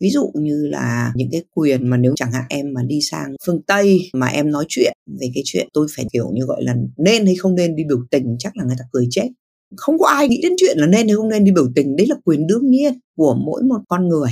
Ví 0.00 0.10
dụ 0.10 0.32
như 0.34 0.66
là 0.66 1.12
những 1.14 1.28
cái 1.32 1.42
quyền 1.50 1.90
mà 1.90 1.96
nếu 1.96 2.12
chẳng 2.16 2.32
hạn 2.32 2.44
em 2.48 2.66
mà 2.74 2.82
đi 2.86 3.00
sang 3.10 3.34
phương 3.46 3.62
tây 3.62 3.98
mà 4.12 4.26
em 4.26 4.50
nói 4.50 4.64
chuyện 4.68 4.92
về 5.20 5.30
cái 5.34 5.42
chuyện 5.46 5.68
tôi 5.72 5.86
phải 5.96 6.06
kiểu 6.12 6.30
như 6.34 6.44
gọi 6.44 6.62
là 6.64 6.74
nên 6.96 7.26
hay 7.26 7.34
không 7.36 7.54
nên 7.54 7.76
đi 7.76 7.84
biểu 7.88 7.98
tình 8.10 8.36
chắc 8.38 8.56
là 8.56 8.64
người 8.64 8.76
ta 8.78 8.84
cười 8.92 9.06
chết 9.10 9.28
không 9.76 9.98
có 9.98 10.06
ai 10.06 10.28
nghĩ 10.28 10.40
đến 10.42 10.52
chuyện 10.56 10.78
là 10.78 10.86
nên 10.86 11.08
hay 11.08 11.16
không 11.16 11.28
nên 11.28 11.44
đi 11.44 11.52
biểu 11.52 11.66
tình. 11.74 11.96
Đấy 11.96 12.06
là 12.06 12.16
quyền 12.24 12.46
đương 12.46 12.70
nhiên 12.70 12.98
của 13.16 13.34
mỗi 13.34 13.62
một 13.62 13.80
con 13.88 14.08
người. 14.08 14.30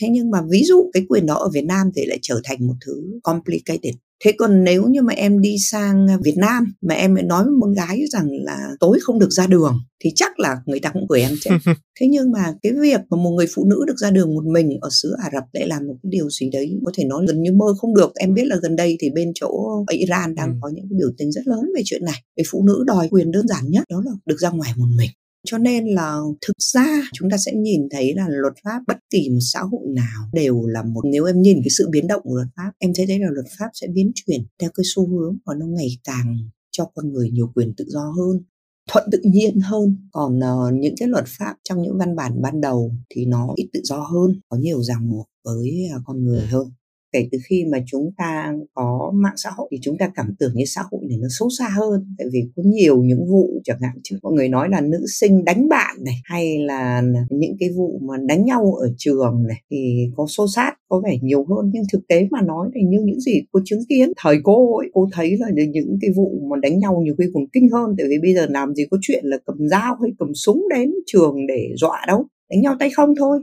Thế 0.00 0.08
nhưng 0.10 0.30
mà 0.30 0.42
ví 0.50 0.62
dụ 0.64 0.90
cái 0.92 1.06
quyền 1.08 1.26
đó 1.26 1.34
ở 1.34 1.48
Việt 1.48 1.64
Nam 1.64 1.90
thì 1.96 2.06
lại 2.06 2.18
trở 2.22 2.40
thành 2.44 2.66
một 2.66 2.74
thứ 2.86 3.20
complicated 3.22 3.94
thế 4.24 4.32
còn 4.32 4.64
nếu 4.64 4.84
như 4.88 5.02
mà 5.02 5.12
em 5.12 5.40
đi 5.40 5.56
sang 5.58 6.06
Việt 6.24 6.36
Nam 6.36 6.74
mà 6.80 6.94
em 6.94 7.14
nói 7.24 7.44
với 7.44 7.52
một 7.52 7.68
gái 7.76 8.00
rằng 8.10 8.28
là 8.44 8.68
tối 8.80 8.98
không 9.02 9.18
được 9.18 9.30
ra 9.30 9.46
đường 9.46 9.78
thì 10.04 10.10
chắc 10.14 10.38
là 10.38 10.56
người 10.66 10.80
ta 10.80 10.90
cũng 10.92 11.06
cười 11.08 11.20
em 11.20 11.32
chết 11.40 11.50
thế 12.00 12.06
nhưng 12.10 12.32
mà 12.32 12.54
cái 12.62 12.72
việc 12.72 13.00
mà 13.10 13.16
một 13.16 13.30
người 13.30 13.46
phụ 13.54 13.64
nữ 13.64 13.84
được 13.86 13.98
ra 13.98 14.10
đường 14.10 14.34
một 14.34 14.44
mình 14.44 14.78
ở 14.80 14.88
xứ 14.90 15.14
Ả 15.22 15.30
Rập 15.32 15.44
lại 15.52 15.68
làm 15.68 15.86
một 15.86 15.94
cái 16.02 16.10
điều 16.10 16.30
gì 16.30 16.50
đấy 16.52 16.80
có 16.84 16.92
thể 16.94 17.04
nói 17.04 17.24
gần 17.28 17.42
như 17.42 17.52
mơ 17.52 17.66
không 17.78 17.94
được. 17.94 18.14
Em 18.14 18.34
biết 18.34 18.46
là 18.46 18.56
gần 18.62 18.76
đây 18.76 18.96
thì 19.00 19.10
bên 19.10 19.32
chỗ 19.34 19.84
ở 19.86 19.92
Iran 19.92 20.34
đang 20.34 20.48
ừ. 20.48 20.54
có 20.60 20.68
những 20.68 20.86
cái 20.90 20.96
biểu 20.98 21.08
tình 21.18 21.32
rất 21.32 21.46
lớn 21.46 21.70
về 21.76 21.82
chuyện 21.84 22.04
này. 22.04 22.22
Về 22.36 22.44
phụ 22.50 22.64
nữ 22.66 22.84
đòi 22.86 23.08
quyền 23.10 23.30
đơn 23.30 23.48
giản 23.48 23.70
nhất 23.70 23.84
đó 23.90 24.02
là 24.04 24.12
được 24.26 24.36
ra 24.38 24.50
ngoài 24.50 24.70
một 24.76 24.86
mình 24.96 25.10
cho 25.44 25.58
nên 25.58 25.86
là 25.86 26.18
thực 26.46 26.56
ra 26.58 26.86
chúng 27.12 27.30
ta 27.30 27.36
sẽ 27.36 27.52
nhìn 27.52 27.88
thấy 27.90 28.14
là 28.14 28.26
luật 28.28 28.54
pháp 28.64 28.80
bất 28.86 28.96
kỳ 29.10 29.30
một 29.30 29.40
xã 29.40 29.60
hội 29.60 29.86
nào 29.88 30.30
đều 30.32 30.66
là 30.66 30.82
một 30.82 31.04
nếu 31.04 31.24
em 31.24 31.42
nhìn 31.42 31.58
cái 31.64 31.70
sự 31.70 31.88
biến 31.90 32.06
động 32.06 32.22
của 32.24 32.34
luật 32.34 32.48
pháp 32.56 32.72
em 32.78 32.92
thấy 32.96 33.06
đấy 33.06 33.18
là 33.18 33.26
luật 33.30 33.46
pháp 33.58 33.68
sẽ 33.74 33.86
biến 33.86 34.12
chuyển 34.14 34.40
theo 34.58 34.70
cái 34.74 34.84
xu 34.94 35.08
hướng 35.08 35.38
và 35.46 35.54
nó 35.54 35.66
ngày 35.66 35.98
càng 36.04 36.36
cho 36.70 36.84
con 36.94 37.12
người 37.12 37.30
nhiều 37.30 37.52
quyền 37.54 37.74
tự 37.76 37.84
do 37.88 38.12
hơn 38.16 38.42
thuận 38.90 39.04
tự 39.12 39.18
nhiên 39.24 39.60
hơn. 39.60 39.96
Còn 40.12 40.38
uh, 40.38 40.74
những 40.74 40.94
cái 40.98 41.08
luật 41.08 41.24
pháp 41.28 41.56
trong 41.64 41.82
những 41.82 41.98
văn 41.98 42.16
bản 42.16 42.42
ban 42.42 42.60
đầu 42.60 42.92
thì 43.10 43.26
nó 43.26 43.52
ít 43.56 43.68
tự 43.72 43.80
do 43.84 44.00
hơn 44.00 44.40
có 44.48 44.56
nhiều 44.56 44.82
ràng 44.82 45.10
buộc 45.10 45.26
với 45.44 45.88
uh, 45.96 46.02
con 46.06 46.24
người 46.24 46.46
hơn 46.46 46.66
kể 47.12 47.28
từ 47.32 47.38
khi 47.48 47.64
mà 47.72 47.78
chúng 47.86 48.10
ta 48.16 48.52
có 48.74 49.12
mạng 49.14 49.34
xã 49.36 49.50
hội 49.56 49.68
thì 49.70 49.78
chúng 49.82 49.98
ta 49.98 50.10
cảm 50.14 50.34
tưởng 50.38 50.52
như 50.54 50.64
xã 50.64 50.82
hội 50.90 51.00
này 51.08 51.18
nó 51.20 51.28
xấu 51.38 51.48
xa 51.58 51.68
hơn. 51.76 52.14
Tại 52.18 52.26
vì 52.32 52.42
có 52.56 52.62
nhiều 52.66 53.02
những 53.02 53.26
vụ 53.26 53.60
chẳng 53.64 53.80
hạn 53.80 53.96
chứ 54.02 54.18
mọi 54.22 54.32
người 54.32 54.48
nói 54.48 54.68
là 54.70 54.80
nữ 54.80 55.04
sinh 55.20 55.44
đánh 55.44 55.68
bạn 55.68 55.96
này 56.04 56.14
hay 56.24 56.58
là 56.58 57.02
những 57.30 57.56
cái 57.60 57.70
vụ 57.76 58.00
mà 58.02 58.16
đánh 58.28 58.44
nhau 58.44 58.74
ở 58.74 58.92
trường 58.98 59.44
này 59.48 59.62
thì 59.70 60.10
có 60.16 60.26
xô 60.28 60.46
sát 60.54 60.72
có 60.88 61.00
vẻ 61.04 61.18
nhiều 61.22 61.44
hơn. 61.48 61.70
Nhưng 61.74 61.82
thực 61.92 62.08
tế 62.08 62.28
mà 62.30 62.42
nói 62.42 62.68
thì 62.74 62.80
như 62.82 62.98
những 63.04 63.20
gì 63.20 63.32
cô 63.52 63.60
chứng 63.64 63.80
kiến 63.88 64.12
thời 64.16 64.36
cô 64.44 64.78
ấy 64.78 64.90
cô 64.92 65.08
thấy 65.12 65.36
là 65.38 65.46
những 65.72 65.98
cái 66.00 66.10
vụ 66.16 66.40
mà 66.50 66.56
đánh 66.62 66.78
nhau 66.78 67.02
nhiều 67.04 67.14
khi 67.18 67.24
còn 67.34 67.44
kinh 67.52 67.68
hơn. 67.72 67.94
Tại 67.98 68.06
vì 68.10 68.18
bây 68.22 68.34
giờ 68.34 68.46
làm 68.50 68.74
gì 68.74 68.86
có 68.90 68.98
chuyện 69.00 69.24
là 69.26 69.38
cầm 69.46 69.68
dao 69.68 69.96
hay 70.02 70.10
cầm 70.18 70.34
súng 70.34 70.64
đến 70.76 70.92
trường 71.06 71.46
để 71.46 71.72
dọa 71.76 72.04
đâu 72.06 72.26
đánh 72.50 72.60
nhau 72.60 72.76
tay 72.80 72.90
không 72.90 73.14
thôi. 73.18 73.38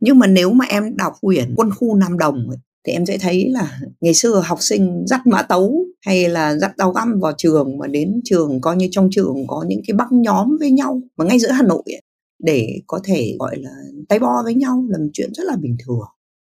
Nhưng 0.00 0.18
mà 0.18 0.26
nếu 0.26 0.50
mà 0.50 0.64
em 0.64 0.96
đọc 0.96 1.12
quyển 1.20 1.54
quân 1.56 1.70
khu 1.70 1.96
Nam 1.96 2.18
Đồng 2.18 2.48
ấy, 2.48 2.58
thì 2.86 2.92
em 2.92 3.06
sẽ 3.06 3.18
thấy 3.18 3.50
là 3.50 3.80
ngày 4.00 4.14
xưa 4.14 4.42
học 4.46 4.58
sinh 4.60 5.04
dắt 5.06 5.20
mã 5.26 5.42
tấu 5.42 5.84
hay 6.06 6.28
là 6.28 6.56
dắt 6.56 6.72
dao 6.78 6.92
găm 6.92 7.20
vào 7.20 7.32
trường 7.38 7.78
mà 7.78 7.86
đến 7.86 8.20
trường 8.24 8.60
coi 8.60 8.76
như 8.76 8.88
trong 8.90 9.08
trường 9.12 9.46
có 9.46 9.64
những 9.68 9.80
cái 9.86 9.94
băng 9.94 10.22
nhóm 10.22 10.56
với 10.60 10.70
nhau 10.70 11.00
mà 11.16 11.24
ngay 11.24 11.38
giữa 11.38 11.50
Hà 11.50 11.62
Nội 11.62 11.82
ấy, 11.86 12.02
để 12.38 12.80
có 12.86 13.00
thể 13.04 13.36
gọi 13.38 13.56
là 13.58 13.70
tay 14.08 14.18
bo 14.18 14.42
với 14.44 14.54
nhau 14.54 14.86
là 14.88 14.98
một 14.98 15.10
chuyện 15.12 15.34
rất 15.34 15.44
là 15.46 15.56
bình 15.56 15.76
thường. 15.86 16.08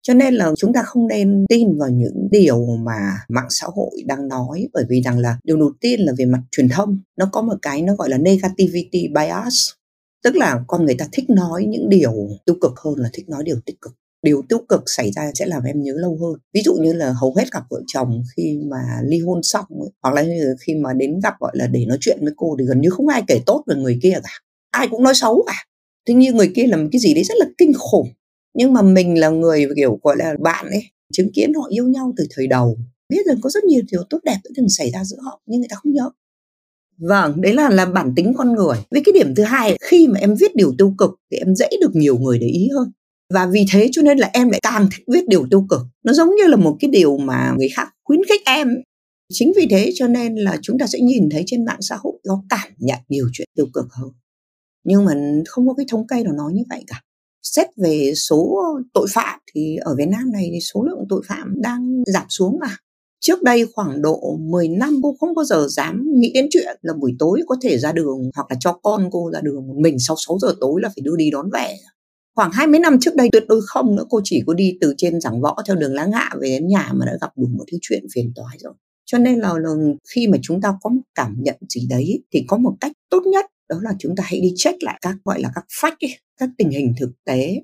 Cho 0.02 0.14
nên 0.14 0.34
là 0.34 0.52
chúng 0.56 0.72
ta 0.72 0.82
không 0.82 1.08
nên 1.08 1.44
tin 1.48 1.78
vào 1.78 1.88
những 1.88 2.28
điều 2.30 2.66
mà 2.66 2.98
mạng 3.28 3.46
xã 3.50 3.66
hội 3.74 3.90
đang 4.06 4.28
nói 4.28 4.68
bởi 4.72 4.84
vì 4.88 5.02
rằng 5.02 5.18
là 5.18 5.38
điều 5.44 5.56
đầu 5.56 5.72
tiên 5.80 6.00
là 6.00 6.12
về 6.18 6.24
mặt 6.24 6.40
truyền 6.50 6.68
thông 6.68 6.98
nó 7.16 7.28
có 7.32 7.42
một 7.42 7.56
cái 7.62 7.82
nó 7.82 7.94
gọi 7.94 8.08
là 8.10 8.18
negativity 8.18 9.08
bias 9.14 9.70
tức 10.24 10.36
là 10.36 10.60
con 10.66 10.84
người 10.84 10.94
ta 10.98 11.06
thích 11.12 11.30
nói 11.30 11.64
những 11.68 11.88
điều 11.88 12.12
tiêu 12.46 12.56
cực 12.60 12.72
hơn 12.84 12.94
là 12.96 13.10
thích 13.12 13.28
nói 13.28 13.42
điều 13.44 13.60
tích 13.66 13.80
cực 13.80 13.92
điều 14.22 14.42
tiêu 14.48 14.58
cực 14.68 14.82
xảy 14.86 15.12
ra 15.12 15.30
sẽ 15.34 15.46
làm 15.46 15.62
em 15.62 15.82
nhớ 15.82 15.92
lâu 15.96 16.18
hơn. 16.20 16.40
Ví 16.54 16.60
dụ 16.64 16.74
như 16.74 16.92
là 16.92 17.14
hầu 17.20 17.34
hết 17.34 17.44
cặp 17.50 17.62
vợ 17.70 17.80
chồng 17.86 18.22
khi 18.36 18.58
mà 18.70 18.78
ly 19.04 19.18
hôn 19.18 19.42
xong 19.42 19.64
ấy, 19.80 19.90
hoặc 20.02 20.14
là 20.14 20.24
khi 20.66 20.74
mà 20.74 20.92
đến 20.92 21.20
gặp 21.22 21.34
gọi 21.40 21.52
là 21.54 21.66
để 21.66 21.86
nói 21.86 21.98
chuyện 22.00 22.18
với 22.20 22.32
cô 22.36 22.56
thì 22.58 22.64
gần 22.64 22.80
như 22.80 22.90
không 22.90 23.08
ai 23.08 23.22
kể 23.26 23.40
tốt 23.46 23.64
về 23.66 23.76
người 23.76 23.98
kia 24.02 24.20
cả. 24.22 24.30
Ai 24.70 24.88
cũng 24.90 25.02
nói 25.02 25.14
xấu 25.14 25.44
cả. 25.46 25.64
Thế 26.08 26.14
nhưng 26.14 26.36
người 26.36 26.52
kia 26.54 26.66
làm 26.66 26.90
cái 26.92 27.00
gì 27.00 27.14
đấy 27.14 27.24
rất 27.24 27.34
là 27.38 27.46
kinh 27.58 27.72
khủng. 27.78 28.08
Nhưng 28.54 28.72
mà 28.72 28.82
mình 28.82 29.20
là 29.20 29.28
người 29.28 29.66
kiểu 29.76 29.98
gọi 30.02 30.16
là 30.18 30.34
bạn 30.40 30.66
ấy 30.66 30.84
chứng 31.12 31.32
kiến 31.34 31.54
họ 31.54 31.66
yêu 31.70 31.88
nhau 31.88 32.12
từ 32.16 32.26
thời 32.36 32.46
đầu 32.46 32.78
biết 33.08 33.26
rằng 33.26 33.36
có 33.42 33.50
rất 33.50 33.64
nhiều 33.64 33.82
điều 33.92 34.02
tốt 34.10 34.18
đẹp 34.24 34.36
đã 34.44 34.50
từng 34.56 34.68
xảy 34.68 34.90
ra 34.90 35.04
giữa 35.04 35.16
họ 35.24 35.40
nhưng 35.46 35.60
người 35.60 35.68
ta 35.70 35.76
không 35.76 35.92
nhớ. 35.92 36.10
Vâng, 36.98 37.40
đấy 37.40 37.54
là 37.54 37.70
là 37.70 37.86
bản 37.86 38.12
tính 38.16 38.34
con 38.36 38.52
người. 38.52 38.76
Với 38.90 39.02
cái 39.04 39.12
điểm 39.12 39.34
thứ 39.34 39.42
hai, 39.42 39.76
khi 39.80 40.08
mà 40.08 40.20
em 40.20 40.34
viết 40.34 40.56
điều 40.56 40.74
tiêu 40.78 40.94
cực 40.98 41.10
thì 41.30 41.38
em 41.38 41.54
dễ 41.54 41.68
được 41.80 41.90
nhiều 41.96 42.18
người 42.18 42.38
để 42.38 42.46
ý 42.46 42.68
hơn. 42.74 42.92
Và 43.34 43.46
vì 43.46 43.66
thế 43.72 43.88
cho 43.92 44.02
nên 44.02 44.18
là 44.18 44.30
em 44.32 44.50
lại 44.50 44.60
càng 44.62 44.88
thích 44.96 45.04
viết 45.12 45.28
điều 45.28 45.46
tiêu 45.50 45.66
cực. 45.70 45.80
Nó 46.04 46.12
giống 46.12 46.28
như 46.28 46.46
là 46.46 46.56
một 46.56 46.76
cái 46.80 46.90
điều 46.90 47.18
mà 47.18 47.54
người 47.58 47.68
khác 47.76 47.88
khuyến 48.04 48.20
khích 48.28 48.40
em. 48.46 48.68
Chính 49.32 49.52
vì 49.56 49.66
thế 49.70 49.90
cho 49.94 50.06
nên 50.06 50.34
là 50.34 50.58
chúng 50.62 50.78
ta 50.78 50.86
sẽ 50.86 51.00
nhìn 51.00 51.28
thấy 51.30 51.42
trên 51.46 51.64
mạng 51.64 51.82
xã 51.82 51.96
hội 51.96 52.12
có 52.28 52.42
cảm 52.50 52.72
nhận 52.78 52.98
nhiều 53.08 53.28
chuyện 53.32 53.48
tiêu 53.56 53.66
cực 53.74 53.86
hơn. 53.90 54.10
Nhưng 54.84 55.04
mà 55.04 55.12
không 55.46 55.68
có 55.68 55.74
cái 55.74 55.86
thống 55.88 56.06
kê 56.06 56.22
nào 56.22 56.32
nói 56.32 56.52
như 56.54 56.62
vậy 56.70 56.84
cả. 56.86 57.02
Xét 57.42 57.66
về 57.76 58.12
số 58.16 58.62
tội 58.94 59.06
phạm 59.10 59.40
thì 59.54 59.76
ở 59.80 59.94
Việt 59.94 60.08
Nam 60.08 60.32
này 60.32 60.48
thì 60.52 60.60
số 60.60 60.82
lượng 60.82 61.04
tội 61.08 61.22
phạm 61.28 61.54
đang 61.62 62.02
giảm 62.06 62.26
xuống 62.28 62.58
mà 62.60 62.76
Trước 63.20 63.42
đây 63.42 63.66
khoảng 63.74 64.02
độ 64.02 64.36
10 64.40 64.68
năm 64.68 65.00
cô 65.02 65.16
không 65.20 65.34
bao 65.34 65.44
giờ 65.44 65.66
dám 65.70 66.04
nghĩ 66.14 66.30
đến 66.34 66.46
chuyện 66.50 66.76
là 66.82 66.92
buổi 67.00 67.16
tối 67.18 67.40
có 67.46 67.56
thể 67.62 67.78
ra 67.78 67.92
đường 67.92 68.30
hoặc 68.34 68.46
là 68.50 68.56
cho 68.60 68.72
con 68.72 69.08
cô 69.12 69.30
ra 69.30 69.40
đường, 69.40 69.66
một 69.68 69.74
mình 69.76 69.96
sau 69.98 70.16
6 70.26 70.38
giờ 70.40 70.54
tối 70.60 70.80
là 70.82 70.88
phải 70.88 71.02
đưa 71.02 71.16
đi 71.16 71.30
đón 71.30 71.50
về. 71.52 71.74
Khoảng 72.38 72.50
20 72.52 72.80
năm 72.80 72.98
trước 73.00 73.14
đây 73.14 73.28
tuyệt 73.32 73.44
đối 73.48 73.60
không 73.66 73.96
nữa. 73.96 74.04
Cô 74.08 74.20
chỉ 74.24 74.42
có 74.46 74.54
đi 74.54 74.78
từ 74.80 74.94
trên 74.96 75.20
giảng 75.20 75.40
võ 75.40 75.56
theo 75.66 75.76
đường 75.76 75.94
láng 75.94 76.12
hạ 76.12 76.30
về 76.40 76.48
đến 76.48 76.68
nhà 76.68 76.92
mà 76.94 77.06
đã 77.06 77.12
gặp 77.20 77.30
đủ 77.36 77.46
một 77.46 77.64
thứ 77.72 77.78
chuyện 77.82 78.04
phiền 78.14 78.32
toái 78.34 78.58
rồi. 78.60 78.72
Cho 79.04 79.18
nên 79.18 79.38
là, 79.38 79.54
là 79.58 79.70
khi 80.14 80.26
mà 80.26 80.38
chúng 80.42 80.60
ta 80.60 80.74
có 80.82 80.90
một 80.90 81.00
cảm 81.14 81.36
nhận 81.38 81.56
gì 81.68 81.86
đấy 81.90 82.24
thì 82.32 82.44
có 82.48 82.56
một 82.56 82.74
cách 82.80 82.92
tốt 83.10 83.22
nhất 83.26 83.46
đó 83.68 83.76
là 83.82 83.90
chúng 83.98 84.16
ta 84.16 84.24
hãy 84.26 84.40
đi 84.40 84.52
check 84.56 84.82
lại 84.82 84.98
các 85.02 85.16
gọi 85.24 85.40
là 85.42 85.50
các 85.54 85.64
fact 85.80 85.96
ấy, 86.00 86.10
các 86.36 86.48
tình 86.58 86.70
hình 86.70 86.94
thực 87.00 87.10
tế. 87.24 87.62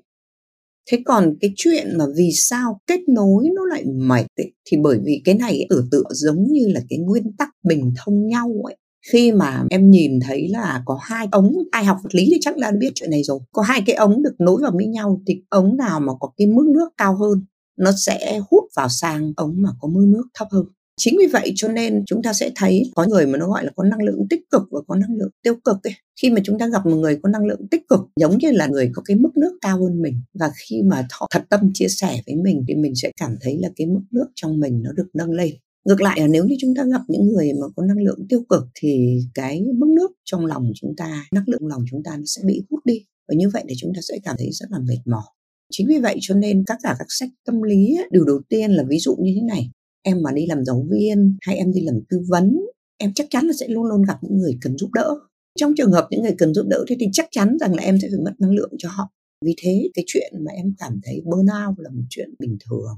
Thế 0.91 0.99
còn 1.05 1.35
cái 1.41 1.53
chuyện 1.55 1.97
mà 1.97 2.05
vì 2.17 2.31
sao 2.33 2.81
kết 2.87 2.99
nối 3.09 3.49
nó 3.55 3.65
lại 3.65 3.83
mệt 3.85 4.25
ấy, 4.35 4.51
thì 4.65 4.77
bởi 4.83 4.99
vì 5.03 5.21
cái 5.25 5.35
này 5.35 5.67
tưởng 5.69 5.87
tượng 5.91 6.07
giống 6.09 6.45
như 6.49 6.67
là 6.67 6.81
cái 6.89 6.99
nguyên 6.99 7.35
tắc 7.37 7.49
bình 7.63 7.93
thông 7.97 8.27
nhau 8.27 8.51
ấy 8.63 8.77
khi 9.11 9.31
mà 9.31 9.63
em 9.69 9.91
nhìn 9.91 10.19
thấy 10.19 10.47
là 10.49 10.81
có 10.85 10.99
hai 11.01 11.27
ống, 11.31 11.53
ai 11.71 11.85
học 11.85 11.97
vật 12.03 12.15
lý 12.15 12.27
thì 12.31 12.37
chắc 12.41 12.57
là 12.57 12.71
biết 12.79 12.91
chuyện 12.95 13.09
này 13.09 13.23
rồi. 13.23 13.39
Có 13.51 13.61
hai 13.61 13.81
cái 13.85 13.95
ống 13.95 14.23
được 14.23 14.35
nối 14.39 14.61
vào 14.61 14.71
với 14.75 14.85
nhau 14.85 15.21
thì 15.27 15.41
ống 15.49 15.77
nào 15.77 15.99
mà 15.99 16.13
có 16.19 16.31
cái 16.37 16.47
mức 16.47 16.65
nước 16.67 16.89
cao 16.97 17.15
hơn, 17.15 17.45
nó 17.77 17.91
sẽ 17.97 18.39
hút 18.51 18.63
vào 18.75 18.89
sang 18.89 19.33
ống 19.35 19.53
mà 19.57 19.69
có 19.79 19.87
mức 19.87 20.05
nước 20.07 20.27
thấp 20.33 20.47
hơn. 20.51 20.65
Chính 20.97 21.15
vì 21.19 21.25
vậy 21.27 21.53
cho 21.55 21.67
nên 21.67 22.03
chúng 22.05 22.23
ta 22.23 22.33
sẽ 22.33 22.51
thấy 22.55 22.91
có 22.95 23.05
người 23.05 23.25
mà 23.25 23.37
nó 23.37 23.47
gọi 23.47 23.65
là 23.65 23.71
có 23.75 23.83
năng 23.83 24.03
lượng 24.03 24.27
tích 24.29 24.41
cực 24.51 24.61
và 24.71 24.79
có 24.87 24.95
năng 24.95 25.15
lượng 25.15 25.29
tiêu 25.43 25.55
cực 25.65 25.77
ấy. 25.83 25.93
Khi 26.21 26.29
mà 26.29 26.41
chúng 26.43 26.59
ta 26.59 26.67
gặp 26.67 26.85
một 26.85 26.95
người 26.95 27.19
có 27.23 27.29
năng 27.29 27.45
lượng 27.45 27.67
tích 27.71 27.87
cực, 27.89 27.99
giống 28.19 28.37
như 28.37 28.51
là 28.51 28.67
người 28.67 28.91
có 28.93 29.01
cái 29.05 29.17
mức 29.17 29.37
nước 29.37 29.57
cao 29.61 29.83
hơn 29.83 30.01
mình, 30.01 30.21
và 30.39 30.51
khi 30.55 30.81
mà 30.81 31.07
họ 31.11 31.27
thật 31.31 31.43
tâm 31.49 31.71
chia 31.73 31.87
sẻ 31.87 32.21
với 32.27 32.35
mình 32.35 32.63
thì 32.67 32.75
mình 32.75 32.93
sẽ 32.95 33.11
cảm 33.19 33.35
thấy 33.41 33.59
là 33.61 33.69
cái 33.75 33.87
mức 33.87 34.01
nước 34.11 34.27
trong 34.35 34.59
mình 34.59 34.81
nó 34.83 34.91
được 34.91 35.07
nâng 35.13 35.31
lên 35.31 35.53
ngược 35.85 36.01
lại 36.01 36.21
là 36.21 36.27
nếu 36.27 36.45
như 36.45 36.55
chúng 36.59 36.75
ta 36.75 36.83
gặp 36.91 37.01
những 37.07 37.27
người 37.27 37.53
mà 37.61 37.67
có 37.75 37.85
năng 37.85 38.03
lượng 38.03 38.19
tiêu 38.29 38.43
cực 38.49 38.63
thì 38.75 39.19
cái 39.33 39.61
mức 39.61 39.87
nước 39.95 40.11
trong 40.25 40.45
lòng 40.45 40.71
chúng 40.75 40.95
ta, 40.97 41.25
năng 41.31 41.43
lượng 41.47 41.67
lòng 41.67 41.85
chúng 41.91 42.03
ta 42.03 42.17
nó 42.17 42.23
sẽ 42.25 42.41
bị 42.45 42.61
hút 42.69 42.85
đi. 42.85 43.05
Và 43.27 43.35
như 43.37 43.49
vậy 43.53 43.63
thì 43.69 43.75
chúng 43.77 43.91
ta 43.95 44.01
sẽ 44.09 44.19
cảm 44.23 44.35
thấy 44.39 44.49
rất 44.51 44.71
là 44.71 44.79
mệt 44.79 44.99
mỏi. 45.05 45.23
Chính 45.71 45.87
vì 45.87 45.99
vậy 45.99 46.17
cho 46.21 46.35
nên 46.35 46.63
các 46.67 46.77
cả 46.83 46.95
các 46.99 47.05
sách 47.09 47.29
tâm 47.45 47.61
lý 47.61 47.97
điều 48.11 48.25
đầu 48.25 48.41
tiên 48.49 48.71
là 48.71 48.83
ví 48.89 48.99
dụ 48.99 49.15
như 49.19 49.31
thế 49.35 49.41
này. 49.41 49.71
Em 50.01 50.21
mà 50.23 50.31
đi 50.31 50.45
làm 50.45 50.65
giáo 50.65 50.87
viên 50.91 51.37
hay 51.41 51.57
em 51.57 51.73
đi 51.73 51.81
làm 51.81 51.95
tư 52.09 52.19
vấn, 52.27 52.57
em 52.97 53.13
chắc 53.13 53.27
chắn 53.29 53.45
là 53.45 53.53
sẽ 53.59 53.67
luôn 53.67 53.83
luôn 53.85 54.01
gặp 54.07 54.17
những 54.21 54.37
người 54.37 54.57
cần 54.61 54.77
giúp 54.77 54.89
đỡ. 54.93 55.15
Trong 55.59 55.73
trường 55.77 55.91
hợp 55.91 56.07
những 56.09 56.21
người 56.21 56.35
cần 56.37 56.53
giúp 56.53 56.65
đỡ 56.67 56.85
thế 56.87 56.95
thì 56.99 57.05
chắc 57.13 57.27
chắn 57.31 57.57
rằng 57.59 57.75
là 57.75 57.83
em 57.83 57.97
sẽ 58.01 58.07
phải 58.11 58.19
mất 58.25 58.33
năng 58.39 58.51
lượng 58.51 58.71
cho 58.77 58.89
họ. 58.89 59.09
Vì 59.45 59.55
thế 59.63 59.89
cái 59.93 60.03
chuyện 60.07 60.33
mà 60.45 60.51
em 60.51 60.73
cảm 60.77 60.99
thấy 61.03 61.21
burnout 61.25 61.75
là 61.77 61.89
một 61.89 62.03
chuyện 62.09 62.29
bình 62.39 62.57
thường 62.69 62.95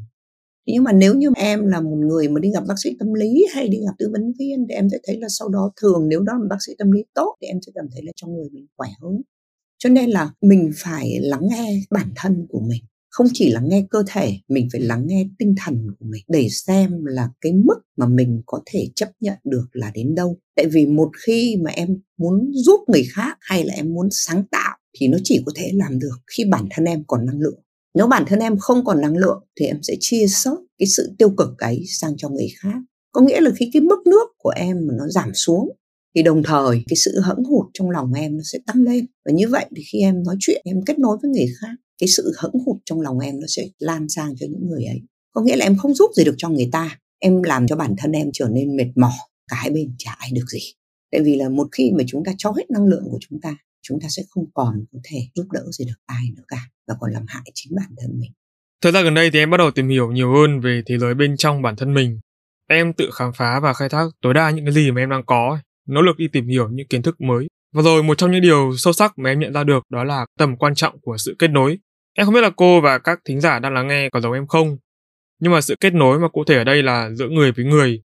nhưng 0.73 0.83
mà 0.83 0.91
nếu 0.91 1.15
như 1.15 1.29
em 1.35 1.65
là 1.65 1.81
một 1.81 1.97
người 1.97 2.27
mà 2.27 2.39
đi 2.39 2.51
gặp 2.51 2.63
bác 2.67 2.75
sĩ 2.83 2.89
tâm 2.99 3.13
lý 3.13 3.45
hay 3.53 3.67
đi 3.67 3.77
gặp 3.77 3.93
tư 3.99 4.09
vấn 4.11 4.33
viên 4.39 4.65
thì 4.69 4.75
em 4.75 4.89
sẽ 4.91 4.97
thấy 5.03 5.19
là 5.19 5.27
sau 5.29 5.49
đó 5.49 5.71
thường 5.81 6.09
nếu 6.09 6.21
đó 6.21 6.33
là 6.33 6.47
bác 6.49 6.57
sĩ 6.67 6.73
tâm 6.77 6.91
lý 6.91 7.03
tốt 7.13 7.35
thì 7.41 7.47
em 7.47 7.57
sẽ 7.65 7.71
cảm 7.75 7.85
thấy 7.93 8.03
là 8.05 8.11
trong 8.15 8.35
người 8.35 8.49
mình 8.51 8.65
khỏe 8.77 8.89
hơn. 9.01 9.21
Cho 9.77 9.89
nên 9.89 10.09
là 10.09 10.31
mình 10.41 10.71
phải 10.75 11.19
lắng 11.21 11.41
nghe 11.51 11.81
bản 11.91 12.09
thân 12.15 12.45
của 12.49 12.59
mình. 12.59 12.83
Không 13.09 13.27
chỉ 13.33 13.51
là 13.51 13.61
nghe 13.63 13.85
cơ 13.89 14.03
thể, 14.07 14.33
mình 14.47 14.67
phải 14.71 14.81
lắng 14.81 15.03
nghe 15.07 15.27
tinh 15.39 15.55
thần 15.65 15.87
của 15.99 16.05
mình 16.05 16.23
để 16.27 16.47
xem 16.49 17.05
là 17.05 17.29
cái 17.41 17.53
mức 17.53 17.79
mà 17.97 18.07
mình 18.07 18.41
có 18.45 18.61
thể 18.65 18.87
chấp 18.95 19.09
nhận 19.19 19.37
được 19.43 19.65
là 19.71 19.91
đến 19.93 20.15
đâu. 20.15 20.37
Tại 20.55 20.65
vì 20.65 20.85
một 20.85 21.11
khi 21.25 21.57
mà 21.61 21.71
em 21.71 21.97
muốn 22.17 22.51
giúp 22.53 22.79
người 22.87 23.03
khác 23.15 23.37
hay 23.41 23.63
là 23.63 23.73
em 23.73 23.93
muốn 23.93 24.07
sáng 24.11 24.43
tạo 24.51 24.77
thì 24.99 25.07
nó 25.07 25.17
chỉ 25.23 25.41
có 25.45 25.51
thể 25.55 25.71
làm 25.73 25.99
được 25.99 26.17
khi 26.37 26.45
bản 26.45 26.65
thân 26.71 26.85
em 26.85 27.03
còn 27.07 27.25
năng 27.25 27.39
lượng 27.39 27.59
nếu 27.97 28.07
bản 28.07 28.23
thân 28.27 28.39
em 28.39 28.57
không 28.57 28.85
còn 28.85 29.01
năng 29.01 29.17
lượng 29.17 29.43
thì 29.59 29.65
em 29.65 29.79
sẽ 29.81 29.93
chia 29.99 30.25
sớt 30.27 30.57
cái 30.79 30.87
sự 30.87 31.15
tiêu 31.17 31.29
cực 31.37 31.57
ấy 31.57 31.83
sang 31.87 32.17
cho 32.17 32.29
người 32.29 32.47
khác. 32.59 32.79
Có 33.11 33.21
nghĩa 33.21 33.41
là 33.41 33.51
khi 33.57 33.69
cái 33.73 33.81
mức 33.81 33.99
nước 34.05 34.27
của 34.37 34.53
em 34.55 34.77
mà 34.87 34.93
nó 34.97 35.07
giảm 35.07 35.33
xuống 35.33 35.69
thì 36.15 36.23
đồng 36.23 36.43
thời 36.43 36.83
cái 36.87 36.95
sự 36.95 37.21
hững 37.21 37.43
hụt 37.43 37.65
trong 37.73 37.89
lòng 37.89 38.13
em 38.13 38.37
nó 38.37 38.43
sẽ 38.43 38.59
tăng 38.65 38.83
lên. 38.83 39.05
Và 39.25 39.31
như 39.31 39.47
vậy 39.47 39.65
thì 39.75 39.83
khi 39.91 39.99
em 39.99 40.23
nói 40.23 40.35
chuyện, 40.39 40.61
em 40.65 40.81
kết 40.85 40.99
nối 40.99 41.17
với 41.21 41.31
người 41.31 41.45
khác, 41.61 41.75
cái 42.01 42.07
sự 42.17 42.33
hững 42.37 42.63
hụt 42.65 42.77
trong 42.85 43.01
lòng 43.01 43.19
em 43.19 43.39
nó 43.39 43.45
sẽ 43.47 43.63
lan 43.79 44.09
sang 44.09 44.33
cho 44.39 44.45
những 44.49 44.67
người 44.69 44.85
ấy. 44.85 45.01
Có 45.31 45.41
nghĩa 45.41 45.55
là 45.55 45.65
em 45.65 45.77
không 45.77 45.93
giúp 45.93 46.11
gì 46.15 46.23
được 46.23 46.35
cho 46.37 46.49
người 46.49 46.69
ta, 46.71 46.99
em 47.19 47.43
làm 47.43 47.67
cho 47.67 47.75
bản 47.75 47.95
thân 47.97 48.11
em 48.11 48.29
trở 48.33 48.47
nên 48.51 48.75
mệt 48.75 48.91
mỏi, 48.95 49.11
cả 49.47 49.55
hai 49.59 49.69
bên 49.69 49.95
chả 49.97 50.11
ai 50.17 50.29
được 50.33 50.45
gì. 50.51 50.59
Tại 51.11 51.21
vì 51.21 51.35
là 51.35 51.49
một 51.49 51.67
khi 51.71 51.91
mà 51.97 52.03
chúng 52.07 52.23
ta 52.25 52.33
cho 52.37 52.51
hết 52.51 52.71
năng 52.71 52.85
lượng 52.85 53.03
của 53.11 53.19
chúng 53.21 53.41
ta 53.41 53.57
chúng 53.87 53.99
ta 54.01 54.07
sẽ 54.09 54.23
không 54.29 54.43
còn 54.53 54.85
có 54.93 54.99
thể 55.03 55.17
giúp 55.35 55.45
đỡ 55.51 55.61
gì 55.71 55.85
được 55.85 55.99
ai 56.05 56.23
nữa 56.35 56.43
cả 56.47 56.69
và 56.87 56.95
còn 56.99 57.11
làm 57.11 57.23
hại 57.27 57.43
chính 57.53 57.73
bản 57.75 57.95
thân 58.01 58.19
mình 58.19 58.31
thời 58.81 58.91
gian 58.91 59.03
gần 59.03 59.13
đây 59.13 59.31
thì 59.31 59.39
em 59.39 59.49
bắt 59.49 59.57
đầu 59.57 59.71
tìm 59.71 59.89
hiểu 59.89 60.11
nhiều 60.11 60.33
hơn 60.33 60.59
về 60.59 60.81
thế 60.85 60.97
giới 60.97 61.13
bên 61.13 61.37
trong 61.37 61.61
bản 61.61 61.75
thân 61.75 61.93
mình 61.93 62.19
em 62.69 62.93
tự 62.93 63.09
khám 63.13 63.31
phá 63.33 63.59
và 63.59 63.73
khai 63.73 63.89
thác 63.89 64.07
tối 64.21 64.33
đa 64.33 64.49
những 64.49 64.65
cái 64.65 64.73
gì 64.73 64.91
mà 64.91 65.01
em 65.01 65.09
đang 65.09 65.25
có 65.25 65.59
nỗ 65.87 66.01
lực 66.01 66.17
đi 66.17 66.27
tìm 66.27 66.47
hiểu 66.47 66.69
những 66.69 66.87
kiến 66.87 67.01
thức 67.01 67.21
mới 67.21 67.47
và 67.73 67.81
rồi 67.81 68.03
một 68.03 68.17
trong 68.17 68.31
những 68.31 68.41
điều 68.41 68.77
sâu 68.77 68.93
sắc 68.93 69.19
mà 69.19 69.29
em 69.29 69.39
nhận 69.39 69.53
ra 69.53 69.63
được 69.63 69.83
đó 69.89 70.03
là 70.03 70.25
tầm 70.37 70.57
quan 70.57 70.75
trọng 70.75 70.99
của 71.01 71.17
sự 71.17 71.35
kết 71.39 71.47
nối 71.47 71.77
Em 72.19 72.25
không 72.25 72.33
biết 72.33 72.41
là 72.41 72.49
cô 72.55 72.81
và 72.81 72.97
các 72.97 73.19
thính 73.25 73.41
giả 73.41 73.59
đang 73.59 73.73
lắng 73.73 73.87
nghe 73.87 74.09
có 74.09 74.19
giống 74.21 74.33
em 74.33 74.47
không, 74.47 74.77
nhưng 75.39 75.51
mà 75.51 75.61
sự 75.61 75.75
kết 75.79 75.93
nối 75.93 76.19
mà 76.19 76.27
cụ 76.27 76.43
thể 76.43 76.57
ở 76.57 76.63
đây 76.63 76.83
là 76.83 77.09
giữa 77.13 77.29
người 77.29 77.51
với 77.51 77.65
người. 77.65 78.01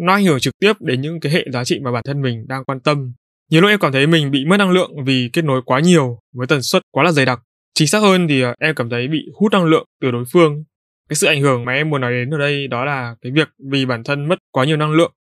Nó 0.00 0.12
ảnh 0.12 0.24
hưởng 0.24 0.40
trực 0.40 0.54
tiếp 0.58 0.72
đến 0.80 1.00
những 1.00 1.20
cái 1.20 1.32
hệ 1.32 1.44
giá 1.52 1.64
trị 1.64 1.80
mà 1.82 1.92
bản 1.92 2.02
thân 2.06 2.22
mình 2.22 2.44
đang 2.48 2.64
quan 2.64 2.80
tâm. 2.80 3.12
Nhiều 3.50 3.60
lúc 3.60 3.70
em 3.70 3.78
cảm 3.78 3.92
thấy 3.92 4.06
mình 4.06 4.30
bị 4.30 4.44
mất 4.44 4.56
năng 4.56 4.70
lượng 4.70 5.04
vì 5.04 5.30
kết 5.32 5.44
nối 5.44 5.62
quá 5.66 5.80
nhiều 5.80 6.18
với 6.34 6.46
tần 6.46 6.62
suất 6.62 6.82
quá 6.90 7.04
là 7.04 7.12
dày 7.12 7.26
đặc. 7.26 7.40
Chính 7.74 7.88
xác 7.88 7.98
hơn 7.98 8.28
thì 8.28 8.42
à, 8.42 8.54
em 8.60 8.74
cảm 8.74 8.90
thấy 8.90 9.08
bị 9.08 9.18
hút 9.34 9.52
năng 9.52 9.64
lượng 9.64 9.84
từ 10.00 10.10
đối 10.10 10.24
phương. 10.32 10.64
Cái 11.08 11.16
sự 11.16 11.26
ảnh 11.26 11.42
hưởng 11.42 11.64
mà 11.64 11.72
em 11.72 11.90
muốn 11.90 12.00
nói 12.00 12.12
đến 12.12 12.30
ở 12.30 12.38
đây 12.38 12.68
đó 12.68 12.84
là 12.84 13.16
cái 13.22 13.32
việc 13.32 13.48
vì 13.70 13.86
bản 13.86 14.04
thân 14.04 14.28
mất 14.28 14.38
quá 14.52 14.64
nhiều 14.64 14.76
năng 14.76 14.92
lượng 14.92 15.12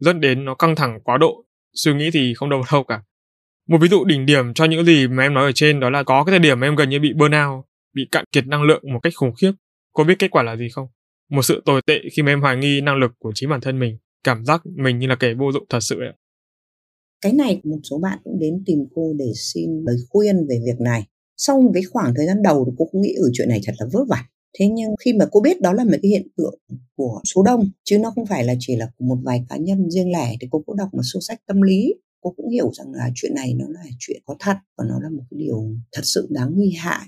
dẫn 0.00 0.20
đến 0.20 0.44
nó 0.44 0.54
căng 0.54 0.76
thẳng 0.76 1.00
quá 1.04 1.18
độ. 1.18 1.44
Suy 1.74 1.94
nghĩ 1.94 2.10
thì 2.10 2.34
không 2.34 2.50
đâu 2.50 2.62
đâu 2.72 2.84
cả. 2.84 3.02
Một 3.68 3.78
ví 3.80 3.88
dụ 3.88 4.04
đỉnh 4.04 4.26
điểm 4.26 4.54
cho 4.54 4.64
những 4.64 4.84
gì 4.84 5.08
mà 5.08 5.22
em 5.22 5.34
nói 5.34 5.44
ở 5.44 5.52
trên 5.52 5.80
đó 5.80 5.90
là 5.90 6.02
có 6.02 6.24
cái 6.24 6.30
thời 6.32 6.38
điểm 6.38 6.60
mà 6.60 6.66
em 6.66 6.76
gần 6.76 6.88
như 6.88 7.00
bị 7.00 7.12
burnout 7.12 7.64
bị 7.94 8.08
cạn 8.10 8.24
kiệt 8.32 8.46
năng 8.46 8.62
lượng 8.62 8.82
một 8.92 9.00
cách 9.02 9.12
khủng 9.16 9.34
khiếp. 9.34 9.52
Cô 9.92 10.04
biết 10.04 10.18
kết 10.18 10.30
quả 10.30 10.42
là 10.42 10.56
gì 10.56 10.68
không? 10.68 10.86
Một 11.30 11.42
sự 11.42 11.62
tồi 11.64 11.82
tệ 11.86 12.00
khi 12.12 12.22
mà 12.22 12.32
em 12.32 12.40
hoài 12.40 12.56
nghi 12.56 12.80
năng 12.80 12.96
lực 12.96 13.12
của 13.18 13.32
chính 13.34 13.50
bản 13.50 13.60
thân 13.60 13.78
mình, 13.78 13.98
cảm 14.24 14.44
giác 14.44 14.62
mình 14.76 14.98
như 14.98 15.06
là 15.06 15.14
kẻ 15.14 15.34
vô 15.34 15.52
dụng 15.52 15.66
thật 15.68 15.80
sự 15.80 16.00
ấy. 16.00 16.12
Cái 17.22 17.32
này 17.32 17.60
một 17.64 17.78
số 17.90 17.98
bạn 17.98 18.18
cũng 18.24 18.38
đến 18.38 18.62
tìm 18.66 18.86
cô 18.94 19.12
để 19.16 19.32
xin 19.34 19.84
lời 19.86 19.96
khuyên 20.10 20.46
về 20.48 20.60
việc 20.64 20.80
này. 20.80 21.06
Sau 21.36 21.60
một 21.60 21.70
cái 21.74 21.82
khoảng 21.82 22.14
thời 22.16 22.26
gian 22.26 22.42
đầu 22.42 22.64
thì 22.64 22.72
cô 22.78 22.88
cũng 22.92 23.02
nghĩ 23.02 23.14
ở 23.22 23.30
chuyện 23.32 23.48
này 23.48 23.60
thật 23.66 23.72
là 23.78 23.86
vớ 23.92 24.04
vẩn. 24.04 24.18
Thế 24.58 24.68
nhưng 24.68 24.94
khi 25.04 25.12
mà 25.12 25.26
cô 25.30 25.40
biết 25.40 25.60
đó 25.60 25.72
là 25.72 25.84
một 25.84 25.96
cái 26.02 26.08
hiện 26.10 26.28
tượng 26.36 26.58
của 26.96 27.20
số 27.34 27.42
đông, 27.42 27.70
chứ 27.84 27.98
nó 27.98 28.10
không 28.10 28.26
phải 28.26 28.44
là 28.44 28.54
chỉ 28.60 28.76
là 28.76 28.86
của 28.98 29.04
một 29.04 29.18
vài 29.22 29.44
cá 29.48 29.56
nhân 29.56 29.90
riêng 29.90 30.12
lẻ, 30.12 30.36
thì 30.40 30.48
cô 30.50 30.62
cũng 30.66 30.76
đọc 30.76 30.88
một 30.92 31.02
số 31.02 31.20
sách 31.20 31.40
tâm 31.46 31.62
lý 31.62 31.94
cô 32.22 32.34
cũng 32.36 32.48
hiểu 32.48 32.70
rằng 32.72 32.92
là 32.92 33.10
chuyện 33.14 33.34
này 33.34 33.54
nó 33.54 33.66
là 33.68 33.82
chuyện 33.98 34.22
có 34.24 34.36
thật 34.40 34.56
và 34.78 34.84
nó 34.88 35.00
là 35.00 35.10
một 35.10 35.22
cái 35.30 35.38
điều 35.38 35.76
thật 35.92 36.02
sự 36.04 36.28
đáng 36.30 36.52
nguy 36.54 36.70
hại 36.70 37.06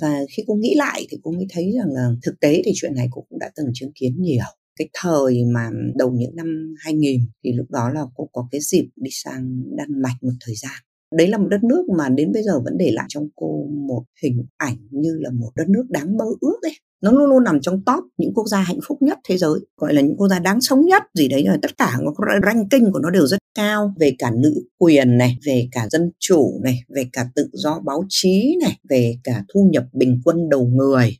và 0.00 0.24
khi 0.30 0.44
cô 0.46 0.54
nghĩ 0.54 0.74
lại 0.74 1.06
thì 1.10 1.18
cô 1.22 1.30
mới 1.30 1.46
thấy 1.50 1.72
rằng 1.72 1.92
là 1.92 2.10
thực 2.22 2.40
tế 2.40 2.62
thì 2.64 2.72
chuyện 2.74 2.94
này 2.94 3.08
cô 3.10 3.24
cũng 3.28 3.38
đã 3.38 3.50
từng 3.56 3.66
chứng 3.74 3.92
kiến 3.94 4.22
nhiều 4.22 4.44
cái 4.76 4.88
thời 5.02 5.44
mà 5.44 5.70
đầu 5.94 6.10
những 6.10 6.36
năm 6.36 6.74
2000 6.78 7.20
thì 7.44 7.52
lúc 7.52 7.70
đó 7.70 7.90
là 7.90 8.04
cô 8.14 8.28
có 8.32 8.48
cái 8.50 8.60
dịp 8.60 8.88
đi 8.96 9.10
sang 9.12 9.62
Đan 9.76 10.02
Mạch 10.02 10.16
một 10.22 10.32
thời 10.46 10.54
gian. 10.54 10.72
Đấy 11.16 11.28
là 11.28 11.38
một 11.38 11.48
đất 11.50 11.64
nước 11.64 11.84
mà 11.98 12.08
đến 12.08 12.32
bây 12.32 12.42
giờ 12.42 12.60
vẫn 12.64 12.76
để 12.78 12.90
lại 12.92 13.06
trong 13.08 13.28
cô 13.36 13.66
một 13.88 14.04
hình 14.22 14.46
ảnh 14.56 14.76
như 14.90 15.18
là 15.20 15.30
một 15.30 15.50
đất 15.56 15.68
nước 15.68 15.84
đáng 15.90 16.16
mơ 16.16 16.24
ước 16.40 16.58
ấy. 16.62 16.72
Nó 17.02 17.12
luôn 17.12 17.30
luôn 17.30 17.44
nằm 17.44 17.60
trong 17.60 17.84
top 17.84 18.04
những 18.18 18.34
quốc 18.34 18.46
gia 18.46 18.58
hạnh 18.58 18.78
phúc 18.88 18.98
nhất 19.02 19.18
thế 19.28 19.38
giới, 19.38 19.60
gọi 19.76 19.94
là 19.94 20.00
những 20.00 20.16
quốc 20.16 20.28
gia 20.28 20.38
đáng 20.38 20.60
sống 20.60 20.86
nhất, 20.86 21.02
gì 21.14 21.28
đấy 21.28 21.44
là 21.44 21.58
tất 21.62 21.78
cả 21.78 21.96
ranking 22.44 22.92
của 22.92 22.98
nó 22.98 23.10
đều 23.10 23.26
rất 23.26 23.38
cao, 23.54 23.94
về 23.98 24.14
cả 24.18 24.30
nữ 24.36 24.54
quyền 24.78 25.18
này, 25.18 25.38
về 25.46 25.68
cả 25.72 25.88
dân 25.90 26.10
chủ 26.18 26.60
này, 26.64 26.78
về 26.88 27.06
cả 27.12 27.26
tự 27.34 27.48
do 27.52 27.80
báo 27.84 28.04
chí 28.08 28.56
này, 28.62 28.78
về 28.88 29.16
cả 29.24 29.44
thu 29.54 29.68
nhập 29.72 29.84
bình 29.92 30.20
quân 30.24 30.48
đầu 30.48 30.66
người 30.66 31.16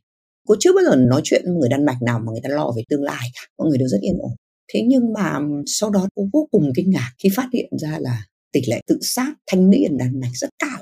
cô 0.47 0.55
chưa 0.59 0.73
bao 0.75 0.83
giờ 0.85 0.95
nói 0.95 1.21
chuyện 1.23 1.41
với 1.45 1.53
người 1.53 1.69
đan 1.69 1.85
mạch 1.85 2.01
nào 2.01 2.19
mà 2.19 2.31
người 2.31 2.41
ta 2.43 2.49
lo 2.49 2.71
về 2.77 2.83
tương 2.89 3.03
lai 3.03 3.27
cả, 3.33 3.41
mọi 3.57 3.67
người 3.69 3.77
đều 3.77 3.87
rất 3.87 3.97
yên 4.01 4.17
ổn. 4.19 4.31
Thế 4.73 4.81
nhưng 4.87 5.13
mà 5.13 5.39
sau 5.65 5.89
đó 5.89 6.07
cô 6.15 6.27
vô 6.33 6.47
cùng 6.51 6.71
kinh 6.75 6.89
ngạc 6.89 7.11
khi 7.23 7.29
phát 7.35 7.49
hiện 7.53 7.69
ra 7.81 7.97
là 7.99 8.25
tỷ 8.53 8.61
lệ 8.67 8.81
tự 8.87 8.97
sát 9.01 9.33
thanh 9.47 9.69
niên 9.69 9.97
đan 9.97 10.19
mạch 10.19 10.31
rất 10.33 10.49
cao. 10.59 10.79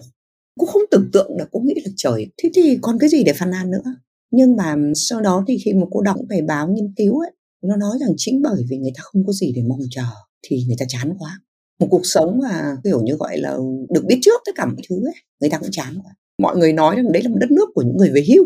Cô 0.59 0.65
không 0.65 0.81
tưởng 0.91 1.09
tượng 1.13 1.31
là 1.37 1.45
cô 1.51 1.59
nghĩ 1.59 1.73
là 1.85 1.91
trời, 1.97 2.27
thế 2.37 2.51
thì 2.55 2.77
còn 2.81 2.99
cái 2.99 3.09
gì 3.09 3.23
để 3.23 3.33
phàn 3.33 3.51
nàn 3.51 3.71
nữa? 3.71 3.95
Nhưng 4.31 4.55
mà 4.55 4.75
sau 4.95 5.21
đó 5.21 5.45
thì 5.47 5.57
khi 5.65 5.73
mà 5.73 5.85
cô 5.91 6.01
đọc 6.01 6.15
bài 6.29 6.41
báo 6.41 6.67
nghiên 6.67 6.93
cứu 6.97 7.19
ấy, 7.19 7.31
nó 7.63 7.75
nói 7.75 7.97
rằng 7.99 8.09
chính 8.17 8.41
bởi 8.41 8.63
vì 8.69 8.77
người 8.77 8.91
ta 8.95 9.01
không 9.03 9.25
có 9.25 9.33
gì 9.33 9.51
để 9.55 9.61
mong 9.67 9.79
chờ 9.91 10.03
thì 10.47 10.63
người 10.67 10.75
ta 10.79 10.85
chán 10.89 11.13
quá. 11.19 11.39
Một 11.79 11.87
cuộc 11.91 12.01
sống 12.03 12.39
mà 12.43 12.75
kiểu 12.83 13.01
như 13.01 13.13
gọi 13.13 13.37
là 13.37 13.57
được 13.89 14.05
biết 14.07 14.19
trước 14.21 14.41
tất 14.45 14.51
cả 14.55 14.65
mọi 14.65 14.81
thứ 14.89 14.95
ấy, 15.05 15.15
người 15.41 15.49
ta 15.49 15.57
cũng 15.57 15.71
chán 15.71 15.97
quá. 16.03 16.15
Mọi 16.41 16.57
người 16.57 16.73
nói 16.73 16.95
rằng 16.95 17.11
đấy 17.11 17.23
là 17.23 17.29
một 17.29 17.37
đất 17.39 17.51
nước 17.51 17.69
của 17.75 17.81
những 17.81 17.97
người 17.97 18.09
về 18.13 18.23
hưu 18.27 18.45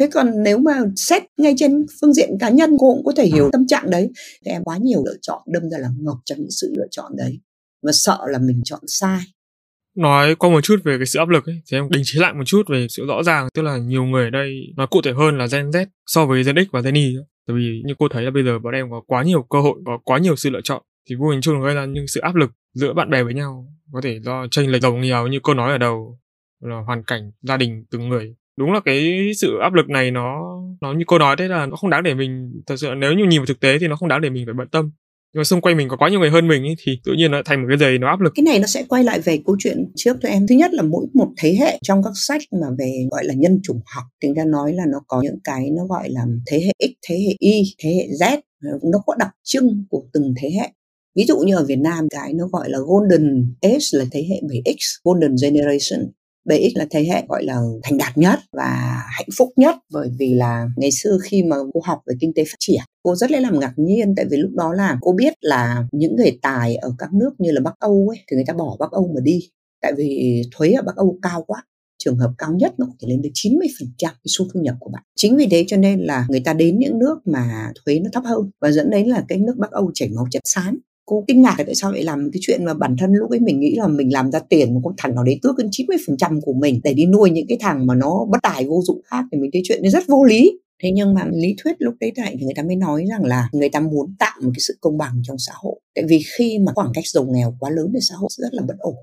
thế 0.00 0.08
còn 0.12 0.42
nếu 0.42 0.58
mà 0.58 0.72
xét 0.96 1.22
ngay 1.36 1.54
trên 1.56 1.86
phương 2.00 2.12
diện 2.12 2.30
cá 2.40 2.48
nhân 2.48 2.70
cô 2.80 2.94
cũng 2.94 3.04
có 3.04 3.12
thể 3.16 3.26
hiểu 3.26 3.50
tâm 3.52 3.66
trạng 3.66 3.90
đấy. 3.90 4.10
Thì 4.44 4.50
em 4.50 4.64
quá 4.64 4.78
nhiều 4.82 5.02
lựa 5.06 5.16
chọn 5.22 5.42
đâm 5.46 5.70
ra 5.70 5.78
là 5.78 5.88
ngọc 6.00 6.16
trong 6.24 6.38
những 6.38 6.50
sự 6.50 6.74
lựa 6.76 6.86
chọn 6.90 7.12
đấy. 7.16 7.40
Và 7.82 7.92
sợ 7.92 8.18
là 8.26 8.38
mình 8.38 8.60
chọn 8.64 8.80
sai. 8.86 9.20
Nói 9.96 10.34
qua 10.34 10.50
một 10.50 10.60
chút 10.60 10.76
về 10.84 10.96
cái 10.98 11.06
sự 11.06 11.18
áp 11.18 11.28
lực 11.28 11.46
ấy 11.46 11.60
thì 11.70 11.76
em 11.76 11.90
đình 11.90 12.02
chỉ 12.04 12.18
lại 12.18 12.34
một 12.34 12.44
chút 12.46 12.62
về 12.68 12.86
sự 12.90 13.06
rõ 13.06 13.22
ràng 13.22 13.48
tức 13.54 13.62
là 13.62 13.76
nhiều 13.76 14.04
người 14.04 14.24
ở 14.24 14.30
đây 14.30 14.54
nói 14.76 14.86
cụ 14.90 15.02
thể 15.02 15.12
hơn 15.12 15.38
là 15.38 15.46
Gen 15.52 15.70
Z 15.70 15.86
so 16.06 16.26
với 16.26 16.42
Gen 16.44 16.56
X 16.56 16.70
và 16.72 16.80
Gen 16.80 16.94
Y 16.94 17.16
tại 17.46 17.56
vì 17.56 17.82
như 17.84 17.94
cô 17.98 18.08
thấy 18.08 18.24
là 18.24 18.30
bây 18.30 18.44
giờ 18.44 18.58
bọn 18.58 18.74
em 18.74 18.90
có 18.90 19.02
quá 19.06 19.22
nhiều 19.22 19.42
cơ 19.42 19.60
hội 19.60 19.80
có 19.86 19.98
quá 20.04 20.18
nhiều 20.18 20.36
sự 20.36 20.50
lựa 20.50 20.60
chọn. 20.64 20.82
Thì 21.08 21.14
vô 21.14 21.28
hình 21.28 21.40
chung 21.40 21.62
gây 21.62 21.74
ra 21.74 21.84
những 21.84 22.06
sự 22.08 22.20
áp 22.20 22.34
lực 22.34 22.50
giữa 22.74 22.92
bạn 22.92 23.10
bè 23.10 23.22
với 23.22 23.34
nhau 23.34 23.74
có 23.92 24.00
thể 24.00 24.20
do 24.22 24.46
tranh 24.50 24.68
lệch 24.68 24.82
đồng 24.82 25.00
nhiều 25.00 25.26
như 25.26 25.38
cô 25.42 25.54
nói 25.54 25.72
ở 25.72 25.78
đầu 25.78 26.18
là 26.60 26.76
hoàn 26.86 27.04
cảnh 27.04 27.30
gia 27.42 27.56
đình 27.56 27.84
từng 27.90 28.08
người 28.08 28.34
đúng 28.56 28.72
là 28.72 28.80
cái 28.84 29.30
sự 29.36 29.58
áp 29.62 29.74
lực 29.74 29.88
này 29.88 30.10
nó 30.10 30.54
nó 30.80 30.92
như 30.92 31.04
cô 31.06 31.18
nói 31.18 31.36
đấy 31.36 31.48
là 31.48 31.66
nó 31.66 31.76
không 31.76 31.90
đáng 31.90 32.02
để 32.02 32.14
mình 32.14 32.62
thật 32.66 32.76
sự 32.76 32.88
nếu 32.98 33.12
như 33.12 33.24
nhìn 33.24 33.40
vào 33.40 33.46
thực 33.46 33.60
tế 33.60 33.78
thì 33.78 33.88
nó 33.88 33.96
không 33.96 34.08
đáng 34.08 34.20
để 34.20 34.30
mình 34.30 34.46
phải 34.46 34.54
bận 34.54 34.68
tâm. 34.68 34.90
Nhưng 35.34 35.40
mà 35.40 35.44
xung 35.44 35.60
quanh 35.60 35.76
mình 35.76 35.88
có 35.88 35.96
quá 35.96 36.08
nhiều 36.08 36.20
người 36.20 36.30
hơn 36.30 36.48
mình 36.48 36.62
ấy, 36.62 36.74
thì 36.84 36.98
tự 37.04 37.12
nhiên 37.12 37.30
nó 37.30 37.42
thành 37.44 37.60
một 37.62 37.66
cái 37.68 37.78
giày 37.78 37.98
nó 37.98 38.08
áp 38.08 38.20
lực. 38.20 38.32
Cái 38.36 38.42
này 38.42 38.58
nó 38.58 38.66
sẽ 38.66 38.84
quay 38.88 39.04
lại 39.04 39.20
về 39.20 39.40
câu 39.46 39.56
chuyện 39.58 39.92
trước 39.96 40.16
thôi 40.22 40.32
em. 40.32 40.46
Thứ 40.46 40.54
nhất 40.54 40.74
là 40.74 40.82
mỗi 40.82 41.06
một 41.14 41.28
thế 41.36 41.56
hệ 41.60 41.78
trong 41.82 42.02
các 42.02 42.12
sách 42.14 42.42
mà 42.60 42.66
về 42.78 43.06
gọi 43.10 43.24
là 43.24 43.34
nhân 43.34 43.60
chủng 43.62 43.80
học 43.86 44.04
tính 44.20 44.34
ra 44.34 44.44
nói 44.44 44.72
là 44.72 44.84
nó 44.92 44.98
có 45.06 45.22
những 45.22 45.38
cái 45.44 45.70
nó 45.70 45.84
gọi 45.86 46.10
là 46.10 46.24
thế 46.46 46.60
hệ 46.60 46.72
x 46.88 46.90
thế 47.08 47.16
hệ 47.26 47.34
y 47.38 47.62
thế 47.78 47.90
hệ 47.90 48.08
z 48.08 48.40
nó 48.92 48.98
có 49.06 49.14
đặc 49.18 49.30
trưng 49.42 49.84
của 49.90 50.02
từng 50.12 50.34
thế 50.42 50.50
hệ. 50.50 50.68
Ví 51.16 51.24
dụ 51.24 51.38
như 51.38 51.56
ở 51.56 51.64
Việt 51.64 51.78
Nam 51.78 52.08
cái 52.10 52.34
nó 52.34 52.46
gọi 52.46 52.70
là 52.70 52.78
golden 52.78 53.54
age 53.60 53.86
là 53.92 54.04
thế 54.12 54.26
hệ 54.30 54.40
7x 54.48 55.00
golden 55.04 55.36
generation. 55.42 56.12
BX 56.44 56.76
là 56.76 56.86
thế 56.90 57.04
hệ 57.04 57.22
gọi 57.28 57.44
là 57.44 57.60
thành 57.82 57.98
đạt 57.98 58.18
nhất 58.18 58.38
và 58.52 59.02
hạnh 59.18 59.28
phúc 59.38 59.48
nhất. 59.56 59.76
Bởi 59.92 60.10
vì 60.18 60.34
là 60.34 60.66
ngày 60.76 60.90
xưa 60.92 61.18
khi 61.22 61.42
mà 61.42 61.56
cô 61.74 61.80
học 61.84 61.98
về 62.06 62.14
kinh 62.20 62.32
tế 62.34 62.44
phát 62.44 62.56
triển, 62.58 62.80
cô 63.02 63.14
rất 63.14 63.30
là 63.30 63.40
làm 63.40 63.60
ngạc 63.60 63.72
nhiên. 63.76 64.14
Tại 64.16 64.26
vì 64.30 64.36
lúc 64.36 64.50
đó 64.54 64.72
là 64.72 64.98
cô 65.00 65.12
biết 65.12 65.34
là 65.40 65.86
những 65.92 66.16
người 66.16 66.38
tài 66.42 66.76
ở 66.76 66.94
các 66.98 67.12
nước 67.12 67.30
như 67.38 67.50
là 67.50 67.60
Bắc 67.60 67.74
Âu 67.78 68.06
ấy, 68.10 68.18
thì 68.30 68.34
người 68.34 68.44
ta 68.46 68.52
bỏ 68.52 68.76
Bắc 68.78 68.90
Âu 68.90 69.10
mà 69.14 69.20
đi. 69.20 69.40
Tại 69.82 69.92
vì 69.96 70.42
thuế 70.52 70.72
ở 70.72 70.82
Bắc 70.82 70.96
Âu 70.96 71.18
cao 71.22 71.44
quá, 71.46 71.62
trường 71.98 72.18
hợp 72.18 72.30
cao 72.38 72.52
nhất 72.52 72.74
nó 72.78 72.86
có 72.86 72.92
thể 73.00 73.08
lên 73.08 73.22
đến 73.22 73.32
90% 73.32 73.60
cái 74.00 74.12
số 74.26 74.46
thu 74.54 74.60
nhập 74.60 74.74
của 74.80 74.90
bạn. 74.90 75.02
Chính 75.16 75.36
vì 75.36 75.46
thế 75.50 75.64
cho 75.68 75.76
nên 75.76 76.00
là 76.00 76.26
người 76.28 76.40
ta 76.40 76.52
đến 76.52 76.78
những 76.78 76.98
nước 76.98 77.18
mà 77.24 77.72
thuế 77.84 77.98
nó 77.98 78.10
thấp 78.12 78.22
hơn 78.26 78.50
và 78.60 78.70
dẫn 78.70 78.90
đến 78.90 79.06
là 79.06 79.24
cái 79.28 79.38
nước 79.38 79.54
Bắc 79.58 79.70
Âu 79.70 79.90
chảy 79.94 80.08
máu 80.08 80.26
chất 80.30 80.42
xám 80.44 80.78
cô 81.06 81.24
kinh 81.28 81.42
ngạc 81.42 81.54
tại 81.58 81.74
sao 81.74 81.92
lại 81.92 82.02
làm 82.02 82.30
cái 82.32 82.40
chuyện 82.42 82.64
mà 82.64 82.74
bản 82.74 82.96
thân 82.98 83.12
lúc 83.12 83.30
ấy 83.30 83.40
mình 83.40 83.60
nghĩ 83.60 83.74
là 83.76 83.88
mình 83.88 84.12
làm 84.12 84.30
ra 84.30 84.38
tiền 84.48 84.74
một 84.74 84.80
con 84.84 84.94
thằng 84.98 85.14
nào 85.14 85.24
đấy 85.24 85.38
tước 85.42 85.56
đến 85.58 85.68
90% 85.70 86.40
của 86.40 86.52
mình 86.52 86.80
để 86.84 86.94
đi 86.94 87.06
nuôi 87.06 87.30
những 87.30 87.46
cái 87.48 87.58
thằng 87.60 87.86
mà 87.86 87.94
nó 87.94 88.26
bất 88.30 88.38
tài 88.42 88.64
vô 88.64 88.82
dụng 88.84 89.00
khác 89.04 89.24
thì 89.32 89.38
mình 89.38 89.50
thấy 89.52 89.62
chuyện 89.64 89.82
nó 89.82 89.90
rất 89.90 90.06
vô 90.08 90.24
lý. 90.24 90.58
Thế 90.82 90.90
nhưng 90.94 91.14
mà 91.14 91.26
lý 91.32 91.54
thuyết 91.58 91.76
lúc 91.78 91.94
đấy 92.00 92.12
tại 92.16 92.36
thì 92.38 92.44
người 92.44 92.54
ta 92.54 92.62
mới 92.62 92.76
nói 92.76 93.04
rằng 93.10 93.24
là 93.24 93.48
người 93.52 93.68
ta 93.68 93.80
muốn 93.80 94.14
tạo 94.18 94.36
một 94.42 94.50
cái 94.54 94.60
sự 94.60 94.78
công 94.80 94.98
bằng 94.98 95.22
trong 95.22 95.38
xã 95.38 95.52
hội. 95.56 95.80
Tại 95.94 96.04
vì 96.08 96.22
khi 96.36 96.58
mà 96.58 96.72
khoảng 96.74 96.92
cách 96.94 97.06
giàu 97.06 97.24
nghèo 97.24 97.56
quá 97.60 97.70
lớn 97.70 97.90
thì 97.94 97.98
xã 98.02 98.14
hội 98.14 98.28
rất 98.36 98.54
là 98.54 98.62
bất 98.68 98.78
ổn. 98.78 98.94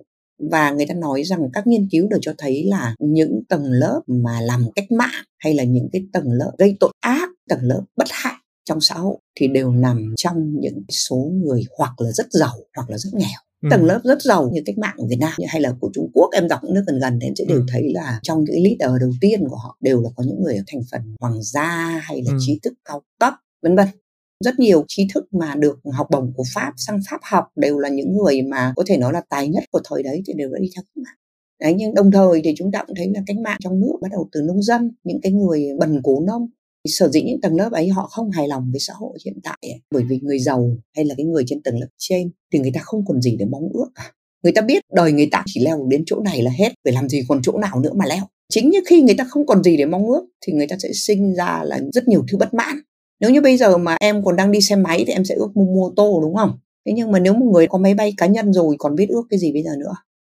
Và 0.52 0.72
người 0.72 0.86
ta 0.86 0.94
nói 0.94 1.24
rằng 1.24 1.40
các 1.54 1.68
nghiên 1.68 1.88
cứu 1.92 2.08
đều 2.08 2.20
cho 2.22 2.34
thấy 2.38 2.64
là 2.68 2.96
những 3.00 3.42
tầng 3.50 3.64
lớp 3.64 4.02
mà 4.08 4.42
làm 4.42 4.62
cách 4.76 4.92
mạng 4.92 5.24
hay 5.38 5.54
là 5.54 5.64
những 5.64 5.90
cái 5.94 6.02
tầng 6.14 6.32
lớp 6.32 6.52
gây 6.58 6.78
tội 6.80 6.92
ác, 7.00 7.30
tầng 7.50 7.62
lớp 7.62 7.84
bất 7.98 8.08
hạnh 8.10 8.41
trong 8.66 8.82
xã 8.82 8.96
hội 8.96 9.18
thì 9.36 9.48
đều 9.48 9.72
nằm 9.72 10.14
trong 10.18 10.60
những 10.60 10.84
số 10.90 11.32
người 11.44 11.66
hoặc 11.78 12.02
là 12.02 12.12
rất 12.12 12.26
giàu 12.32 12.56
hoặc 12.76 12.90
là 12.90 12.98
rất 12.98 13.10
nghèo 13.14 13.40
Ừ. 13.62 13.68
tầng 13.72 13.86
lớp 13.86 14.02
rất 14.04 14.22
giàu 14.22 14.50
như 14.54 14.62
cách 14.66 14.78
mạng 14.78 14.94
của 14.98 15.08
Việt 15.10 15.18
Nam 15.20 15.34
hay 15.48 15.62
là 15.62 15.74
của 15.80 15.90
Trung 15.94 16.12
Quốc 16.14 16.30
em 16.34 16.48
đọc 16.48 16.60
những 16.64 16.74
nước 16.74 16.84
gần 16.88 17.00
gần 17.00 17.20
thì 17.22 17.28
em 17.28 17.36
sẽ 17.36 17.46
đều 17.48 17.58
ừ. 17.58 17.66
thấy 17.72 17.92
là 17.94 18.20
trong 18.24 18.44
những 18.44 18.64
leader 18.64 19.02
đầu 19.02 19.12
tiên 19.22 19.44
của 19.50 19.56
họ 19.56 19.78
đều 19.82 20.02
là 20.02 20.10
có 20.16 20.24
những 20.24 20.44
người 20.44 20.56
ở 20.56 20.64
thành 20.68 20.82
phần 20.92 21.02
hoàng 21.20 21.44
gia 21.44 22.02
hay 22.04 22.22
là 22.26 22.32
ừ. 22.32 22.38
trí 22.40 22.60
thức 22.64 22.74
cao 22.86 23.02
cấp 23.20 23.34
vân 23.62 23.76
vân 23.76 23.88
rất 24.44 24.60
nhiều 24.60 24.86
trí 24.88 25.08
thức 25.14 25.34
mà 25.34 25.56
được 25.56 25.80
học 25.92 26.08
bổng 26.12 26.34
của 26.36 26.44
Pháp 26.54 26.74
sang 26.78 27.00
Pháp 27.10 27.20
học 27.24 27.46
đều 27.56 27.80
là 27.80 27.90
những 27.90 28.18
người 28.18 28.42
mà 28.42 28.74
có 28.76 28.84
thể 28.88 28.98
nói 28.98 29.14
là 29.14 29.22
tài 29.30 29.48
nhất 29.48 29.64
của 29.72 29.82
thời 29.90 30.04
đấy 30.04 30.24
thì 30.28 30.34
đều 30.34 30.50
đã 30.50 30.60
đi 30.62 30.70
theo 30.76 30.84
cách 30.84 31.04
mạng 31.04 31.16
Đấy, 31.62 31.74
nhưng 31.78 31.94
đồng 31.94 32.12
thời 32.12 32.42
thì 32.44 32.54
chúng 32.58 32.72
ta 32.72 32.84
cũng 32.88 32.96
thấy 32.96 33.12
là 33.14 33.22
cách 33.28 33.38
mạng 33.38 33.58
trong 33.64 33.80
nước 33.80 33.94
bắt 34.02 34.08
đầu 34.12 34.30
từ 34.32 34.42
nông 34.42 34.62
dân 34.62 34.92
những 35.04 35.22
cái 35.22 35.32
người 35.32 35.68
bần 35.80 36.02
cố 36.04 36.24
nông 36.28 36.48
sở 36.86 37.10
dĩ 37.10 37.22
những 37.22 37.42
tầng 37.42 37.56
lớp 37.56 37.72
ấy 37.72 37.90
họ 37.90 38.08
không 38.08 38.32
hài 38.32 38.48
lòng 38.48 38.70
với 38.72 38.80
xã 38.80 38.94
hội 38.94 39.18
hiện 39.26 39.40
tại 39.44 39.58
ấy, 39.62 39.82
bởi 39.92 40.04
vì 40.04 40.20
người 40.22 40.40
giàu 40.40 40.78
hay 40.96 41.06
là 41.06 41.16
cái 41.18 41.26
người 41.26 41.44
trên 41.48 41.64
tầng 41.64 41.80
lớp 41.80 41.88
trên 41.98 42.32
thì 42.54 42.60
người 42.60 42.72
ta 42.74 42.80
không 42.84 43.06
còn 43.08 43.22
gì 43.22 43.36
để 43.40 43.46
mong 43.46 43.70
ước 43.74 43.88
cả. 43.96 44.14
Người 44.44 44.54
ta 44.54 44.62
biết 44.62 44.84
đời 44.94 45.12
người 45.12 45.28
ta 45.32 45.44
chỉ 45.46 45.62
leo 45.64 45.88
đến 45.90 46.04
chỗ 46.06 46.20
này 46.20 46.42
là 46.42 46.52
hết 46.52 46.74
phải 46.84 46.94
làm 46.94 47.10
gì 47.10 47.22
còn 47.28 47.42
chỗ 47.44 47.58
nào 47.58 47.80
nữa 47.80 47.94
mà 47.96 48.06
leo. 48.06 48.24
Chính 48.50 48.70
như 48.70 48.80
khi 48.88 49.02
người 49.02 49.16
ta 49.18 49.24
không 49.30 49.46
còn 49.46 49.64
gì 49.64 49.78
để 49.78 49.86
mong 49.86 50.08
ước 50.08 50.26
thì 50.46 50.54
người 50.54 50.68
ta 50.68 50.76
sẽ 50.80 50.90
sinh 50.94 51.36
ra 51.36 51.62
là 51.64 51.80
rất 51.94 52.08
nhiều 52.08 52.24
thứ 52.32 52.38
bất 52.38 52.54
mãn. 52.54 52.80
Nếu 53.20 53.32
như 53.32 53.42
bây 53.42 53.58
giờ 53.58 53.78
mà 53.78 53.98
em 54.00 54.24
còn 54.24 54.36
đang 54.36 54.52
đi 54.52 54.62
xe 54.62 54.76
máy 54.76 55.04
thì 55.08 55.14
em 55.14 55.26
sẽ 55.26 55.36
ước 55.36 55.58
mua 55.58 55.66
mô 55.66 55.94
tô 55.96 56.20
đúng 56.22 56.36
không? 56.36 56.60
Thế 56.86 56.94
nhưng 56.96 57.12
mà 57.12 57.20
nếu 57.20 57.34
một 57.34 57.46
người 57.54 57.68
có 57.68 57.78
máy 57.78 57.94
bay 57.94 58.14
cá 58.18 58.26
nhân 58.26 58.54
rồi 58.54 58.76
còn 58.80 58.96
biết 58.96 59.10
ước 59.10 59.24
cái 59.30 59.40
gì 59.40 59.52
bây 59.52 59.64
giờ 59.64 59.72
nữa? 59.80 59.94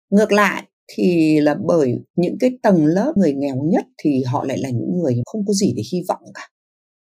Ngược 0.09 0.31
lại 0.31 0.63
thì 0.87 1.39
là 1.39 1.55
bởi 1.65 1.95
những 2.15 2.37
cái 2.39 2.51
tầng 2.61 2.85
lớp 2.85 3.13
người 3.15 3.33
nghèo 3.33 3.55
nhất 3.63 3.85
thì 3.97 4.23
họ 4.23 4.43
lại 4.43 4.57
là 4.57 4.69
những 4.69 4.97
người 4.97 5.21
không 5.25 5.45
có 5.47 5.53
gì 5.53 5.73
để 5.75 5.83
hy 5.91 6.01
vọng 6.07 6.21
cả. 6.33 6.47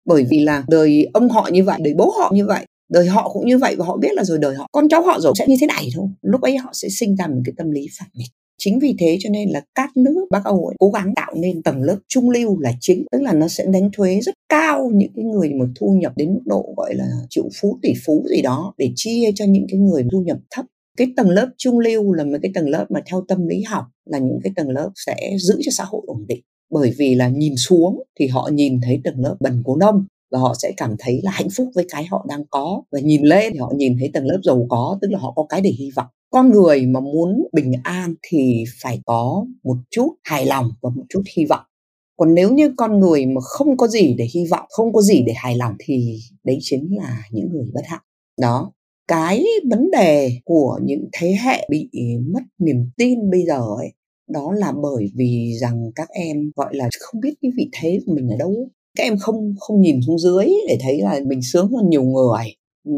Bởi 0.06 0.26
vì 0.30 0.40
là 0.40 0.64
đời 0.68 1.08
ông 1.14 1.30
họ 1.30 1.50
như 1.52 1.64
vậy 1.64 1.80
đời 1.84 1.94
bố 1.94 2.14
họ 2.18 2.32
như 2.34 2.46
vậy 2.46 2.66
đời 2.90 3.06
họ 3.06 3.30
cũng 3.34 3.48
như 3.48 3.58
vậy 3.58 3.76
và 3.76 3.86
họ 3.86 3.98
biết 3.98 4.14
là 4.14 4.24
rồi 4.24 4.38
đời 4.38 4.56
họ 4.56 4.68
con 4.72 4.90
cháu 4.90 5.02
họ 5.02 5.20
rồi 5.20 5.34
sẽ 5.40 5.46
như 5.48 5.56
thế 5.62 5.68
này 5.68 5.90
thôi. 5.96 6.08
Lúc 6.22 6.42
ấy 6.42 6.58
họ 6.58 6.70
sẽ 6.74 6.90
sinh 6.90 7.16
ra 7.16 7.28
một 7.28 7.42
cái 7.46 7.54
tâm 7.58 7.72
lý 7.72 7.88
phản 8.00 8.10
nghịch. 8.14 8.32
Chính 8.58 8.80
vì 8.80 8.96
thế 9.00 9.18
cho 9.20 9.30
nên 9.30 9.50
là 9.50 9.62
các 9.76 9.98
nước 9.98 10.28
Bắc 10.32 10.44
Âu 10.44 10.66
ấy, 10.66 10.76
cố 10.80 10.90
gắng 10.90 11.14
tạo 11.16 11.34
nên 11.36 11.64
tầng 11.64 11.82
lớp 11.82 11.98
trung 12.08 12.30
lưu 12.30 12.60
là 12.60 12.74
chính. 12.80 13.06
Tức 13.12 13.22
là 13.22 13.34
nó 13.34 13.48
sẽ 13.48 13.66
đánh 13.66 13.90
thuế 13.94 14.20
rất 14.22 14.36
cao 14.50 14.92
những 14.94 15.12
cái 15.16 15.26
người 15.26 15.54
mà 15.54 15.66
thu 15.76 15.98
nhập 16.02 16.14
đến 16.16 16.34
mức 16.34 16.42
độ 16.46 16.74
gọi 16.78 16.96
là 16.96 17.06
triệu 17.30 17.50
phú 17.62 17.80
tỷ 17.82 17.94
phú 18.06 18.26
gì 18.36 18.42
đó 18.42 18.74
để 18.78 18.92
chia 18.96 19.32
cho 19.36 19.46
những 19.46 19.66
cái 19.72 19.80
người 19.80 20.04
thu 20.12 20.22
nhập 20.22 20.38
thấp 20.52 20.66
cái 21.00 21.14
tầng 21.16 21.30
lớp 21.30 21.50
trung 21.58 21.80
lưu 21.80 22.14
là 22.14 22.24
một 22.24 22.38
cái 22.41 22.52
tầng 22.56 22.70
lớp 22.70 22.86
mà 22.89 23.00
theo 23.06 23.26
tâm 23.28 23.47
lý 23.47 23.62
học 23.62 23.86
là 24.06 24.18
những 24.18 24.39
cái 24.43 24.54
tầng 24.56 24.70
lớp 24.70 24.89
sẽ 24.95 25.16
giữ 25.39 25.60
cho 25.62 25.72
xã 25.72 25.84
hội 25.84 26.02
ổn 26.08 26.26
định. 26.28 26.41
Bởi 26.72 26.93
vì 26.97 27.16
là 27.16 27.28
nhìn 27.28 27.56
xuống 27.56 28.04
thì 28.20 28.28
họ 28.28 28.50
nhìn 28.54 28.80
thấy 28.84 29.02
tầng 29.04 29.20
lớp 29.20 29.36
bần 29.39 29.62
cố 29.66 29.76
nông 29.76 30.06
và 30.32 30.39
họ 30.39 30.56
sẽ 30.62 30.72
cảm 30.78 30.95
thấy 31.00 31.22
là 31.24 31.32
hạnh 31.32 31.47
phúc 31.58 31.68
với 31.76 31.86
cái 31.89 32.06
họ 32.06 32.26
đang 32.30 32.43
có. 32.50 32.84
Và 32.91 33.00
nhìn 33.00 33.22
lên 33.22 33.54
thì 33.54 33.60
họ 33.60 33.72
nhìn 33.76 33.95
thấy 34.00 34.10
tầng 34.14 34.26
lớp 34.26 34.39
giàu 34.43 34.66
có, 34.70 34.97
tức 35.02 35.08
là 35.12 35.20
họ 35.20 35.34
có 35.36 35.45
cái 35.50 35.62
để 35.62 35.70
hy 35.70 35.91
vọng. 35.95 36.08
Con 36.30 36.52
người 36.52 36.86
mà 36.86 37.00
muốn 37.00 37.47
bình 37.54 37.72
an 37.84 38.16
thì 38.22 38.64
phải 38.82 39.02
có 39.06 39.45
một 39.64 39.78
chút 39.91 40.16
hài 40.24 40.45
lòng 40.45 40.72
và 40.82 40.89
một 40.89 41.04
chút 41.10 41.24
hy 41.38 41.45
vọng. 41.45 41.66
Còn 42.18 42.34
nếu 42.34 42.54
như 42.54 42.74
con 42.78 43.00
người 43.00 43.26
mà 43.26 43.41
không 43.41 43.78
có 43.78 43.88
gì 43.88 44.16
để 44.18 44.28
hy 44.34 44.45
vọng, 44.45 44.66
không 44.70 44.93
có 44.93 45.02
gì 45.02 45.24
để 45.28 45.34
hài 45.36 45.56
lòng 45.56 45.74
thì 45.80 46.20
đấy 46.43 46.58
chính 46.62 46.97
là 46.97 47.24
những 47.32 47.50
người 47.52 47.66
bất 47.74 47.84
hạnh. 47.86 48.02
Đó 48.41 48.72
cái 49.10 49.45
vấn 49.70 49.91
đề 49.91 50.32
của 50.45 50.80
những 50.84 51.10
thế 51.14 51.36
hệ 51.43 51.68
bị 51.70 51.89
mất 52.34 52.41
niềm 52.60 52.89
tin 52.97 53.30
bây 53.32 53.45
giờ 53.45 53.62
ấy, 53.78 53.93
đó 54.34 54.53
là 54.57 54.74
bởi 54.84 55.12
vì 55.16 55.53
rằng 55.62 55.91
các 55.95 56.10
em, 56.10 56.51
gọi 56.55 56.76
là, 56.76 56.90
không 56.99 57.22
biết 57.22 57.34
cái 57.41 57.52
vị 57.57 57.69
thế 57.81 57.99
của 58.06 58.14
mình 58.15 58.30
ở 58.30 58.36
đâu. 58.40 58.69
Các 58.98 59.03
em 59.03 59.18
không 59.19 59.56
không 59.60 59.81
nhìn 59.81 59.99
xuống 60.07 60.19
dưới 60.19 60.45
để 60.68 60.77
thấy 60.81 61.02
là 61.02 61.19
mình 61.27 61.41
sướng 61.41 61.72
hơn 61.72 61.90
nhiều 61.90 62.03
người, 62.03 62.45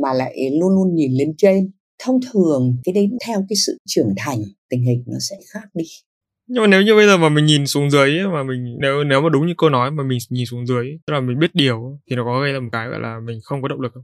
mà 0.01 0.13
lại 0.13 0.49
luôn 0.59 0.69
luôn 0.69 0.95
nhìn 0.95 1.11
lên 1.11 1.33
trên. 1.37 1.71
Thông 2.03 2.19
thường, 2.33 2.77
cái 2.83 2.93
đấy 2.93 3.09
theo 3.27 3.45
cái 3.49 3.55
sự 3.65 3.77
trưởng 3.87 4.13
thành, 4.17 4.39
tình 4.69 4.83
hình 4.83 5.03
nó 5.07 5.17
sẽ 5.29 5.35
khác 5.53 5.63
đi. 5.73 5.85
Nhưng 6.47 6.61
mà 6.61 6.67
nếu 6.67 6.81
như 6.81 6.95
bây 6.95 7.05
giờ 7.05 7.17
mà 7.17 7.29
mình 7.29 7.45
nhìn 7.45 7.67
xuống 7.67 7.89
dưới 7.89 8.19
mà 8.33 8.43
mình, 8.43 8.77
nếu 8.81 9.03
nếu 9.03 9.21
mà 9.21 9.29
đúng 9.29 9.47
như 9.47 9.53
cô 9.57 9.69
nói 9.69 9.91
mà 9.91 10.03
mình 10.03 10.17
nhìn 10.29 10.45
xuống 10.45 10.65
dưới 10.67 10.85
tức 11.07 11.13
là 11.13 11.19
mình 11.19 11.39
biết 11.39 11.55
điều 11.55 11.99
thì 12.09 12.15
nó 12.15 12.23
có 12.23 12.41
gây 12.41 12.53
ra 12.53 12.59
một 12.59 12.69
cái, 12.71 12.87
gọi 12.87 12.99
là, 12.99 13.19
mình 13.19 13.39
không 13.43 13.61
có 13.61 13.67
động 13.67 13.81
lực 13.81 13.91
không? 13.93 14.03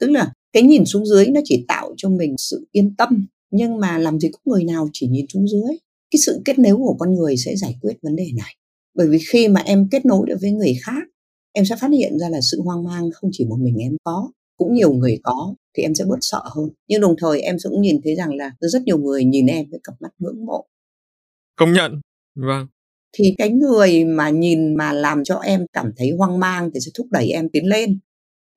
Tức 0.00 0.10
là 0.10 0.32
cái 0.52 0.62
nhìn 0.62 0.84
xuống 0.84 1.06
dưới 1.06 1.26
nó 1.26 1.40
chỉ 1.44 1.64
tạo 1.68 1.94
cho 1.96 2.08
mình 2.08 2.34
sự 2.38 2.68
yên 2.72 2.94
tâm 2.96 3.26
nhưng 3.50 3.80
mà 3.80 3.98
làm 3.98 4.20
gì 4.20 4.28
có 4.32 4.38
người 4.44 4.64
nào 4.64 4.88
chỉ 4.92 5.08
nhìn 5.08 5.26
xuống 5.28 5.48
dưới. 5.48 5.76
Cái 6.10 6.20
sự 6.26 6.40
kết 6.44 6.58
nối 6.58 6.76
của 6.76 6.96
con 6.98 7.14
người 7.14 7.36
sẽ 7.36 7.56
giải 7.56 7.74
quyết 7.80 7.94
vấn 8.02 8.16
đề 8.16 8.30
này. 8.36 8.54
Bởi 8.94 9.08
vì 9.08 9.18
khi 9.28 9.48
mà 9.48 9.60
em 9.60 9.88
kết 9.90 10.06
nối 10.06 10.26
được 10.28 10.36
với 10.40 10.50
người 10.50 10.74
khác 10.82 11.02
em 11.52 11.64
sẽ 11.64 11.76
phát 11.80 11.90
hiện 11.92 12.18
ra 12.18 12.28
là 12.28 12.40
sự 12.40 12.60
hoang 12.62 12.84
mang 12.84 13.10
không 13.14 13.30
chỉ 13.32 13.44
một 13.44 13.56
mình 13.60 13.76
em 13.76 13.96
có 14.04 14.30
cũng 14.56 14.74
nhiều 14.74 14.92
người 14.92 15.18
có 15.22 15.54
thì 15.76 15.82
em 15.82 15.94
sẽ 15.94 16.04
bớt 16.04 16.18
sợ 16.20 16.42
hơn. 16.44 16.68
Nhưng 16.88 17.00
đồng 17.00 17.14
thời 17.18 17.40
em 17.40 17.56
cũng 17.62 17.82
nhìn 17.82 18.00
thấy 18.04 18.14
rằng 18.14 18.34
là 18.34 18.50
rất 18.60 18.82
nhiều 18.82 18.98
người 18.98 19.24
nhìn 19.24 19.46
em 19.46 19.66
với 19.70 19.80
cặp 19.84 19.94
mắt 20.00 20.08
ngưỡng 20.18 20.46
mộ. 20.46 20.66
Công 21.56 21.72
nhận. 21.72 21.92
Vâng. 22.34 22.66
Thì 23.12 23.34
cái 23.38 23.50
người 23.50 24.04
mà 24.04 24.30
nhìn 24.30 24.74
mà 24.74 24.92
làm 24.92 25.24
cho 25.24 25.36
em 25.36 25.66
cảm 25.72 25.92
thấy 25.96 26.10
hoang 26.18 26.40
mang 26.40 26.70
thì 26.74 26.80
sẽ 26.80 26.90
thúc 26.94 27.06
đẩy 27.10 27.30
em 27.30 27.48
tiến 27.52 27.66
lên 27.66 27.98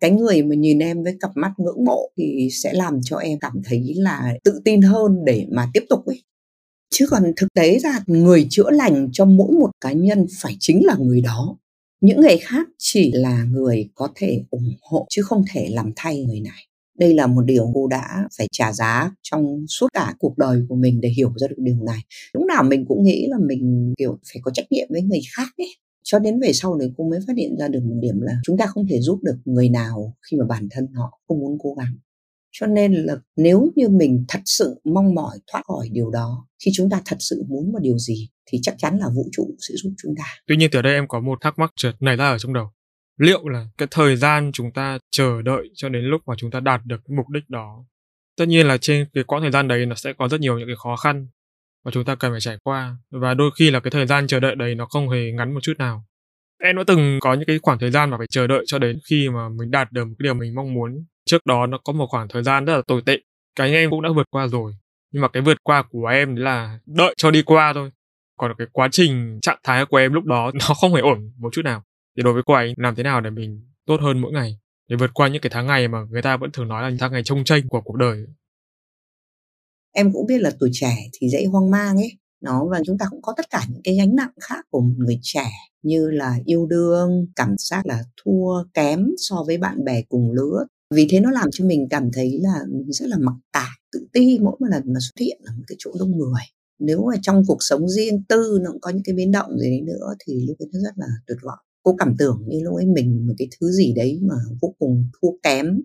cái 0.01 0.11
người 0.11 0.43
mà 0.43 0.55
nhìn 0.55 0.79
em 0.79 1.03
với 1.03 1.17
cặp 1.19 1.31
mắt 1.35 1.51
ngưỡng 1.57 1.85
mộ 1.85 2.09
thì 2.17 2.49
sẽ 2.51 2.73
làm 2.73 2.99
cho 3.03 3.17
em 3.17 3.39
cảm 3.39 3.61
thấy 3.65 3.93
là 3.95 4.33
tự 4.43 4.61
tin 4.65 4.81
hơn 4.81 5.25
để 5.25 5.47
mà 5.51 5.69
tiếp 5.73 5.83
tục 5.89 6.05
ấy. 6.05 6.23
Chứ 6.89 7.07
còn 7.09 7.23
thực 7.37 7.47
tế 7.53 7.79
ra, 7.79 7.99
người 8.07 8.47
chữa 8.49 8.71
lành 8.71 9.09
cho 9.13 9.25
mỗi 9.25 9.51
một 9.51 9.71
cá 9.81 9.91
nhân 9.91 10.25
phải 10.41 10.57
chính 10.59 10.85
là 10.85 10.95
người 10.99 11.21
đó. 11.21 11.57
Những 12.01 12.21
người 12.21 12.37
khác 12.37 12.67
chỉ 12.77 13.11
là 13.11 13.43
người 13.43 13.89
có 13.95 14.09
thể 14.15 14.43
ủng 14.49 14.71
hộ 14.81 15.07
chứ 15.09 15.21
không 15.21 15.43
thể 15.53 15.67
làm 15.71 15.91
thay 15.95 16.23
người 16.23 16.39
này. 16.39 16.67
Đây 16.99 17.13
là 17.13 17.27
một 17.27 17.41
điều 17.41 17.71
cô 17.73 17.87
đã 17.87 18.27
phải 18.37 18.47
trả 18.51 18.73
giá 18.73 19.11
trong 19.21 19.65
suốt 19.67 19.87
cả 19.93 20.13
cuộc 20.19 20.37
đời 20.37 20.61
của 20.69 20.75
mình 20.75 21.01
để 21.01 21.09
hiểu 21.09 21.33
ra 21.37 21.47
được 21.47 21.55
điều 21.57 21.83
này. 21.83 21.99
Lúc 22.33 22.45
nào 22.45 22.63
mình 22.63 22.85
cũng 22.87 23.03
nghĩ 23.03 23.27
là 23.29 23.37
mình, 23.47 23.93
kiểu, 23.97 24.19
phải 24.33 24.41
có 24.43 24.51
trách 24.53 24.71
nhiệm 24.71 24.87
với 24.91 25.01
người 25.01 25.21
khác 25.35 25.47
ấy 25.57 25.67
cho 26.03 26.19
đến 26.19 26.39
về 26.39 26.53
sau 26.53 26.75
này 26.75 26.91
cô 26.97 27.09
mới 27.09 27.19
phát 27.27 27.33
hiện 27.37 27.57
ra 27.59 27.67
được 27.67 27.83
một 27.83 27.95
điểm 28.01 28.21
là 28.21 28.33
chúng 28.43 28.57
ta 28.57 28.65
không 28.65 28.87
thể 28.87 29.01
giúp 29.01 29.19
được 29.23 29.37
người 29.45 29.69
nào 29.69 30.15
khi 30.21 30.37
mà 30.37 30.45
bản 30.45 30.67
thân 30.71 30.87
họ 30.93 31.19
không 31.27 31.39
muốn 31.39 31.57
cố 31.63 31.73
gắng. 31.73 31.95
Cho 32.51 32.67
nên 32.67 32.93
là 32.93 33.15
nếu 33.35 33.71
như 33.75 33.89
mình 33.89 34.25
thật 34.27 34.41
sự 34.45 34.81
mong 34.83 35.15
mỏi, 35.15 35.37
thoát 35.51 35.61
khỏi 35.65 35.89
điều 35.91 36.09
đó, 36.09 36.47
khi 36.65 36.71
chúng 36.73 36.89
ta 36.89 37.01
thật 37.05 37.15
sự 37.19 37.43
muốn 37.47 37.71
một 37.71 37.79
điều 37.81 37.97
gì 37.97 38.29
thì 38.45 38.59
chắc 38.61 38.75
chắn 38.77 38.97
là 38.97 39.07
vũ 39.15 39.29
trụ 39.31 39.55
sẽ 39.59 39.73
giúp 39.83 39.93
chúng 40.03 40.15
ta. 40.17 40.23
Tuy 40.47 40.57
nhiên 40.57 40.69
từ 40.71 40.81
đây 40.81 40.93
em 40.93 41.07
có 41.07 41.19
một 41.19 41.37
thắc 41.41 41.59
mắc 41.59 41.71
trượt 41.75 42.01
này 42.01 42.15
ra 42.15 42.29
ở 42.29 42.37
trong 42.37 42.53
đầu. 42.53 42.71
Liệu 43.17 43.47
là 43.47 43.67
cái 43.77 43.87
thời 43.91 44.15
gian 44.15 44.51
chúng 44.53 44.71
ta 44.73 44.99
chờ 45.11 45.41
đợi 45.41 45.69
cho 45.75 45.89
đến 45.89 46.03
lúc 46.03 46.21
mà 46.25 46.33
chúng 46.37 46.51
ta 46.51 46.59
đạt 46.59 46.81
được 46.85 46.97
cái 47.07 47.17
mục 47.17 47.29
đích 47.29 47.49
đó, 47.49 47.85
tất 48.37 48.45
nhiên 48.45 48.67
là 48.67 48.77
trên 48.77 49.05
cái 49.13 49.23
quãng 49.23 49.41
thời 49.41 49.51
gian 49.51 49.67
đấy 49.67 49.85
nó 49.85 49.95
sẽ 49.95 50.13
có 50.17 50.27
rất 50.27 50.41
nhiều 50.41 50.59
những 50.59 50.67
cái 50.67 50.75
khó 50.83 50.95
khăn 50.95 51.27
mà 51.85 51.91
chúng 51.91 52.05
ta 52.05 52.15
cần 52.15 52.31
phải 52.31 52.41
trải 52.41 52.57
qua. 52.63 52.95
Và 53.11 53.33
đôi 53.33 53.51
khi 53.59 53.71
là 53.71 53.79
cái 53.79 53.91
thời 53.91 54.05
gian 54.05 54.27
chờ 54.27 54.39
đợi 54.39 54.55
đấy 54.55 54.75
nó 54.75 54.85
không 54.85 55.09
hề 55.09 55.31
ngắn 55.31 55.53
một 55.53 55.59
chút 55.63 55.73
nào. 55.77 56.05
Em 56.63 56.75
đã 56.75 56.83
từng 56.87 57.19
có 57.21 57.33
những 57.33 57.45
cái 57.45 57.59
khoảng 57.61 57.79
thời 57.79 57.91
gian 57.91 58.09
mà 58.09 58.17
phải 58.17 58.27
chờ 58.29 58.47
đợi 58.47 58.63
cho 58.67 58.79
đến 58.79 58.99
khi 59.09 59.29
mà 59.29 59.49
mình 59.49 59.71
đạt 59.71 59.91
được 59.91 60.05
một 60.05 60.13
cái 60.19 60.23
điều 60.23 60.33
mình 60.33 60.55
mong 60.55 60.73
muốn. 60.73 61.05
Trước 61.25 61.45
đó 61.45 61.65
nó 61.65 61.77
có 61.77 61.93
một 61.93 62.07
khoảng 62.09 62.27
thời 62.27 62.43
gian 62.43 62.65
rất 62.65 62.75
là 62.75 62.81
tồi 62.87 63.01
tệ, 63.05 63.17
cái 63.55 63.67
anh 63.67 63.73
em 63.73 63.89
cũng 63.89 64.01
đã 64.01 64.09
vượt 64.15 64.27
qua 64.29 64.47
rồi. 64.47 64.73
Nhưng 65.11 65.21
mà 65.21 65.27
cái 65.27 65.43
vượt 65.43 65.57
qua 65.63 65.83
của 65.89 66.07
em 66.07 66.35
là 66.35 66.79
đợi 66.85 67.13
cho 67.17 67.31
đi 67.31 67.41
qua 67.41 67.73
thôi. 67.73 67.91
Còn 68.37 68.51
cái 68.57 68.67
quá 68.71 68.87
trình 68.91 69.39
trạng 69.41 69.59
thái 69.63 69.85
của 69.85 69.97
em 69.97 70.13
lúc 70.13 70.25
đó 70.25 70.51
nó 70.67 70.75
không 70.81 70.93
hề 70.93 71.01
ổn 71.01 71.31
một 71.37 71.49
chút 71.53 71.61
nào. 71.65 71.83
Thì 72.17 72.23
đối 72.23 72.33
với 72.33 72.43
cô 72.45 72.53
ấy, 72.53 72.73
làm 72.77 72.95
thế 72.95 73.03
nào 73.03 73.21
để 73.21 73.29
mình 73.29 73.71
tốt 73.85 74.01
hơn 74.01 74.21
mỗi 74.21 74.31
ngày? 74.31 74.57
Để 74.87 74.95
vượt 74.95 75.11
qua 75.13 75.27
những 75.27 75.41
cái 75.41 75.49
tháng 75.49 75.67
ngày 75.67 75.87
mà 75.87 75.99
người 76.09 76.21
ta 76.21 76.37
vẫn 76.37 76.51
thường 76.51 76.67
nói 76.67 76.83
là 76.83 76.89
những 76.89 76.97
tháng 76.97 77.11
ngày 77.11 77.23
trông 77.23 77.43
tranh 77.43 77.67
của 77.67 77.81
cuộc 77.81 77.95
đời 77.95 78.25
em 79.91 80.13
cũng 80.13 80.25
biết 80.25 80.41
là 80.41 80.51
tuổi 80.59 80.69
trẻ 80.73 80.97
thì 81.13 81.29
dễ 81.29 81.45
hoang 81.45 81.71
mang 81.71 81.97
ấy. 81.97 82.11
Nó, 82.41 82.65
và 82.71 82.81
chúng 82.85 82.97
ta 82.97 83.05
cũng 83.09 83.21
có 83.21 83.33
tất 83.37 83.49
cả 83.49 83.65
những 83.69 83.81
cái 83.83 83.95
gánh 83.95 84.15
nặng 84.15 84.31
khác 84.41 84.65
của 84.69 84.81
một 84.81 84.93
người 84.97 85.19
trẻ 85.21 85.45
như 85.83 86.09
là 86.09 86.39
yêu 86.45 86.65
đương, 86.65 87.27
cảm 87.35 87.55
giác 87.57 87.85
là 87.85 88.03
thua 88.23 88.63
kém 88.73 89.07
so 89.17 89.43
với 89.47 89.57
bạn 89.57 89.83
bè 89.83 90.01
cùng 90.09 90.31
lứa. 90.31 90.65
Vì 90.95 91.07
thế 91.09 91.19
nó 91.19 91.31
làm 91.31 91.49
cho 91.51 91.65
mình 91.65 91.87
cảm 91.89 92.09
thấy 92.13 92.39
là 92.41 92.59
mình 92.69 92.91
rất 92.91 93.07
là 93.09 93.17
mặc 93.19 93.35
cả 93.53 93.67
tự 93.91 94.07
ti 94.13 94.39
mỗi 94.39 94.55
một 94.59 94.67
lần 94.71 94.83
mà 94.85 94.99
xuất 94.99 95.25
hiện 95.25 95.41
ở 95.45 95.53
một 95.57 95.63
cái 95.67 95.75
chỗ 95.79 95.91
đông 95.99 96.17
người. 96.17 96.43
Nếu 96.79 97.05
mà 97.05 97.15
trong 97.21 97.43
cuộc 97.47 97.57
sống 97.59 97.89
riêng 97.89 98.23
tư 98.29 98.59
nó 98.61 98.71
cũng 98.71 98.81
có 98.81 98.89
những 98.89 99.03
cái 99.03 99.15
biến 99.15 99.31
động 99.31 99.59
gì 99.59 99.69
đấy 99.69 99.81
nữa 99.81 100.13
thì 100.25 100.45
lúc 100.47 100.59
ấy 100.59 100.69
nó 100.73 100.79
rất 100.79 100.93
là 100.95 101.07
tuyệt 101.27 101.37
vọng. 101.43 101.59
Cô 101.83 101.95
cảm 101.99 102.15
tưởng 102.19 102.43
như 102.47 102.59
lúc 102.63 102.75
ấy 102.75 102.85
mình 102.85 103.27
một 103.27 103.33
cái 103.37 103.47
thứ 103.59 103.71
gì 103.71 103.93
đấy 103.95 104.19
mà 104.21 104.35
vô 104.61 104.75
cùng 104.79 105.05
thua 105.21 105.29
kém 105.43 105.81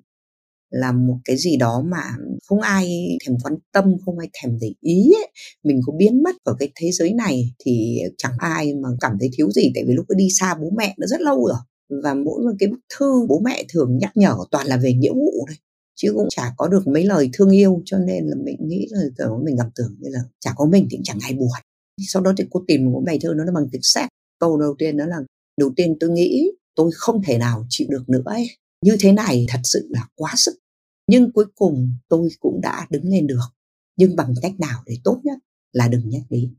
là 0.81 0.93
một 0.93 1.19
cái 1.25 1.37
gì 1.37 1.57
đó 1.57 1.83
mà 1.87 2.03
không 2.47 2.61
ai 2.61 3.17
thèm 3.27 3.37
quan 3.43 3.55
tâm, 3.73 3.85
không 4.05 4.19
ai 4.19 4.29
thèm 4.33 4.59
để 4.61 4.73
ý 4.81 5.13
ấy. 5.17 5.29
mình 5.65 5.81
có 5.87 5.93
biến 5.99 6.23
mất 6.23 6.37
ở 6.45 6.57
cái 6.59 6.69
thế 6.75 6.91
giới 6.93 7.13
này 7.13 7.55
thì 7.65 7.99
chẳng 8.19 8.33
ai 8.39 8.75
mà 8.75 8.89
cảm 9.01 9.17
thấy 9.21 9.31
thiếu 9.37 9.51
gì, 9.51 9.71
tại 9.75 9.85
vì 9.87 9.95
lúc 9.95 10.09
ấy 10.09 10.17
đi 10.17 10.29
xa 10.31 10.55
bố 10.55 10.71
mẹ 10.77 10.95
nó 10.99 11.07
rất 11.07 11.21
lâu 11.21 11.47
rồi 11.47 11.59
và 12.03 12.15
mỗi 12.15 12.43
một 12.45 12.53
cái 12.59 12.69
bức 12.69 12.81
thư 12.99 13.27
bố 13.29 13.41
mẹ 13.45 13.65
thường 13.69 13.99
nhắc 13.99 14.13
nhở 14.17 14.37
toàn 14.51 14.67
là 14.67 14.77
về 14.77 14.93
nghĩa 14.93 15.13
vụ 15.13 15.33
thôi, 15.49 15.57
chứ 15.97 16.13
cũng 16.15 16.27
chả 16.31 16.55
có 16.57 16.69
được 16.69 16.87
mấy 16.87 17.05
lời 17.05 17.31
thương 17.33 17.51
yêu 17.51 17.83
cho 17.85 17.99
nên 17.99 18.27
là 18.27 18.37
mình 18.45 18.57
nghĩ 18.61 18.87
là 18.91 19.01
kiểu 19.19 19.41
mình 19.45 19.57
gặp 19.57 19.67
tưởng 19.75 19.97
như 20.01 20.09
là 20.13 20.21
chả 20.41 20.53
có 20.57 20.67
mình 20.67 20.89
thì 20.91 20.99
chẳng 21.05 21.19
ai 21.23 21.33
buồn 21.35 21.49
sau 22.09 22.23
đó 22.23 22.33
thì 22.37 22.45
cô 22.51 22.65
tìm 22.69 22.93
một 22.93 23.03
bài 23.07 23.19
thơ 23.23 23.35
nó 23.37 23.45
là 23.45 23.53
bằng 23.53 23.69
tiếng 23.73 23.83
xét 23.83 24.09
câu 24.41 24.61
đầu 24.61 24.75
tiên 24.79 24.97
đó 24.97 25.07
là, 25.07 25.17
đầu 25.61 25.73
tiên 25.77 25.97
tôi 26.01 26.11
nghĩ 26.11 26.51
tôi 26.75 26.91
không 26.95 27.23
thể 27.23 27.39
nào 27.39 27.67
chịu 27.69 27.87
được 27.91 28.09
nữa 28.09 28.23
ấy. 28.25 28.47
như 28.85 28.97
thế 29.01 29.13
này 29.13 29.47
thật 29.49 29.61
sự 29.65 29.89
là 29.91 30.07
quá 30.17 30.33
sức 30.37 30.55
nhưng 31.07 31.33
cuối 31.33 31.45
cùng 31.55 31.91
tôi 32.09 32.29
cũng 32.41 32.61
đã 32.61 32.87
đứng 32.91 33.09
lên 33.09 33.27
được. 33.27 33.41
Nhưng 33.97 34.17
bằng 34.17 34.35
cách 34.43 34.61
nào 34.61 34.83
để 34.87 34.99
tốt 35.05 35.21
nhất 35.25 35.39
là 35.73 35.89
đừng 35.89 36.09
nhắc 36.09 36.23
đến. 36.31 36.55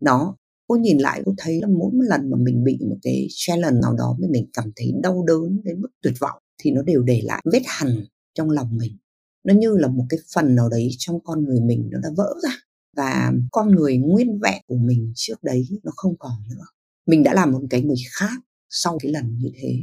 Nó, 0.00 0.36
cô 0.68 0.76
nhìn 0.76 0.98
lại, 0.98 1.22
cô 1.24 1.34
thấy 1.38 1.60
là 1.60 1.68
mỗi 1.68 1.92
một 1.92 2.02
lần 2.02 2.30
mà 2.30 2.36
mình 2.40 2.64
bị 2.64 2.78
một 2.88 2.96
cái 3.02 3.26
challenge 3.30 3.80
nào 3.82 3.94
đó 3.94 4.16
mà 4.20 4.28
mình 4.30 4.46
cảm 4.52 4.72
thấy 4.76 4.92
đau 5.02 5.24
đớn 5.26 5.60
đến 5.64 5.80
mức 5.80 5.88
tuyệt 6.02 6.14
vọng 6.20 6.42
thì 6.58 6.70
nó 6.70 6.82
đều 6.82 7.02
để 7.02 7.20
lại 7.24 7.42
vết 7.52 7.62
hằn 7.66 8.04
trong 8.34 8.50
lòng 8.50 8.76
mình. 8.76 8.96
Nó 9.44 9.54
như 9.54 9.76
là 9.76 9.88
một 9.88 10.04
cái 10.08 10.20
phần 10.34 10.54
nào 10.54 10.68
đấy 10.68 10.88
trong 10.98 11.20
con 11.24 11.44
người 11.44 11.60
mình 11.60 11.88
nó 11.92 11.98
đã 12.02 12.08
vỡ 12.16 12.34
ra. 12.42 12.50
Và 12.96 13.32
con 13.52 13.74
người 13.74 13.96
nguyên 13.96 14.38
vẹn 14.38 14.62
của 14.66 14.76
mình 14.76 15.12
trước 15.16 15.42
đấy 15.42 15.68
nó 15.82 15.92
không 15.96 16.18
còn 16.18 16.32
nữa. 16.50 16.64
Mình 17.06 17.22
đã 17.22 17.34
làm 17.34 17.52
một 17.52 17.60
cái 17.70 17.82
người 17.82 17.96
khác 18.12 18.40
sau 18.68 18.98
cái 19.02 19.12
lần 19.12 19.38
như 19.38 19.50
thế. 19.54 19.82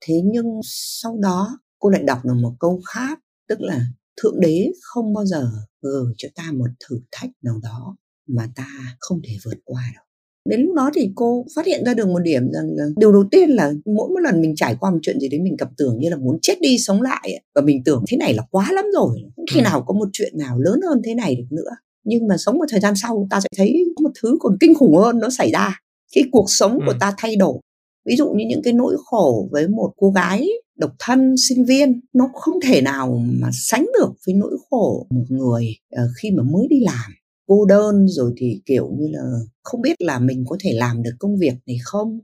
Thế 0.00 0.14
nhưng 0.24 0.60
sau 0.64 1.18
đó, 1.18 1.58
cô 1.78 1.88
lại 1.88 2.02
đọc 2.02 2.24
được 2.24 2.34
một 2.34 2.56
câu 2.60 2.80
khác 2.86 3.20
tức 3.48 3.60
là 3.60 3.80
thượng 4.22 4.40
đế 4.40 4.70
không 4.82 5.14
bao 5.14 5.26
giờ 5.26 5.50
gờ 5.82 6.04
cho 6.16 6.28
ta 6.34 6.52
một 6.52 6.66
thử 6.88 7.00
thách 7.12 7.30
nào 7.42 7.60
đó 7.62 7.96
mà 8.26 8.48
ta 8.56 8.96
không 8.98 9.20
thể 9.24 9.36
vượt 9.44 9.58
qua 9.64 9.82
đâu 9.94 10.04
đến 10.48 10.60
lúc 10.60 10.74
đó 10.74 10.90
thì 10.94 11.10
cô 11.14 11.44
phát 11.56 11.66
hiện 11.66 11.84
ra 11.84 11.94
được 11.94 12.08
một 12.08 12.18
điểm 12.18 12.52
rằng 12.52 12.70
là 12.76 12.84
điều 12.96 13.12
đầu 13.12 13.24
tiên 13.30 13.50
là 13.50 13.72
mỗi 13.84 14.08
một 14.08 14.20
lần 14.20 14.40
mình 14.40 14.54
trải 14.56 14.76
qua 14.80 14.90
một 14.90 14.98
chuyện 15.02 15.20
gì 15.20 15.28
đấy 15.28 15.40
mình 15.40 15.56
cảm 15.58 15.68
tưởng 15.76 15.98
như 15.98 16.08
là 16.08 16.16
muốn 16.16 16.38
chết 16.42 16.60
đi 16.60 16.78
sống 16.78 17.02
lại 17.02 17.42
và 17.54 17.62
mình 17.62 17.84
tưởng 17.84 18.04
thế 18.08 18.16
này 18.16 18.34
là 18.34 18.42
quá 18.50 18.72
lắm 18.72 18.84
rồi 18.94 19.22
không 19.36 19.44
khi 19.50 19.60
ừ. 19.60 19.62
nào 19.62 19.84
có 19.86 19.94
một 19.94 20.08
chuyện 20.12 20.38
nào 20.38 20.58
lớn 20.58 20.80
hơn 20.88 21.00
thế 21.04 21.14
này 21.14 21.36
được 21.36 21.56
nữa 21.56 21.70
nhưng 22.04 22.28
mà 22.28 22.36
sống 22.36 22.58
một 22.58 22.64
thời 22.70 22.80
gian 22.80 22.94
sau 22.96 23.26
ta 23.30 23.40
sẽ 23.40 23.48
thấy 23.56 23.84
có 23.96 24.02
một 24.02 24.10
thứ 24.22 24.36
còn 24.40 24.56
kinh 24.60 24.74
khủng 24.74 24.96
hơn 24.96 25.18
nó 25.18 25.30
xảy 25.30 25.50
ra 25.50 25.80
khi 26.14 26.22
cuộc 26.32 26.46
sống 26.48 26.78
của 26.86 26.92
ừ. 26.92 26.96
ta 27.00 27.14
thay 27.18 27.36
đổi 27.36 27.58
ví 28.06 28.16
dụ 28.16 28.30
như 28.30 28.44
những 28.48 28.62
cái 28.62 28.72
nỗi 28.72 28.96
khổ 29.04 29.48
với 29.52 29.68
một 29.68 29.92
cô 29.96 30.10
gái 30.10 30.48
độc 30.78 30.92
thân 30.98 31.34
sinh 31.48 31.64
viên 31.64 32.00
nó 32.12 32.30
không 32.34 32.54
thể 32.66 32.80
nào 32.80 33.22
mà 33.26 33.50
sánh 33.52 33.86
được 34.00 34.12
với 34.26 34.34
nỗi 34.34 34.56
khổ 34.70 35.06
một 35.10 35.24
người 35.28 35.76
uh, 35.94 36.10
khi 36.22 36.30
mà 36.30 36.42
mới 36.42 36.66
đi 36.70 36.80
làm. 36.80 37.10
Cô 37.46 37.64
đơn 37.64 38.08
rồi 38.08 38.32
thì 38.36 38.60
kiểu 38.66 38.90
như 38.98 39.08
là 39.10 39.22
không 39.62 39.82
biết 39.82 39.94
là 39.98 40.18
mình 40.18 40.44
có 40.48 40.56
thể 40.60 40.72
làm 40.72 41.02
được 41.02 41.14
công 41.18 41.36
việc 41.38 41.54
này 41.66 41.76
không? 41.84 42.20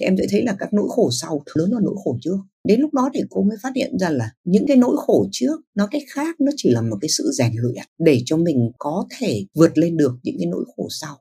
Thì 0.00 0.06
em 0.06 0.16
sẽ 0.18 0.26
thấy 0.30 0.42
là 0.42 0.56
các 0.58 0.72
nỗi 0.72 0.88
khổ 0.88 1.10
sau 1.20 1.42
lớn 1.54 1.70
hơn 1.70 1.84
nỗi 1.84 1.94
khổ 2.04 2.18
trước. 2.20 2.36
Đến 2.68 2.80
lúc 2.80 2.94
đó 2.94 3.10
thì 3.14 3.20
cô 3.30 3.42
mới 3.42 3.56
phát 3.62 3.70
hiện 3.76 3.98
ra 3.98 4.10
là 4.10 4.30
những 4.44 4.64
cái 4.68 4.76
nỗi 4.76 4.96
khổ 4.98 5.26
trước 5.32 5.60
nó 5.74 5.86
cách 5.90 6.02
khác 6.14 6.40
nó 6.40 6.52
chỉ 6.56 6.70
là 6.70 6.82
một 6.82 6.96
cái 7.00 7.08
sự 7.08 7.30
rèn 7.38 7.52
luyện 7.56 7.84
để 7.98 8.22
cho 8.26 8.36
mình 8.36 8.70
có 8.78 9.06
thể 9.18 9.46
vượt 9.54 9.78
lên 9.78 9.96
được 9.96 10.12
những 10.22 10.36
cái 10.38 10.46
nỗi 10.46 10.64
khổ 10.76 10.88
sau. 10.90 11.16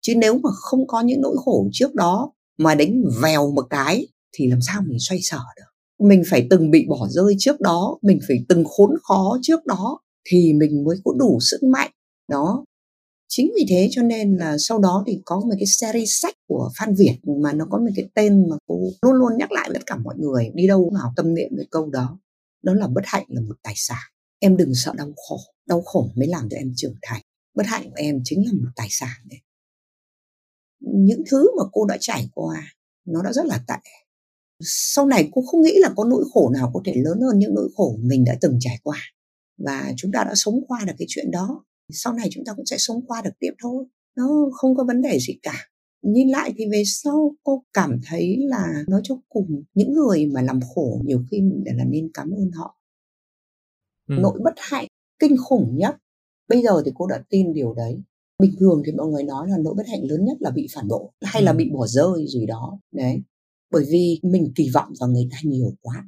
Chứ 0.00 0.14
nếu 0.16 0.38
mà 0.38 0.50
không 0.52 0.86
có 0.86 1.00
những 1.00 1.20
nỗi 1.20 1.36
khổ 1.44 1.68
trước 1.72 1.94
đó 1.94 2.32
mà 2.58 2.74
đánh 2.74 3.02
vèo 3.22 3.50
một 3.50 3.66
cái 3.70 4.06
thì 4.32 4.46
làm 4.46 4.58
sao 4.60 4.82
mình 4.86 4.98
xoay 5.00 5.20
sở 5.22 5.40
được? 5.56 5.69
Mình 6.00 6.22
phải 6.30 6.46
từng 6.50 6.70
bị 6.70 6.86
bỏ 6.88 7.08
rơi 7.10 7.34
trước 7.38 7.60
đó, 7.60 7.98
mình 8.02 8.18
phải 8.28 8.36
từng 8.48 8.64
khốn 8.64 8.90
khó 9.02 9.38
trước 9.42 9.66
đó 9.66 10.00
thì 10.28 10.52
mình 10.52 10.84
mới 10.84 10.96
có 11.04 11.12
đủ 11.18 11.38
sức 11.40 11.62
mạnh, 11.62 11.90
đó. 12.28 12.64
Chính 13.28 13.52
vì 13.56 13.66
thế 13.68 13.88
cho 13.90 14.02
nên 14.02 14.36
là 14.36 14.56
sau 14.58 14.78
đó 14.78 15.04
thì 15.06 15.22
có 15.24 15.40
một 15.40 15.54
cái 15.58 15.66
series 15.66 16.10
sách 16.22 16.34
của 16.48 16.70
Phan 16.78 16.94
Việt 16.94 17.18
mà 17.42 17.52
nó 17.52 17.66
có 17.70 17.78
một 17.78 17.90
cái 17.96 18.08
tên 18.14 18.48
mà 18.50 18.56
cô 18.66 18.80
luôn 19.02 19.14
luôn 19.14 19.32
nhắc 19.38 19.52
lại 19.52 19.68
với 19.68 19.78
tất 19.78 19.86
cả 19.86 19.96
mọi 19.96 20.14
người, 20.18 20.50
đi 20.54 20.66
đâu 20.66 20.90
nào 20.94 21.12
tâm 21.16 21.34
niệm 21.34 21.48
với 21.56 21.66
câu 21.70 21.90
đó. 21.90 22.18
Đó 22.62 22.74
là 22.74 22.86
bất 22.86 23.02
hạnh 23.04 23.26
là 23.28 23.40
một 23.40 23.54
tài 23.62 23.74
sản. 23.76 23.98
Em 24.38 24.56
đừng 24.56 24.74
sợ 24.74 24.92
đau 24.96 25.12
khổ 25.28 25.38
đau 25.66 25.82
khổ 25.82 26.10
mới 26.14 26.28
làm 26.28 26.48
cho 26.50 26.56
em 26.56 26.72
trưởng 26.76 26.94
thành. 27.02 27.22
Bất 27.54 27.66
hạnh 27.66 27.90
của 27.90 27.96
em 27.96 28.20
chính 28.24 28.46
là 28.46 28.52
một 28.52 28.70
tài 28.76 28.88
sản 28.90 29.16
đấy. 29.30 29.38
Những 30.80 31.22
thứ 31.30 31.50
mà 31.58 31.64
cô 31.72 31.84
đã 31.84 31.96
trải 32.00 32.28
qua, 32.34 32.62
nó 33.06 33.22
đã 33.22 33.32
rất 33.32 33.46
là 33.46 33.64
tệ 33.68 33.90
sau 34.60 35.06
này 35.06 35.28
cô 35.32 35.42
không 35.42 35.62
nghĩ 35.62 35.72
là 35.78 35.92
có 35.96 36.04
nỗi 36.04 36.24
khổ 36.32 36.50
nào 36.50 36.70
có 36.74 36.80
thể 36.84 36.94
lớn 36.96 37.20
hơn 37.20 37.38
những 37.38 37.54
nỗi 37.54 37.68
khổ 37.76 37.96
mình 38.00 38.24
đã 38.24 38.36
từng 38.40 38.56
trải 38.60 38.78
qua. 38.82 38.98
Và 39.58 39.92
chúng 39.96 40.12
ta 40.12 40.24
đã 40.24 40.32
sống 40.34 40.64
qua 40.68 40.80
được 40.86 40.92
cái 40.98 41.06
chuyện 41.08 41.30
đó. 41.30 41.64
Sau 41.92 42.12
này 42.12 42.28
chúng 42.32 42.44
ta 42.44 42.52
cũng 42.54 42.66
sẽ 42.66 42.76
sống 42.78 43.06
qua 43.06 43.22
được 43.22 43.30
tiếp 43.38 43.52
thôi. 43.62 43.84
Nó 44.16 44.50
không 44.52 44.76
có 44.76 44.84
vấn 44.84 45.02
đề 45.02 45.18
gì 45.18 45.38
cả. 45.42 45.54
Nhìn 46.02 46.28
lại 46.28 46.52
thì 46.56 46.64
về 46.72 46.82
sau 46.86 47.34
cô 47.42 47.64
cảm 47.72 48.00
thấy 48.06 48.36
là 48.40 48.84
nói 48.88 49.00
cho 49.04 49.16
cùng 49.28 49.62
những 49.74 49.92
người 49.92 50.26
mà 50.26 50.42
làm 50.42 50.60
khổ 50.74 51.00
nhiều 51.04 51.24
khi 51.30 51.40
mình 51.40 51.64
là 51.76 51.84
nên 51.84 52.10
cảm 52.14 52.30
ơn 52.30 52.50
họ. 52.50 52.76
Ừ. 54.08 54.14
nỗi 54.20 54.40
bất 54.44 54.54
hạnh 54.56 54.86
kinh 55.18 55.36
khủng 55.44 55.76
nhất. 55.78 55.96
Bây 56.48 56.62
giờ 56.62 56.82
thì 56.84 56.92
cô 56.94 57.06
đã 57.06 57.22
tin 57.28 57.52
điều 57.52 57.74
đấy. 57.74 58.02
Bình 58.38 58.54
thường 58.60 58.82
thì 58.86 58.92
mọi 58.92 59.06
người 59.06 59.22
nói 59.22 59.48
là 59.48 59.56
nỗi 59.58 59.74
bất 59.76 59.86
hạnh 59.88 60.04
lớn 60.04 60.24
nhất 60.24 60.36
là 60.40 60.50
bị 60.50 60.66
phản 60.74 60.88
bội 60.88 61.08
hay 61.20 61.42
là 61.42 61.52
ừ. 61.52 61.56
bị 61.56 61.70
bỏ 61.70 61.86
rơi 61.86 62.26
gì 62.28 62.46
đó. 62.46 62.80
Đấy 62.92 63.22
bởi 63.70 63.84
vì 63.90 64.20
mình 64.22 64.52
kỳ 64.56 64.68
vọng 64.74 64.88
vào 65.00 65.08
người 65.08 65.28
ta 65.30 65.38
nhiều 65.44 65.72
quá. 65.82 66.04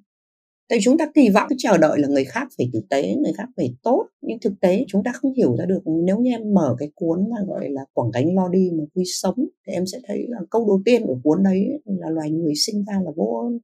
Tại 0.68 0.78
chúng 0.82 0.98
ta 0.98 1.10
kỳ 1.14 1.28
vọng 1.30 1.48
chờ 1.58 1.78
đợi 1.78 1.98
là 1.98 2.08
người 2.08 2.24
khác 2.24 2.48
phải 2.58 2.70
tử 2.72 2.80
tế, 2.90 3.14
người 3.22 3.32
khác 3.36 3.48
phải 3.56 3.74
tốt, 3.82 4.06
nhưng 4.22 4.38
thực 4.40 4.52
tế 4.60 4.84
chúng 4.88 5.04
ta 5.04 5.12
không 5.14 5.34
hiểu 5.34 5.56
ra 5.56 5.64
được. 5.64 5.80
Nếu 6.06 6.18
như 6.18 6.30
em 6.30 6.54
mở 6.54 6.76
cái 6.78 6.90
cuốn 6.94 7.30
mà 7.30 7.36
gọi 7.46 7.70
là 7.70 7.84
quảng 7.92 8.10
cánh 8.12 8.34
lo 8.34 8.48
đi 8.48 8.70
mà 8.78 8.84
quy 8.94 9.02
sống 9.06 9.34
thì 9.66 9.72
em 9.72 9.86
sẽ 9.86 9.98
thấy 10.06 10.26
là 10.28 10.38
câu 10.50 10.66
đầu 10.66 10.82
tiên 10.84 11.02
của 11.06 11.18
cuốn 11.24 11.42
đấy 11.42 11.66
là 11.84 12.10
loài 12.10 12.30
người 12.30 12.52
sinh 12.56 12.84
ra 12.84 12.94
là 13.04 13.10
vô 13.16 13.42
ơn. 13.46 13.58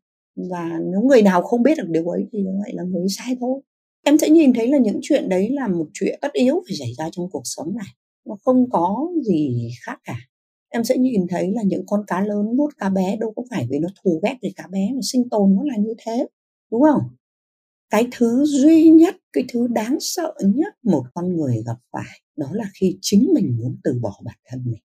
Và 0.50 0.78
nếu 0.92 1.00
người 1.00 1.22
nào 1.22 1.42
không 1.42 1.62
biết 1.62 1.78
được 1.78 1.88
điều 1.88 2.08
ấy 2.08 2.26
thì 2.32 2.38
lại 2.60 2.70
là 2.74 2.82
người 2.82 3.06
sai 3.08 3.36
thôi. 3.40 3.60
Em 4.04 4.18
sẽ 4.18 4.28
nhìn 4.28 4.52
thấy 4.52 4.68
là 4.68 4.78
những 4.78 4.98
chuyện 5.02 5.28
đấy 5.28 5.48
là 5.50 5.68
một 5.68 5.86
chuyện 5.92 6.18
tất 6.22 6.32
yếu 6.32 6.62
phải 6.68 6.76
xảy 6.76 6.92
ra 6.98 7.08
trong 7.12 7.30
cuộc 7.30 7.42
sống 7.44 7.76
này. 7.76 7.88
Nó 8.26 8.36
không 8.44 8.70
có 8.70 9.08
gì 9.24 9.70
khác 9.86 9.98
cả 10.04 10.16
em 10.68 10.84
sẽ 10.84 10.96
nhìn 10.96 11.26
thấy 11.28 11.52
là 11.52 11.62
những 11.62 11.86
con 11.86 12.04
cá 12.06 12.20
lớn 12.20 12.56
nuốt 12.56 12.76
cá 12.78 12.88
bé 12.88 13.16
đâu 13.16 13.32
có 13.36 13.42
phải 13.50 13.66
vì 13.70 13.78
nó 13.78 13.88
thù 14.02 14.20
ghét 14.22 14.36
về 14.42 14.50
cá 14.56 14.66
bé 14.66 14.90
mà 14.94 15.00
sinh 15.02 15.28
tồn 15.28 15.54
nó 15.54 15.62
là 15.64 15.76
như 15.76 15.94
thế, 15.98 16.26
đúng 16.70 16.82
không? 16.82 17.02
Cái 17.90 18.06
thứ 18.12 18.44
duy 18.44 18.90
nhất, 18.90 19.16
cái 19.32 19.44
thứ 19.48 19.66
đáng 19.66 19.96
sợ 20.00 20.34
nhất 20.54 20.74
một 20.82 21.04
con 21.14 21.36
người 21.36 21.62
gặp 21.66 21.76
phải 21.92 22.20
đó 22.36 22.48
là 22.52 22.64
khi 22.80 22.98
chính 23.02 23.30
mình 23.34 23.56
muốn 23.58 23.76
từ 23.84 23.98
bỏ 24.02 24.20
bản 24.24 24.36
thân 24.46 24.62
mình. 24.64 24.82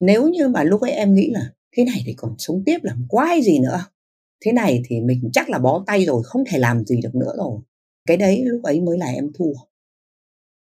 Nếu 0.00 0.28
như 0.28 0.48
mà 0.48 0.64
lúc 0.64 0.80
ấy 0.80 0.90
em 0.90 1.14
nghĩ 1.14 1.30
là 1.30 1.52
thế 1.76 1.84
này 1.84 2.02
thì 2.06 2.14
còn 2.16 2.34
sống 2.38 2.62
tiếp 2.66 2.78
làm 2.82 3.06
quái 3.08 3.42
gì 3.42 3.58
nữa, 3.58 3.84
thế 4.44 4.52
này 4.52 4.82
thì 4.86 5.00
mình 5.00 5.30
chắc 5.32 5.50
là 5.50 5.58
bó 5.58 5.84
tay 5.86 6.04
rồi, 6.04 6.22
không 6.24 6.44
thể 6.46 6.58
làm 6.58 6.84
gì 6.84 7.00
được 7.02 7.14
nữa 7.14 7.32
rồi. 7.36 7.60
Cái 8.06 8.16
đấy 8.16 8.42
lúc 8.44 8.62
ấy 8.62 8.80
mới 8.80 8.98
là 8.98 9.06
em 9.06 9.32
thua. 9.34 9.52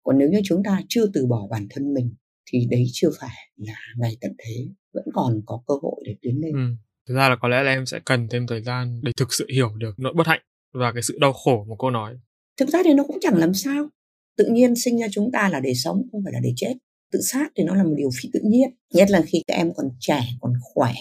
Còn 0.02 0.18
nếu 0.18 0.28
như 0.28 0.40
chúng 0.44 0.62
ta 0.62 0.82
chưa 0.88 1.06
từ 1.14 1.26
bỏ 1.26 1.46
bản 1.50 1.66
thân 1.70 1.94
mình 1.94 2.14
thì 2.46 2.66
đấy 2.70 2.84
chưa 2.92 3.08
phải 3.20 3.36
là 3.56 3.74
ngày 3.98 4.16
tận 4.20 4.32
thế 4.38 4.66
vẫn 4.94 5.04
còn 5.14 5.40
có 5.46 5.62
cơ 5.66 5.74
hội 5.82 6.02
để 6.06 6.16
tiến 6.22 6.40
lên. 6.42 6.52
Ừ. 6.52 6.76
thực 7.08 7.14
ra 7.14 7.28
là 7.28 7.36
có 7.40 7.48
lẽ 7.48 7.62
là 7.62 7.72
em 7.72 7.86
sẽ 7.86 8.00
cần 8.04 8.28
thêm 8.30 8.46
thời 8.46 8.62
gian 8.62 9.00
để 9.02 9.12
thực 9.16 9.32
sự 9.32 9.46
hiểu 9.54 9.70
được 9.76 9.94
nỗi 9.98 10.12
bất 10.16 10.26
hạnh 10.26 10.40
và 10.74 10.92
cái 10.92 11.02
sự 11.02 11.18
đau 11.20 11.32
khổ 11.32 11.66
mà 11.68 11.74
cô 11.78 11.90
nói. 11.90 12.14
Thực 12.56 12.68
ra 12.68 12.78
thì 12.84 12.94
nó 12.94 13.04
cũng 13.04 13.18
chẳng 13.20 13.36
làm 13.36 13.54
sao. 13.54 13.88
Tự 14.36 14.48
nhiên 14.50 14.76
sinh 14.76 15.00
ra 15.00 15.06
chúng 15.12 15.30
ta 15.32 15.48
là 15.48 15.60
để 15.60 15.74
sống 15.74 16.02
không 16.12 16.20
phải 16.24 16.32
là 16.32 16.40
để 16.42 16.52
chết. 16.56 16.74
Tự 17.12 17.20
sát 17.20 17.52
thì 17.56 17.64
nó 17.64 17.74
là 17.74 17.84
một 17.84 17.94
điều 17.96 18.10
phi 18.22 18.28
tự 18.32 18.40
nhiên 18.44 18.70
nhất 18.94 19.10
là 19.10 19.22
khi 19.26 19.42
các 19.46 19.54
em 19.54 19.70
còn 19.76 19.86
trẻ 20.00 20.20
còn 20.40 20.52
khỏe 20.62 20.92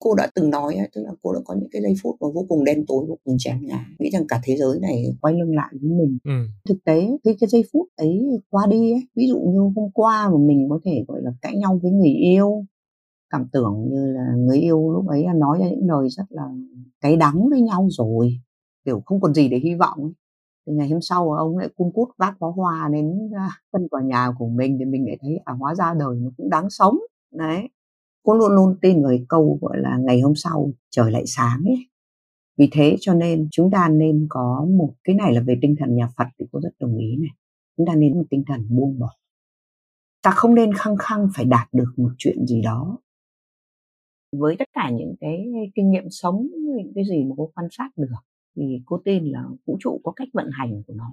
cô 0.00 0.14
đã 0.14 0.28
từng 0.34 0.50
nói 0.50 0.76
tức 0.94 1.02
là 1.04 1.10
cô 1.22 1.32
đã 1.32 1.40
có 1.44 1.54
những 1.54 1.68
cái 1.72 1.82
giây 1.82 1.94
phút 2.02 2.16
mà 2.20 2.28
vô 2.34 2.46
cùng 2.48 2.64
đen 2.64 2.84
tối 2.86 3.04
vô 3.08 3.18
cùng 3.24 3.36
chán 3.38 3.60
ngán 3.62 3.84
nghĩ 3.98 4.10
rằng 4.10 4.26
cả 4.28 4.40
thế 4.44 4.56
giới 4.56 4.80
này 4.80 5.04
quay 5.20 5.34
lưng 5.34 5.54
lại 5.54 5.72
với 5.72 5.90
mình 5.90 6.18
ừ. 6.24 6.30
thực 6.68 6.84
tế 6.84 7.10
khi 7.24 7.36
cái 7.40 7.48
giây 7.48 7.62
phút 7.72 7.86
ấy 7.96 8.20
qua 8.50 8.66
đi 8.70 8.92
ấy, 8.92 9.02
ví 9.16 9.28
dụ 9.28 9.38
như 9.38 9.58
hôm 9.76 9.90
qua 9.94 10.30
mà 10.30 10.38
mình 10.38 10.66
có 10.70 10.80
thể 10.84 11.04
gọi 11.08 11.22
là 11.22 11.30
cãi 11.42 11.56
nhau 11.56 11.80
với 11.82 11.92
người 11.92 12.10
yêu 12.10 12.64
cảm 13.30 13.46
tưởng 13.52 13.88
như 13.90 14.12
là 14.12 14.34
người 14.36 14.58
yêu 14.58 14.92
lúc 14.92 15.08
ấy 15.08 15.26
nói 15.34 15.58
ra 15.60 15.68
những 15.70 15.88
lời 15.88 16.08
rất 16.08 16.24
là 16.28 16.48
cái 17.00 17.16
đắng 17.16 17.48
với 17.50 17.60
nhau 17.60 17.88
rồi 17.90 18.40
kiểu 18.84 19.02
không 19.06 19.20
còn 19.20 19.34
gì 19.34 19.48
để 19.48 19.58
hy 19.58 19.74
vọng 19.74 19.98
ấy. 19.98 20.12
thì 20.66 20.72
ngày 20.72 20.88
hôm 20.88 21.00
sau 21.00 21.32
ông 21.32 21.58
lại 21.58 21.68
cung 21.76 21.92
cút 21.92 22.08
vác 22.18 22.36
pháo 22.40 22.52
hoa 22.52 22.88
đến 22.92 23.30
sân 23.72 23.88
tòa 23.90 24.02
nhà 24.02 24.32
của 24.38 24.48
mình 24.48 24.76
thì 24.78 24.84
mình 24.84 25.06
lại 25.06 25.18
thấy 25.22 25.40
à 25.44 25.52
hóa 25.52 25.74
ra 25.74 25.94
đời 25.98 26.16
nó 26.20 26.30
cũng 26.36 26.50
đáng 26.50 26.70
sống 26.70 26.98
đấy 27.32 27.68
cô 28.22 28.34
luôn 28.34 28.52
luôn 28.52 28.78
tin 28.82 29.02
vào 29.02 29.12
câu 29.28 29.58
gọi 29.60 29.78
là 29.78 29.98
ngày 29.98 30.20
hôm 30.20 30.34
sau, 30.36 30.72
trời 30.90 31.12
lại 31.12 31.22
sáng 31.26 31.62
ấy. 31.66 31.86
Vì 32.56 32.68
thế 32.72 32.96
cho 33.00 33.14
nên 33.14 33.48
chúng 33.50 33.70
ta 33.70 33.88
nên 33.88 34.26
có 34.28 34.66
một 34.70 34.94
cái 35.04 35.16
này 35.16 35.34
là 35.34 35.40
về 35.40 35.58
tinh 35.62 35.74
thần 35.78 35.96
nhà 35.96 36.08
Phật 36.16 36.26
thì 36.38 36.46
cô 36.52 36.60
rất 36.60 36.70
đồng 36.80 36.96
ý 36.96 37.16
này. 37.16 37.30
Chúng 37.76 37.86
ta 37.86 37.94
nên 37.94 38.18
một 38.18 38.24
tinh 38.30 38.44
thần 38.46 38.66
buông 38.70 38.98
bỏ. 38.98 39.10
Ta 40.22 40.30
không 40.30 40.54
nên 40.54 40.74
khăng 40.74 40.96
khăng 40.96 41.28
phải 41.34 41.44
đạt 41.44 41.68
được 41.72 41.92
một 41.96 42.10
chuyện 42.18 42.46
gì 42.46 42.62
đó. 42.62 42.98
Với 44.36 44.56
tất 44.58 44.68
cả 44.72 44.90
những 44.90 45.14
cái 45.20 45.46
kinh 45.74 45.90
nghiệm 45.90 46.10
sống, 46.10 46.48
những 46.76 46.92
cái 46.94 47.04
gì 47.04 47.24
mà 47.24 47.34
cô 47.36 47.50
quan 47.54 47.68
sát 47.70 47.90
được 47.96 48.06
thì 48.56 48.82
cô 48.86 49.00
tin 49.04 49.24
là 49.24 49.44
vũ 49.66 49.76
trụ 49.80 50.00
có 50.04 50.12
cách 50.12 50.28
vận 50.32 50.50
hành 50.52 50.82
của 50.86 50.94
nó. 50.96 51.12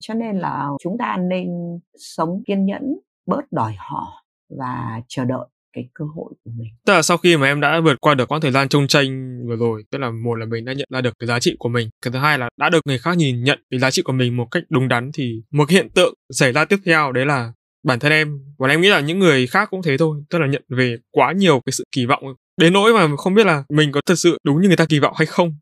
Cho 0.00 0.14
nên 0.14 0.38
là 0.38 0.68
chúng 0.80 0.98
ta 0.98 1.16
nên 1.16 1.48
sống 1.94 2.42
kiên 2.46 2.66
nhẫn, 2.66 2.98
bớt 3.26 3.52
đòi 3.52 3.74
hỏi 3.78 4.12
và 4.48 5.02
chờ 5.08 5.24
đợi 5.24 5.46
cái 5.76 5.88
cơ 5.94 6.04
hội 6.14 6.32
của 6.44 6.50
mình. 6.56 6.68
Tức 6.86 6.92
là 6.92 7.02
sau 7.02 7.16
khi 7.16 7.36
mà 7.36 7.46
em 7.46 7.60
đã 7.60 7.80
vượt 7.80 8.00
qua 8.00 8.14
được 8.14 8.28
quãng 8.28 8.40
thời 8.40 8.50
gian 8.50 8.68
trông 8.68 8.86
tranh 8.86 9.38
vừa 9.48 9.56
rồi, 9.56 9.84
tức 9.90 9.98
là 9.98 10.10
một 10.10 10.34
là 10.34 10.46
mình 10.46 10.64
đã 10.64 10.72
nhận 10.72 10.88
ra 10.92 11.00
được 11.00 11.14
cái 11.18 11.26
giá 11.26 11.40
trị 11.40 11.56
của 11.58 11.68
mình, 11.68 11.88
cái 12.02 12.12
thứ 12.12 12.18
hai 12.18 12.38
là 12.38 12.48
đã 12.56 12.70
được 12.70 12.80
người 12.86 12.98
khác 12.98 13.16
nhìn 13.16 13.44
nhận 13.44 13.58
cái 13.70 13.80
giá 13.80 13.90
trị 13.90 14.02
của 14.02 14.12
mình 14.12 14.36
một 14.36 14.46
cách 14.50 14.62
đúng 14.68 14.88
đắn 14.88 15.10
thì 15.14 15.42
một 15.50 15.70
hiện 15.70 15.88
tượng 15.94 16.14
xảy 16.30 16.52
ra 16.52 16.64
tiếp 16.64 16.78
theo 16.84 17.12
đấy 17.12 17.26
là 17.26 17.52
bản 17.86 17.98
thân 17.98 18.12
em. 18.12 18.38
Và 18.58 18.68
em 18.68 18.80
nghĩ 18.80 18.88
là 18.88 19.00
những 19.00 19.18
người 19.18 19.46
khác 19.46 19.68
cũng 19.70 19.82
thế 19.82 19.96
thôi, 19.98 20.22
tức 20.30 20.38
là 20.38 20.46
nhận 20.46 20.62
về 20.68 20.96
quá 21.10 21.32
nhiều 21.32 21.60
cái 21.66 21.72
sự 21.72 21.84
kỳ 21.92 22.06
vọng. 22.06 22.22
Đến 22.60 22.72
nỗi 22.72 22.92
mà 22.92 23.16
không 23.16 23.34
biết 23.34 23.46
là 23.46 23.64
mình 23.68 23.92
có 23.92 24.00
thật 24.06 24.18
sự 24.18 24.38
đúng 24.44 24.60
như 24.60 24.68
người 24.68 24.76
ta 24.76 24.86
kỳ 24.88 24.98
vọng 24.98 25.14
hay 25.16 25.26
không. 25.26 25.54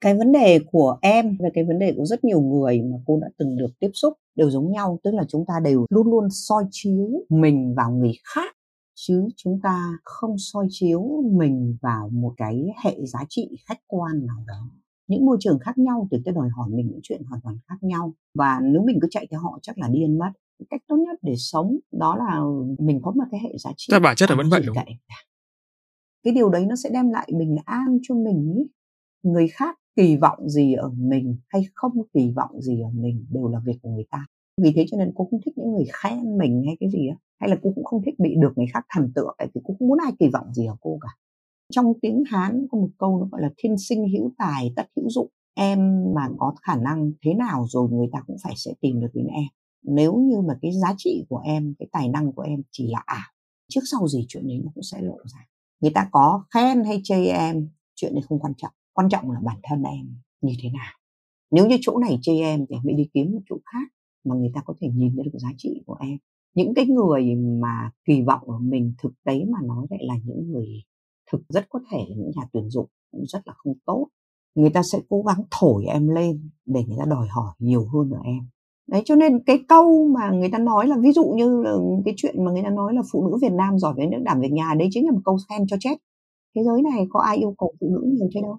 Cái 0.00 0.14
vấn 0.14 0.32
đề 0.32 0.60
của 0.72 0.98
em 1.02 1.36
và 1.40 1.48
cái 1.54 1.64
vấn 1.64 1.78
đề 1.78 1.92
của 1.96 2.04
rất 2.04 2.24
nhiều 2.24 2.40
người 2.40 2.80
mà 2.82 2.96
cô 3.06 3.18
đã 3.22 3.28
từng 3.38 3.56
được 3.56 3.70
tiếp 3.80 3.90
xúc 3.94 4.12
đều 4.36 4.50
giống 4.50 4.72
nhau 4.72 4.98
tức 5.04 5.10
là 5.14 5.24
chúng 5.28 5.44
ta 5.48 5.54
đều 5.64 5.86
luôn 5.90 6.10
luôn 6.10 6.28
soi 6.30 6.64
chiếu 6.70 7.08
mình 7.28 7.74
vào 7.76 7.90
người 7.90 8.12
khác 8.24 8.54
chứ 8.94 9.28
chúng 9.36 9.60
ta 9.62 9.98
không 10.04 10.38
soi 10.38 10.66
chiếu 10.70 11.22
mình 11.32 11.76
vào 11.82 12.08
một 12.12 12.34
cái 12.36 12.66
hệ 12.84 12.96
giá 13.06 13.20
trị 13.28 13.48
khách 13.68 13.78
quan 13.86 14.26
nào 14.26 14.44
đó. 14.46 14.70
Những 15.06 15.26
môi 15.26 15.36
trường 15.40 15.58
khác 15.58 15.78
nhau 15.78 16.08
thì 16.10 16.18
tôi 16.24 16.34
đòi 16.34 16.48
hỏi 16.48 16.70
mình 16.70 16.88
những 16.90 17.00
chuyện 17.02 17.22
hoàn 17.24 17.40
toàn 17.40 17.58
khác 17.68 17.76
nhau. 17.80 18.14
Và 18.34 18.60
nếu 18.62 18.82
mình 18.82 18.98
cứ 19.02 19.08
chạy 19.10 19.26
theo 19.30 19.40
họ 19.40 19.58
chắc 19.62 19.78
là 19.78 19.88
điên 19.88 20.18
mất. 20.18 20.32
Cách 20.70 20.82
tốt 20.88 20.96
nhất 20.96 21.18
để 21.22 21.34
sống 21.36 21.76
đó 21.92 22.16
là 22.16 22.40
mình 22.78 23.00
có 23.02 23.10
một 23.10 23.24
cái 23.30 23.40
hệ 23.40 23.58
giá 23.58 23.70
trị 23.76 23.90
ta 23.90 23.98
bản 23.98 24.16
chất 24.16 24.30
là 24.30 24.36
vẫn 24.36 24.50
vậy 24.50 24.62
đúng 24.66 24.76
không? 24.76 24.86
cái 26.22 26.34
điều 26.34 26.50
đấy 26.50 26.66
nó 26.66 26.76
sẽ 26.76 26.90
đem 26.92 27.10
lại 27.10 27.28
bình 27.38 27.56
an 27.64 27.98
cho 28.02 28.14
mình 28.14 28.54
ý. 28.56 28.66
người 29.22 29.48
khác 29.48 29.78
kỳ 29.96 30.16
vọng 30.16 30.48
gì 30.48 30.72
ở 30.72 30.90
mình 30.96 31.36
hay 31.48 31.62
không 31.74 31.92
kỳ 32.14 32.32
vọng 32.36 32.62
gì 32.62 32.80
ở 32.80 32.90
mình 32.94 33.26
đều 33.30 33.48
là 33.48 33.60
việc 33.64 33.78
của 33.82 33.90
người 33.90 34.06
ta 34.10 34.26
vì 34.62 34.72
thế 34.76 34.84
cho 34.90 34.96
nên 34.96 35.12
cô 35.14 35.28
không 35.30 35.40
thích 35.44 35.58
những 35.58 35.72
người 35.72 35.84
khen 35.92 36.38
mình 36.38 36.62
hay 36.66 36.76
cái 36.80 36.90
gì 36.90 37.08
á, 37.08 37.16
hay 37.40 37.50
là 37.50 37.56
cô 37.62 37.72
cũng 37.74 37.84
không 37.84 38.02
thích 38.06 38.14
bị 38.18 38.34
được 38.38 38.52
người 38.56 38.66
khác 38.74 38.84
thần 38.94 39.12
tượng 39.14 39.34
tại 39.38 39.48
vì 39.54 39.60
cô 39.64 39.74
không 39.78 39.88
muốn 39.88 39.98
ai 40.04 40.12
kỳ 40.18 40.28
vọng 40.32 40.54
gì 40.54 40.66
ở 40.66 40.76
cô 40.80 40.98
cả. 41.00 41.08
Trong 41.72 41.92
tiếng 42.02 42.22
hán 42.26 42.66
có 42.70 42.78
một 42.78 42.88
câu 42.98 43.18
nó 43.18 43.26
gọi 43.32 43.42
là 43.42 43.50
thiên 43.56 43.78
sinh 43.78 44.08
hữu 44.08 44.32
tài, 44.38 44.72
tất 44.76 44.86
hữu 44.96 45.10
dụng 45.10 45.28
em 45.54 46.04
mà 46.14 46.28
có 46.38 46.54
khả 46.62 46.76
năng 46.76 47.12
thế 47.24 47.34
nào 47.34 47.66
rồi 47.68 47.88
người 47.90 48.08
ta 48.12 48.22
cũng 48.26 48.36
phải 48.42 48.54
sẽ 48.56 48.72
tìm 48.80 49.00
được 49.00 49.10
đến 49.14 49.26
em. 49.26 49.46
Nếu 49.82 50.16
như 50.16 50.40
mà 50.40 50.54
cái 50.62 50.72
giá 50.72 50.94
trị 50.98 51.26
của 51.28 51.38
em, 51.44 51.74
cái 51.78 51.88
tài 51.92 52.08
năng 52.08 52.32
của 52.32 52.42
em 52.42 52.62
chỉ 52.70 52.90
là 52.92 53.02
ảo, 53.06 53.32
trước 53.68 53.80
sau 53.90 54.08
gì 54.08 54.24
chuyện 54.28 54.48
đấy 54.48 54.60
nó 54.64 54.70
cũng 54.74 54.82
sẽ 54.82 55.02
lộ 55.02 55.18
ra. 55.24 55.46
Người 55.80 55.92
ta 55.94 56.08
có 56.12 56.44
khen 56.54 56.84
hay 56.84 57.00
chê 57.04 57.24
em, 57.24 57.68
chuyện 57.94 58.14
đấy 58.14 58.22
không 58.28 58.38
quan 58.38 58.52
trọng 58.56 58.72
quan 58.92 59.08
trọng 59.08 59.30
là 59.30 59.40
bản 59.44 59.56
thân 59.62 59.82
em 59.82 60.16
như 60.40 60.52
thế 60.62 60.68
nào. 60.70 60.92
Nếu 61.50 61.66
như 61.66 61.76
chỗ 61.80 61.98
này 61.98 62.18
chê 62.22 62.32
em 62.32 62.66
thì 62.68 62.76
em 62.76 62.82
mới 62.84 62.94
đi 62.94 63.08
kiếm 63.14 63.32
một 63.32 63.40
chỗ 63.48 63.56
khác 63.72 63.88
mà 64.24 64.34
người 64.34 64.50
ta 64.54 64.60
có 64.66 64.74
thể 64.80 64.88
nhìn 64.94 65.12
thấy 65.16 65.24
được 65.24 65.38
giá 65.38 65.48
trị 65.58 65.82
của 65.86 65.96
em. 66.00 66.18
Những 66.54 66.74
cái 66.74 66.86
người 66.86 67.34
mà 67.34 67.90
kỳ 68.04 68.22
vọng 68.22 68.50
ở 68.50 68.58
mình 68.58 68.94
thực 69.02 69.12
tế 69.24 69.44
mà 69.44 69.58
nói 69.66 69.86
lại 69.90 70.00
là 70.02 70.14
những 70.24 70.52
người 70.52 70.68
thực 71.32 71.40
rất 71.48 71.66
có 71.68 71.80
thể 71.90 71.98
là 72.08 72.16
những 72.16 72.30
nhà 72.36 72.42
tuyển 72.52 72.70
dụng 72.70 72.86
cũng 73.12 73.24
rất 73.26 73.42
là 73.46 73.52
không 73.56 73.74
tốt. 73.86 74.08
Người 74.54 74.70
ta 74.70 74.82
sẽ 74.82 74.98
cố 75.08 75.22
gắng 75.22 75.42
thổi 75.50 75.84
em 75.84 76.08
lên 76.08 76.50
để 76.66 76.84
người 76.86 76.96
ta 76.98 77.04
đòi 77.10 77.28
hỏi 77.28 77.54
nhiều 77.58 77.86
hơn 77.92 78.10
ở 78.10 78.18
em. 78.24 78.48
Đấy, 78.86 79.02
cho 79.04 79.14
nên 79.14 79.44
cái 79.44 79.58
câu 79.68 80.08
mà 80.08 80.30
người 80.30 80.48
ta 80.52 80.58
nói 80.58 80.86
là, 80.86 80.96
ví 81.00 81.12
dụ 81.12 81.24
như 81.36 81.62
là 81.62 81.76
cái 82.04 82.14
chuyện 82.16 82.44
mà 82.44 82.52
người 82.52 82.62
ta 82.62 82.70
nói 82.70 82.94
là 82.94 83.02
phụ 83.12 83.26
nữ 83.26 83.38
Việt 83.42 83.52
Nam 83.52 83.78
giỏi 83.78 83.94
về 83.96 84.06
nước 84.06 84.18
đảm 84.24 84.40
việc 84.40 84.52
nhà 84.52 84.74
đấy 84.78 84.88
chính 84.90 85.06
là 85.06 85.12
một 85.12 85.20
câu 85.24 85.36
khen 85.48 85.66
cho 85.66 85.76
chết. 85.80 85.94
Thế 86.54 86.62
giới 86.64 86.82
này 86.82 87.06
có 87.10 87.20
ai 87.20 87.36
yêu 87.36 87.54
cầu 87.58 87.74
phụ 87.80 87.86
nữ 87.90 88.10
nhiều 88.12 88.28
thế 88.34 88.40
đâu? 88.42 88.58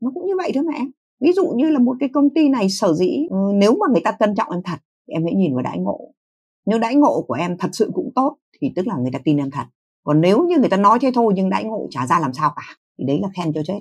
Nó 0.00 0.10
cũng 0.14 0.26
như 0.26 0.32
vậy 0.36 0.50
thôi 0.54 0.64
mà 0.64 0.72
em 0.72 0.90
ví 1.20 1.32
dụ 1.32 1.52
như 1.56 1.70
là 1.70 1.78
một 1.78 1.96
cái 2.00 2.08
công 2.08 2.28
ty 2.34 2.48
này 2.48 2.68
sở 2.70 2.94
dĩ 2.94 3.26
ừ, 3.30 3.36
nếu 3.54 3.76
mà 3.80 3.86
người 3.92 4.02
ta 4.04 4.12
trân 4.20 4.34
trọng 4.34 4.50
em 4.50 4.62
thật 4.64 4.78
em 5.06 5.24
hãy 5.24 5.34
nhìn 5.34 5.54
vào 5.54 5.62
đãi 5.62 5.78
ngộ. 5.78 6.00
Nếu 6.66 6.78
đãi 6.78 6.94
ngộ 6.94 7.24
của 7.28 7.34
em 7.34 7.58
thật 7.58 7.68
sự 7.72 7.90
cũng 7.94 8.10
tốt 8.14 8.36
thì 8.60 8.72
tức 8.76 8.86
là 8.86 8.94
người 8.96 9.10
ta 9.12 9.18
tin 9.24 9.36
em 9.36 9.50
thật. 9.50 9.64
Còn 10.04 10.20
nếu 10.20 10.46
như 10.46 10.58
người 10.58 10.68
ta 10.68 10.76
nói 10.76 10.98
thế 11.02 11.10
thôi 11.14 11.32
nhưng 11.36 11.50
đãi 11.50 11.64
ngộ 11.64 11.88
trả 11.90 12.06
ra 12.06 12.20
làm 12.20 12.32
sao 12.32 12.52
cả 12.56 12.76
thì 12.98 13.04
đấy 13.06 13.18
là 13.22 13.28
khen 13.36 13.52
cho 13.52 13.62
chết. 13.66 13.80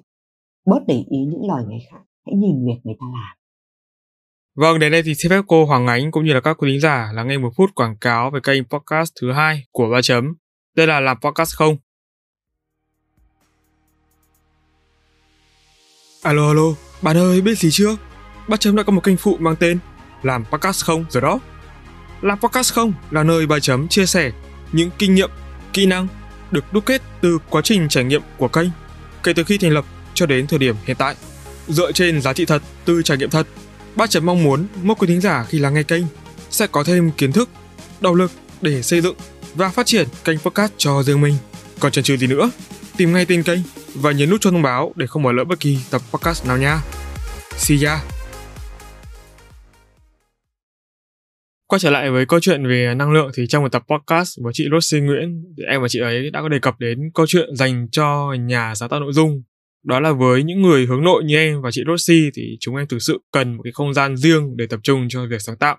Bớt 0.65 0.79
để 0.87 1.03
ý 1.09 1.17
những 1.25 1.47
lời 1.47 1.63
người 1.67 1.79
khác 1.91 2.01
hãy 2.25 2.35
nhìn 2.35 2.65
việc 2.65 2.79
người 2.83 2.95
ta 2.99 3.05
làm. 3.05 3.37
Vâng, 4.55 4.79
đến 4.79 4.91
đây 4.91 5.03
thì 5.05 5.15
xin 5.15 5.29
phép 5.29 5.41
cô 5.47 5.65
Hoàng 5.65 5.87
Ánh 5.87 6.11
cũng 6.11 6.25
như 6.25 6.33
là 6.33 6.41
các 6.41 6.57
quý 6.57 6.71
thính 6.71 6.81
giả 6.81 7.11
là 7.13 7.23
nghe 7.23 7.37
một 7.37 7.49
phút 7.57 7.69
quảng 7.75 7.97
cáo 8.01 8.31
về 8.31 8.39
kênh 8.43 8.63
podcast 8.63 9.11
thứ 9.21 9.31
hai 9.31 9.63
của 9.71 9.89
Ba 9.89 10.01
Chấm. 10.03 10.35
Đây 10.75 10.87
là 10.87 10.99
làm 10.99 11.17
podcast 11.21 11.55
không? 11.55 11.77
Alo 16.23 16.47
alo, 16.47 16.73
bạn 17.01 17.17
ơi 17.17 17.41
biết 17.41 17.57
gì 17.57 17.69
chưa? 17.71 17.95
Ba 18.47 18.57
Chấm 18.57 18.75
đã 18.75 18.83
có 18.83 18.91
một 18.91 19.03
kênh 19.03 19.17
phụ 19.17 19.37
mang 19.39 19.55
tên 19.55 19.79
Làm 20.23 20.45
podcast 20.45 20.85
không 20.85 21.05
rồi 21.09 21.21
đó. 21.21 21.39
Làm 22.21 22.39
podcast 22.39 22.73
không 22.73 22.93
là 23.11 23.23
nơi 23.23 23.45
Ba 23.45 23.59
Chấm 23.59 23.87
chia 23.87 24.05
sẻ 24.05 24.31
những 24.71 24.89
kinh 24.97 25.15
nghiệm, 25.15 25.29
kỹ 25.73 25.85
năng 25.85 26.07
được 26.51 26.73
đúc 26.73 26.85
kết 26.85 27.01
từ 27.21 27.39
quá 27.49 27.61
trình 27.61 27.89
trải 27.89 28.03
nghiệm 28.03 28.21
của 28.37 28.47
kênh 28.47 28.67
kể 29.23 29.33
từ 29.33 29.43
khi 29.43 29.57
thành 29.57 29.71
lập 29.71 29.85
cho 30.13 30.25
đến 30.25 30.47
thời 30.47 30.59
điểm 30.59 30.75
hiện 30.85 30.97
tại. 30.99 31.15
Dựa 31.67 31.91
trên 31.91 32.21
giá 32.21 32.33
trị 32.33 32.45
thật 32.45 32.61
từ 32.85 33.01
trải 33.01 33.17
nghiệm 33.17 33.29
thật 33.29 33.47
Ba 33.95 34.07
chấm 34.07 34.25
mong 34.25 34.43
muốn 34.43 34.67
mỗi 34.83 34.95
quý 34.99 35.07
thính 35.07 35.21
giả 35.21 35.45
khi 35.49 35.59
lắng 35.59 35.73
nghe 35.73 35.83
kênh 35.83 36.03
sẽ 36.49 36.67
có 36.67 36.83
thêm 36.83 37.11
kiến 37.11 37.31
thức, 37.31 37.49
động 38.01 38.15
lực 38.15 38.31
để 38.61 38.81
xây 38.81 39.01
dựng 39.01 39.15
và 39.55 39.69
phát 39.69 39.85
triển 39.85 40.07
kênh 40.23 40.39
podcast 40.39 40.71
cho 40.77 41.03
riêng 41.03 41.21
mình. 41.21 41.35
Còn 41.79 41.91
chần 41.91 42.03
chừ 42.03 42.17
gì 42.17 42.27
nữa, 42.27 42.51
tìm 42.97 43.13
ngay 43.13 43.25
tên 43.25 43.43
kênh 43.43 43.59
và 43.95 44.11
nhấn 44.11 44.29
nút 44.29 44.41
cho 44.41 44.51
thông 44.51 44.61
báo 44.61 44.93
để 44.95 45.07
không 45.07 45.23
bỏ 45.23 45.31
lỡ 45.31 45.43
bất 45.43 45.59
kỳ 45.59 45.77
tập 45.91 46.01
podcast 46.11 46.47
nào 46.47 46.57
nha. 46.57 46.81
See 47.57 47.77
ya! 47.85 47.99
Quay 51.67 51.79
trở 51.79 51.89
lại 51.89 52.11
với 52.11 52.25
câu 52.25 52.39
chuyện 52.39 52.67
về 52.67 52.93
năng 52.95 53.11
lượng 53.11 53.31
thì 53.35 53.47
trong 53.47 53.63
một 53.63 53.71
tập 53.71 53.83
podcast 53.87 54.39
với 54.43 54.53
chị 54.55 54.65
Rosie 54.71 55.01
Nguyễn 55.01 55.43
thì 55.57 55.63
em 55.69 55.81
và 55.81 55.87
chị 55.87 55.99
ấy 55.99 56.29
đã 56.31 56.41
có 56.41 56.49
đề 56.49 56.59
cập 56.59 56.79
đến 56.79 56.99
câu 57.13 57.25
chuyện 57.27 57.55
dành 57.55 57.87
cho 57.91 58.33
nhà 58.39 58.75
sáng 58.75 58.89
tạo 58.89 58.99
nội 58.99 59.13
dung 59.13 59.43
đó 59.85 59.99
là 59.99 60.11
với 60.11 60.43
những 60.43 60.61
người 60.61 60.85
hướng 60.85 61.03
nội 61.03 61.23
như 61.23 61.37
em 61.37 61.61
và 61.61 61.71
chị 61.71 61.83
Rosie 61.87 62.29
thì 62.35 62.57
chúng 62.59 62.75
em 62.75 62.87
thực 62.87 62.99
sự 62.99 63.19
cần 63.31 63.53
một 63.53 63.63
cái 63.63 63.73
không 63.73 63.93
gian 63.93 64.17
riêng 64.17 64.57
để 64.57 64.67
tập 64.67 64.79
trung 64.83 65.07
cho 65.09 65.25
việc 65.25 65.41
sáng 65.41 65.57
tạo. 65.57 65.77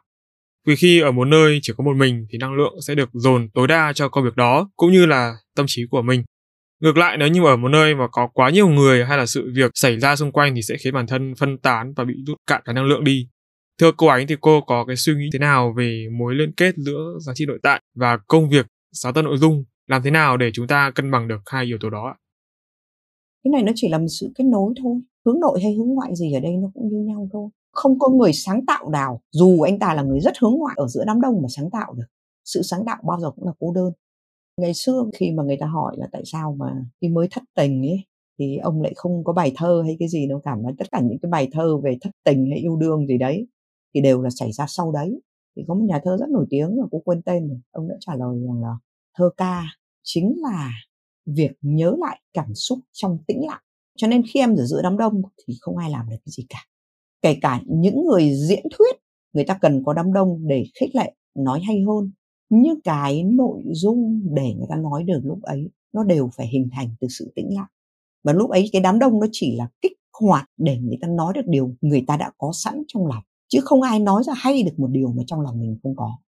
Vì 0.66 0.76
khi 0.76 1.01
ở 1.01 1.12
một 1.12 1.24
nơi 1.24 1.59
chỉ 1.62 1.72
có 1.76 1.84
một 1.84 1.97
mình 1.97 2.26
thì 2.30 2.38
năng 2.38 2.55
lượng 2.55 2.74
sẽ 2.86 2.94
được 2.94 3.09
dồn 3.12 3.48
tối 3.55 3.68
đa 3.68 3.93
cho 3.93 4.09
công 4.09 4.24
việc 4.24 4.36
đó, 4.36 4.70
cũng 4.76 4.93
như 4.93 5.06
là 5.06 5.34
tâm 5.56 5.66
trí 5.68 5.82
của 5.90 6.02
mình. 6.02 6.22
Ngược 6.80 6.97
lại, 6.97 7.16
nếu 7.16 7.28
như 7.28 7.44
ở 7.44 7.56
một 7.56 7.68
nơi 7.68 7.94
mà 7.94 8.09
có 8.12 8.28
quá 8.34 8.51
nhiều 8.51 8.68
người 8.68 9.05
hay 9.05 9.18
là 9.18 9.26
sự 9.26 9.52
việc 9.55 9.70
xảy 9.74 10.01
ra 10.01 10.16
xung 10.16 10.32
quanh 10.32 10.55
thì 10.55 10.62
sẽ 10.62 10.76
khiến 10.76 10.94
bản 10.94 11.06
thân 11.06 11.34
phân 11.34 11.59
tán 11.59 11.93
và 11.97 12.05
bị 12.05 12.14
rút 12.26 12.36
cạn 12.47 12.62
cái 12.64 12.74
năng 12.74 12.84
lượng 12.84 13.05
đi. 13.05 13.28
Thưa 13.80 13.93
cô 13.97 14.06
ánh, 14.06 14.26
thì 14.26 14.36
cô 14.40 14.60
có 14.60 14.84
cái 14.84 14.97
suy 14.97 15.14
nghĩ 15.14 15.28
thế 15.32 15.38
nào 15.38 15.74
về 15.76 16.06
mối 16.18 16.34
liên 16.34 16.52
kết 16.52 16.74
giữa 16.76 17.16
giá 17.20 17.32
trị 17.34 17.44
nội 17.47 17.59
tại 17.62 17.80
và 17.94 18.18
công 18.28 18.48
việc, 18.48 18.66
sáng 18.93 19.14
tạo 19.14 19.24
nội 19.24 19.36
dung? 19.38 19.64
Làm 19.86 20.02
thế 20.02 20.10
nào 20.10 20.36
để 20.36 20.51
chúng 20.52 20.66
ta 20.66 20.90
cân 20.90 21.10
bằng 21.10 21.28
được 21.28 21.40
hai 21.47 21.64
yếu 21.64 21.78
tố 21.80 21.90
đó 21.90 22.06
ạ? 22.06 22.16
Cái 23.44 23.51
này 23.52 23.62
nó 23.62 23.72
chỉ 23.74 23.88
là 23.88 23.98
một 23.98 24.06
sự 24.20 24.28
kết 24.38 24.44
nối 24.44 24.74
thôi. 24.82 25.01
Hướng 25.26 25.40
nội 25.40 25.60
hay 25.62 25.72
hướng 25.74 25.88
ngoại 25.88 26.10
gì 26.14 26.32
ở 26.32 26.40
đây 26.40 26.52
nó 26.62 26.68
cũng 26.74 26.88
như 26.88 26.98
nhau 27.06 27.28
thôi. 27.32 27.48
Không 27.77 27.98
có 27.98 28.09
người 28.09 28.32
sáng 28.32 28.66
tạo 28.66 28.90
nào, 28.90 29.20
dù 29.32 29.61
anh 29.61 29.78
ta 29.78 29.94
là 29.94 30.03
người 30.03 30.20
rất 30.20 30.39
hướng 30.40 30.55
ngoại 30.55 30.74
ở 30.78 30.89
giữa 30.89 31.05
đám 31.07 31.20
đông 31.20 31.43
mà 31.43 31.48
sáng 31.48 31.70
tạo 31.70 31.94
được. 31.94 32.07
Sự 32.44 32.62
sáng 32.62 32.85
tạo 32.86 32.97
bao 33.07 33.20
giờ 33.20 33.31
cũng 33.31 33.47
là 33.47 33.53
cô 33.59 33.73
đơn. 33.73 33.93
Ngày 34.61 34.74
xưa 34.74 35.05
khi 35.15 35.32
mà 35.32 35.43
người 35.43 35.57
ta 35.61 35.66
hỏi 35.66 35.97
là 35.98 36.09
tại 36.12 36.23
sao 36.24 36.57
mà 36.59 36.85
khi 37.01 37.09
mới 37.09 37.28
thất 37.31 37.43
tình 37.55 37.86
ấy 37.86 38.05
thì 38.39 38.57
ông 38.57 38.82
lại 38.82 38.93
không 38.97 39.24
có 39.24 39.32
bài 39.32 39.53
thơ 39.57 39.82
hay 39.85 39.97
cái 39.98 40.09
gì 40.09 40.28
đâu 40.28 40.40
cả 40.44 40.55
mà 40.55 40.70
tất 40.78 40.85
cả 40.93 41.01
những 41.01 41.19
cái 41.23 41.31
bài 41.31 41.48
thơ 41.53 41.78
về 41.78 41.98
thất 42.01 42.11
tình 42.24 42.51
hay 42.51 42.59
yêu 42.59 42.77
đương 42.77 43.07
gì 43.07 43.19
đấy 43.19 43.47
thì 43.94 44.01
đều 44.01 44.23
là 44.23 44.31
xảy 44.31 44.53
ra 44.53 44.66
sau 44.69 44.93
đấy. 44.93 45.20
Thì 45.57 45.62
có 45.69 45.74
một 45.74 45.85
nhà 45.89 46.01
thơ 46.05 46.16
rất 46.20 46.28
nổi 46.28 46.47
tiếng 46.51 46.77
mà 46.81 46.86
cô 46.90 46.98
quên 47.05 47.23
tên 47.23 47.48
rồi 47.48 47.59
ông 47.70 47.89
đã 47.89 47.94
trả 48.01 48.15
lời 48.15 48.39
rằng 48.47 48.62
là 48.62 48.77
thơ 49.19 49.31
ca 49.36 49.62
chính 50.03 50.35
là 50.43 50.70
việc 51.27 51.53
nhớ 51.61 51.97
lại 51.98 52.20
cảm 52.32 52.55
xúc 52.55 52.78
trong 52.93 53.19
tĩnh 53.27 53.47
lặng. 53.47 53.62
Cho 53.97 54.07
nên 54.07 54.23
khi 54.32 54.40
em 54.40 54.57
ở 54.57 54.65
giữa 54.65 54.81
đám 54.82 54.97
đông 54.97 55.23
thì 55.47 55.55
không 55.61 55.77
ai 55.77 55.90
làm 55.90 56.09
được 56.11 56.16
cái 56.24 56.32
gì 56.36 56.47
cả 56.48 56.59
kể 57.27 57.36
cả 57.43 57.61
những 57.66 58.05
người 58.05 58.35
diễn 58.35 58.62
thuyết 58.78 58.97
người 59.32 59.44
ta 59.44 59.59
cần 59.61 59.82
có 59.85 59.93
đám 59.93 60.12
đông 60.12 60.48
để 60.48 60.65
khích 60.81 60.94
lệ 60.94 61.12
nói 61.35 61.61
hay 61.66 61.81
hơn. 61.81 62.11
Nhưng 62.51 62.81
cái 62.81 63.24
nội 63.24 63.62
dung 63.73 64.20
để 64.35 64.55
người 64.55 64.66
ta 64.69 64.77
nói 64.77 65.03
được 65.03 65.20
lúc 65.24 65.43
ấy 65.43 65.70
nó 65.93 66.05
đều 66.05 66.31
phải 66.36 66.47
hình 66.47 66.69
thành 66.73 66.89
từ 67.01 67.09
sự 67.11 67.32
tĩnh 67.35 67.55
lặng. 67.55 67.66
Và 68.24 68.32
lúc 68.32 68.51
ấy 68.51 68.69
cái 68.73 68.82
đám 68.82 68.98
đông 68.98 69.20
nó 69.20 69.27
chỉ 69.32 69.57
là 69.57 69.69
kích 69.82 69.93
hoạt 70.20 70.51
để 70.57 70.78
người 70.78 70.98
ta 71.01 71.09
nói 71.09 71.32
được 71.35 71.47
điều 71.47 71.70
người 71.81 72.05
ta 72.07 72.16
đã 72.16 72.31
có 72.39 72.51
sẵn 72.55 72.82
trong 72.89 73.07
lòng. 73.07 73.23
Chứ 73.48 73.61
không 73.62 73.82
ai 73.82 73.98
nói 73.98 74.23
ra 74.24 74.32
hay 74.36 74.62
được 74.62 74.78
một 74.78 74.89
điều 74.90 75.09
mà 75.09 75.23
trong 75.27 75.40
lòng 75.40 75.61
mình 75.61 75.78
không 75.82 75.97
có. 75.97 76.19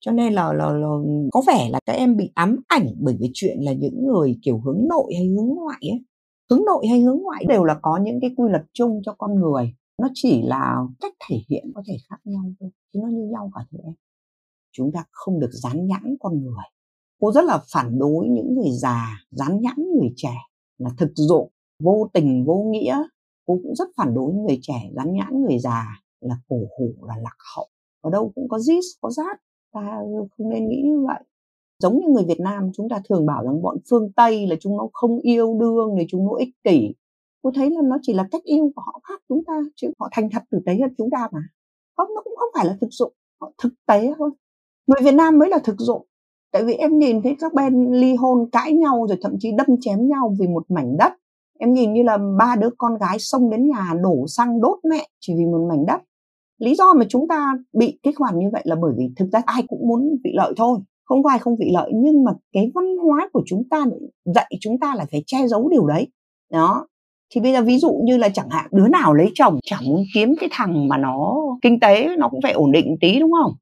Cho 0.00 0.12
nên 0.12 0.32
là, 0.32 0.52
là, 0.52 0.70
là 0.72 0.88
có 1.32 1.42
vẻ 1.46 1.68
là 1.70 1.80
các 1.86 1.92
em 1.92 2.16
bị 2.16 2.30
ám 2.34 2.60
ảnh 2.68 2.86
bởi 3.00 3.16
vì 3.20 3.30
chuyện 3.34 3.58
là 3.60 3.72
những 3.72 4.06
người 4.06 4.38
kiểu 4.42 4.60
hướng 4.60 4.88
nội 4.88 5.12
hay 5.16 5.26
hướng 5.26 5.48
ngoại 5.48 5.78
ấy. 5.80 6.04
Hướng 6.50 6.64
nội 6.66 6.86
hay 6.86 7.00
hướng 7.00 7.18
ngoại 7.22 7.44
đều 7.48 7.64
là 7.64 7.74
có 7.82 7.98
những 8.02 8.20
cái 8.20 8.30
quy 8.36 8.48
luật 8.50 8.62
chung 8.72 9.00
cho 9.04 9.14
con 9.18 9.34
người 9.40 9.74
nó 9.98 10.08
chỉ 10.14 10.42
là 10.42 10.76
cách 11.00 11.12
thể 11.28 11.36
hiện 11.48 11.72
có 11.74 11.82
thể 11.86 11.96
khác 12.08 12.16
nhau 12.24 12.42
thôi, 12.60 12.70
chứ 12.92 13.00
nó 13.02 13.08
như 13.08 13.28
nhau 13.32 13.50
cả 13.54 13.60
thôi 13.70 13.80
em. 13.84 13.94
Chúng 14.72 14.92
ta 14.92 15.04
không 15.10 15.40
được 15.40 15.50
dán 15.52 15.86
nhãn 15.86 16.16
con 16.20 16.42
người. 16.42 16.64
Cô 17.20 17.32
rất 17.32 17.44
là 17.44 17.62
phản 17.72 17.98
đối 17.98 18.28
những 18.28 18.54
người 18.54 18.70
già 18.70 19.08
dán 19.30 19.60
nhãn 19.60 19.76
người 19.76 20.12
trẻ 20.16 20.34
là 20.78 20.90
thực 20.98 21.12
dụng, 21.14 21.50
vô 21.82 22.08
tình, 22.12 22.44
vô 22.44 22.62
nghĩa. 22.72 23.02
Cô 23.46 23.58
cũng 23.62 23.74
rất 23.74 23.88
phản 23.96 24.14
đối 24.14 24.32
người 24.32 24.58
trẻ 24.62 24.90
dán 24.96 25.12
nhãn 25.12 25.42
người 25.42 25.58
già 25.58 25.86
là 26.20 26.34
cổ 26.48 26.56
hủ, 26.56 27.06
là 27.06 27.16
lạc 27.16 27.36
hậu. 27.56 27.68
Ở 28.00 28.10
đâu 28.10 28.32
cũng 28.34 28.48
có 28.48 28.58
dít 28.58 28.84
có 29.00 29.10
rát 29.10 29.40
ta 29.74 30.00
không 30.36 30.48
nên 30.48 30.68
nghĩ 30.68 30.82
như 30.84 31.04
vậy. 31.06 31.20
Giống 31.78 31.98
như 31.98 32.08
người 32.08 32.24
Việt 32.24 32.40
Nam, 32.40 32.70
chúng 32.74 32.88
ta 32.88 33.00
thường 33.08 33.26
bảo 33.26 33.44
rằng 33.44 33.62
bọn 33.62 33.76
phương 33.90 34.12
Tây 34.12 34.46
là 34.46 34.56
chúng 34.60 34.76
nó 34.76 34.88
không 34.92 35.18
yêu 35.18 35.58
đương 35.60 35.94
này 35.96 36.06
chúng 36.08 36.24
nó 36.24 36.32
ích 36.38 36.54
kỷ 36.64 36.94
cô 37.44 37.50
thấy 37.54 37.70
là 37.70 37.80
nó 37.84 37.98
chỉ 38.02 38.12
là 38.12 38.28
cách 38.30 38.42
yêu 38.44 38.72
của 38.76 38.82
họ 38.86 39.00
khác 39.04 39.20
chúng 39.28 39.44
ta 39.46 39.52
chứ 39.76 39.88
họ 39.98 40.08
thành 40.12 40.28
thật 40.32 40.42
tử 40.50 40.58
tế 40.66 40.72
hơn 40.80 40.94
chúng 40.98 41.10
ta 41.10 41.28
mà. 41.32 41.40
Không, 41.96 42.08
nó 42.14 42.20
cũng 42.24 42.36
không 42.36 42.48
phải 42.54 42.66
là 42.66 42.76
thực 42.80 42.90
dụng, 42.90 43.12
họ 43.40 43.52
thực 43.62 43.72
tế 43.86 44.12
thôi. 44.18 44.30
Người 44.86 45.00
Việt 45.02 45.14
Nam 45.14 45.38
mới 45.38 45.48
là 45.48 45.58
thực 45.58 45.76
dụng. 45.78 46.06
Tại 46.52 46.64
vì 46.64 46.74
em 46.74 46.98
nhìn 46.98 47.22
thấy 47.22 47.36
các 47.40 47.54
bên 47.54 47.92
ly 47.92 48.14
hôn 48.14 48.50
cãi 48.52 48.72
nhau 48.72 49.06
rồi 49.08 49.18
thậm 49.22 49.32
chí 49.38 49.52
đâm 49.56 49.66
chém 49.80 50.08
nhau 50.08 50.34
vì 50.40 50.46
một 50.46 50.70
mảnh 50.70 50.96
đất. 50.98 51.12
Em 51.58 51.72
nhìn 51.72 51.92
như 51.92 52.02
là 52.02 52.18
ba 52.38 52.56
đứa 52.56 52.68
con 52.78 52.98
gái 52.98 53.18
xông 53.18 53.50
đến 53.50 53.68
nhà 53.68 53.94
đổ 54.02 54.26
xăng 54.28 54.60
đốt 54.60 54.78
mẹ 54.90 55.08
chỉ 55.20 55.34
vì 55.34 55.44
một 55.44 55.66
mảnh 55.68 55.86
đất. 55.86 56.00
Lý 56.58 56.74
do 56.74 56.94
mà 56.94 57.04
chúng 57.08 57.28
ta 57.28 57.52
bị 57.72 57.98
kích 58.02 58.18
hoạt 58.18 58.34
như 58.34 58.46
vậy 58.52 58.62
là 58.64 58.76
bởi 58.76 58.92
vì 58.96 59.10
thực 59.16 59.28
ra 59.32 59.42
ai 59.46 59.62
cũng 59.68 59.88
muốn 59.88 60.16
vị 60.24 60.30
lợi 60.34 60.52
thôi. 60.56 60.78
Không 61.04 61.22
có 61.22 61.30
ai 61.30 61.38
không 61.38 61.56
vị 61.56 61.70
lợi 61.74 61.90
nhưng 61.94 62.24
mà 62.24 62.32
cái 62.52 62.70
văn 62.74 62.96
hóa 62.96 63.28
của 63.32 63.42
chúng 63.46 63.68
ta 63.70 63.84
dạy 64.24 64.50
chúng 64.60 64.78
ta 64.78 64.94
là 64.94 65.06
phải 65.10 65.22
che 65.26 65.46
giấu 65.48 65.68
điều 65.68 65.86
đấy. 65.86 66.08
Đó 66.50 66.86
thì 67.30 67.40
bây 67.40 67.52
giờ 67.52 67.62
ví 67.62 67.78
dụ 67.78 68.00
như 68.04 68.16
là 68.16 68.28
chẳng 68.28 68.50
hạn 68.50 68.66
đứa 68.72 68.88
nào 68.88 69.14
lấy 69.14 69.30
chồng 69.34 69.58
chẳng 69.64 69.84
muốn 69.84 70.04
kiếm 70.14 70.34
cái 70.40 70.48
thằng 70.52 70.88
mà 70.88 70.98
nó 70.98 71.36
kinh 71.62 71.80
tế 71.80 72.16
nó 72.18 72.28
cũng 72.28 72.40
phải 72.42 72.52
ổn 72.52 72.72
định 72.72 72.96
tí 73.00 73.18
đúng 73.20 73.32
không? 73.32 73.52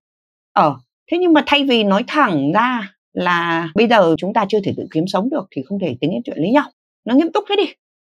Ờ 0.53 0.77
thế 1.11 1.19
nhưng 1.19 1.33
mà 1.33 1.43
thay 1.47 1.65
vì 1.65 1.85
nói 1.85 2.05
thẳng 2.07 2.53
ra 2.53 2.95
là 3.13 3.69
bây 3.75 3.89
giờ 3.89 4.15
chúng 4.19 4.33
ta 4.35 4.47
chưa 4.49 4.61
thể 4.65 4.75
tự 4.77 4.87
kiếm 4.91 5.07
sống 5.07 5.31
được 5.31 5.47
thì 5.51 5.63
không 5.63 5.79
thể 5.79 5.97
tính 6.01 6.11
đến 6.11 6.23
chuyện 6.25 6.39
lấy 6.39 6.51
nhau. 6.51 6.65
Nó 7.05 7.15
nghiêm 7.15 7.33
túc 7.33 7.45
thế 7.49 7.57
đi. 7.57 7.73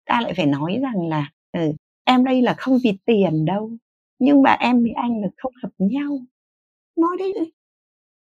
Ta 0.07 0.21
lại 0.21 0.35
phải 0.37 0.47
nói 0.47 0.79
rằng 0.83 1.09
là 1.09 1.31
ừ, 1.53 1.73
em 2.05 2.25
đây 2.25 2.43
là 2.43 2.55
không 2.55 2.79
vì 2.85 2.99
tiền 3.07 3.45
đâu 3.45 3.71
nhưng 4.19 4.43
mà 4.43 4.57
em 4.61 4.83
với 4.83 4.93
anh 4.93 5.21
là 5.21 5.29
không 5.37 5.53
hợp 5.63 5.71
nhau. 5.79 6.19
Nói 6.97 7.17
đấy 7.19 7.33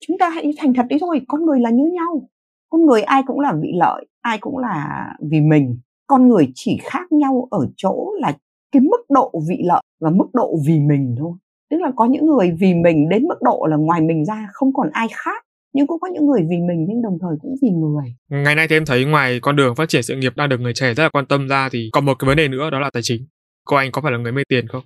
chúng 0.01 0.19
ta 0.19 0.29
hãy 0.29 0.53
thành 0.57 0.75
thật 0.75 0.87
đi 0.89 0.97
thôi 1.01 1.21
con 1.29 1.47
người 1.47 1.61
là 1.61 1.71
như 1.71 1.85
nhau. 1.93 2.29
Con 2.69 2.87
người 2.87 3.03
ai 3.03 3.23
cũng 3.27 3.41
là 3.41 3.53
vị 3.63 3.73
lợi 3.75 4.07
ai 4.21 4.39
cũng 4.39 4.59
là 4.59 5.07
vì 5.31 5.41
mình 5.41 5.79
con 6.07 6.29
người 6.29 6.49
chỉ 6.55 6.79
khác 6.83 7.13
nhau 7.13 7.49
ở 7.51 7.67
chỗ 7.77 8.13
là 8.21 8.37
cái 8.73 8.81
mức 8.81 9.01
độ 9.09 9.33
vị 9.49 9.57
lợi 9.65 9.83
và 10.01 10.11
mức 10.11 10.27
độ 10.33 10.57
vì 10.67 10.81
mình 10.81 11.15
thôi. 11.19 11.33
Tức 11.71 11.77
là 11.81 11.91
có 11.97 12.05
những 12.05 12.27
người 12.27 12.57
vì 12.61 12.75
mình 12.75 13.09
đến 13.09 13.23
mức 13.29 13.43
độ 13.43 13.67
là 13.71 13.77
ngoài 13.77 14.01
mình 14.01 14.25
ra 14.25 14.49
không 14.53 14.73
còn 14.75 14.91
ai 14.93 15.07
khác 15.13 15.45
nhưng 15.73 15.87
cũng 15.87 16.01
có 16.01 16.09
những 16.09 16.27
người 16.27 16.41
vì 16.51 16.57
mình 16.57 16.87
nhưng 16.89 17.03
đồng 17.03 17.19
thời 17.21 17.37
cũng 17.43 17.55
vì 17.63 17.71
người. 17.71 18.15
Ngày 18.29 18.55
nay 18.55 18.67
thì 18.69 18.77
em 18.77 18.85
thấy 18.87 19.05
ngoài 19.05 19.41
con 19.43 19.57
đường 19.57 19.75
phát 19.75 19.89
triển 19.89 20.03
sự 20.03 20.17
nghiệp 20.17 20.33
đang 20.37 20.49
được 20.49 20.61
người 20.61 20.75
trẻ 20.75 20.95
rất 20.95 21.03
là 21.03 21.09
quan 21.09 21.27
tâm 21.27 21.49
ra 21.49 21.69
thì 21.73 21.89
còn 21.93 22.05
một 22.05 22.15
cái 22.19 22.29
vấn 22.29 22.37
đề 22.37 22.49
nữa 22.49 22.71
đó 22.71 22.81
là 22.81 22.91
tài 22.93 23.03
chính. 23.03 23.27
Cô 23.65 23.77
anh 23.77 23.93
có 23.93 24.03
phải 24.03 24.13
là 24.13 24.19
người 24.19 24.33
mê 24.33 24.43
tiền 24.49 24.69
không? 24.69 24.83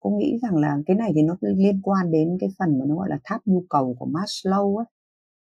Cô 0.00 0.10
nghĩ 0.10 0.38
rằng 0.42 0.56
là 0.56 0.76
cái 0.86 0.96
này 0.96 1.12
thì 1.14 1.22
nó 1.22 1.36
liên 1.40 1.80
quan 1.82 2.10
đến 2.10 2.28
cái 2.40 2.50
phần 2.58 2.78
mà 2.78 2.84
nó 2.88 2.94
gọi 2.94 3.08
là 3.10 3.18
tháp 3.24 3.40
nhu 3.46 3.64
cầu 3.68 3.96
của 3.98 4.06
Maslow 4.06 4.76
ấy 4.76 4.86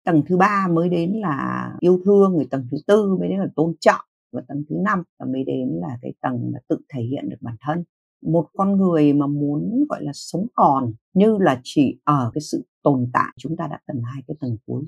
tầng 0.08 0.22
thứ 0.28 0.38
ba 0.38 0.68
mới 0.72 0.90
đến 0.90 1.12
là 1.12 1.70
yêu 1.80 2.00
thương 2.06 2.34
người 2.34 2.48
tầng 2.52 2.68
thứ 2.72 2.78
tư 2.88 3.18
mới 3.20 3.30
đến 3.30 3.40
là 3.40 3.48
tôn 3.56 3.74
trọng 3.80 4.06
và 4.32 4.42
tầng 4.48 4.64
thứ 4.70 4.76
năm 4.86 5.04
và 5.20 5.26
mới 5.26 5.44
đến 5.44 5.70
là 5.70 5.98
cái 6.02 6.14
tầng 6.22 6.52
là 6.54 6.60
tự 6.70 6.78
thể 6.94 7.02
hiện 7.02 7.30
được 7.30 7.38
bản 7.42 7.56
thân. 7.62 7.84
Một 8.22 8.48
con 8.54 8.78
người 8.78 9.14
mà 9.14 9.28
muốn, 9.28 9.86
gọi 9.90 10.04
là, 10.04 10.12
sống 10.14 10.48
còn 10.54 10.94
như 11.14 11.38
là 11.38 11.62
chỉ 11.64 12.00
ở 12.04 12.32
cái 12.34 12.42
sự 12.42 12.66
tồn 12.84 13.10
tại, 13.14 13.34
chúng 13.38 13.58
ta 13.58 13.68
đã 13.68 13.80
cần 13.88 14.02
hai 14.02 14.24
cái 14.28 14.38
tầng 14.40 14.58
cuối 14.66 14.84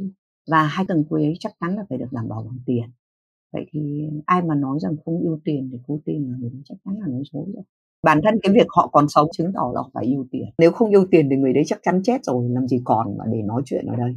và 0.52 0.64
hai 0.64 0.86
tầng 0.90 1.03
cuối 1.10 1.24
ấy 1.24 1.34
chắc 1.40 1.53
chắn 1.60 1.76
là 1.76 1.86
phải 1.90 1.98
được 1.98 2.11
đảm 2.11 2.30
bảo 2.30 2.44
bằng 2.44 2.60
tiền. 2.66 2.90
Vậy 3.53 3.66
thì 3.72 4.10
ai 4.26 4.41
mà 4.41 4.56
nói 4.56 4.80
rằng 4.82 4.95
không 5.06 5.22
yêu 5.22 5.40
tiền 5.45 5.70
thì 5.72 5.78
cố 5.88 5.99
tin 6.06 6.32
là 6.32 6.38
người 6.40 6.49
đó 6.49 6.60
chắc 6.66 6.76
chắn 6.86 6.95
là 6.99 7.07
nói 7.07 7.24
dối 7.34 7.45
rồi. 7.53 7.64
Bản 8.03 8.20
thân 8.24 8.40
cái 8.44 8.53
việc 8.53 8.68
họ 8.70 8.88
còn 8.88 9.10
sống 9.10 9.28
chứng 9.32 9.53
tỏ 9.53 9.72
là 9.76 9.82
họ 9.82 9.90
phải 9.94 10.06
yêu 10.06 10.28
tiền. 10.32 10.45
Nếu 10.57 10.72
không 10.72 10.90
yêu 10.90 11.06
tiền 11.11 11.28
thì 11.30 11.36
người 11.36 11.53
đấy 11.53 11.64
chắc 11.68 11.80
chắn 11.84 12.02
chết 12.03 12.24
rồi, 12.24 12.49
làm 12.49 12.68
gì 12.68 12.82
còn 12.84 13.18
mà 13.18 13.26
để 13.32 13.41
nói 13.41 13.61
chuyện 13.66 13.86
ở 13.86 13.95
đây 13.95 14.16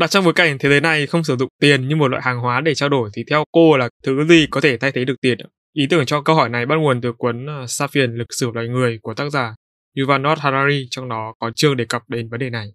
đặt 0.00 0.10
trong 0.10 0.24
bối 0.24 0.32
cảnh 0.32 0.56
thế 0.60 0.68
giới 0.68 0.80
này 0.80 1.06
không 1.06 1.24
sử 1.24 1.36
dụng 1.36 1.48
tiền 1.60 1.88
như 1.88 1.96
một 1.96 2.08
loại 2.08 2.22
hàng 2.22 2.40
hóa 2.40 2.60
để 2.60 2.74
trao 2.74 2.88
đổi 2.88 3.10
thì 3.14 3.24
theo 3.30 3.44
cô 3.52 3.76
là 3.76 3.88
thứ 4.02 4.24
gì 4.28 4.46
có 4.50 4.60
thể 4.60 4.76
thay 4.76 4.92
thế 4.92 5.04
được 5.04 5.20
tiền 5.20 5.38
Ý 5.72 5.86
tưởng 5.90 6.06
cho 6.06 6.22
câu 6.22 6.36
hỏi 6.36 6.48
này 6.48 6.66
bắt 6.66 6.76
nguồn 6.76 7.00
từ 7.00 7.12
cuốn 7.18 7.46
ờ, 7.46 7.66
Sapien 7.68 8.14
lịch 8.14 8.32
sử 8.40 8.50
loài 8.54 8.68
người 8.68 8.98
của 9.02 9.14
tác 9.14 9.30
giả 9.32 9.54
Yuval 9.98 10.22
Noah 10.22 10.38
Harari, 10.38 10.86
trong 10.90 11.08
đó 11.08 11.34
có 11.38 11.50
chương 11.56 11.76
đề 11.76 11.84
cập 11.88 12.02
đến 12.08 12.28
vấn 12.30 12.40
đề 12.40 12.50
này. 12.50 12.66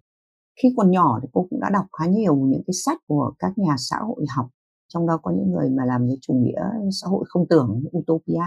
Khi 0.62 0.68
còn 0.76 0.90
nhỏ 0.90 1.18
thì 1.22 1.28
cô 1.32 1.46
cũng 1.50 1.60
đã 1.60 1.70
đọc 1.72 1.86
khá 1.98 2.06
nhiều 2.06 2.36
những 2.36 2.62
cái 2.66 2.74
sách 2.84 2.98
của 3.06 3.32
các 3.38 3.52
nhà 3.56 3.74
xã 3.78 3.96
hội 4.00 4.24
học, 4.36 4.46
trong 4.88 5.06
đó 5.06 5.20
có 5.22 5.30
những 5.36 5.52
người 5.52 5.70
mà 5.76 5.84
làm 5.84 6.06
những 6.06 6.18
chủ 6.22 6.34
nghĩa 6.34 6.60
xã 7.02 7.06
hội 7.06 7.24
không 7.28 7.48
tưởng, 7.50 7.82
utopia 7.98 8.46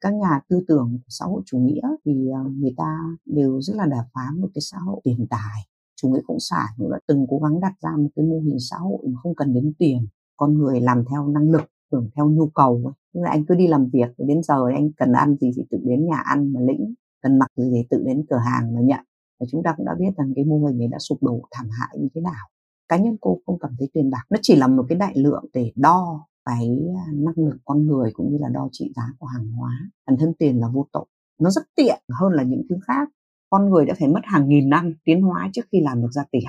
các 0.00 0.14
nhà 0.14 0.40
tư 0.48 0.60
tưởng 0.68 0.98
xã 1.08 1.24
hội 1.24 1.42
chủ 1.46 1.58
nghĩa 1.58 1.88
thì 2.04 2.12
ờ, 2.34 2.50
người 2.50 2.74
ta 2.76 2.98
đều 3.26 3.60
rất 3.60 3.76
là 3.76 3.86
đà 3.86 4.04
phá 4.14 4.22
một 4.36 4.48
cái 4.54 4.62
xã 4.70 4.76
hội 4.86 5.00
tiền 5.04 5.26
tài 5.30 5.58
chủ 6.02 6.08
nghĩa 6.08 6.20
cộng 6.26 6.40
sản 6.40 6.66
cũng 6.76 6.90
đã 6.90 6.98
từng 7.08 7.26
cố 7.28 7.38
gắng 7.38 7.60
đặt 7.60 7.72
ra 7.80 7.90
một 7.96 8.08
cái 8.16 8.24
mô 8.24 8.40
hình 8.40 8.56
xã 8.70 8.76
hội 8.76 8.98
mà 9.06 9.20
không 9.22 9.34
cần 9.34 9.54
đến 9.54 9.72
tiền, 9.78 10.06
con 10.36 10.58
người 10.58 10.80
làm 10.80 11.04
theo 11.10 11.28
năng 11.28 11.50
lực, 11.50 11.62
hưởng 11.92 12.10
theo 12.16 12.30
nhu 12.30 12.46
cầu 12.48 12.82
ấy. 12.84 12.92
Tức 13.14 13.20
là 13.20 13.30
anh 13.30 13.44
cứ 13.46 13.54
đi 13.54 13.66
làm 13.66 13.88
việc 13.92 14.08
đến 14.18 14.42
giờ 14.42 14.66
anh 14.74 14.92
cần 14.92 15.12
ăn 15.12 15.36
gì 15.40 15.50
thì 15.56 15.62
tự 15.70 15.78
đến 15.84 16.06
nhà 16.06 16.16
ăn 16.16 16.52
mà 16.52 16.60
lĩnh, 16.60 16.94
cần 17.22 17.38
mặc 17.38 17.50
gì 17.56 17.70
thì 17.74 17.86
tự 17.90 18.02
đến 18.06 18.24
cửa 18.30 18.40
hàng 18.50 18.74
mà 18.74 18.80
nhận. 18.80 19.00
Và 19.40 19.46
chúng 19.50 19.62
ta 19.62 19.74
cũng 19.76 19.86
đã 19.86 19.92
biết 19.98 20.16
rằng 20.16 20.32
cái 20.36 20.44
mô 20.44 20.66
hình 20.66 20.78
này 20.78 20.88
đã 20.88 20.98
sụp 20.98 21.22
đổ, 21.22 21.40
thảm 21.50 21.66
hại 21.80 21.98
như 22.00 22.08
thế 22.14 22.20
nào. 22.20 22.48
Cá 22.88 22.96
nhân 22.96 23.16
cô 23.20 23.38
không 23.46 23.58
cảm 23.58 23.70
thấy 23.78 23.88
tiền 23.92 24.10
bạc. 24.10 24.24
Nó 24.30 24.38
chỉ 24.42 24.56
là 24.56 24.66
một 24.66 24.84
cái 24.88 24.98
đại 24.98 25.12
lượng 25.16 25.44
để 25.54 25.72
đo 25.76 26.26
cái 26.44 26.78
à, 26.96 27.12
năng 27.12 27.46
lực 27.46 27.56
con 27.64 27.86
người 27.86 28.10
cũng 28.14 28.32
như 28.32 28.38
là 28.40 28.48
đo 28.48 28.68
trị 28.72 28.92
giá 28.96 29.02
của 29.18 29.26
hàng 29.26 29.52
hóa. 29.52 29.70
Bản 30.06 30.16
thân 30.20 30.32
tiền 30.38 30.60
là 30.60 30.68
vô 30.68 30.86
tội. 30.92 31.04
Nó 31.40 31.50
rất 31.50 31.62
tiện 31.76 32.02
hơn 32.20 32.32
là 32.32 32.42
những 32.42 32.62
thứ 32.70 32.76
khác 32.86 33.08
con 33.50 33.70
người 33.70 33.86
đã 33.86 33.94
phải 33.98 34.08
mất 34.08 34.20
hàng 34.24 34.48
nghìn 34.48 34.68
năm 34.68 34.94
tiến 35.04 35.22
hóa 35.22 35.50
trước 35.52 35.62
khi 35.72 35.80
làm 35.80 36.02
được 36.02 36.12
ra 36.12 36.22
tiền 36.30 36.42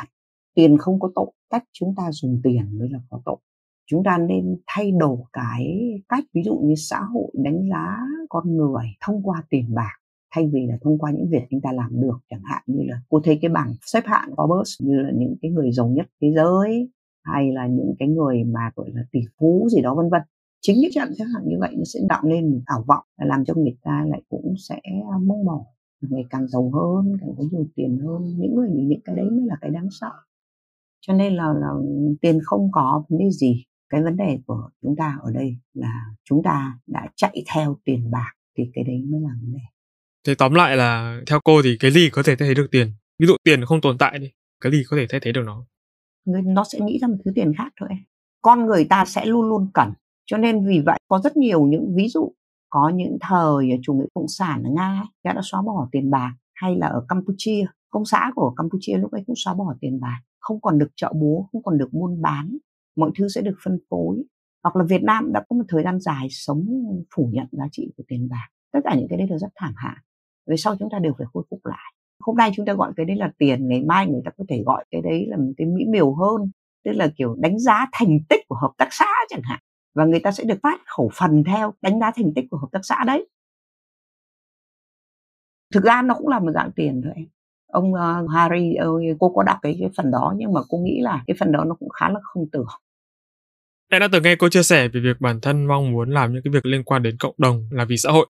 tiền 0.60 0.78
không 0.78 1.00
có 1.00 1.12
tội, 1.16 1.32
cách 1.50 1.64
chúng 1.74 1.96
ta 1.98 2.12
dùng 2.12 2.42
tiền 2.44 2.80
mới 2.80 2.90
là 2.90 3.00
có 3.10 3.22
tội. 3.26 3.38
Chúng 3.90 4.04
ta 4.04 4.18
nên 4.18 4.58
thay 4.68 4.92
đổi 4.92 5.18
cái 5.34 5.80
cách, 6.10 6.24
ví 6.34 6.42
dụ 6.46 6.56
như 6.64 6.74
xã 6.78 7.00
hội 7.14 7.32
đánh 7.34 7.70
giá 7.70 7.98
con 8.30 8.58
người 8.58 8.86
thông 9.06 9.24
qua 9.24 9.44
tiền 9.50 9.74
bạc, 9.74 9.94
thay 10.36 10.50
vì 10.54 10.68
là 10.68 10.78
thông 10.82 10.98
qua 10.98 11.12
những 11.12 11.30
việc 11.30 11.44
chúng 11.50 11.62
ta 11.62 11.72
làm 11.72 12.02
được, 12.02 12.18
chẳng 12.30 12.42
hạn 12.44 12.64
như 12.66 12.84
là, 12.88 13.02
cô 13.10 13.20
thấy 13.24 13.40
cái 13.42 13.50
bảng 13.50 13.74
xếp 13.82 14.04
hạng 14.06 14.30
Forbes 14.32 14.88
như 14.88 14.96
là 15.00 15.12
những 15.16 15.36
cái 15.42 15.52
người 15.52 15.72
giàu 15.72 15.88
nhất 15.88 16.06
thế 16.22 16.32
giới, 16.36 16.90
hay 17.24 17.52
là 17.52 17.68
những 17.68 17.96
cái 18.00 18.08
người 18.08 18.44
mà, 18.44 18.72
gọi 18.76 18.90
là, 18.94 19.02
tỷ 19.12 19.20
phú 19.40 19.68
gì 19.72 19.82
đó, 19.82 19.96
vân 19.96 20.10
vân. 20.10 20.22
Chính 20.62 20.80
những 20.80 20.92
trận 20.94 21.16
xếp 21.16 21.26
hạng 21.34 21.48
như 21.48 21.56
vậy 21.60 21.70
nó 21.78 21.84
sẽ 21.84 22.00
tạo 22.10 22.24
nên 22.24 22.52
một 22.52 22.62
ảo 22.66 22.84
vọng 22.88 23.04
và 23.18 23.26
làm 23.26 23.46
cho 23.46 23.54
người 23.54 23.78
ta 23.84 24.06
lại 24.08 24.22
cũng 24.30 24.54
sẽ 24.58 24.80
mong 25.22 25.46
mỏi 25.46 25.64
ngày 26.02 26.26
càng 26.30 26.48
giàu 26.48 26.72
hơn 26.74 27.18
càng 27.22 27.30
có 27.38 27.44
nhiều 27.52 27.68
tiền 27.76 28.00
hơn. 28.06 28.36
Những 28.38 28.56
người 28.56 28.70
những 28.74 29.02
cái 29.06 29.16
đấy 29.16 29.26
mới 29.26 29.46
là 29.46 29.56
cái 29.62 29.72
đáng 29.72 29.88
sợ. 30.02 30.12
Cho 31.02 31.14
nên 31.14 31.36
là 31.36 31.54
là 31.54 31.70
tiền 32.22 32.40
không 32.44 32.70
có 32.72 33.04
vấn 33.10 33.20
đề 33.20 33.32
gì. 33.32 33.66
Cái 33.90 34.04
vấn 34.04 34.18
đề 34.18 34.40
của 34.46 34.70
chúng 34.82 34.96
ta 34.96 35.18
ở 35.22 35.32
đây 35.32 35.58
là 35.74 36.06
chúng 36.24 36.44
ta 36.44 36.80
đã 36.88 37.08
chạy 37.16 37.44
theo 37.54 37.78
tiền 37.84 38.12
bạc 38.12 38.34
thì 38.58 38.64
cái 38.74 38.84
đấy 38.84 39.04
mới 39.10 39.22
là 39.22 39.30
vấn 39.42 39.54
đề. 39.54 39.60
Thế 40.28 40.36
tóm 40.36 40.54
lại 40.54 40.78
là 40.78 41.22
theo 41.28 41.40
cô 41.44 41.62
thì 41.64 41.78
cái 41.80 41.92
gì 41.92 42.10
có 42.12 42.24
thể 42.24 42.36
thay 42.36 42.48
thế 42.48 42.54
được 42.54 42.68
tiền? 42.72 42.92
Ví 43.20 43.28
dụ 43.28 43.36
tiền 43.44 43.66
không 43.66 43.82
tồn 43.82 43.98
tại 43.98 44.20
đi 44.20 44.32
cái 44.62 44.72
gì 44.72 44.84
có 44.90 44.98
thể 44.98 45.06
thay 45.10 45.20
thế 45.24 45.32
được 45.32 45.44
nó? 45.46 45.66
Người 46.26 46.42
nó 46.42 46.64
sẽ 46.64 46.80
nghĩ 46.80 47.00
ra 47.02 47.08
một 47.08 47.16
thứ 47.26 47.32
tiền 47.36 47.54
khác 47.58 47.74
thôi. 47.80 47.90
Con 48.42 48.66
người 48.66 48.86
ta 48.86 49.06
sẽ 49.06 49.26
luôn 49.26 49.50
luôn 49.50 49.68
cần. 49.74 49.94
Cho 50.26 50.38
nên 50.38 50.66
vì 50.66 50.82
vậy 50.86 51.00
có 51.08 51.20
rất 51.24 51.38
nhiều 51.38 51.66
những 51.66 51.96
ví 51.96 52.08
dụ 52.08 52.34
có 52.70 52.90
những 52.96 53.18
thời 53.22 53.80
chủ 53.84 53.94
nghĩa 53.94 54.06
cộng 54.14 54.28
sản 54.28 54.64
ở 54.64 54.72
nga 54.72 55.04
đã 55.24 55.34
đã 55.34 55.42
xóa 55.44 55.62
bỏ 55.62 55.88
tiền 55.92 56.10
bạc, 56.10 56.34
hay 56.54 56.76
là 56.76 56.88
ở 56.88 57.06
campuchia, 57.10 57.66
công 57.90 58.06
xã 58.06 58.32
của 58.36 58.54
campuchia 58.58 58.98
lúc 58.98 59.12
ấy 59.12 59.24
cũng 59.28 59.36
xóa 59.38 59.54
bỏ 59.54 59.76
tiền 59.82 60.00
bạc, 60.00 60.22
không 60.40 60.62
còn 60.62 60.80
được 60.80 60.90
chợ 60.96 61.14
búa, 61.16 61.46
không 61.52 61.64
còn 61.64 61.78
được 61.78 61.90
buôn 61.92 62.22
bán, 62.22 62.58
mọi 62.96 63.12
thứ 63.18 63.28
sẽ 63.28 63.42
được 63.42 63.56
phân 63.64 63.80
phối. 63.90 64.24
Hoặc 64.64 64.76
là 64.76 64.84
Việt 64.90 65.04
Nam 65.04 65.34
đã 65.34 65.44
có 65.50 65.56
một 65.56 65.64
thời 65.68 65.84
gian 65.84 66.00
dài 66.00 66.28
sống 66.30 66.66
phủ 67.16 67.30
nhận 67.34 67.46
giá 67.52 67.66
trị 67.72 67.92
của 67.98 68.04
tiền 68.08 68.28
bạc. 68.30 68.48
Tất 68.74 68.80
cả 68.84 68.96
những 68.96 69.08
cái 69.10 69.18
đấy 69.18 69.28
đều 69.28 69.38
rất 69.38 69.52
thảm 69.56 69.74
hại. 69.76 69.96
Về 70.48 70.58
sau 70.58 70.76
chúng 70.80 70.90
ta 70.92 71.00
đều 71.00 71.14
phải 71.18 71.28
khôi 71.34 71.44
phục 71.50 71.66
lại. 71.66 71.94
Hôm 72.20 72.36
nay 72.36 72.52
chúng 72.56 72.66
ta 72.66 72.74
gọi 72.74 72.94
cái 72.96 73.06
đấy 73.06 73.18
là 73.18 73.32
tiền, 73.38 73.68
ngày 73.68 73.84
mai 73.84 74.08
người 74.08 74.22
ta 74.26 74.32
có 74.38 74.44
thể 74.50 74.64
gọi 74.66 74.86
cái 74.92 75.02
đấy 75.02 75.26
là 75.28 75.38
một 75.38 75.52
cái 75.58 75.68
mỹ 75.68 75.86
miều 75.90 76.16
hơn. 76.16 76.52
Tức 76.86 76.92
là 76.92 77.12
kiểu 77.18 77.36
đánh 77.40 77.60
giá 77.60 77.86
thành 77.92 78.20
tích 78.30 78.42
của 78.48 78.56
hợp 78.62 78.72
tác 78.78 78.88
xã 78.92 79.06
chẳng 79.30 79.42
hạn 79.44 79.60
và 80.00 80.06
người 80.06 80.20
ta 80.20 80.32
sẽ 80.32 80.44
được 80.44 80.60
phát 80.64 80.82
khẩu 80.86 81.12
phần 81.14 81.44
theo 81.44 81.74
đánh 81.82 82.00
giá 82.00 82.12
thành 82.16 82.34
tích 82.36 82.46
của 82.52 82.58
hợp 82.58 82.68
tác 82.72 82.80
xã 82.84 83.04
đấy 83.08 83.28
thực 85.74 85.84
ra 85.84 86.02
nó 86.02 86.14
cũng 86.14 86.28
là 86.28 86.40
một 86.40 86.52
dạng 86.56 86.72
tiền 86.76 87.02
thôi 87.04 87.14
em 87.16 87.26
ông 87.68 87.94
uh, 87.94 88.30
Harry 88.30 88.74
ơi 88.74 89.16
cô 89.20 89.34
có 89.36 89.44
đọc 89.44 89.58
cái, 89.62 89.78
cái 89.80 89.90
phần 89.98 90.12
đó 90.12 90.34
nhưng 90.38 90.54
mà 90.54 90.62
cô 90.70 90.78
nghĩ 90.78 91.00
là 91.02 91.24
cái 91.28 91.36
phần 91.40 91.52
đó 91.52 91.64
nó 91.64 91.76
cũng 91.80 91.90
khá 91.90 92.10
là 92.10 92.20
không 92.24 92.46
tưởng 92.52 92.68
Em 93.92 94.00
đã 94.00 94.08
từng 94.12 94.24
nghe 94.24 94.36
cô 94.36 94.50
chia 94.50 94.64
sẻ 94.64 94.88
về 94.88 95.00
việc 95.00 95.22
bản 95.22 95.42
thân 95.42 95.66
mong 95.66 95.92
muốn 95.92 96.10
làm 96.10 96.34
những 96.34 96.44
cái 96.44 96.52
việc 96.52 96.66
liên 96.66 96.84
quan 96.84 97.04
đến 97.04 97.18
cộng 97.20 97.36
đồng 97.38 97.70
là 97.72 97.86
vì 97.86 97.98
xã 97.98 98.12
hội. 98.12 98.28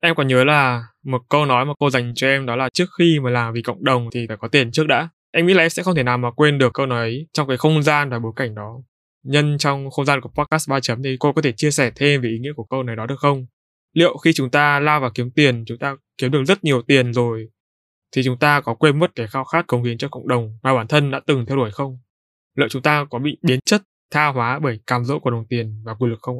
Em 0.00 0.14
còn 0.14 0.28
nhớ 0.28 0.44
là 0.44 0.82
một 1.04 1.22
câu 1.28 1.46
nói 1.46 1.64
mà 1.64 1.72
cô 1.78 1.90
dành 1.90 2.12
cho 2.14 2.26
em 2.26 2.46
đó 2.46 2.56
là 2.56 2.68
trước 2.74 2.84
khi 2.98 3.20
mà 3.20 3.30
làm 3.30 3.52
vì 3.52 3.62
cộng 3.62 3.84
đồng 3.84 4.08
thì 4.12 4.26
phải 4.28 4.36
có 4.36 4.48
tiền 4.48 4.72
trước 4.72 4.86
đã. 4.86 5.08
Em 5.32 5.46
nghĩ 5.46 5.54
là 5.54 5.62
em 5.62 5.70
sẽ 5.70 5.82
không 5.82 5.94
thể 5.94 6.02
nào 6.02 6.18
mà 6.18 6.30
quên 6.30 6.58
được 6.58 6.74
câu 6.74 6.86
nói 6.86 6.98
ấy 6.98 7.26
trong 7.32 7.48
cái 7.48 7.56
không 7.56 7.82
gian 7.82 8.10
và 8.10 8.18
bối 8.18 8.32
cảnh 8.36 8.54
đó. 8.54 8.80
Nhân 9.22 9.58
trong 9.58 9.90
không 9.90 10.04
gian 10.04 10.20
của 10.20 10.28
podcast 10.28 10.68
3 10.68 10.80
chấm 10.80 11.02
thì 11.02 11.16
cô 11.20 11.32
có 11.32 11.42
thể 11.42 11.52
chia 11.52 11.70
sẻ 11.70 11.90
thêm 11.94 12.22
về 12.22 12.28
ý 12.28 12.38
nghĩa 12.38 12.52
của 12.56 12.64
câu 12.64 12.82
này 12.82 12.96
đó 12.96 13.06
được 13.06 13.18
không? 13.18 13.46
Liệu 13.92 14.16
khi 14.16 14.32
chúng 14.32 14.50
ta 14.50 14.80
lao 14.80 15.00
vào 15.00 15.10
kiếm 15.14 15.30
tiền, 15.30 15.64
chúng 15.66 15.78
ta 15.78 15.96
kiếm 16.18 16.30
được 16.30 16.44
rất 16.44 16.64
nhiều 16.64 16.82
tiền 16.82 17.12
rồi, 17.12 17.48
thì 18.16 18.22
chúng 18.22 18.38
ta 18.38 18.60
có 18.60 18.74
quên 18.74 18.98
mất 18.98 19.14
cái 19.14 19.26
khao 19.26 19.44
khát 19.44 19.66
cống 19.66 19.84
hiến 19.84 19.98
cho 19.98 20.08
cộng 20.08 20.28
đồng 20.28 20.58
mà 20.62 20.74
bản 20.74 20.86
thân 20.86 21.10
đã 21.10 21.20
từng 21.26 21.46
theo 21.46 21.56
đuổi 21.56 21.70
không? 21.70 21.98
Liệu 22.56 22.68
chúng 22.68 22.82
ta 22.82 23.04
có 23.10 23.18
bị 23.18 23.36
biến 23.42 23.60
chất, 23.64 23.82
tha 24.10 24.26
hóa 24.26 24.58
bởi 24.58 24.80
cam 24.86 25.04
dỗ 25.04 25.18
của 25.18 25.30
đồng 25.30 25.46
tiền 25.48 25.82
và 25.84 25.94
quyền 25.94 26.10
lực 26.10 26.18
không? 26.22 26.36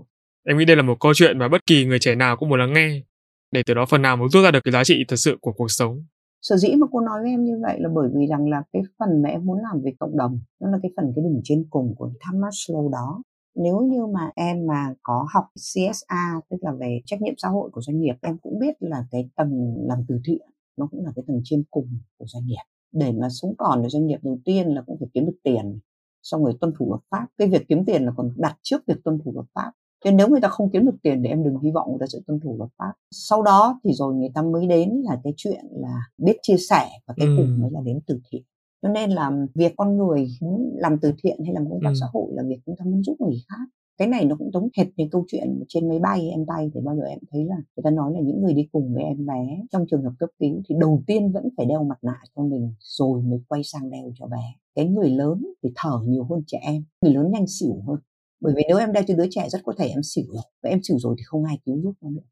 Em 0.46 0.58
nghĩ 0.58 0.64
đây 0.64 0.76
là 0.76 0.82
một 0.82 0.96
câu 1.00 1.14
chuyện 1.14 1.38
mà 1.38 1.48
bất 1.48 1.66
kỳ 1.66 1.84
người 1.84 1.98
trẻ 1.98 2.14
nào 2.14 2.36
cũng 2.36 2.48
muốn 2.48 2.58
lắng 2.58 2.72
nghe, 2.72 3.02
để 3.50 3.62
từ 3.62 3.74
đó 3.74 3.86
phần 3.86 4.02
nào 4.02 4.16
muốn 4.16 4.30
rút 4.30 4.44
ra 4.44 4.50
được 4.50 4.60
cái 4.64 4.72
giá 4.72 4.84
trị 4.84 5.04
thật 5.08 5.16
sự 5.16 5.36
của 5.40 5.52
cuộc 5.52 5.70
sống 5.70 6.04
sở 6.42 6.56
dĩ 6.56 6.74
mà 6.74 6.86
cô 6.92 7.00
nói 7.00 7.22
với 7.22 7.30
em 7.30 7.44
như 7.44 7.58
vậy 7.62 7.80
là 7.80 7.88
bởi 7.94 8.08
vì 8.14 8.26
rằng 8.26 8.48
là 8.48 8.62
cái 8.72 8.82
phần 8.98 9.22
mà 9.22 9.28
em 9.28 9.46
muốn 9.46 9.58
làm 9.58 9.82
về 9.82 9.92
cộng 9.98 10.16
đồng, 10.16 10.40
nó 10.60 10.70
là 10.70 10.78
cái 10.82 10.92
phần 10.96 11.12
cái 11.16 11.24
đỉnh 11.24 11.40
trên 11.44 11.66
cùng 11.70 11.94
của 11.98 12.10
tham 12.20 12.40
Maslow 12.40 12.90
đó. 12.90 13.22
Nếu 13.54 13.80
như 13.80 14.06
mà 14.06 14.30
em 14.34 14.66
mà 14.66 14.94
có 15.02 15.26
học 15.34 15.44
CSA 15.54 16.40
tức 16.50 16.56
là 16.60 16.72
về 16.72 17.00
trách 17.06 17.22
nhiệm 17.22 17.34
xã 17.38 17.48
hội 17.48 17.70
của 17.70 17.80
doanh 17.80 18.00
nghiệp, 18.00 18.14
em 18.22 18.38
cũng 18.38 18.58
biết 18.58 18.76
là 18.80 19.06
cái 19.10 19.30
tầng 19.36 19.74
làm 19.88 19.98
từ 20.08 20.20
thiện, 20.24 20.42
nó 20.76 20.88
cũng 20.90 21.04
là 21.04 21.12
cái 21.16 21.24
tầng 21.26 21.40
trên 21.44 21.64
cùng 21.70 21.88
của 22.18 22.26
doanh 22.28 22.46
nghiệp. 22.46 22.62
Để 22.92 23.12
mà 23.12 23.28
sống 23.30 23.54
còn 23.58 23.82
ở 23.82 23.88
doanh 23.88 24.06
nghiệp 24.06 24.18
đầu 24.22 24.38
tiên 24.44 24.74
là 24.74 24.82
cũng 24.86 24.96
phải 25.00 25.08
kiếm 25.14 25.26
được 25.26 25.36
tiền. 25.42 25.78
Xong 26.22 26.44
rồi 26.44 26.54
tuân 26.60 26.72
thủ 26.78 26.88
luật 26.88 27.00
pháp. 27.10 27.26
Cái 27.38 27.48
việc 27.48 27.68
kiếm 27.68 27.84
tiền 27.84 28.04
là 28.04 28.12
còn 28.16 28.30
đặt 28.36 28.58
trước 28.62 28.82
việc 28.86 29.04
tuân 29.04 29.18
thủ 29.24 29.32
luật 29.34 29.46
pháp. 29.54 29.72
Thế 30.04 30.10
nếu 30.10 30.28
người 30.28 30.40
ta 30.40 30.48
không 30.48 30.70
kiếm 30.70 30.84
được 30.84 30.96
tiền 31.02 31.22
thì 31.22 31.28
em 31.28 31.44
đừng 31.44 31.58
hy 31.58 31.70
vọng 31.70 31.88
người 31.88 31.98
ta 32.00 32.06
sẽ 32.06 32.18
tuân 32.26 32.40
thủ 32.40 32.56
luật 32.58 32.70
pháp. 32.78 32.92
Sau 33.10 33.42
đó 33.42 33.80
thì 33.84 33.92
rồi 33.92 34.14
người 34.14 34.30
ta 34.34 34.42
mới 34.42 34.66
đến 34.66 34.90
là 35.04 35.20
cái 35.24 35.32
chuyện 35.36 35.64
là 35.70 36.00
biết 36.18 36.36
chia 36.42 36.56
sẻ 36.56 36.88
và 37.06 37.14
cái 37.16 37.26
ừ. 37.26 37.34
cùng 37.36 37.60
mới 37.60 37.70
là 37.70 37.80
đến 37.80 38.00
từ 38.06 38.20
thiện. 38.30 38.42
Cho 38.82 38.88
nên 38.88 39.10
là 39.10 39.30
việc 39.54 39.72
con 39.76 39.96
người 39.96 40.28
làm 40.74 40.98
từ 40.98 41.12
thiện 41.22 41.38
hay 41.44 41.54
làm 41.54 41.70
công 41.70 41.80
tác 41.84 41.90
ừ. 41.90 41.94
xã 42.00 42.06
hội 42.12 42.26
là 42.34 42.42
việc 42.46 42.58
chúng 42.66 42.76
ta 42.76 42.84
muốn 42.84 43.02
giúp 43.04 43.16
người 43.20 43.42
khác. 43.48 43.64
Cái 43.98 44.08
này 44.08 44.24
nó 44.24 44.36
cũng 44.38 44.50
giống 44.52 44.68
hệt 44.76 44.86
như 44.96 45.04
câu 45.10 45.24
chuyện 45.28 45.64
trên 45.68 45.88
máy 45.88 45.98
bay 45.98 46.28
em 46.30 46.46
bay 46.46 46.70
thì 46.74 46.80
bao 46.80 46.96
giờ 46.96 47.02
em 47.02 47.18
thấy 47.30 47.44
là 47.44 47.56
người 47.56 47.82
ta 47.84 47.90
nói 47.90 48.12
là 48.12 48.20
những 48.20 48.42
người 48.42 48.54
đi 48.54 48.68
cùng 48.72 48.94
với 48.94 49.04
em 49.04 49.26
bé 49.26 49.58
trong 49.70 49.84
trường 49.90 50.02
hợp 50.02 50.12
cấp 50.18 50.28
cứu 50.38 50.62
thì 50.68 50.74
đầu 50.78 51.02
tiên 51.06 51.32
vẫn 51.32 51.48
phải 51.56 51.66
đeo 51.66 51.84
mặt 51.84 51.98
nạ 52.02 52.20
cho 52.36 52.42
mình 52.42 52.74
rồi 52.78 53.22
mới 53.22 53.40
quay 53.48 53.62
sang 53.64 53.90
đeo 53.90 54.12
cho 54.14 54.26
bé. 54.26 54.54
Cái 54.74 54.88
người 54.88 55.10
lớn 55.10 55.44
thì 55.62 55.72
thở 55.76 56.00
nhiều 56.06 56.24
hơn 56.24 56.42
trẻ 56.46 56.58
em, 56.62 56.84
người 57.00 57.14
lớn 57.14 57.30
nhanh 57.30 57.46
xỉu 57.46 57.82
hơn 57.86 57.96
bởi 58.42 58.54
vì 58.56 58.62
nếu 58.68 58.78
em 58.78 58.92
đeo 58.92 59.02
cho 59.06 59.14
đứa 59.14 59.26
trẻ 59.30 59.48
rất 59.48 59.58
có 59.64 59.72
thể 59.78 59.88
em 59.88 60.02
xỉu 60.02 60.24
rồi, 60.28 60.42
và 60.62 60.70
em 60.70 60.82
xỉu 60.82 60.98
rồi 60.98 61.14
thì 61.18 61.22
không 61.26 61.44
ai 61.44 61.58
cứu 61.64 61.80
giúp 61.82 61.92
nó 62.00 62.10
nữa. 62.10 62.22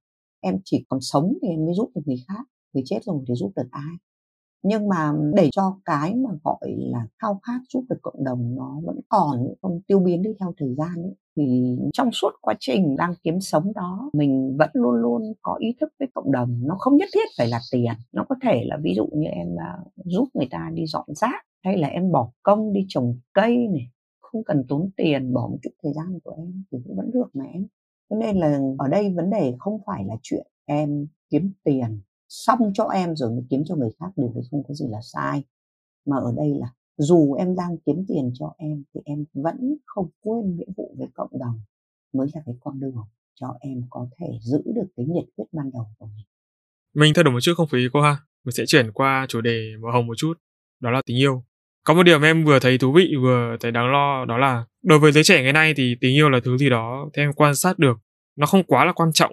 Em 0.41 0.59
chỉ 0.65 0.85
còn 0.89 1.01
sống 1.01 1.32
thì 1.43 1.49
em 1.49 1.65
mới 1.65 1.74
giúp 1.74 1.91
được 1.95 2.03
người 2.07 2.23
khác, 2.28 2.45
người 2.73 2.82
chết 2.87 2.99
rồi 3.05 3.24
thì 3.28 3.35
giúp 3.35 3.53
được 3.57 3.69
ai. 3.70 3.95
Nhưng 4.62 4.89
mà 4.89 5.12
để 5.35 5.49
cho 5.53 5.78
cái 5.85 6.15
mà 6.15 6.31
gọi 6.45 6.74
là 6.78 7.07
khao 7.19 7.41
khát 7.43 7.61
giúp 7.73 7.85
được 7.89 7.99
cộng 8.03 8.24
đồng 8.24 8.55
nó 8.57 8.81
vẫn 8.85 9.01
còn, 9.09 9.47
không 9.62 9.81
tiêu 9.87 9.99
biến 10.01 10.23
đi 10.23 10.31
theo 10.41 10.55
thời 10.59 10.74
gian 10.74 11.03
ấy, 11.03 11.15
thì 11.37 11.77
trong 11.93 12.11
suốt 12.12 12.31
quá 12.41 12.55
trình 12.61 12.97
đang 12.97 13.15
kiếm 13.23 13.41
sống 13.41 13.73
đó, 13.74 14.11
mình 14.12 14.57
vẫn 14.59 14.70
luôn 14.73 14.95
luôn 14.95 15.32
có 15.43 15.57
ý 15.61 15.74
thức 15.81 15.93
với 15.99 16.09
cộng 16.15 16.32
đồng. 16.32 16.61
Nó 16.62 16.77
không 16.78 16.97
nhất 16.97 17.09
thiết 17.15 17.28
phải 17.39 17.49
là 17.49 17.61
tiền, 17.73 17.93
nó 18.12 18.27
có 18.28 18.35
thể 18.43 18.65
là 18.66 18.77
ví 18.82 18.95
dụ 18.97 19.07
như 19.12 19.27
em 19.27 19.49
à, 19.61 19.78
giúp 20.05 20.28
người 20.35 20.49
ta 20.51 20.70
đi 20.74 20.87
dọn 20.87 21.07
rác, 21.09 21.43
hay 21.65 21.78
là 21.78 21.89
em 21.89 22.12
bỏ 22.12 22.31
công 22.43 22.73
đi 22.73 22.81
trồng 22.89 23.19
cây 23.32 23.57
này 23.57 23.91
không 24.32 24.44
cần 24.44 24.65
tốn 24.69 24.90
tiền 24.97 25.32
bỏ 25.32 25.48
một 25.48 25.59
chút 25.62 25.70
thời 25.82 25.93
gian 25.93 26.20
của 26.24 26.35
em 26.36 26.65
thì 26.73 26.78
cũng 26.85 26.97
vẫn 26.97 27.11
được 27.11 27.31
mà 27.32 27.44
em. 27.44 27.66
Cho 28.11 28.16
nên 28.16 28.36
là 28.36 28.61
ở 28.78 28.89
đây 28.89 29.15
vấn 29.15 29.31
đề 29.31 29.55
không 29.59 29.78
phải 29.86 30.05
là 30.05 30.15
chuyện 30.23 30.47
em 30.65 31.07
kiếm 31.31 31.52
tiền 31.65 32.01
xong 32.28 32.59
cho 32.74 32.85
em 32.85 33.16
rồi 33.16 33.31
mới 33.31 33.43
kiếm 33.51 33.62
cho 33.66 33.77
người 33.77 33.90
khác, 34.01 34.12
điều 34.16 34.32
đấy 34.35 34.44
không 34.51 34.62
có 34.69 34.74
gì 34.74 34.86
là 34.89 35.01
sai. 35.02 35.44
Mà 36.07 36.16
ở 36.16 36.32
đây 36.36 36.55
là 36.55 36.74
dù 36.97 37.32
em 37.32 37.55
đang 37.57 37.78
kiếm 37.86 38.05
tiền 38.09 38.31
cho 38.35 38.55
em 38.59 38.82
thì 38.94 39.01
em 39.05 39.24
vẫn 39.35 39.77
không 39.86 40.09
quên 40.20 40.57
nghĩa 40.57 40.73
vụ 40.77 40.94
với 40.98 41.09
cộng 41.15 41.39
đồng 41.39 41.61
mới 42.12 42.28
là 42.35 42.43
cái 42.47 42.55
con 42.61 42.81
đường 42.81 42.97
cho 43.35 43.57
em 43.61 43.82
có 43.90 44.09
thể 44.19 44.27
giữ 44.43 44.62
được 44.74 44.86
cái 44.97 45.07
nhiệt 45.07 45.24
huyết 45.36 45.47
ban 45.52 45.70
đầu 45.73 45.86
của 45.98 46.07
mình. 46.07 46.27
Mình 46.94 47.12
thay 47.15 47.24
đổi 47.24 47.32
một 47.32 47.40
chút 47.40 47.52
không 47.57 47.69
phí 47.69 47.78
cô 47.93 48.01
ha. 48.01 48.16
Mình 48.44 48.52
sẽ 48.52 48.65
chuyển 48.66 48.93
qua 48.93 49.27
chủ 49.28 49.40
đề 49.40 49.73
màu 49.81 49.93
hồng 49.93 50.07
một 50.07 50.15
chút. 50.16 50.35
Đó 50.81 50.90
là 50.90 51.02
tình 51.07 51.16
yêu 51.16 51.44
có 51.91 51.95
một 51.95 52.03
điểm 52.03 52.21
mà 52.21 52.27
em 52.27 52.45
vừa 52.45 52.59
thấy 52.59 52.79
thú 52.79 52.93
vị, 52.93 53.15
vừa 53.23 53.57
thấy 53.61 53.73
đáng 53.73 53.93
lo, 53.93 54.25
đó 54.25 54.39
là 54.39 54.65
đối 54.83 54.99
với 54.99 55.12
giới 55.12 55.25
trẻ 55.25 55.43
ngày 55.43 55.53
nay 55.53 55.75
thì 55.77 55.97
tình 56.01 56.15
yêu 56.15 56.31
là 56.31 56.41
thứ 56.45 56.57
gì 56.57 56.71
đó 56.71 57.09
theo 57.17 57.25
em 57.25 57.33
quan 57.33 57.55
sát 57.55 57.79
được, 57.79 57.99
nó 58.37 58.47
không 58.47 58.62
quá 58.62 58.85
là 58.85 58.93
quan 58.93 59.12
trọng. 59.12 59.33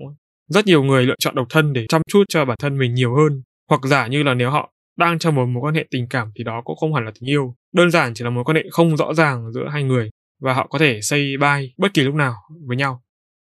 Rất 0.49 0.65
nhiều 0.65 0.83
người 0.83 1.05
lựa 1.05 1.15
chọn 1.19 1.35
độc 1.35 1.47
thân 1.49 1.73
để 1.73 1.85
chăm 1.89 2.01
chút 2.07 2.23
cho 2.29 2.45
bản 2.45 2.57
thân 2.61 2.77
mình 2.77 2.93
nhiều 2.93 3.15
hơn, 3.15 3.43
hoặc 3.69 3.81
giả 3.83 4.07
như 4.07 4.23
là 4.23 4.33
nếu 4.33 4.49
họ 4.49 4.73
đang 4.97 5.19
trong 5.19 5.35
một 5.35 5.45
mối 5.45 5.61
quan 5.61 5.75
hệ 5.75 5.85
tình 5.91 6.07
cảm 6.09 6.31
thì 6.35 6.43
đó 6.43 6.61
cũng 6.65 6.77
không 6.77 6.93
hẳn 6.93 7.05
là 7.05 7.11
tình 7.19 7.29
yêu. 7.29 7.55
Đơn 7.73 7.91
giản 7.91 8.13
chỉ 8.13 8.23
là 8.23 8.29
mối 8.29 8.43
quan 8.43 8.55
hệ 8.55 8.63
không 8.71 8.97
rõ 8.97 9.13
ràng 9.13 9.51
giữa 9.51 9.67
hai 9.71 9.83
người 9.83 10.09
và 10.41 10.53
họ 10.53 10.67
có 10.67 10.79
thể 10.79 11.01
say 11.01 11.19
bye 11.41 11.69
bất 11.77 11.93
kỳ 11.93 12.01
lúc 12.01 12.15
nào 12.15 12.33
với 12.67 12.77
nhau 12.77 13.01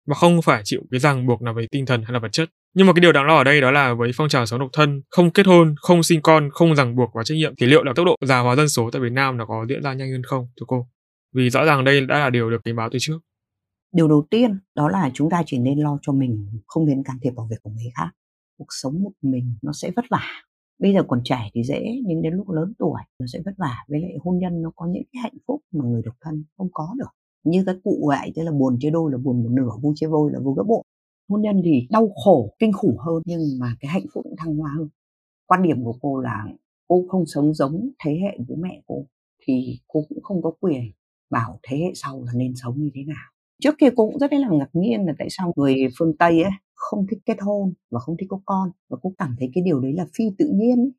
mà 0.06 0.14
không 0.14 0.42
phải 0.42 0.62
chịu 0.64 0.80
cái 0.90 1.00
ràng 1.00 1.26
buộc 1.26 1.42
nào 1.42 1.54
về 1.54 1.66
tinh 1.70 1.86
thần 1.86 2.02
hay 2.02 2.12
là 2.12 2.18
vật 2.18 2.32
chất 2.32 2.50
nhưng 2.74 2.86
mà 2.86 2.92
cái 2.92 3.00
điều 3.00 3.12
đáng 3.12 3.26
lo 3.26 3.36
ở 3.36 3.44
đây 3.44 3.60
đó 3.60 3.70
là 3.70 3.94
với 3.94 4.10
phong 4.14 4.28
trào 4.28 4.46
sống 4.46 4.60
độc 4.60 4.70
thân, 4.72 5.02
không 5.10 5.30
kết 5.30 5.46
hôn, 5.46 5.74
không 5.76 6.02
sinh 6.02 6.22
con, 6.22 6.48
không 6.52 6.76
ràng 6.76 6.96
buộc 6.96 7.10
và 7.14 7.22
trách 7.24 7.34
nhiệm 7.34 7.54
thì 7.58 7.66
liệu 7.66 7.84
là 7.84 7.92
tốc 7.96 8.06
độ 8.06 8.16
già 8.26 8.38
hóa 8.38 8.56
dân 8.56 8.68
số 8.68 8.90
tại 8.90 9.02
Việt 9.02 9.12
Nam 9.12 9.36
nó 9.36 9.46
có 9.46 9.66
diễn 9.68 9.82
ra 9.82 9.94
nhanh 9.94 10.12
hơn 10.12 10.22
không 10.24 10.46
thưa 10.60 10.64
cô? 10.66 10.86
Vì 11.34 11.50
rõ 11.50 11.64
ràng 11.64 11.84
đây 11.84 12.06
đã 12.06 12.18
là 12.18 12.30
điều 12.30 12.50
được 12.50 12.60
cảnh 12.64 12.76
báo 12.76 12.88
từ 12.92 12.98
trước. 13.00 13.18
Điều 13.92 14.08
đầu 14.08 14.26
tiên 14.30 14.58
đó 14.74 14.88
là 14.88 15.10
chúng 15.14 15.30
ta 15.30 15.42
chỉ 15.46 15.58
nên 15.58 15.78
lo 15.78 15.98
cho 16.02 16.12
mình, 16.12 16.48
không 16.66 16.86
nên 16.86 17.02
can 17.04 17.16
thiệp 17.22 17.30
vào 17.36 17.46
việc 17.50 17.56
của 17.62 17.70
người 17.70 17.92
khác. 17.96 18.10
Cuộc 18.58 18.66
sống 18.82 19.02
một 19.02 19.12
mình 19.22 19.54
nó 19.62 19.72
sẽ 19.72 19.90
vất 19.96 20.04
vả. 20.10 20.26
Bây 20.78 20.94
giờ 20.94 21.00
còn 21.08 21.20
trẻ 21.24 21.50
thì 21.54 21.62
dễ, 21.62 21.82
nhưng 22.06 22.22
đến 22.22 22.32
lúc 22.34 22.50
lớn 22.50 22.72
tuổi 22.78 23.00
nó 23.18 23.26
sẽ 23.32 23.38
vất 23.44 23.52
vả. 23.58 23.76
Với 23.88 24.00
lại 24.00 24.10
hôn 24.24 24.38
nhân 24.38 24.62
nó 24.62 24.70
có 24.76 24.86
những 24.86 25.02
cái 25.12 25.20
hạnh 25.22 25.38
phúc 25.46 25.60
mà 25.72 25.84
người 25.84 26.02
độc 26.04 26.14
thân 26.20 26.44
không 26.56 26.68
có 26.72 26.94
được. 26.98 27.10
Như 27.44 27.62
các 27.66 27.76
cụ 27.84 28.04
vậy, 28.08 28.32
tức 28.34 28.42
là 28.42 28.52
buồn 28.52 28.76
chia 28.80 28.90
đôi 28.90 29.12
là 29.12 29.18
buồn 29.18 29.42
một 29.42 29.50
nửa, 29.52 29.70
vui 29.82 29.92
chia 29.96 30.06
vôi 30.06 30.32
là 30.32 30.38
vui 30.40 30.54
gấp 30.56 30.62
bội. 30.66 30.82
Hôn 31.28 31.42
nhân 31.42 31.60
thì 31.64 31.86
đau 31.90 32.08
khổ 32.24 32.54
kinh 32.58 32.72
khủng 32.72 32.96
hơn 32.98 33.22
nhưng 33.26 33.40
mà 33.58 33.76
cái 33.80 33.90
hạnh 33.90 34.06
phúc 34.14 34.24
cũng 34.24 34.36
thăng 34.36 34.56
hoa 34.56 34.70
hơn. 34.78 34.88
Quan 35.46 35.62
điểm 35.62 35.84
của 35.84 35.94
cô 36.02 36.20
là 36.20 36.46
cô 36.88 37.04
không 37.08 37.26
sống 37.26 37.54
giống 37.54 37.90
thế 38.04 38.18
hệ 38.22 38.38
bố 38.48 38.54
mẹ 38.58 38.82
cô 38.86 39.06
thì 39.46 39.78
cô 39.88 40.04
cũng 40.08 40.22
không 40.22 40.42
có 40.42 40.52
quyền 40.60 40.82
bảo 41.30 41.58
thế 41.62 41.76
hệ 41.78 41.92
sau 41.94 42.24
là 42.24 42.32
nên 42.34 42.52
sống 42.56 42.74
như 42.76 42.90
thế 42.94 43.04
nào. 43.04 43.30
Trước 43.62 43.74
kia 43.78 43.88
cô 43.96 44.06
cũng 44.10 44.18
rất 44.18 44.32
là 44.32 44.48
ngạc 44.50 44.70
nhiên 44.72 45.06
là 45.06 45.12
tại 45.18 45.28
sao 45.30 45.52
người 45.56 45.74
phương 45.98 46.16
tây 46.16 46.42
ấy 46.42 46.52
không 46.74 47.06
thích 47.10 47.18
kết 47.26 47.36
hôn 47.40 47.72
và 47.90 48.00
không 48.00 48.16
thích 48.16 48.26
có 48.30 48.40
con 48.44 48.70
và 48.88 48.96
cô 49.02 49.12
cảm 49.18 49.36
thấy 49.38 49.50
cái 49.54 49.64
điều 49.64 49.80
đấy 49.80 49.92
là 49.92 50.06
phi 50.18 50.24
tự 50.38 50.50
nhiên 50.54 50.90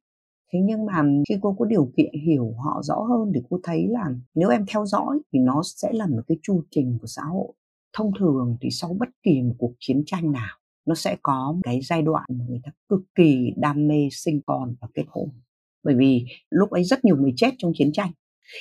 thế 0.53 0.59
nhưng 0.63 0.85
mà 0.85 1.03
khi 1.29 1.35
cô 1.41 1.55
có 1.59 1.65
điều 1.65 1.91
kiện 1.97 2.13
hiểu 2.25 2.53
họ 2.65 2.81
rõ 2.83 2.95
hơn 2.95 3.31
thì 3.35 3.41
cô 3.49 3.59
thấy 3.63 3.87
là 3.87 4.05
nếu 4.35 4.49
em 4.49 4.65
theo 4.67 4.85
dõi 4.85 5.19
thì 5.33 5.39
nó 5.39 5.61
sẽ 5.63 5.89
là 5.93 6.07
một 6.07 6.21
cái 6.27 6.37
chu 6.43 6.63
trình 6.71 6.97
của 7.01 7.07
xã 7.07 7.21
hội. 7.21 7.53
Thông 7.93 8.11
thường 8.19 8.57
thì 8.61 8.69
sau 8.71 8.95
bất 8.99 9.09
kỳ 9.23 9.41
một 9.41 9.55
cuộc 9.57 9.73
chiến 9.79 10.03
tranh 10.05 10.31
nào, 10.31 10.57
nó 10.85 10.95
sẽ 10.95 11.17
có 11.21 11.55
cái 11.63 11.79
giai 11.81 12.01
đoạn 12.01 12.25
mà 12.29 12.45
người 12.49 12.59
ta 12.63 12.71
cực 12.89 13.01
kỳ 13.15 13.53
đam 13.57 13.87
mê 13.87 14.07
sinh 14.11 14.41
con 14.45 14.75
và 14.81 14.87
kết 14.93 15.05
hôn. 15.07 15.29
Bởi 15.83 15.95
vì 15.95 16.25
lúc 16.49 16.69
ấy 16.69 16.83
rất 16.83 17.05
nhiều 17.05 17.17
người 17.17 17.33
chết 17.35 17.51
trong 17.57 17.71
chiến 17.75 17.91
tranh. 17.91 18.11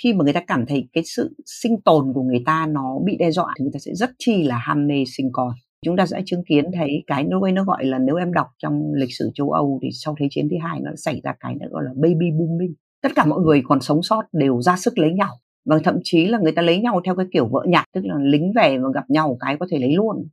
Khi 0.03 0.13
mà 0.13 0.25
người 0.25 0.33
ta 0.33 0.45
cảm 0.47 0.67
thấy 0.67 0.89
cái 0.93 1.05
sự 1.05 1.37
sinh 1.47 1.81
tồn 1.81 2.13
của 2.15 2.23
người 2.23 2.43
ta 2.47 2.67
nó 2.67 2.99
bị 3.05 3.17
đe 3.17 3.31
dọa 3.31 3.55
thì 3.59 3.63
người 3.63 3.73
ta 3.73 3.79
sẽ 3.79 3.95
rất 3.95 4.11
chi 4.19 4.43
là 4.43 4.59
ham 4.59 4.87
mê 4.87 5.05
sinh 5.07 5.31
con 5.33 5.53
chúng 5.85 5.97
ta 5.97 6.07
sẽ 6.07 6.23
chứng 6.27 6.45
kiến 6.49 6.65
thấy 6.73 7.05
cái 7.07 7.25
lúc 7.31 7.43
ấy 7.43 7.53
nó 7.53 7.65
gọi 7.65 7.85
là 7.85 7.99
nếu 7.99 8.17
em 8.17 8.33
đọc 8.33 8.47
trong 8.59 8.93
lịch 8.95 9.15
sử 9.19 9.31
châu 9.35 9.51
Âu 9.51 9.79
thì 9.83 9.89
sau 9.93 10.15
thế 10.21 10.27
chiến 10.31 10.49
thứ 10.51 10.57
hai 10.63 10.81
nó 10.81 10.91
xảy 10.97 11.21
ra 11.25 11.35
cái 11.41 11.55
nó 11.61 11.67
gọi 11.71 11.85
là 11.85 11.91
baby 11.97 12.31
booming. 12.39 12.75
Tất 13.03 13.13
cả 13.15 13.25
mọi 13.27 13.41
người 13.41 13.63
còn 13.65 13.81
sống 13.81 14.03
sót 14.03 14.23
đều 14.33 14.63
ra 14.63 14.77
sức 14.77 14.99
lấy 14.99 15.13
nhau. 15.13 15.31
Và 15.65 15.79
thậm 15.85 15.99
chí 16.05 16.27
là 16.27 16.39
người 16.39 16.53
ta 16.53 16.63
lấy 16.63 16.81
nhau 16.81 17.01
theo 17.05 17.17
cái 17.17 17.27
kiểu 17.33 17.49
vợ 17.53 17.65
nhặt 17.69 17.85
tức 17.95 18.01
là 18.05 18.15
lính 18.21 18.53
về 18.57 18.79
mà 18.79 18.89
gặp 18.95 19.05
nhau 19.11 19.37
cái 19.41 19.57
có 19.61 19.67
thể 19.71 19.79
lấy 19.79 19.93
luôn. 19.93 20.29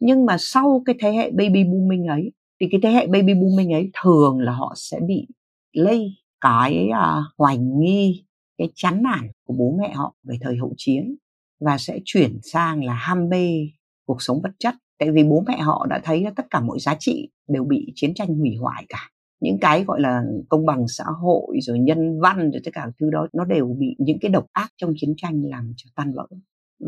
Nhưng 0.00 0.26
mà 0.26 0.36
sau 0.38 0.82
cái 0.86 0.96
thế 1.00 1.12
hệ 1.12 1.30
baby 1.30 1.64
booming 1.64 2.06
ấy 2.06 2.32
thì 2.60 2.68
cái 2.70 2.80
thế 2.82 2.90
hệ 2.90 3.06
baby 3.06 3.34
booming 3.34 3.72
ấy 3.72 3.90
thường 4.02 4.40
là 4.40 4.52
họ 4.52 4.72
sẽ 4.76 5.00
bị 5.08 5.26
lây 5.72 6.08
cái 6.40 6.88
uh, 6.90 7.24
hoài 7.38 7.58
nghi 7.58 8.24
cái 8.58 8.68
chán 8.74 9.02
nản 9.02 9.30
của 9.44 9.54
bố 9.58 9.76
mẹ 9.80 9.92
họ 9.94 10.14
về 10.22 10.36
thời 10.40 10.56
hậu 10.56 10.74
chiến 10.76 11.16
và 11.60 11.78
sẽ 11.78 11.98
chuyển 12.04 12.38
sang 12.42 12.84
là 12.84 12.94
ham 12.94 13.28
mê 13.28 13.68
cuộc 14.06 14.22
sống 14.22 14.40
vật 14.42 14.52
chất 14.58 14.74
tại 14.98 15.10
vì 15.10 15.24
bố 15.24 15.44
mẹ 15.46 15.58
họ 15.58 15.86
đã 15.90 16.00
thấy 16.04 16.22
là 16.22 16.30
tất 16.36 16.46
cả 16.50 16.60
mọi 16.60 16.78
giá 16.80 16.96
trị 16.98 17.28
đều 17.48 17.64
bị 17.64 17.92
chiến 17.94 18.14
tranh 18.14 18.28
hủy 18.28 18.56
hoại 18.60 18.84
cả. 18.88 19.10
Những 19.40 19.58
cái 19.60 19.84
gọi 19.84 20.00
là 20.00 20.22
công 20.48 20.66
bằng 20.66 20.88
xã 20.88 21.04
hội 21.22 21.56
rồi 21.60 21.78
nhân 21.78 22.20
văn 22.20 22.50
rồi 22.50 22.60
tất 22.64 22.70
cả 22.74 22.86
thứ 23.00 23.10
đó, 23.10 23.28
nó 23.32 23.44
đều 23.44 23.76
bị 23.78 23.96
những 23.98 24.18
cái 24.20 24.30
độc 24.30 24.46
ác 24.52 24.72
trong 24.76 24.92
chiến 24.96 25.14
tranh 25.16 25.42
làm 25.44 25.72
cho 25.76 25.90
tan 25.94 26.12
vỡ. 26.12 26.26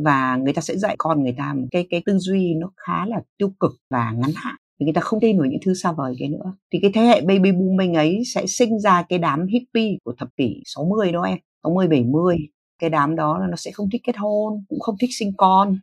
Và 0.05 0.37
người 0.37 0.53
ta 0.53 0.63
sẽ 0.63 0.77
dạy 0.77 0.95
con 0.99 1.23
người 1.23 1.35
ta 1.39 1.55
một 1.55 1.67
cái 1.71 1.87
cái 1.91 2.03
tư 2.07 2.19
duy 2.19 2.55
nó 2.55 2.71
khá 2.77 3.07
là 3.07 3.23
tiêu 3.39 3.53
cực 3.61 3.73
và 3.91 4.13
ngắn 4.13 4.31
hạn. 4.37 4.57
Thì 4.81 4.85
người 4.85 4.93
ta 4.93 5.01
không 5.01 5.21
tin 5.21 5.39
vào 5.39 5.47
những 5.47 5.61
thứ 5.65 5.75
xa 5.75 5.93
vời 5.93 6.15
cái 6.19 6.29
nữa. 6.29 6.55
Thì 6.73 6.79
cái 6.83 6.91
thế 6.95 7.01
hệ 7.01 7.21
baby 7.21 7.53
booming 7.53 7.95
ấy 7.95 8.23
sẽ 8.35 8.47
sinh 8.47 8.79
ra 8.79 9.05
cái 9.09 9.19
đám 9.19 9.47
hippie 9.47 9.97
của 10.05 10.15
thập 10.19 10.29
kỷ 10.37 10.63
60 10.65 11.13
đó 11.13 11.23
em. 11.23 11.39
60 11.63 11.89
70 11.89 12.37
cái 12.79 12.91
đám 12.91 13.17
đó 13.17 13.39
là 13.39 13.47
nó 13.47 13.57
sẽ 13.57 13.71
không 13.71 13.91
thích 13.93 14.01
kết 14.05 14.17
hôn, 14.17 14.65
cũng 14.69 14.81
không 14.81 14.95
thích 15.01 15.11
sinh 15.19 15.33
con 15.37 15.79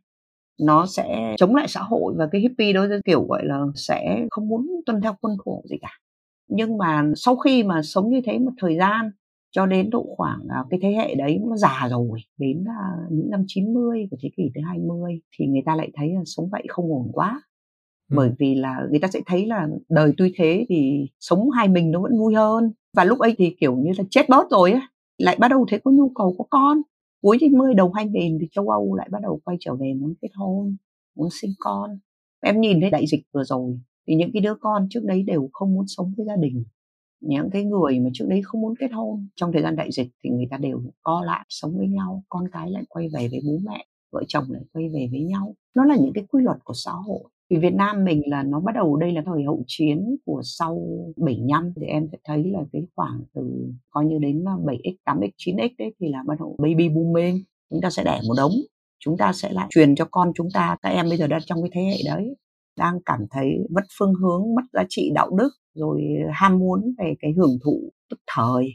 nó 0.59 0.85
sẽ 0.85 1.35
chống 1.37 1.55
lại 1.55 1.67
xã 1.67 1.81
hội 1.81 2.13
và 2.17 2.27
cái 2.31 2.41
hippie 2.41 2.73
đó 2.73 2.85
kiểu 3.05 3.25
gọi 3.29 3.45
là 3.45 3.59
sẽ 3.75 4.25
không 4.29 4.47
muốn 4.47 4.67
tuân 4.85 5.01
theo 5.01 5.15
khuôn 5.21 5.37
khổ 5.37 5.63
gì 5.69 5.77
cả. 5.81 5.91
Nhưng 6.47 6.77
mà 6.77 7.03
sau 7.15 7.35
khi 7.35 7.63
mà 7.63 7.81
sống 7.81 8.09
như 8.09 8.21
thế 8.25 8.39
một 8.39 8.51
thời 8.57 8.77
gian 8.77 9.11
cho 9.51 9.65
đến 9.65 9.89
độ 9.89 10.05
khoảng 10.17 10.39
uh, 10.39 10.67
cái 10.69 10.79
thế 10.83 10.91
hệ 10.91 11.15
đấy 11.15 11.39
nó 11.47 11.57
già 11.57 11.87
rồi 11.89 12.19
đến 12.37 12.61
uh, 12.61 13.11
những 13.11 13.29
năm 13.29 13.43
90 13.47 14.07
của 14.11 14.17
thế 14.21 14.29
kỷ 14.37 14.43
thứ 14.55 14.61
20 14.67 15.21
thì 15.37 15.45
người 15.45 15.61
ta 15.65 15.75
lại 15.75 15.91
thấy 15.93 16.13
là 16.13 16.21
sống 16.25 16.49
vậy 16.51 16.63
không 16.69 16.91
ổn 16.91 17.09
quá. 17.13 17.41
Ừ. 18.11 18.15
bởi 18.17 18.31
vì 18.39 18.55
là 18.55 18.75
người 18.89 18.99
ta 18.99 19.07
sẽ 19.07 19.21
thấy 19.25 19.45
là 19.45 19.67
đời 19.89 20.13
tuy 20.17 20.33
thế 20.37 20.65
thì 20.69 21.07
sống 21.19 21.49
hai 21.49 21.67
mình 21.67 21.91
nó 21.91 22.01
vẫn 22.01 22.17
vui 22.19 22.35
hơn. 22.35 22.71
Và 22.93 23.03
lúc 23.03 23.19
ấy 23.19 23.35
thì 23.37 23.55
kiểu 23.59 23.75
như 23.75 23.91
là 23.97 24.03
chết 24.09 24.29
bớt 24.29 24.49
rồi 24.51 24.71
á 24.71 24.87
lại 25.17 25.37
bắt 25.39 25.47
đầu 25.47 25.65
thấy 25.69 25.79
có 25.83 25.91
nhu 25.91 26.11
cầu 26.15 26.35
có 26.37 26.45
con 26.49 26.81
cuối 27.25 27.37
90 27.39 27.73
đầu 27.73 27.91
2000 27.91 28.37
thì 28.41 28.47
châu 28.51 28.69
Âu 28.69 28.95
lại 28.95 29.07
bắt 29.11 29.19
đầu 29.21 29.39
quay 29.43 29.57
trở 29.59 29.75
về 29.75 29.93
muốn 29.93 30.13
kết 30.21 30.27
hôn, 30.35 30.75
muốn 31.15 31.29
sinh 31.41 31.51
con. 31.59 31.99
Em 32.41 32.61
nhìn 32.61 32.81
thấy 32.81 32.89
đại 32.89 33.05
dịch 33.07 33.23
vừa 33.33 33.43
rồi 33.43 33.79
thì 34.07 34.15
những 34.15 34.29
cái 34.33 34.41
đứa 34.41 34.55
con 34.59 34.87
trước 34.89 34.99
đấy 35.03 35.23
đều 35.23 35.49
không 35.53 35.73
muốn 35.73 35.85
sống 35.87 36.13
với 36.17 36.25
gia 36.25 36.35
đình. 36.35 36.63
Những 37.21 37.49
cái 37.51 37.63
người 37.63 37.99
mà 37.99 38.09
trước 38.13 38.25
đấy 38.29 38.41
không 38.43 38.61
muốn 38.61 38.73
kết 38.79 38.91
hôn, 38.93 39.27
trong 39.35 39.51
thời 39.53 39.61
gian 39.61 39.75
đại 39.75 39.91
dịch 39.91 40.07
thì 40.23 40.29
người 40.29 40.47
ta 40.51 40.57
đều 40.57 40.81
co 41.03 41.23
lại 41.25 41.45
sống 41.49 41.77
với 41.77 41.87
nhau, 41.87 42.23
con 42.29 42.43
cái 42.51 42.71
lại 42.71 42.83
quay 42.89 43.07
về 43.13 43.27
với 43.31 43.39
bố 43.45 43.57
mẹ, 43.71 43.85
vợ 44.11 44.23
chồng 44.27 44.45
lại 44.49 44.63
quay 44.73 44.89
về 44.89 45.07
với 45.11 45.21
nhau. 45.21 45.55
Nó 45.75 45.85
là 45.85 45.95
những 45.95 46.13
cái 46.13 46.23
quy 46.29 46.43
luật 46.43 46.57
của 46.63 46.73
xã 46.75 46.91
hội 46.91 47.23
vì 47.49 47.57
Việt 47.57 47.73
Nam 47.73 48.03
mình 48.03 48.21
là 48.25 48.43
nó 48.43 48.59
bắt 48.59 48.71
đầu 48.75 48.95
đây 48.97 49.11
là 49.11 49.21
thời 49.25 49.43
hậu 49.43 49.63
chiến 49.67 50.15
của 50.25 50.41
sau 50.43 50.87
75 51.17 51.73
thì 51.75 51.87
em 51.87 52.07
sẽ 52.11 52.17
thấy 52.23 52.43
là 52.43 52.59
cái 52.73 52.81
khoảng 52.95 53.21
từ 53.33 53.41
coi 53.89 54.05
như 54.05 54.17
đến 54.21 54.43
7x, 54.43 54.95
8x, 55.05 55.29
9x 55.37 55.69
đấy 55.77 55.93
thì 55.99 56.07
là 56.09 56.23
bắt 56.27 56.35
đầu 56.39 56.55
baby 56.57 56.89
booming. 56.89 57.43
Chúng 57.69 57.81
ta 57.81 57.89
sẽ 57.89 58.03
đẻ 58.03 58.19
một 58.27 58.33
đống 58.37 58.51
chúng 59.05 59.17
ta 59.17 59.33
sẽ 59.33 59.51
lại 59.51 59.67
truyền 59.69 59.95
cho 59.95 60.05
con 60.11 60.31
chúng 60.35 60.47
ta. 60.53 60.77
Các 60.81 60.89
em 60.89 61.09
bây 61.09 61.17
giờ 61.17 61.27
đang 61.27 61.41
trong 61.45 61.61
cái 61.61 61.69
thế 61.73 61.81
hệ 61.81 61.97
đấy 62.05 62.35
đang 62.77 62.99
cảm 63.05 63.19
thấy 63.31 63.47
mất 63.69 63.83
phương 63.99 64.13
hướng 64.13 64.55
mất 64.55 64.61
giá 64.73 64.83
trị 64.89 65.11
đạo 65.15 65.29
đức 65.37 65.49
rồi 65.73 66.01
ham 66.33 66.59
muốn 66.59 66.93
về 66.97 67.13
cái 67.19 67.33
hưởng 67.37 67.57
thụ 67.63 67.91
tức 68.09 68.19
thời. 68.35 68.65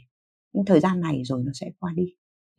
Nhưng 0.53 0.65
thời 0.65 0.79
gian 0.79 0.99
này 0.99 1.21
rồi 1.23 1.43
nó 1.45 1.51
sẽ 1.53 1.71
qua 1.79 1.93
đi 1.95 2.03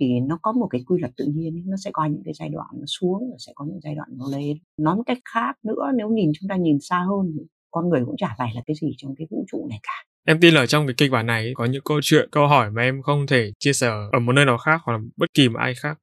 thì 0.03 0.21
nó 0.29 0.39
có 0.43 0.53
một 0.53 0.67
cái 0.71 0.83
quy 0.87 1.01
luật 1.01 1.13
tự 1.17 1.25
nhiên 1.35 1.63
nó 1.67 1.77
sẽ 1.85 1.91
có 1.93 2.07
những 2.07 2.23
cái 2.25 2.35
giai 2.35 2.49
đoạn 2.49 2.67
nó 2.73 2.85
xuống 2.87 3.31
và 3.31 3.37
sẽ 3.47 3.53
có 3.55 3.65
những 3.65 3.81
giai 3.83 3.95
đoạn 3.95 4.09
nó 4.13 4.25
lên. 4.37 4.57
Nói 4.79 4.97
một 4.97 5.03
cách 5.07 5.19
khác 5.35 5.53
nữa 5.65 5.91
nếu 5.97 6.09
nhìn 6.09 6.31
chúng 6.41 6.49
ta 6.49 6.57
nhìn 6.57 6.79
xa 6.81 6.99
hơn 7.09 7.33
thì 7.35 7.41
con 7.71 7.89
người 7.89 8.03
cũng 8.07 8.17
chả 8.17 8.35
phải 8.39 8.53
là 8.55 8.63
cái 8.67 8.77
gì 8.81 8.95
trong 8.97 9.15
cái 9.19 9.27
vũ 9.31 9.45
trụ 9.53 9.67
này 9.71 9.79
cả. 9.83 10.05
Em 10.27 10.41
tin 10.41 10.55
là 10.55 10.67
trong 10.67 10.87
cái 10.87 10.95
kịch 10.97 11.11
bản 11.11 11.27
này 11.27 11.53
có 11.55 11.65
những 11.65 11.83
câu 11.85 12.01
chuyện, 12.03 12.29
câu 12.33 12.47
hỏi 12.47 12.71
mà 12.71 12.83
em 12.83 13.03
không 13.03 13.27
thể 13.27 13.53
chia 13.59 13.73
sẻ 13.73 13.89
ở 14.13 14.19
một 14.19 14.33
nơi 14.33 14.45
nào 14.45 14.59
khác 14.59 14.81
hoặc 14.85 14.93
là 14.93 14.99
bất 15.17 15.27
kỳ 15.35 15.49
một 15.49 15.59
ai 15.59 15.75
khác. 15.75 15.99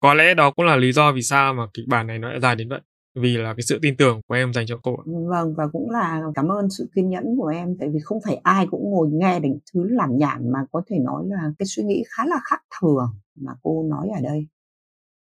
Có 0.00 0.14
lẽ 0.14 0.34
đó 0.34 0.50
cũng 0.50 0.66
là 0.66 0.76
lý 0.76 0.92
do 0.92 1.12
vì 1.12 1.22
sao 1.22 1.54
mà 1.54 1.66
kịch 1.74 1.84
bản 1.88 2.06
này 2.06 2.18
nó 2.18 2.28
lại 2.28 2.40
dài 2.40 2.56
đến 2.56 2.68
vậy 2.68 2.80
vì 3.14 3.36
là 3.36 3.54
cái 3.54 3.62
sự 3.62 3.78
tin 3.82 3.96
tưởng 3.96 4.20
của 4.28 4.34
em 4.34 4.52
dành 4.52 4.66
cho 4.66 4.78
cô 4.82 4.96
vâng 5.06 5.54
và 5.56 5.66
cũng 5.72 5.90
là 5.90 6.22
cảm 6.34 6.48
ơn 6.48 6.70
sự 6.70 6.88
kiên 6.94 7.10
nhẫn 7.10 7.24
của 7.38 7.46
em 7.46 7.76
tại 7.80 7.88
vì 7.88 7.98
không 8.04 8.18
phải 8.24 8.40
ai 8.42 8.66
cũng 8.70 8.90
ngồi 8.90 9.08
nghe 9.12 9.40
đến 9.40 9.58
thứ 9.74 9.88
làm 9.88 10.18
nhảm 10.18 10.40
mà 10.52 10.58
có 10.72 10.82
thể 10.90 10.96
nói 10.98 11.24
là 11.26 11.52
cái 11.58 11.66
suy 11.66 11.82
nghĩ 11.82 12.02
khá 12.08 12.26
là 12.26 12.36
khác 12.50 12.60
thường 12.80 13.20
mà 13.40 13.52
cô 13.62 13.86
nói 13.90 14.08
ở 14.16 14.20
đây. 14.22 14.46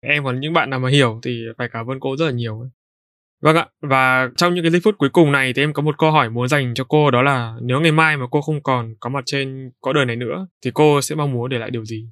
Em 0.01 0.23
còn 0.23 0.39
những 0.39 0.53
bạn 0.53 0.69
nào 0.69 0.79
mà 0.79 0.89
hiểu 0.89 1.19
thì 1.23 1.43
phải 1.57 1.69
cảm 1.73 1.87
ơn 1.87 1.99
cô 1.99 2.17
rất 2.17 2.25
là 2.25 2.31
nhiều 2.31 2.63
Vâng 3.41 3.55
ạ, 3.55 3.67
và 3.81 4.29
trong 4.37 4.53
những 4.53 4.63
cái 4.63 4.71
giây 4.71 4.81
phút 4.83 4.95
cuối 4.97 5.09
cùng 5.09 5.31
này 5.31 5.53
thì 5.55 5.63
em 5.63 5.73
có 5.73 5.81
một 5.81 5.97
câu 5.97 6.11
hỏi 6.11 6.29
muốn 6.29 6.47
dành 6.47 6.73
cho 6.73 6.83
cô 6.89 7.11
đó 7.11 7.21
là 7.21 7.55
nếu 7.61 7.81
ngày 7.81 7.91
mai 7.91 8.17
mà 8.17 8.25
cô 8.31 8.41
không 8.41 8.63
còn 8.63 8.95
có 8.99 9.09
mặt 9.09 9.23
trên 9.25 9.71
cõi 9.81 9.93
đời 9.93 10.05
này 10.05 10.15
nữa 10.15 10.47
thì 10.65 10.71
cô 10.73 11.01
sẽ 11.01 11.15
mong 11.15 11.31
muốn 11.31 11.49
để 11.49 11.57
lại 11.57 11.71
điều 11.71 11.85
gì? 11.85 12.09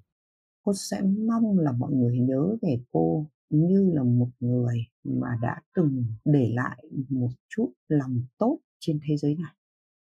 Cô 0.64 0.74
sẽ 0.76 1.02
mong 1.02 1.60
là 1.60 1.72
mọi 1.78 1.92
người 1.92 2.18
nhớ 2.18 2.56
về 2.62 2.78
cô 2.92 3.26
như 3.50 3.92
là 3.94 4.04
một 4.04 4.30
người 4.40 4.78
mà 5.04 5.28
đã 5.42 5.62
từng 5.76 6.06
để 6.26 6.52
lại 6.54 6.84
một 7.10 7.30
chút 7.50 7.74
lòng 7.88 8.22
tốt 8.38 8.60
trên 8.80 9.00
thế 9.08 9.18
giới 9.18 9.36
này. 9.36 9.54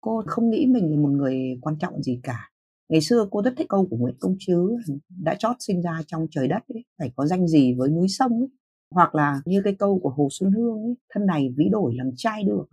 Cô 0.02 0.24
không 0.28 0.50
nghĩ 0.50 0.66
mình 0.66 0.92
là 0.92 0.98
một 0.98 1.10
người 1.10 1.60
quan 1.62 1.76
trọng 1.80 2.04
gì 2.04 2.20
cả. 2.24 2.52
Ngày 2.90 3.02
xưa 3.02 3.28
cô 3.32 3.42
rất 3.42 3.54
thích 3.58 3.68
câu 3.70 3.88
của 3.90 3.98
nguyễn 3.98 4.16
công 4.20 4.36
Chứ 4.40 4.78
đã 5.24 5.36
chót 5.40 5.56
sinh 5.60 5.82
ra 5.82 6.02
trong 6.08 6.28
trời 6.32 6.48
đất 6.48 6.64
ấy, 6.68 6.84
phải 7.00 7.12
có 7.16 7.26
danh 7.26 7.48
gì 7.48 7.74
với 7.74 7.90
núi 7.90 8.08
sông 8.08 8.32
ấy. 8.32 8.50
hoặc 8.92 9.16
là 9.16 9.42
như 9.46 9.62
cái 9.64 9.76
câu 9.76 10.00
của 10.00 10.10
hồ 10.10 10.28
xuân 10.32 10.52
hương 10.52 10.84
ấy, 10.84 10.96
thân 11.10 11.26
này 11.26 11.54
ví 11.58 11.70
đổi 11.72 11.96
làm 11.96 12.12
trai 12.16 12.44
được 12.44 12.66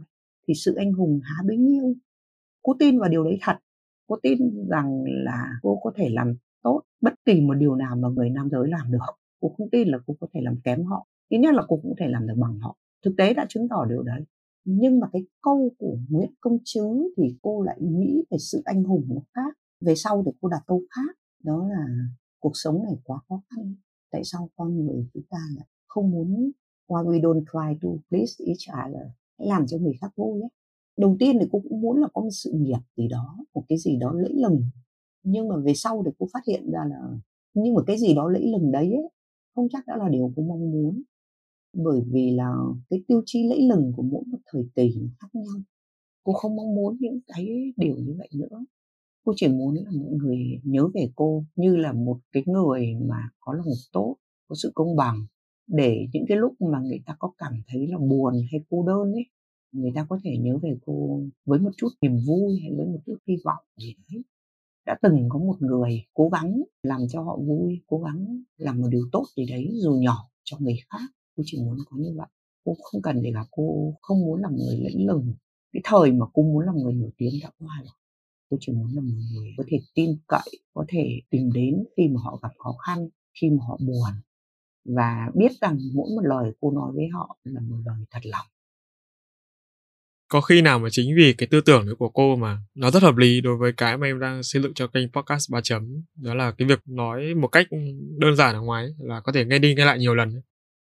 thì 0.48 0.54
sự 0.54 0.74
anh 0.74 0.92
hùng 0.92 1.20
há 1.22 1.42
bấy 1.46 1.56
nhiêu. 1.56 1.94
Cô 2.62 2.76
tin 2.78 2.98
vào 2.98 3.08
điều 3.08 3.24
đấy 3.24 3.38
thật. 3.42 3.56
Cô 4.06 4.16
tin 4.22 4.66
rằng 4.68 5.04
là 5.06 5.48
cô 5.62 5.80
có 5.82 5.92
thể 5.96 6.08
làm 6.12 6.34
tốt 6.62 6.82
bất 7.00 7.14
kỳ 7.24 7.40
một 7.40 7.54
điều 7.54 7.74
nào 7.76 7.96
mà 7.96 8.08
người 8.08 8.30
nam 8.30 8.48
giới 8.50 8.68
làm 8.68 8.92
được 8.92 9.21
cô 9.42 9.54
không 9.58 9.70
tin 9.70 9.88
là 9.88 9.98
cô 10.06 10.16
có 10.20 10.26
thể 10.34 10.40
làm 10.42 10.56
kém 10.64 10.84
họ 10.84 11.06
ít 11.28 11.38
nhất 11.38 11.54
là 11.54 11.62
cô 11.68 11.76
cũng 11.82 11.94
thể 11.98 12.06
làm 12.08 12.26
được 12.26 12.34
bằng 12.38 12.58
họ. 12.58 12.76
Thực 13.04 13.14
tế 13.18 13.34
đã 13.34 13.46
chứng 13.48 13.68
tỏ 13.68 13.84
điều 13.84 14.02
đấy. 14.02 14.22
Nhưng 14.64 15.00
mà 15.00 15.08
cái 15.12 15.22
câu 15.42 15.70
của 15.78 15.96
Nguyễn 16.08 16.30
Công 16.40 16.58
Trứ 16.64 17.12
thì 17.16 17.36
cô 17.42 17.62
lại 17.62 17.78
nghĩ 17.80 18.22
về 18.30 18.38
sự 18.38 18.62
anh 18.64 18.84
hùng 18.84 19.04
nó 19.08 19.20
khác 19.34 19.58
về 19.80 19.94
sau 19.94 20.22
thì 20.26 20.32
cô 20.40 20.48
đặt 20.48 20.62
câu 20.66 20.82
khác 20.90 21.16
đó 21.44 21.68
là 21.68 21.86
cuộc 22.40 22.52
sống 22.54 22.82
này 22.84 22.94
quá 23.04 23.18
khó 23.28 23.42
khăn 23.50 23.74
tại 24.10 24.22
sao 24.24 24.50
con 24.56 24.84
người 24.84 25.06
chúng 25.14 25.22
ta 25.30 25.38
lại 25.56 25.66
không 25.86 26.10
muốn 26.10 26.50
why 26.88 27.04
we 27.04 27.20
don't 27.20 27.44
try 27.44 27.78
to 27.82 27.88
please 28.10 28.44
each 28.46 28.86
other 28.86 29.06
hãy 29.38 29.48
làm 29.48 29.66
cho 29.66 29.78
người 29.78 29.94
khác 30.00 30.12
vui 30.16 30.40
nhé? 30.40 30.48
Đầu 30.98 31.16
tiên 31.18 31.36
thì 31.40 31.46
cô 31.52 31.62
cũng 31.68 31.80
muốn 31.80 32.00
là 32.00 32.08
có 32.14 32.20
một 32.20 32.30
sự 32.32 32.52
nghiệp 32.54 32.80
gì 32.96 33.08
đó 33.08 33.36
một 33.54 33.64
cái 33.68 33.78
gì 33.78 33.96
đó 33.96 34.12
lẫy 34.12 34.34
lừng. 34.34 34.62
Nhưng 35.22 35.48
mà 35.48 35.56
về 35.56 35.72
sau 35.74 36.02
thì 36.06 36.10
cô 36.18 36.26
phát 36.32 36.42
hiện 36.46 36.70
ra 36.70 36.84
là 36.90 36.98
nhưng 37.54 37.74
mà 37.74 37.82
cái 37.86 37.98
gì 37.98 38.14
đó 38.14 38.28
lẫy 38.28 38.46
lừng 38.46 38.72
đấy 38.72 38.92
ấy, 38.92 39.08
không 39.54 39.68
chắc 39.72 39.86
đã 39.86 39.96
là 39.96 40.08
điều 40.08 40.32
cô 40.36 40.42
mong 40.42 40.70
muốn. 40.70 41.02
Bởi 41.72 42.00
vì 42.12 42.30
là 42.30 42.54
cái 42.90 43.02
tiêu 43.08 43.22
chí 43.26 43.48
lẫy 43.48 43.62
lừng 43.62 43.92
của 43.96 44.02
mỗi 44.02 44.22
một 44.26 44.38
thời 44.52 44.62
kỳ 44.74 44.94
khác 45.20 45.28
nhau. 45.32 45.54
Cô 46.24 46.32
không 46.32 46.56
mong 46.56 46.74
muốn 46.74 46.96
những 47.00 47.20
cái 47.26 47.72
điều 47.76 47.96
như 47.96 48.14
vậy 48.18 48.28
nữa. 48.32 48.64
Cô 49.24 49.32
chỉ 49.36 49.48
muốn 49.48 49.74
là 49.74 49.90
mọi 49.90 50.12
người 50.12 50.60
nhớ 50.64 50.88
về 50.94 51.10
cô 51.14 51.44
như 51.56 51.76
là 51.76 51.92
một 51.92 52.18
cái 52.32 52.42
người 52.46 52.94
mà 53.08 53.28
có 53.40 53.52
lòng 53.52 53.66
tốt, 53.92 54.16
có 54.48 54.54
sự 54.62 54.72
công 54.74 54.96
bằng. 54.96 55.26
Để 55.66 56.06
những 56.12 56.24
cái 56.28 56.36
lúc 56.38 56.60
mà 56.60 56.80
người 56.80 57.02
ta 57.06 57.16
có 57.18 57.32
cảm 57.38 57.52
thấy 57.68 57.86
là 57.86 57.98
buồn 57.98 58.34
hay 58.52 58.60
cô 58.70 58.86
đơn 58.86 59.12
ấy, 59.12 59.24
người 59.72 59.92
ta 59.94 60.06
có 60.08 60.18
thể 60.24 60.36
nhớ 60.40 60.58
về 60.62 60.78
cô 60.86 61.20
với 61.44 61.60
một 61.60 61.70
chút 61.76 61.88
niềm 62.00 62.16
vui 62.26 62.60
hay 62.62 62.72
với 62.76 62.86
một 62.86 62.98
chút 63.06 63.16
hy 63.26 63.36
vọng 63.44 63.64
gì 63.76 63.94
đấy 64.10 64.22
đã 64.86 64.98
từng 65.02 65.28
có 65.28 65.38
một 65.38 65.62
người 65.62 66.04
cố 66.14 66.28
gắng 66.28 66.62
làm 66.82 67.00
cho 67.08 67.22
họ 67.22 67.36
vui, 67.36 67.80
cố 67.86 67.98
gắng 67.98 68.42
làm 68.56 68.80
một 68.80 68.88
điều 68.90 69.08
tốt 69.12 69.24
gì 69.36 69.46
đấy 69.46 69.70
dù 69.74 69.92
nhỏ 69.92 70.28
cho 70.44 70.56
người 70.60 70.76
khác. 70.90 71.10
Cô 71.36 71.42
chỉ 71.46 71.58
muốn 71.58 71.78
có 71.90 71.96
như 71.96 72.14
vậy. 72.16 72.26
Cô 72.64 72.76
không 72.82 73.02
cần 73.02 73.22
để 73.22 73.30
là 73.30 73.44
cô 73.50 73.94
không 74.02 74.20
muốn 74.20 74.40
làm 74.40 74.56
người 74.56 74.76
lẫy 74.76 74.94
lừng. 75.06 75.34
Cái 75.72 75.80
thời 75.84 76.12
mà 76.12 76.26
cô 76.32 76.42
muốn 76.42 76.64
làm 76.66 76.76
người 76.76 76.94
nổi 76.94 77.10
tiếng 77.16 77.34
đã 77.42 77.50
qua 77.58 77.80
rồi. 77.84 77.94
Cô 78.50 78.56
chỉ 78.60 78.72
muốn 78.72 78.92
là 78.94 79.00
một 79.00 79.18
người 79.32 79.50
có 79.56 79.64
thể 79.68 79.78
tin 79.94 80.18
cậy, 80.28 80.60
có 80.74 80.84
thể 80.88 81.20
tìm 81.30 81.52
đến 81.52 81.84
khi 81.96 82.08
mà 82.08 82.20
họ 82.24 82.38
gặp 82.42 82.52
khó 82.58 82.72
khăn, 82.86 83.08
khi 83.40 83.50
mà 83.50 83.64
họ 83.68 83.78
buồn. 83.86 84.12
Và 84.84 85.30
biết 85.34 85.52
rằng 85.60 85.78
mỗi 85.94 86.10
một 86.16 86.22
lời 86.22 86.52
cô 86.60 86.70
nói 86.70 86.92
với 86.94 87.08
họ 87.08 87.36
là 87.44 87.60
một 87.60 87.76
lời 87.84 88.04
thật 88.10 88.20
lòng 88.24 88.46
có 90.32 90.40
khi 90.40 90.62
nào 90.62 90.78
mà 90.78 90.88
chính 90.90 91.16
vì 91.16 91.32
cái 91.32 91.46
tư 91.46 91.60
tưởng 91.60 91.86
của 91.98 92.08
cô 92.08 92.36
mà 92.36 92.58
nó 92.74 92.90
rất 92.90 93.02
hợp 93.02 93.16
lý 93.16 93.40
đối 93.40 93.56
với 93.56 93.72
cái 93.72 93.96
mà 93.96 94.06
em 94.06 94.20
đang 94.20 94.42
xây 94.42 94.62
dựng 94.62 94.74
cho 94.74 94.86
kênh 94.86 95.08
podcast 95.12 95.50
3 95.50 95.60
chấm? 95.60 96.02
Đó 96.14 96.34
là 96.34 96.52
cái 96.58 96.68
việc 96.68 96.80
nói 96.86 97.34
một 97.34 97.48
cách 97.48 97.66
đơn 98.18 98.36
giản 98.36 98.54
ở 98.54 98.60
ngoài 98.60 98.88
là 98.98 99.20
có 99.20 99.32
thể 99.32 99.44
nghe 99.44 99.58
đi 99.58 99.74
nghe 99.74 99.84
lại 99.84 99.98
nhiều 99.98 100.14
lần 100.14 100.40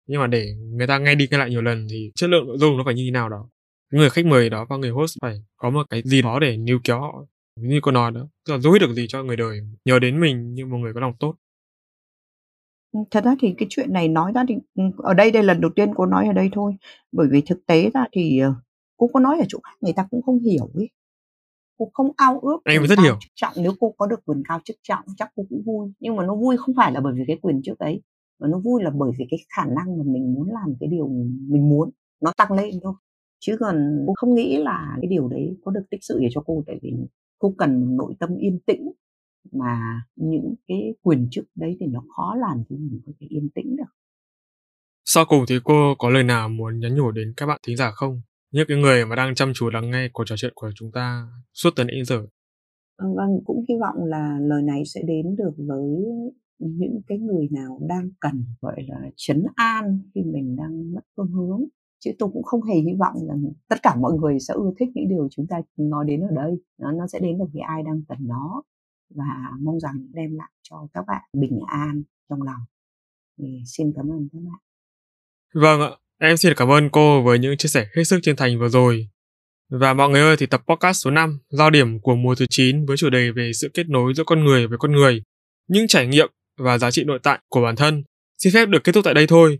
nhưng 0.07 0.21
mà 0.21 0.27
để 0.27 0.55
người 0.55 0.87
ta 0.87 0.99
nghe 0.99 1.15
đi 1.15 1.29
nghe 1.31 1.39
lại 1.39 1.51
nhiều 1.51 1.63
lần 1.63 1.87
thì 1.91 2.11
chất 2.15 2.31
lượng 2.31 2.47
nội 2.47 2.59
dung 2.59 2.77
nó 2.77 2.85
phải 2.85 2.95
như 2.95 3.03
thế 3.05 3.11
nào 3.11 3.29
đó? 3.29 3.49
Người 3.93 4.11
khách 4.11 4.27
mời 4.27 4.51
đó 4.51 4.67
và 4.69 4.77
người 4.77 4.91
host 4.91 5.19
phải 5.23 5.43
có 5.57 5.71
một 5.71 5.87
cái 5.91 6.03
gì 6.05 6.23
đó 6.23 6.39
để 6.39 6.57
níu 6.57 6.81
kéo 6.85 7.01
họ, 7.01 7.27
như 7.61 7.81
cô 7.83 7.91
nói 7.91 8.13
đó. 8.13 8.29
Tức 8.47 8.53
là 8.55 8.59
giúp 8.61 8.79
được 8.81 8.95
gì 8.95 9.07
cho 9.09 9.23
người 9.23 9.37
đời 9.37 9.61
nhớ 9.85 9.99
đến 9.99 10.21
mình 10.21 10.55
như 10.55 10.67
một 10.67 10.79
người 10.79 10.95
có 10.95 11.01
lòng 11.01 11.13
tốt. 11.21 11.35
Ừ, 12.93 13.01
thật 13.11 13.25
ra 13.25 13.35
thì 13.41 13.55
cái 13.59 13.67
chuyện 13.71 13.93
này 13.93 14.09
nói 14.09 14.33
ra 14.35 14.45
thì 14.49 14.55
ừ, 14.75 14.83
ở 14.99 15.15
đây 15.15 15.31
đây 15.31 15.43
lần 15.43 15.61
đầu 15.61 15.71
tiên 15.77 15.91
cô 15.95 16.07
nói 16.07 16.27
ở 16.27 16.33
đây 16.33 16.49
thôi. 16.53 16.73
Bởi 17.13 17.27
vì 17.31 17.41
thực 17.41 17.67
tế 17.67 17.91
ra 17.95 18.05
thì 18.13 18.39
ờ, 18.39 18.55
cô 18.97 19.11
có 19.13 19.21
nói 19.21 19.39
ở 19.39 19.45
chỗ 19.49 19.59
khác 19.65 19.77
người 19.81 19.93
ta 19.93 20.07
cũng 20.11 20.23
không 20.23 20.39
hiểu 20.39 20.71
ấy 20.75 20.89
cô 21.83 21.91
không 21.95 22.13
ao 22.17 22.41
ước 22.41 22.59
em 22.65 22.87
rất 22.87 22.99
hiểu. 22.99 23.17
chức 23.21 23.33
trọng. 23.35 23.53
Nếu 23.57 23.73
cô 23.81 23.95
có 23.99 24.07
được 24.07 24.25
quyền 24.25 24.43
cao 24.49 24.61
chức 24.65 24.77
trọng 24.83 25.05
chắc 25.17 25.33
cô 25.35 25.47
cũng 25.49 25.63
vui. 25.67 25.93
Nhưng 26.01 26.17
mà 26.17 26.27
nó 26.27 26.37
vui 26.37 26.57
không 26.57 26.75
phải 26.77 26.93
là 26.93 27.01
bởi 27.01 27.13
vì 27.17 27.25
cái 27.27 27.39
quyền 27.43 27.61
trước 27.65 27.79
ấy 27.79 28.03
mà 28.39 28.49
nó 28.49 28.59
vui 28.59 28.83
là 28.83 28.91
bởi 28.91 29.11
vì 29.19 29.25
cái 29.31 29.39
khả 29.57 29.65
năng 29.65 29.99
mà 29.99 30.05
mình 30.07 30.35
muốn 30.35 30.49
làm 30.53 30.75
cái 30.81 30.89
điều 30.89 31.09
mình 31.49 31.69
muốn 31.69 31.91
nó 32.21 32.33
tăng 32.37 32.53
lên 32.53 32.75
thôi. 32.83 32.95
Chứ 33.41 33.57
còn 33.61 34.05
cô 34.07 34.13
không 34.17 34.35
nghĩ 34.35 34.57
là 34.57 34.97
cái 35.01 35.09
điều 35.09 35.29
đấy 35.29 35.57
có 35.65 35.71
được 35.71 35.83
tích 35.91 36.01
sự 36.03 36.19
để 36.21 36.29
cho 36.35 36.43
cô 36.47 36.65
tại 36.67 36.79
vì 36.83 36.93
cô 37.39 37.55
cần 37.59 37.97
nội 37.97 38.15
tâm 38.19 38.37
yên 38.37 38.59
tĩnh. 38.67 38.93
Mà 39.53 40.03
những 40.17 40.55
cái 40.69 40.95
quyền 41.03 41.29
chức 41.31 41.45
đấy 41.55 41.77
thì 41.81 41.87
nó 41.87 42.03
khó 42.17 42.35
làm 42.35 42.63
cho 42.69 42.77
mình 42.77 43.01
có 43.07 43.13
thể 43.21 43.27
yên 43.31 43.49
tĩnh 43.55 43.77
được. 43.77 43.93
Sau 45.05 45.25
cùng 45.29 45.45
thì 45.49 45.59
cô 45.65 45.95
có 45.99 46.11
lời 46.11 46.23
nào 46.23 46.49
muốn 46.49 46.81
nhắn 46.81 46.95
nhủ 46.95 47.11
đến 47.11 47.35
các 47.37 47.47
bạn 47.47 47.61
thính 47.67 47.77
giả 47.77 47.91
không 47.91 48.21
những 48.53 48.65
cái 48.69 48.77
người 48.77 49.07
mà 49.07 49.17
đang 49.17 49.35
chăm 49.35 49.53
chú 49.55 49.71
lắng 49.71 49.91
nghe 49.91 50.09
cuộc 50.13 50.25
trò 50.27 50.37
chuyện 50.37 50.53
của 50.55 50.71
chúng 50.75 50.93
ta 50.93 51.29
suốt 51.53 51.71
từ 51.77 51.85
nãy 51.85 52.05
giờ. 52.05 52.27
Ờ, 52.97 53.07
vâng 53.17 53.41
cũng 53.45 53.65
hy 53.69 53.75
vọng 53.81 54.05
là 54.05 54.39
lời 54.41 54.63
này 54.63 54.83
sẽ 54.87 55.03
đến 55.07 55.37
được 55.37 55.53
với 55.57 56.05
những 56.59 57.01
cái 57.07 57.19
người 57.19 57.49
nào 57.51 57.79
đang 57.89 58.11
cần 58.21 58.45
gọi 58.61 58.77
là 58.89 59.11
chấn 59.17 59.45
an 59.55 59.99
khi 60.15 60.23
mình 60.23 60.57
đang 60.57 60.95
mất 60.95 61.01
phương 61.17 61.33
hướng. 61.33 61.65
Chứ 61.99 62.11
tôi 62.19 62.31
cũng 62.33 62.43
không 62.43 62.63
hề 62.63 62.75
hy 62.75 62.93
vọng 62.99 63.15
rằng 63.29 63.45
tất 63.69 63.77
cả 63.83 63.97
mọi 63.97 64.13
người 64.13 64.41
sẽ 64.41 64.55
ưa 64.55 64.71
thích 64.79 64.89
những 64.95 65.09
điều 65.09 65.29
chúng 65.31 65.47
ta 65.47 65.61
nói 65.77 66.05
đến 66.09 66.21
ở 66.21 66.31
đây. 66.37 66.53
Nó, 66.79 66.93
nó 66.93 67.07
sẽ 67.07 67.19
đến 67.19 67.39
được 67.39 67.47
với 67.53 67.63
ai 67.63 67.83
đang 67.83 68.03
cần 68.09 68.19
nó. 68.21 68.63
Và 69.15 69.51
mong 69.61 69.81
rằng 69.81 70.07
đem 70.13 70.35
lại 70.35 70.51
cho 70.63 70.87
các 70.93 71.05
bạn 71.07 71.23
bình 71.33 71.61
an 71.67 72.03
trong 72.29 72.43
lòng. 72.43 72.61
Thì 73.39 73.63
xin 73.67 73.93
cảm 73.97 74.09
ơn 74.11 74.29
các 74.33 74.39
bạn. 74.45 74.61
Vâng 75.55 75.81
ạ 75.81 76.02
em 76.23 76.37
xin 76.37 76.55
cảm 76.55 76.71
ơn 76.71 76.91
cô 76.91 77.23
với 77.23 77.39
những 77.39 77.57
chia 77.57 77.69
sẻ 77.69 77.87
hết 77.97 78.05
sức 78.05 78.21
chân 78.23 78.37
thành 78.37 78.59
vừa 78.59 78.69
rồi. 78.69 79.09
Và 79.71 79.95
mọi 79.95 80.09
người 80.09 80.21
ơi, 80.21 80.37
thì 80.37 80.47
tập 80.47 80.63
podcast 80.69 81.05
số 81.05 81.11
5 81.11 81.39
giao 81.51 81.71
điểm 81.71 82.01
của 82.01 82.17
mùa 82.17 82.35
thứ 82.35 82.47
9 82.51 82.87
với 82.87 82.97
chủ 82.97 83.11
đề 83.11 83.31
về 83.31 83.51
sự 83.55 83.71
kết 83.75 83.89
nối 83.89 84.15
giữa 84.15 84.25
con 84.27 84.45
người 84.45 84.67
với 84.67 84.79
con 84.79 84.93
người, 84.93 85.23
những 85.69 85.89
trải 85.89 86.07
nghiệm 86.07 86.31
và 86.59 86.79
giá 86.79 86.91
trị 86.91 87.05
nội 87.05 87.19
tại 87.23 87.39
của 87.49 87.63
bản 87.63 87.77
thân. 87.77 88.03
Xin 88.39 88.53
phép 88.53 88.69
được 88.69 88.85
kết 88.85 88.93
thúc 88.93 89.05
tại 89.05 89.15
đây 89.15 89.27
thôi. 89.27 89.59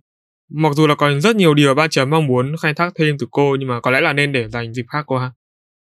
Mặc 0.51 0.75
dù 0.75 0.87
là 0.87 0.95
còn 0.95 1.21
rất 1.21 1.37
nhiều 1.37 1.55
điều 1.55 1.75
ba 1.75 1.89
chấm 1.89 2.11
mong 2.11 2.27
muốn 2.27 2.57
khai 2.63 2.75
thác 2.75 2.93
thêm 2.99 3.17
từ 3.19 3.27
cô, 3.31 3.57
nhưng 3.61 3.69
mà 3.69 3.81
có 3.81 3.91
lẽ 3.91 4.01
là 4.01 4.13
nên 4.13 4.33
để 4.33 4.49
dành 4.49 4.75
dịp 4.75 4.85
khác 4.89 5.05
cô 5.07 5.19
ha. 5.19 5.31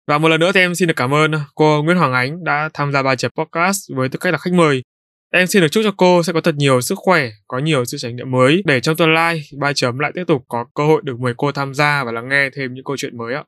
Và 0.07 0.17
một 0.17 0.27
lần 0.27 0.39
nữa 0.39 0.51
thì 0.53 0.59
em 0.59 0.75
xin 0.75 0.87
được 0.87 0.97
cảm 0.97 1.13
ơn 1.13 1.31
cô 1.55 1.83
Nguyễn 1.83 1.97
Hoàng 1.97 2.13
Ánh 2.13 2.43
đã 2.43 2.69
tham 2.73 2.91
gia 2.91 3.03
ba 3.03 3.15
chấm 3.15 3.31
podcast 3.37 3.79
với 3.95 4.09
tư 4.09 4.19
cách 4.19 4.31
là 4.31 4.37
khách 4.37 4.53
mời. 4.53 4.83
Em 5.33 5.47
xin 5.47 5.61
được 5.61 5.67
chúc 5.71 5.83
cho 5.83 5.91
cô 5.97 6.23
sẽ 6.23 6.33
có 6.33 6.41
thật 6.41 6.55
nhiều 6.55 6.81
sức 6.81 6.97
khỏe, 6.97 7.29
có 7.47 7.59
nhiều 7.59 7.85
sự 7.85 7.97
trải 7.97 8.13
nghiệm 8.13 8.31
mới 8.31 8.63
để 8.65 8.79
trong 8.79 8.95
tương 8.95 9.13
lai 9.13 9.43
ba 9.59 9.73
chấm 9.73 9.99
lại 9.99 10.11
tiếp 10.15 10.23
tục 10.27 10.45
có 10.47 10.65
cơ 10.75 10.83
hội 10.83 11.01
được 11.05 11.19
mời 11.19 11.33
cô 11.37 11.51
tham 11.51 11.73
gia 11.73 12.03
và 12.03 12.11
lắng 12.11 12.29
nghe 12.29 12.49
thêm 12.55 12.73
những 12.73 12.83
câu 12.83 12.97
chuyện 12.97 13.17
mới 13.17 13.33
ạ. 13.33 13.43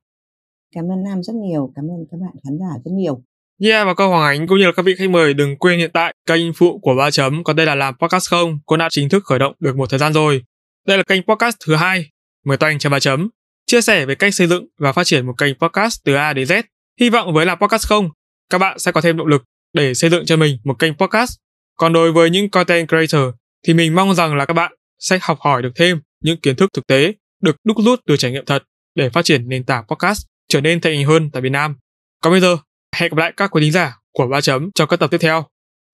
Cảm 0.76 0.84
ơn 0.92 1.04
Nam 1.04 1.24
rất 1.24 1.34
nhiều, 1.36 1.72
cảm 1.76 1.86
ơn 1.86 2.06
các 2.12 2.18
bạn 2.22 2.32
khán 2.44 2.58
giả 2.60 2.80
rất 2.86 2.92
nhiều. 2.92 3.24
Yeah 3.64 3.88
và 3.88 3.94
cô 3.94 4.10
Hoàng 4.10 4.24
Ánh 4.24 4.48
cũng 4.48 4.58
như 4.58 4.66
là 4.66 4.72
các 4.76 4.86
vị 4.86 4.96
khách 4.98 5.10
mời 5.10 5.34
đừng 5.34 5.58
quên 5.58 5.80
hiện 5.80 5.92
tại 5.94 6.14
kênh 6.26 6.54
phụ 6.54 6.80
của 6.80 6.96
ba 6.96 7.12
chấm 7.12 7.44
còn 7.44 7.56
đây 7.56 7.66
là 7.66 7.76
làm 7.76 7.96
podcast 7.98 8.30
không 8.30 8.60
cô 8.66 8.78
đã 8.78 8.88
chính 8.92 9.10
thức 9.10 9.24
khởi 9.26 9.40
động 9.40 9.56
được 9.60 9.78
một 9.78 9.90
thời 9.90 10.00
gian 10.00 10.14
rồi. 10.14 10.44
Đây 10.88 10.98
là 10.98 11.04
kênh 11.04 11.22
podcast 11.24 11.56
thứ 11.66 11.76
hai 11.76 12.10
mời 12.46 12.58
toanh 12.58 12.80
cho 12.80 12.90
ba 12.90 13.00
chấm 13.00 13.30
chia 13.66 13.82
sẻ 13.82 14.06
về 14.06 14.16
cách 14.16 14.34
xây 14.34 14.48
dựng 14.48 14.66
và 14.80 14.92
phát 14.92 15.04
triển 15.04 15.26
một 15.26 15.34
kênh 15.38 15.54
podcast 15.60 16.04
từ 16.04 16.14
A 16.14 16.34
đến 16.34 16.48
Z. 16.48 16.64
Hy 17.00 17.10
vọng 17.10 17.34
với 17.34 17.46
làm 17.46 17.60
podcast 17.60 17.88
không, 17.88 18.10
các 18.50 18.58
bạn 18.58 18.80
sẽ 18.80 18.92
có 18.92 19.02
thêm 19.02 19.18
động 19.18 19.28
lực 19.28 19.44
để 19.74 19.94
xây 19.94 20.10
dựng 20.10 20.26
cho 20.26 20.38
mình 20.38 20.58
một 20.64 20.80
kênh 20.80 20.94
podcast. 20.94 21.43
Còn 21.76 21.94
đối 21.94 22.12
với 22.12 22.30
những 22.30 22.50
content 22.50 22.88
creator 22.88 23.34
thì 23.68 23.74
mình 23.74 23.96
mong 23.96 24.16
rằng 24.16 24.36
là 24.36 24.46
các 24.46 24.54
bạn 24.54 24.74
sẽ 25.00 25.20
học 25.22 25.40
hỏi 25.42 25.62
được 25.62 25.72
thêm 25.76 26.02
những 26.24 26.42
kiến 26.42 26.56
thức 26.56 26.70
thực 26.74 26.88
tế 26.88 27.14
được 27.42 27.56
đúc 27.64 27.78
rút 27.86 28.00
từ 28.08 28.18
trải 28.18 28.32
nghiệm 28.32 28.46
thật 28.46 28.64
để 28.96 29.10
phát 29.10 29.26
triển 29.26 29.50
nền 29.50 29.64
tảng 29.64 29.86
podcast 29.88 30.26
trở 30.50 30.62
nên 30.62 30.82
thành 30.82 30.94
hình 30.94 31.08
hơn 31.08 31.30
tại 31.34 31.42
Việt 31.42 31.50
Nam. 31.50 31.76
Còn 32.22 32.34
bây 32.34 32.42
giờ, 32.42 32.58
hẹn 32.96 33.10
gặp 33.10 33.18
lại 33.18 33.34
các 33.38 33.52
quý 33.52 33.62
thính 33.62 33.72
giả 33.72 33.98
của 34.12 34.28
ba 34.28 34.42
chấm 34.42 34.70
trong 34.76 34.88
các 34.88 35.00
tập 35.00 35.12
tiếp 35.12 35.18
theo. 35.18 35.46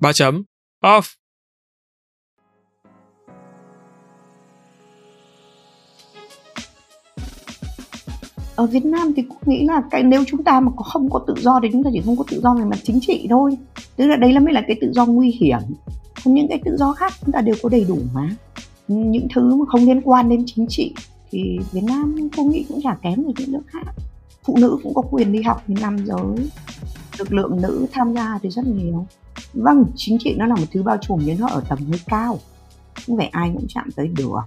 ba 0.01 0.13
chấm 0.13 0.43
off. 0.83 1.18
Ở 8.59 8.65
Việt 8.65 8.85
Nam 8.85 9.13
thì 9.15 9.23
cũng 9.29 9.37
nghĩ 9.45 9.65
là 9.65 9.81
cái 9.91 10.03
nếu 10.03 10.23
chúng 10.27 10.43
ta 10.43 10.59
mà 10.59 10.71
không 10.85 11.09
có 11.09 11.19
tự 11.27 11.33
do 11.37 11.59
thì 11.63 11.69
chúng 11.71 11.83
ta 11.83 11.89
chỉ 11.93 12.01
không 12.05 12.17
có 12.17 12.23
tự 12.31 12.41
do 12.41 12.53
về 12.53 12.63
mặt 12.63 12.77
chính 12.83 12.99
trị 13.01 13.27
thôi. 13.29 13.57
Tức 13.95 14.07
là 14.07 14.15
đấy 14.15 14.33
là 14.33 14.39
mới 14.39 14.53
là 14.53 14.61
cái 14.67 14.77
tự 14.81 14.91
do 14.93 15.05
nguy 15.05 15.37
hiểm. 15.41 15.59
Còn 16.25 16.33
những 16.33 16.47
cái 16.47 16.61
tự 16.65 16.77
do 16.77 16.93
khác 16.93 17.13
chúng 17.21 17.31
ta 17.31 17.41
đều 17.41 17.55
có 17.63 17.69
đầy 17.69 17.85
đủ 17.87 17.97
mà. 18.13 18.35
Những 18.87 19.27
thứ 19.35 19.55
mà 19.55 19.65
không 19.67 19.81
liên 19.81 20.01
quan 20.01 20.29
đến 20.29 20.43
chính 20.45 20.65
trị 20.69 20.93
thì 21.31 21.59
Việt 21.71 21.83
Nam 21.83 22.29
tôi 22.37 22.45
nghĩ 22.45 22.65
cũng 22.69 22.81
chả 22.83 22.95
kém 23.01 23.15
gì 23.15 23.33
những 23.37 23.51
nước 23.51 23.63
khác. 23.67 23.93
Phụ 24.43 24.57
nữ 24.57 24.77
cũng 24.83 24.93
có 24.93 25.01
quyền 25.01 25.31
đi 25.31 25.41
học 25.41 25.63
như 25.67 25.75
nam 25.81 25.97
giới. 26.05 26.49
Lực 27.19 27.33
lượng 27.33 27.61
nữ 27.61 27.85
tham 27.91 28.13
gia 28.13 28.39
thì 28.43 28.49
rất 28.49 28.65
nhiều. 28.65 29.05
Vâng 29.53 29.83
chính 29.95 30.17
trị 30.19 30.35
nó 30.37 30.45
là 30.45 30.55
một 30.55 30.65
thứ 30.71 30.83
bao 30.83 30.97
trùm 31.01 31.19
nhưng 31.25 31.39
nó 31.39 31.47
ở 31.47 31.63
tầm 31.69 31.79
hơi 31.89 31.99
cao. 32.07 32.39
Không 33.07 33.17
phải 33.17 33.27
ai 33.27 33.51
cũng 33.53 33.65
chạm 33.69 33.89
tới 33.95 34.07
được. 34.07 34.39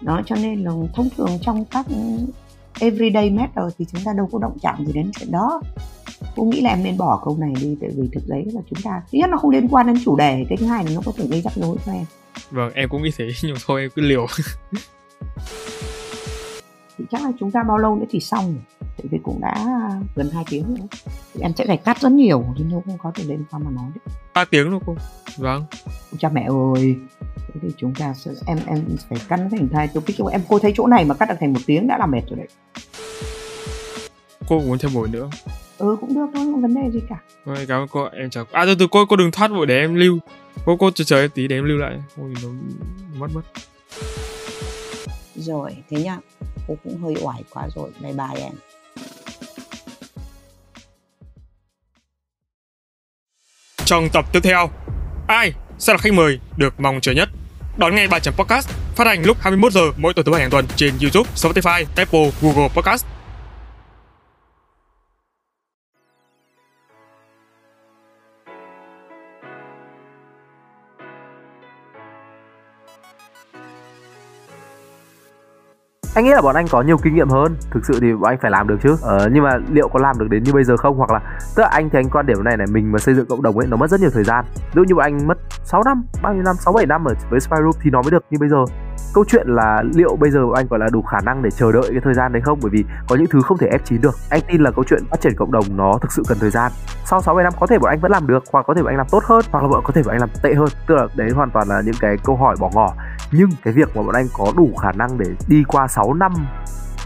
Đó, 0.00 0.20
cho 0.26 0.36
nên 0.36 0.62
là 0.62 0.72
thông 0.94 1.08
thường 1.16 1.30
trong 1.42 1.64
các 1.64 1.86
everyday 2.80 3.30
matter 3.30 3.64
thì 3.78 3.84
chúng 3.92 4.04
ta 4.04 4.12
đâu 4.12 4.28
có 4.32 4.38
động 4.38 4.58
chạm 4.62 4.86
gì 4.86 4.92
đến 4.92 5.10
chuyện 5.18 5.32
đó. 5.32 5.60
Cô 6.36 6.44
nghĩ 6.44 6.60
là 6.60 6.70
em 6.70 6.82
nên 6.82 6.96
bỏ 6.96 7.22
câu 7.24 7.36
này 7.40 7.52
đi 7.60 7.76
tại 7.80 7.90
vì 7.96 8.08
thực 8.12 8.28
tế 8.28 8.44
là 8.46 8.60
chúng 8.70 8.82
ta 8.84 9.02
thứ 9.12 9.18
nhất 9.18 9.30
nó 9.30 9.36
không 9.36 9.50
liên 9.50 9.68
quan 9.68 9.86
đến 9.86 9.96
chủ 10.04 10.16
đề 10.16 10.44
cái 10.48 10.56
thứ 10.56 10.66
hai 10.66 10.84
là 10.84 10.90
nó 10.94 11.00
có 11.06 11.12
thể 11.16 11.26
gây 11.26 11.40
rắc 11.40 11.52
rối 11.56 11.76
cho 11.86 11.92
em. 11.92 12.04
Vâng 12.50 12.72
em 12.74 12.88
cũng 12.88 13.02
nghĩ 13.02 13.10
thế 13.16 13.28
nhưng 13.42 13.56
thôi 13.66 13.80
em 13.80 13.90
cứ 13.94 14.02
liều. 14.02 14.26
Thì 16.98 17.04
chắc 17.10 17.22
là 17.22 17.32
chúng 17.40 17.50
ta 17.50 17.62
bao 17.68 17.78
lâu 17.78 17.96
nữa 17.96 18.06
thì 18.10 18.20
xong 18.20 18.56
tại 18.80 19.06
vì 19.10 19.18
cũng 19.22 19.40
đã 19.40 19.66
gần 20.16 20.30
2 20.30 20.44
tiếng 20.50 20.64
rồi. 20.76 20.86
Thì 21.34 21.40
em 21.40 21.52
sẽ 21.56 21.66
phải 21.66 21.76
cắt 21.76 22.00
rất 22.00 22.12
nhiều 22.12 22.44
nên 22.58 22.70
đâu 22.70 22.82
không 22.86 22.98
có 22.98 23.12
thể 23.14 23.24
lên 23.24 23.44
sao 23.50 23.60
mà 23.60 23.70
nói 23.70 23.90
ba 24.34 24.44
tiếng 24.44 24.70
thôi 24.70 24.80
cô. 24.86 24.96
Vâng. 25.36 25.64
Cha 26.18 26.28
mẹ 26.28 26.48
ơi 26.74 26.96
thế 27.48 27.60
thì 27.62 27.68
chúng 27.76 27.94
ta 27.94 28.14
sẽ 28.14 28.30
em 28.46 28.58
em 28.66 28.84
phải 29.08 29.18
cắt 29.28 29.40
thành 29.50 29.68
hai 29.74 29.88
topic. 29.88 30.16
Em 30.32 30.40
cô 30.48 30.58
thấy 30.58 30.72
chỗ 30.76 30.86
này 30.86 31.04
mà 31.04 31.14
cắt 31.14 31.28
được 31.28 31.34
thành 31.40 31.52
một 31.52 31.60
tiếng 31.66 31.86
đã 31.86 31.98
là 31.98 32.06
mệt 32.06 32.22
rồi 32.28 32.38
đấy. 32.38 32.48
Cô 34.48 34.60
muốn 34.60 34.78
thêm 34.78 34.94
buổi 34.94 35.08
nữa 35.08 35.30
ừ 35.78 35.96
cũng 36.00 36.14
được 36.14 36.26
thôi 36.34 36.44
không 36.52 36.62
vấn 36.62 36.74
đề 36.74 36.90
gì 36.90 37.00
cả. 37.08 37.16
Ôi, 37.44 37.64
cảm 37.68 37.82
ơn 37.82 37.88
cô 37.88 38.08
em 38.12 38.30
chào 38.30 38.44
à 38.52 38.64
từ 38.66 38.74
từ 38.74 38.86
cô 38.90 39.06
cô 39.06 39.16
đừng 39.16 39.30
thoát 39.30 39.50
vội 39.50 39.66
để 39.66 39.78
em 39.78 39.94
lưu. 39.94 40.18
Cô 40.64 40.76
cô 40.76 40.90
chờ 40.90 41.04
chờ 41.04 41.28
tí 41.34 41.48
để 41.48 41.56
em 41.56 41.64
lưu 41.64 41.78
lại. 41.78 41.98
Ôi 42.16 42.34
nó 42.42 42.48
mất 43.18 43.26
mất. 43.34 43.42
Rồi 45.34 45.76
thế 45.90 46.02
nhá. 46.02 46.18
Cô 46.68 46.76
cũng 46.84 46.98
hơi 47.02 47.14
oải 47.22 47.44
quá 47.50 47.68
rồi. 47.74 47.90
Bye 48.00 48.12
bye 48.12 48.42
em. 48.42 48.52
Trong 53.84 54.08
tập 54.12 54.24
tiếp 54.32 54.40
theo 54.42 54.70
ai 55.26 55.52
sẽ 55.78 55.92
là 55.92 55.98
khách 55.98 56.12
mời 56.12 56.38
được 56.56 56.80
mong 56.80 57.00
chờ 57.00 57.12
nhất. 57.12 57.28
Đón 57.76 57.94
nghe 57.94 58.08
bài 58.08 58.20
chấm 58.20 58.34
podcast 58.34 58.68
phát 58.96 59.06
hành 59.06 59.22
lúc 59.24 59.36
21 59.40 59.72
giờ 59.72 59.80
mỗi 59.96 60.14
tuần 60.14 60.26
thứ 60.26 60.32
bảy 60.32 60.40
hàng 60.40 60.50
tuần 60.50 60.66
trên 60.76 60.94
YouTube, 61.02 61.30
Spotify, 61.36 61.84
Apple, 61.96 62.30
Google 62.42 62.68
Podcast. 62.68 63.04
Anh 76.18 76.24
nghĩ 76.24 76.30
là 76.30 76.42
bọn 76.42 76.54
anh 76.54 76.66
có 76.70 76.82
nhiều 76.82 76.96
kinh 77.02 77.14
nghiệm 77.14 77.28
hơn. 77.28 77.56
Thực 77.70 77.84
sự 77.84 77.98
thì 78.00 78.12
bọn 78.12 78.32
anh 78.32 78.38
phải 78.42 78.50
làm 78.50 78.68
được 78.68 78.76
chứ. 78.82 78.96
Ờ, 79.02 79.28
nhưng 79.32 79.44
mà 79.44 79.58
liệu 79.72 79.88
có 79.88 80.00
làm 80.00 80.18
được 80.18 80.26
đến 80.30 80.42
như 80.42 80.52
bây 80.52 80.64
giờ 80.64 80.76
không? 80.76 80.96
Hoặc 80.96 81.10
là 81.10 81.20
tức 81.56 81.62
là 81.62 81.68
anh 81.68 81.90
thì 81.90 81.98
anh 81.98 82.10
quan 82.10 82.26
điểm 82.26 82.44
này 82.44 82.56
này 82.56 82.66
mình 82.72 82.92
mà 82.92 82.98
xây 82.98 83.14
dựng 83.14 83.26
cộng 83.26 83.42
đồng 83.42 83.58
ấy 83.58 83.66
nó 83.66 83.76
mất 83.76 83.90
rất 83.90 84.00
nhiều 84.00 84.10
thời 84.12 84.24
gian. 84.24 84.44
Ví 84.54 84.72
dụ 84.74 84.82
như 84.82 84.94
bọn 84.94 85.04
anh 85.04 85.26
mất 85.26 85.38
6 85.64 85.82
năm 85.84 86.04
bao 86.22 86.34
nhiêu 86.34 86.42
năm? 86.42 86.56
Sáu 86.58 86.72
bảy 86.72 86.86
năm 86.86 87.04
ở 87.04 87.14
với 87.30 87.40
Spyroom 87.40 87.72
thì 87.82 87.90
nó 87.90 88.02
mới 88.02 88.10
được 88.10 88.24
như 88.30 88.38
bây 88.40 88.48
giờ 88.48 88.64
câu 89.14 89.24
chuyện 89.28 89.48
là 89.48 89.82
liệu 89.94 90.16
bây 90.16 90.30
giờ 90.30 90.40
anh 90.54 90.66
gọi 90.70 90.78
là 90.80 90.86
đủ 90.92 91.02
khả 91.02 91.20
năng 91.20 91.42
để 91.42 91.50
chờ 91.50 91.72
đợi 91.72 91.88
cái 91.90 92.00
thời 92.04 92.14
gian 92.14 92.32
đấy 92.32 92.42
không? 92.42 92.58
Bởi 92.62 92.70
vì 92.70 92.84
có 93.08 93.16
những 93.16 93.26
thứ 93.30 93.42
không 93.42 93.58
thể 93.58 93.66
ép 93.66 93.84
chín 93.84 94.00
được. 94.00 94.14
Anh 94.30 94.40
tin 94.48 94.62
là 94.62 94.70
câu 94.70 94.84
chuyện 94.88 95.02
phát 95.10 95.20
triển 95.20 95.34
cộng 95.36 95.52
đồng 95.52 95.64
nó 95.76 95.98
thực 96.00 96.12
sự 96.12 96.22
cần 96.28 96.38
thời 96.40 96.50
gian. 96.50 96.72
Sau 97.04 97.22
6 97.22 97.38
năm 97.38 97.52
có 97.60 97.66
thể 97.66 97.78
bọn 97.78 97.90
anh 97.90 98.00
vẫn 98.00 98.12
làm 98.12 98.26
được, 98.26 98.44
hoặc 98.52 98.66
có 98.66 98.74
thể 98.74 98.82
bọn 98.82 98.92
anh 98.92 98.96
làm 98.96 99.06
tốt 99.10 99.24
hơn, 99.24 99.44
hoặc 99.50 99.62
là 99.62 99.68
bọn 99.68 99.82
có 99.84 99.92
thể 99.92 100.02
bọn 100.02 100.14
anh 100.14 100.20
làm 100.20 100.30
tệ 100.42 100.54
hơn. 100.54 100.68
Tức 100.86 100.94
là 100.94 101.06
đấy 101.16 101.30
hoàn 101.30 101.50
toàn 101.50 101.68
là 101.68 101.82
những 101.84 101.94
cái 102.00 102.16
câu 102.24 102.36
hỏi 102.36 102.56
bỏ 102.60 102.70
ngỏ. 102.74 102.94
Nhưng 103.32 103.50
cái 103.64 103.74
việc 103.74 103.96
mà 103.96 104.02
bọn 104.02 104.14
anh 104.14 104.26
có 104.38 104.52
đủ 104.56 104.70
khả 104.82 104.92
năng 104.92 105.18
để 105.18 105.26
đi 105.48 105.64
qua 105.68 105.88
6 105.88 106.14
năm 106.14 106.32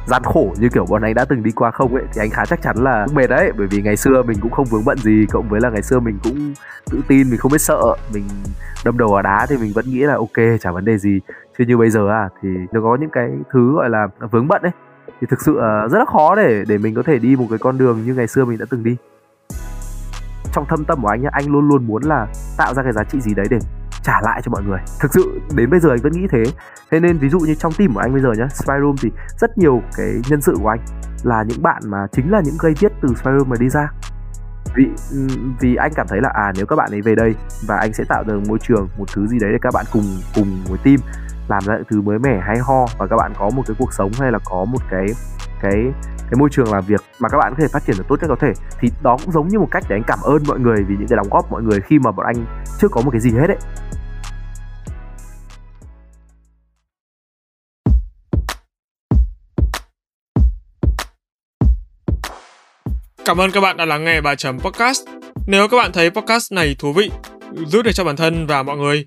gian 0.07 0.23
khổ 0.25 0.55
như 0.59 0.69
kiểu 0.69 0.87
bọn 0.87 1.03
anh 1.03 1.15
đã 1.15 1.25
từng 1.25 1.43
đi 1.43 1.51
qua 1.51 1.71
không 1.71 1.95
ấy, 1.95 2.05
thì 2.15 2.21
anh 2.21 2.31
khá 2.31 2.45
chắc 2.45 2.63
chắn 2.63 2.77
là 2.77 3.07
mệt 3.15 3.27
đấy. 3.27 3.53
Bởi 3.59 3.67
vì 3.67 3.83
ngày 3.83 3.97
xưa 3.97 4.23
mình 4.23 4.39
cũng 4.41 4.51
không 4.51 4.67
vướng 4.67 4.85
bận 4.85 4.99
gì, 4.99 5.27
cộng 5.31 5.49
với 5.49 5.61
là 5.61 5.71
ngày 5.71 5.83
xưa 5.83 6.01
mình 6.01 6.19
cũng 6.25 6.55
tự 6.91 7.01
tin, 7.09 7.31
mình 7.31 7.39
không 7.39 7.53
biết 7.53 7.61
sợ. 7.61 7.81
Mình 8.13 8.25
đâm 8.85 8.99
đầu 8.99 9.09
vào 9.13 9.23
đá 9.23 9.47
thì 9.49 9.57
mình 9.57 9.73
vẫn 9.75 9.85
nghĩ 9.89 9.99
là 9.99 10.15
ok, 10.15 10.61
chả 10.61 10.73
vấn 10.73 10.85
đề 10.85 10.99
gì 10.99 11.21
chứ 11.59 11.65
như 11.65 11.77
bây 11.77 11.91
giờ 11.91 12.09
à 12.09 12.29
thì 12.43 12.49
nó 12.73 12.81
có 12.81 12.97
những 13.01 13.11
cái 13.11 13.31
thứ 13.53 13.75
gọi 13.75 13.91
là 13.91 14.09
vướng 14.31 14.49
bận 14.49 14.63
ấy, 14.63 14.73
thì 15.21 15.27
thực 15.31 15.41
sự 15.41 15.57
ờ, 15.57 15.89
rất 15.89 15.99
là 15.99 16.05
khó 16.05 16.35
để 16.35 16.65
để 16.69 16.79
mình 16.79 16.95
có 16.95 17.03
thể 17.03 17.19
đi 17.19 17.37
một 17.37 17.47
cái 17.51 17.59
con 17.59 17.79
đường 17.79 18.03
như 18.07 18.15
ngày 18.15 18.27
xưa 18.27 18.45
mình 18.45 18.59
đã 18.59 18.67
từng 18.71 18.85
đi. 18.85 18.97
Trong 20.53 20.65
thâm 20.69 20.85
tâm 20.85 21.03
của 21.03 21.09
anh 21.09 21.23
nhá, 21.23 21.29
anh 21.33 21.53
luôn 21.53 21.69
luôn 21.69 21.87
muốn 21.87 22.03
là 22.03 22.27
tạo 22.59 22.75
ra 22.75 22.83
cái 22.83 22.93
giá 22.93 23.05
trị 23.05 23.21
gì 23.21 23.35
đấy 23.35 23.47
để 23.51 23.59
trả 24.03 24.21
lại 24.23 24.41
cho 24.45 24.51
mọi 24.51 24.63
người. 24.63 24.79
Thực 25.01 25.15
sự, 25.15 25.41
đến 25.57 25.71
bây 25.71 25.81
giờ 25.81 25.91
anh 25.91 25.99
vẫn 26.03 26.13
nghĩ 26.13 26.27
thế. 26.31 26.43
Thế 26.91 27.01
nên 27.01 27.19
ví 27.19 27.29
dụ 27.29 27.39
như 27.39 27.55
trong 27.55 27.73
team 27.79 27.95
của 27.95 28.01
anh 28.01 28.13
bây 28.13 28.23
giờ 28.23 28.33
nhá, 28.39 28.49
spy 28.49 28.75
room 28.81 28.97
thì 29.03 29.11
rất 29.39 29.59
nhiều 29.59 29.83
cái 29.97 30.21
nhân 30.29 30.41
sự 30.41 30.57
của 30.63 30.69
anh 30.69 30.81
là 31.23 31.43
những 31.43 31.63
bạn 31.63 31.83
mà 31.87 32.07
chính 32.13 32.31
là 32.31 32.41
những 32.45 32.55
gây 32.61 32.75
viết 32.81 32.93
từ 33.01 33.09
spy 33.09 33.31
room 33.39 33.49
mà 33.49 33.57
đi 33.61 33.69
ra. 33.69 33.93
Vì 34.77 34.91
vì 35.61 35.75
anh 35.75 35.93
cảm 35.95 36.07
thấy 36.09 36.21
là 36.21 36.29
à 36.35 36.53
nếu 36.57 36.67
các 36.67 36.77
bạn 36.77 36.91
ấy 36.91 37.01
về 37.01 37.15
đây 37.15 37.35
và 37.67 37.77
anh 37.77 37.93
sẽ 37.93 38.05
tạo 38.09 38.25
được 38.25 38.41
môi 38.49 38.59
trường, 38.59 38.89
một 38.99 39.05
thứ 39.15 39.27
gì 39.27 39.39
đấy 39.39 39.51
để 39.53 39.59
các 39.63 39.75
bạn 39.75 39.85
cùng 39.93 40.05
cùng 40.35 40.47
với 40.69 40.79
team 40.85 40.97
làm 41.53 41.63
ra 41.67 41.75
những 41.77 41.87
thứ 41.91 42.01
mới 42.01 42.19
mẻ 42.19 42.41
hay 42.47 42.59
ho 42.59 42.87
và 42.99 43.07
các 43.07 43.17
bạn 43.17 43.33
có 43.39 43.51
một 43.51 43.63
cái 43.67 43.77
cuộc 43.79 43.93
sống 43.93 44.11
hay 44.21 44.33
là 44.33 44.39
có 44.45 44.65
một 44.65 44.83
cái 44.91 45.07
cái 45.63 45.79
cái 46.19 46.39
môi 46.39 46.49
trường 46.53 46.73
làm 46.73 46.85
việc 46.87 47.01
mà 47.21 47.29
các 47.29 47.39
bạn 47.39 47.53
có 47.53 47.63
thể 47.63 47.69
phát 47.73 47.83
triển 47.87 47.97
được 47.99 48.05
tốt 48.09 48.17
nhất 48.21 48.29
có 48.29 48.37
thể 48.41 48.53
thì 48.81 48.89
đó 49.03 49.17
cũng 49.25 49.33
giống 49.33 49.49
như 49.49 49.59
một 49.59 49.69
cách 49.71 49.85
để 49.89 49.97
anh 49.97 50.03
cảm 50.07 50.19
ơn 50.23 50.43
mọi 50.49 50.59
người 50.59 50.85
vì 50.89 50.95
những 50.99 51.09
cái 51.09 51.17
đóng 51.17 51.29
góp 51.31 51.51
mọi 51.51 51.63
người 51.63 51.81
khi 51.81 51.99
mà 51.99 52.13
bọn 52.13 52.27
anh 52.27 52.65
chưa 52.81 52.89
có 52.89 53.01
một 53.01 53.11
cái 53.11 53.21
gì 53.21 53.31
hết 53.31 53.49
ấy 53.49 53.59
Cảm 63.25 63.41
ơn 63.41 63.51
các 63.51 63.61
bạn 63.61 63.77
đã 63.77 63.85
lắng 63.85 64.05
nghe 64.05 64.21
bài 64.21 64.37
chấm 64.37 64.61
podcast. 64.61 65.01
Nếu 65.47 65.69
các 65.69 65.77
bạn 65.77 65.93
thấy 65.93 66.11
podcast 66.11 66.53
này 66.53 66.77
thú 66.79 66.93
vị, 66.93 67.11
giúp 67.67 67.83
được 67.83 67.93
cho 67.95 68.05
bản 68.05 68.17
thân 68.17 68.47
và 68.47 68.63
mọi 68.63 68.77
người, 68.77 69.07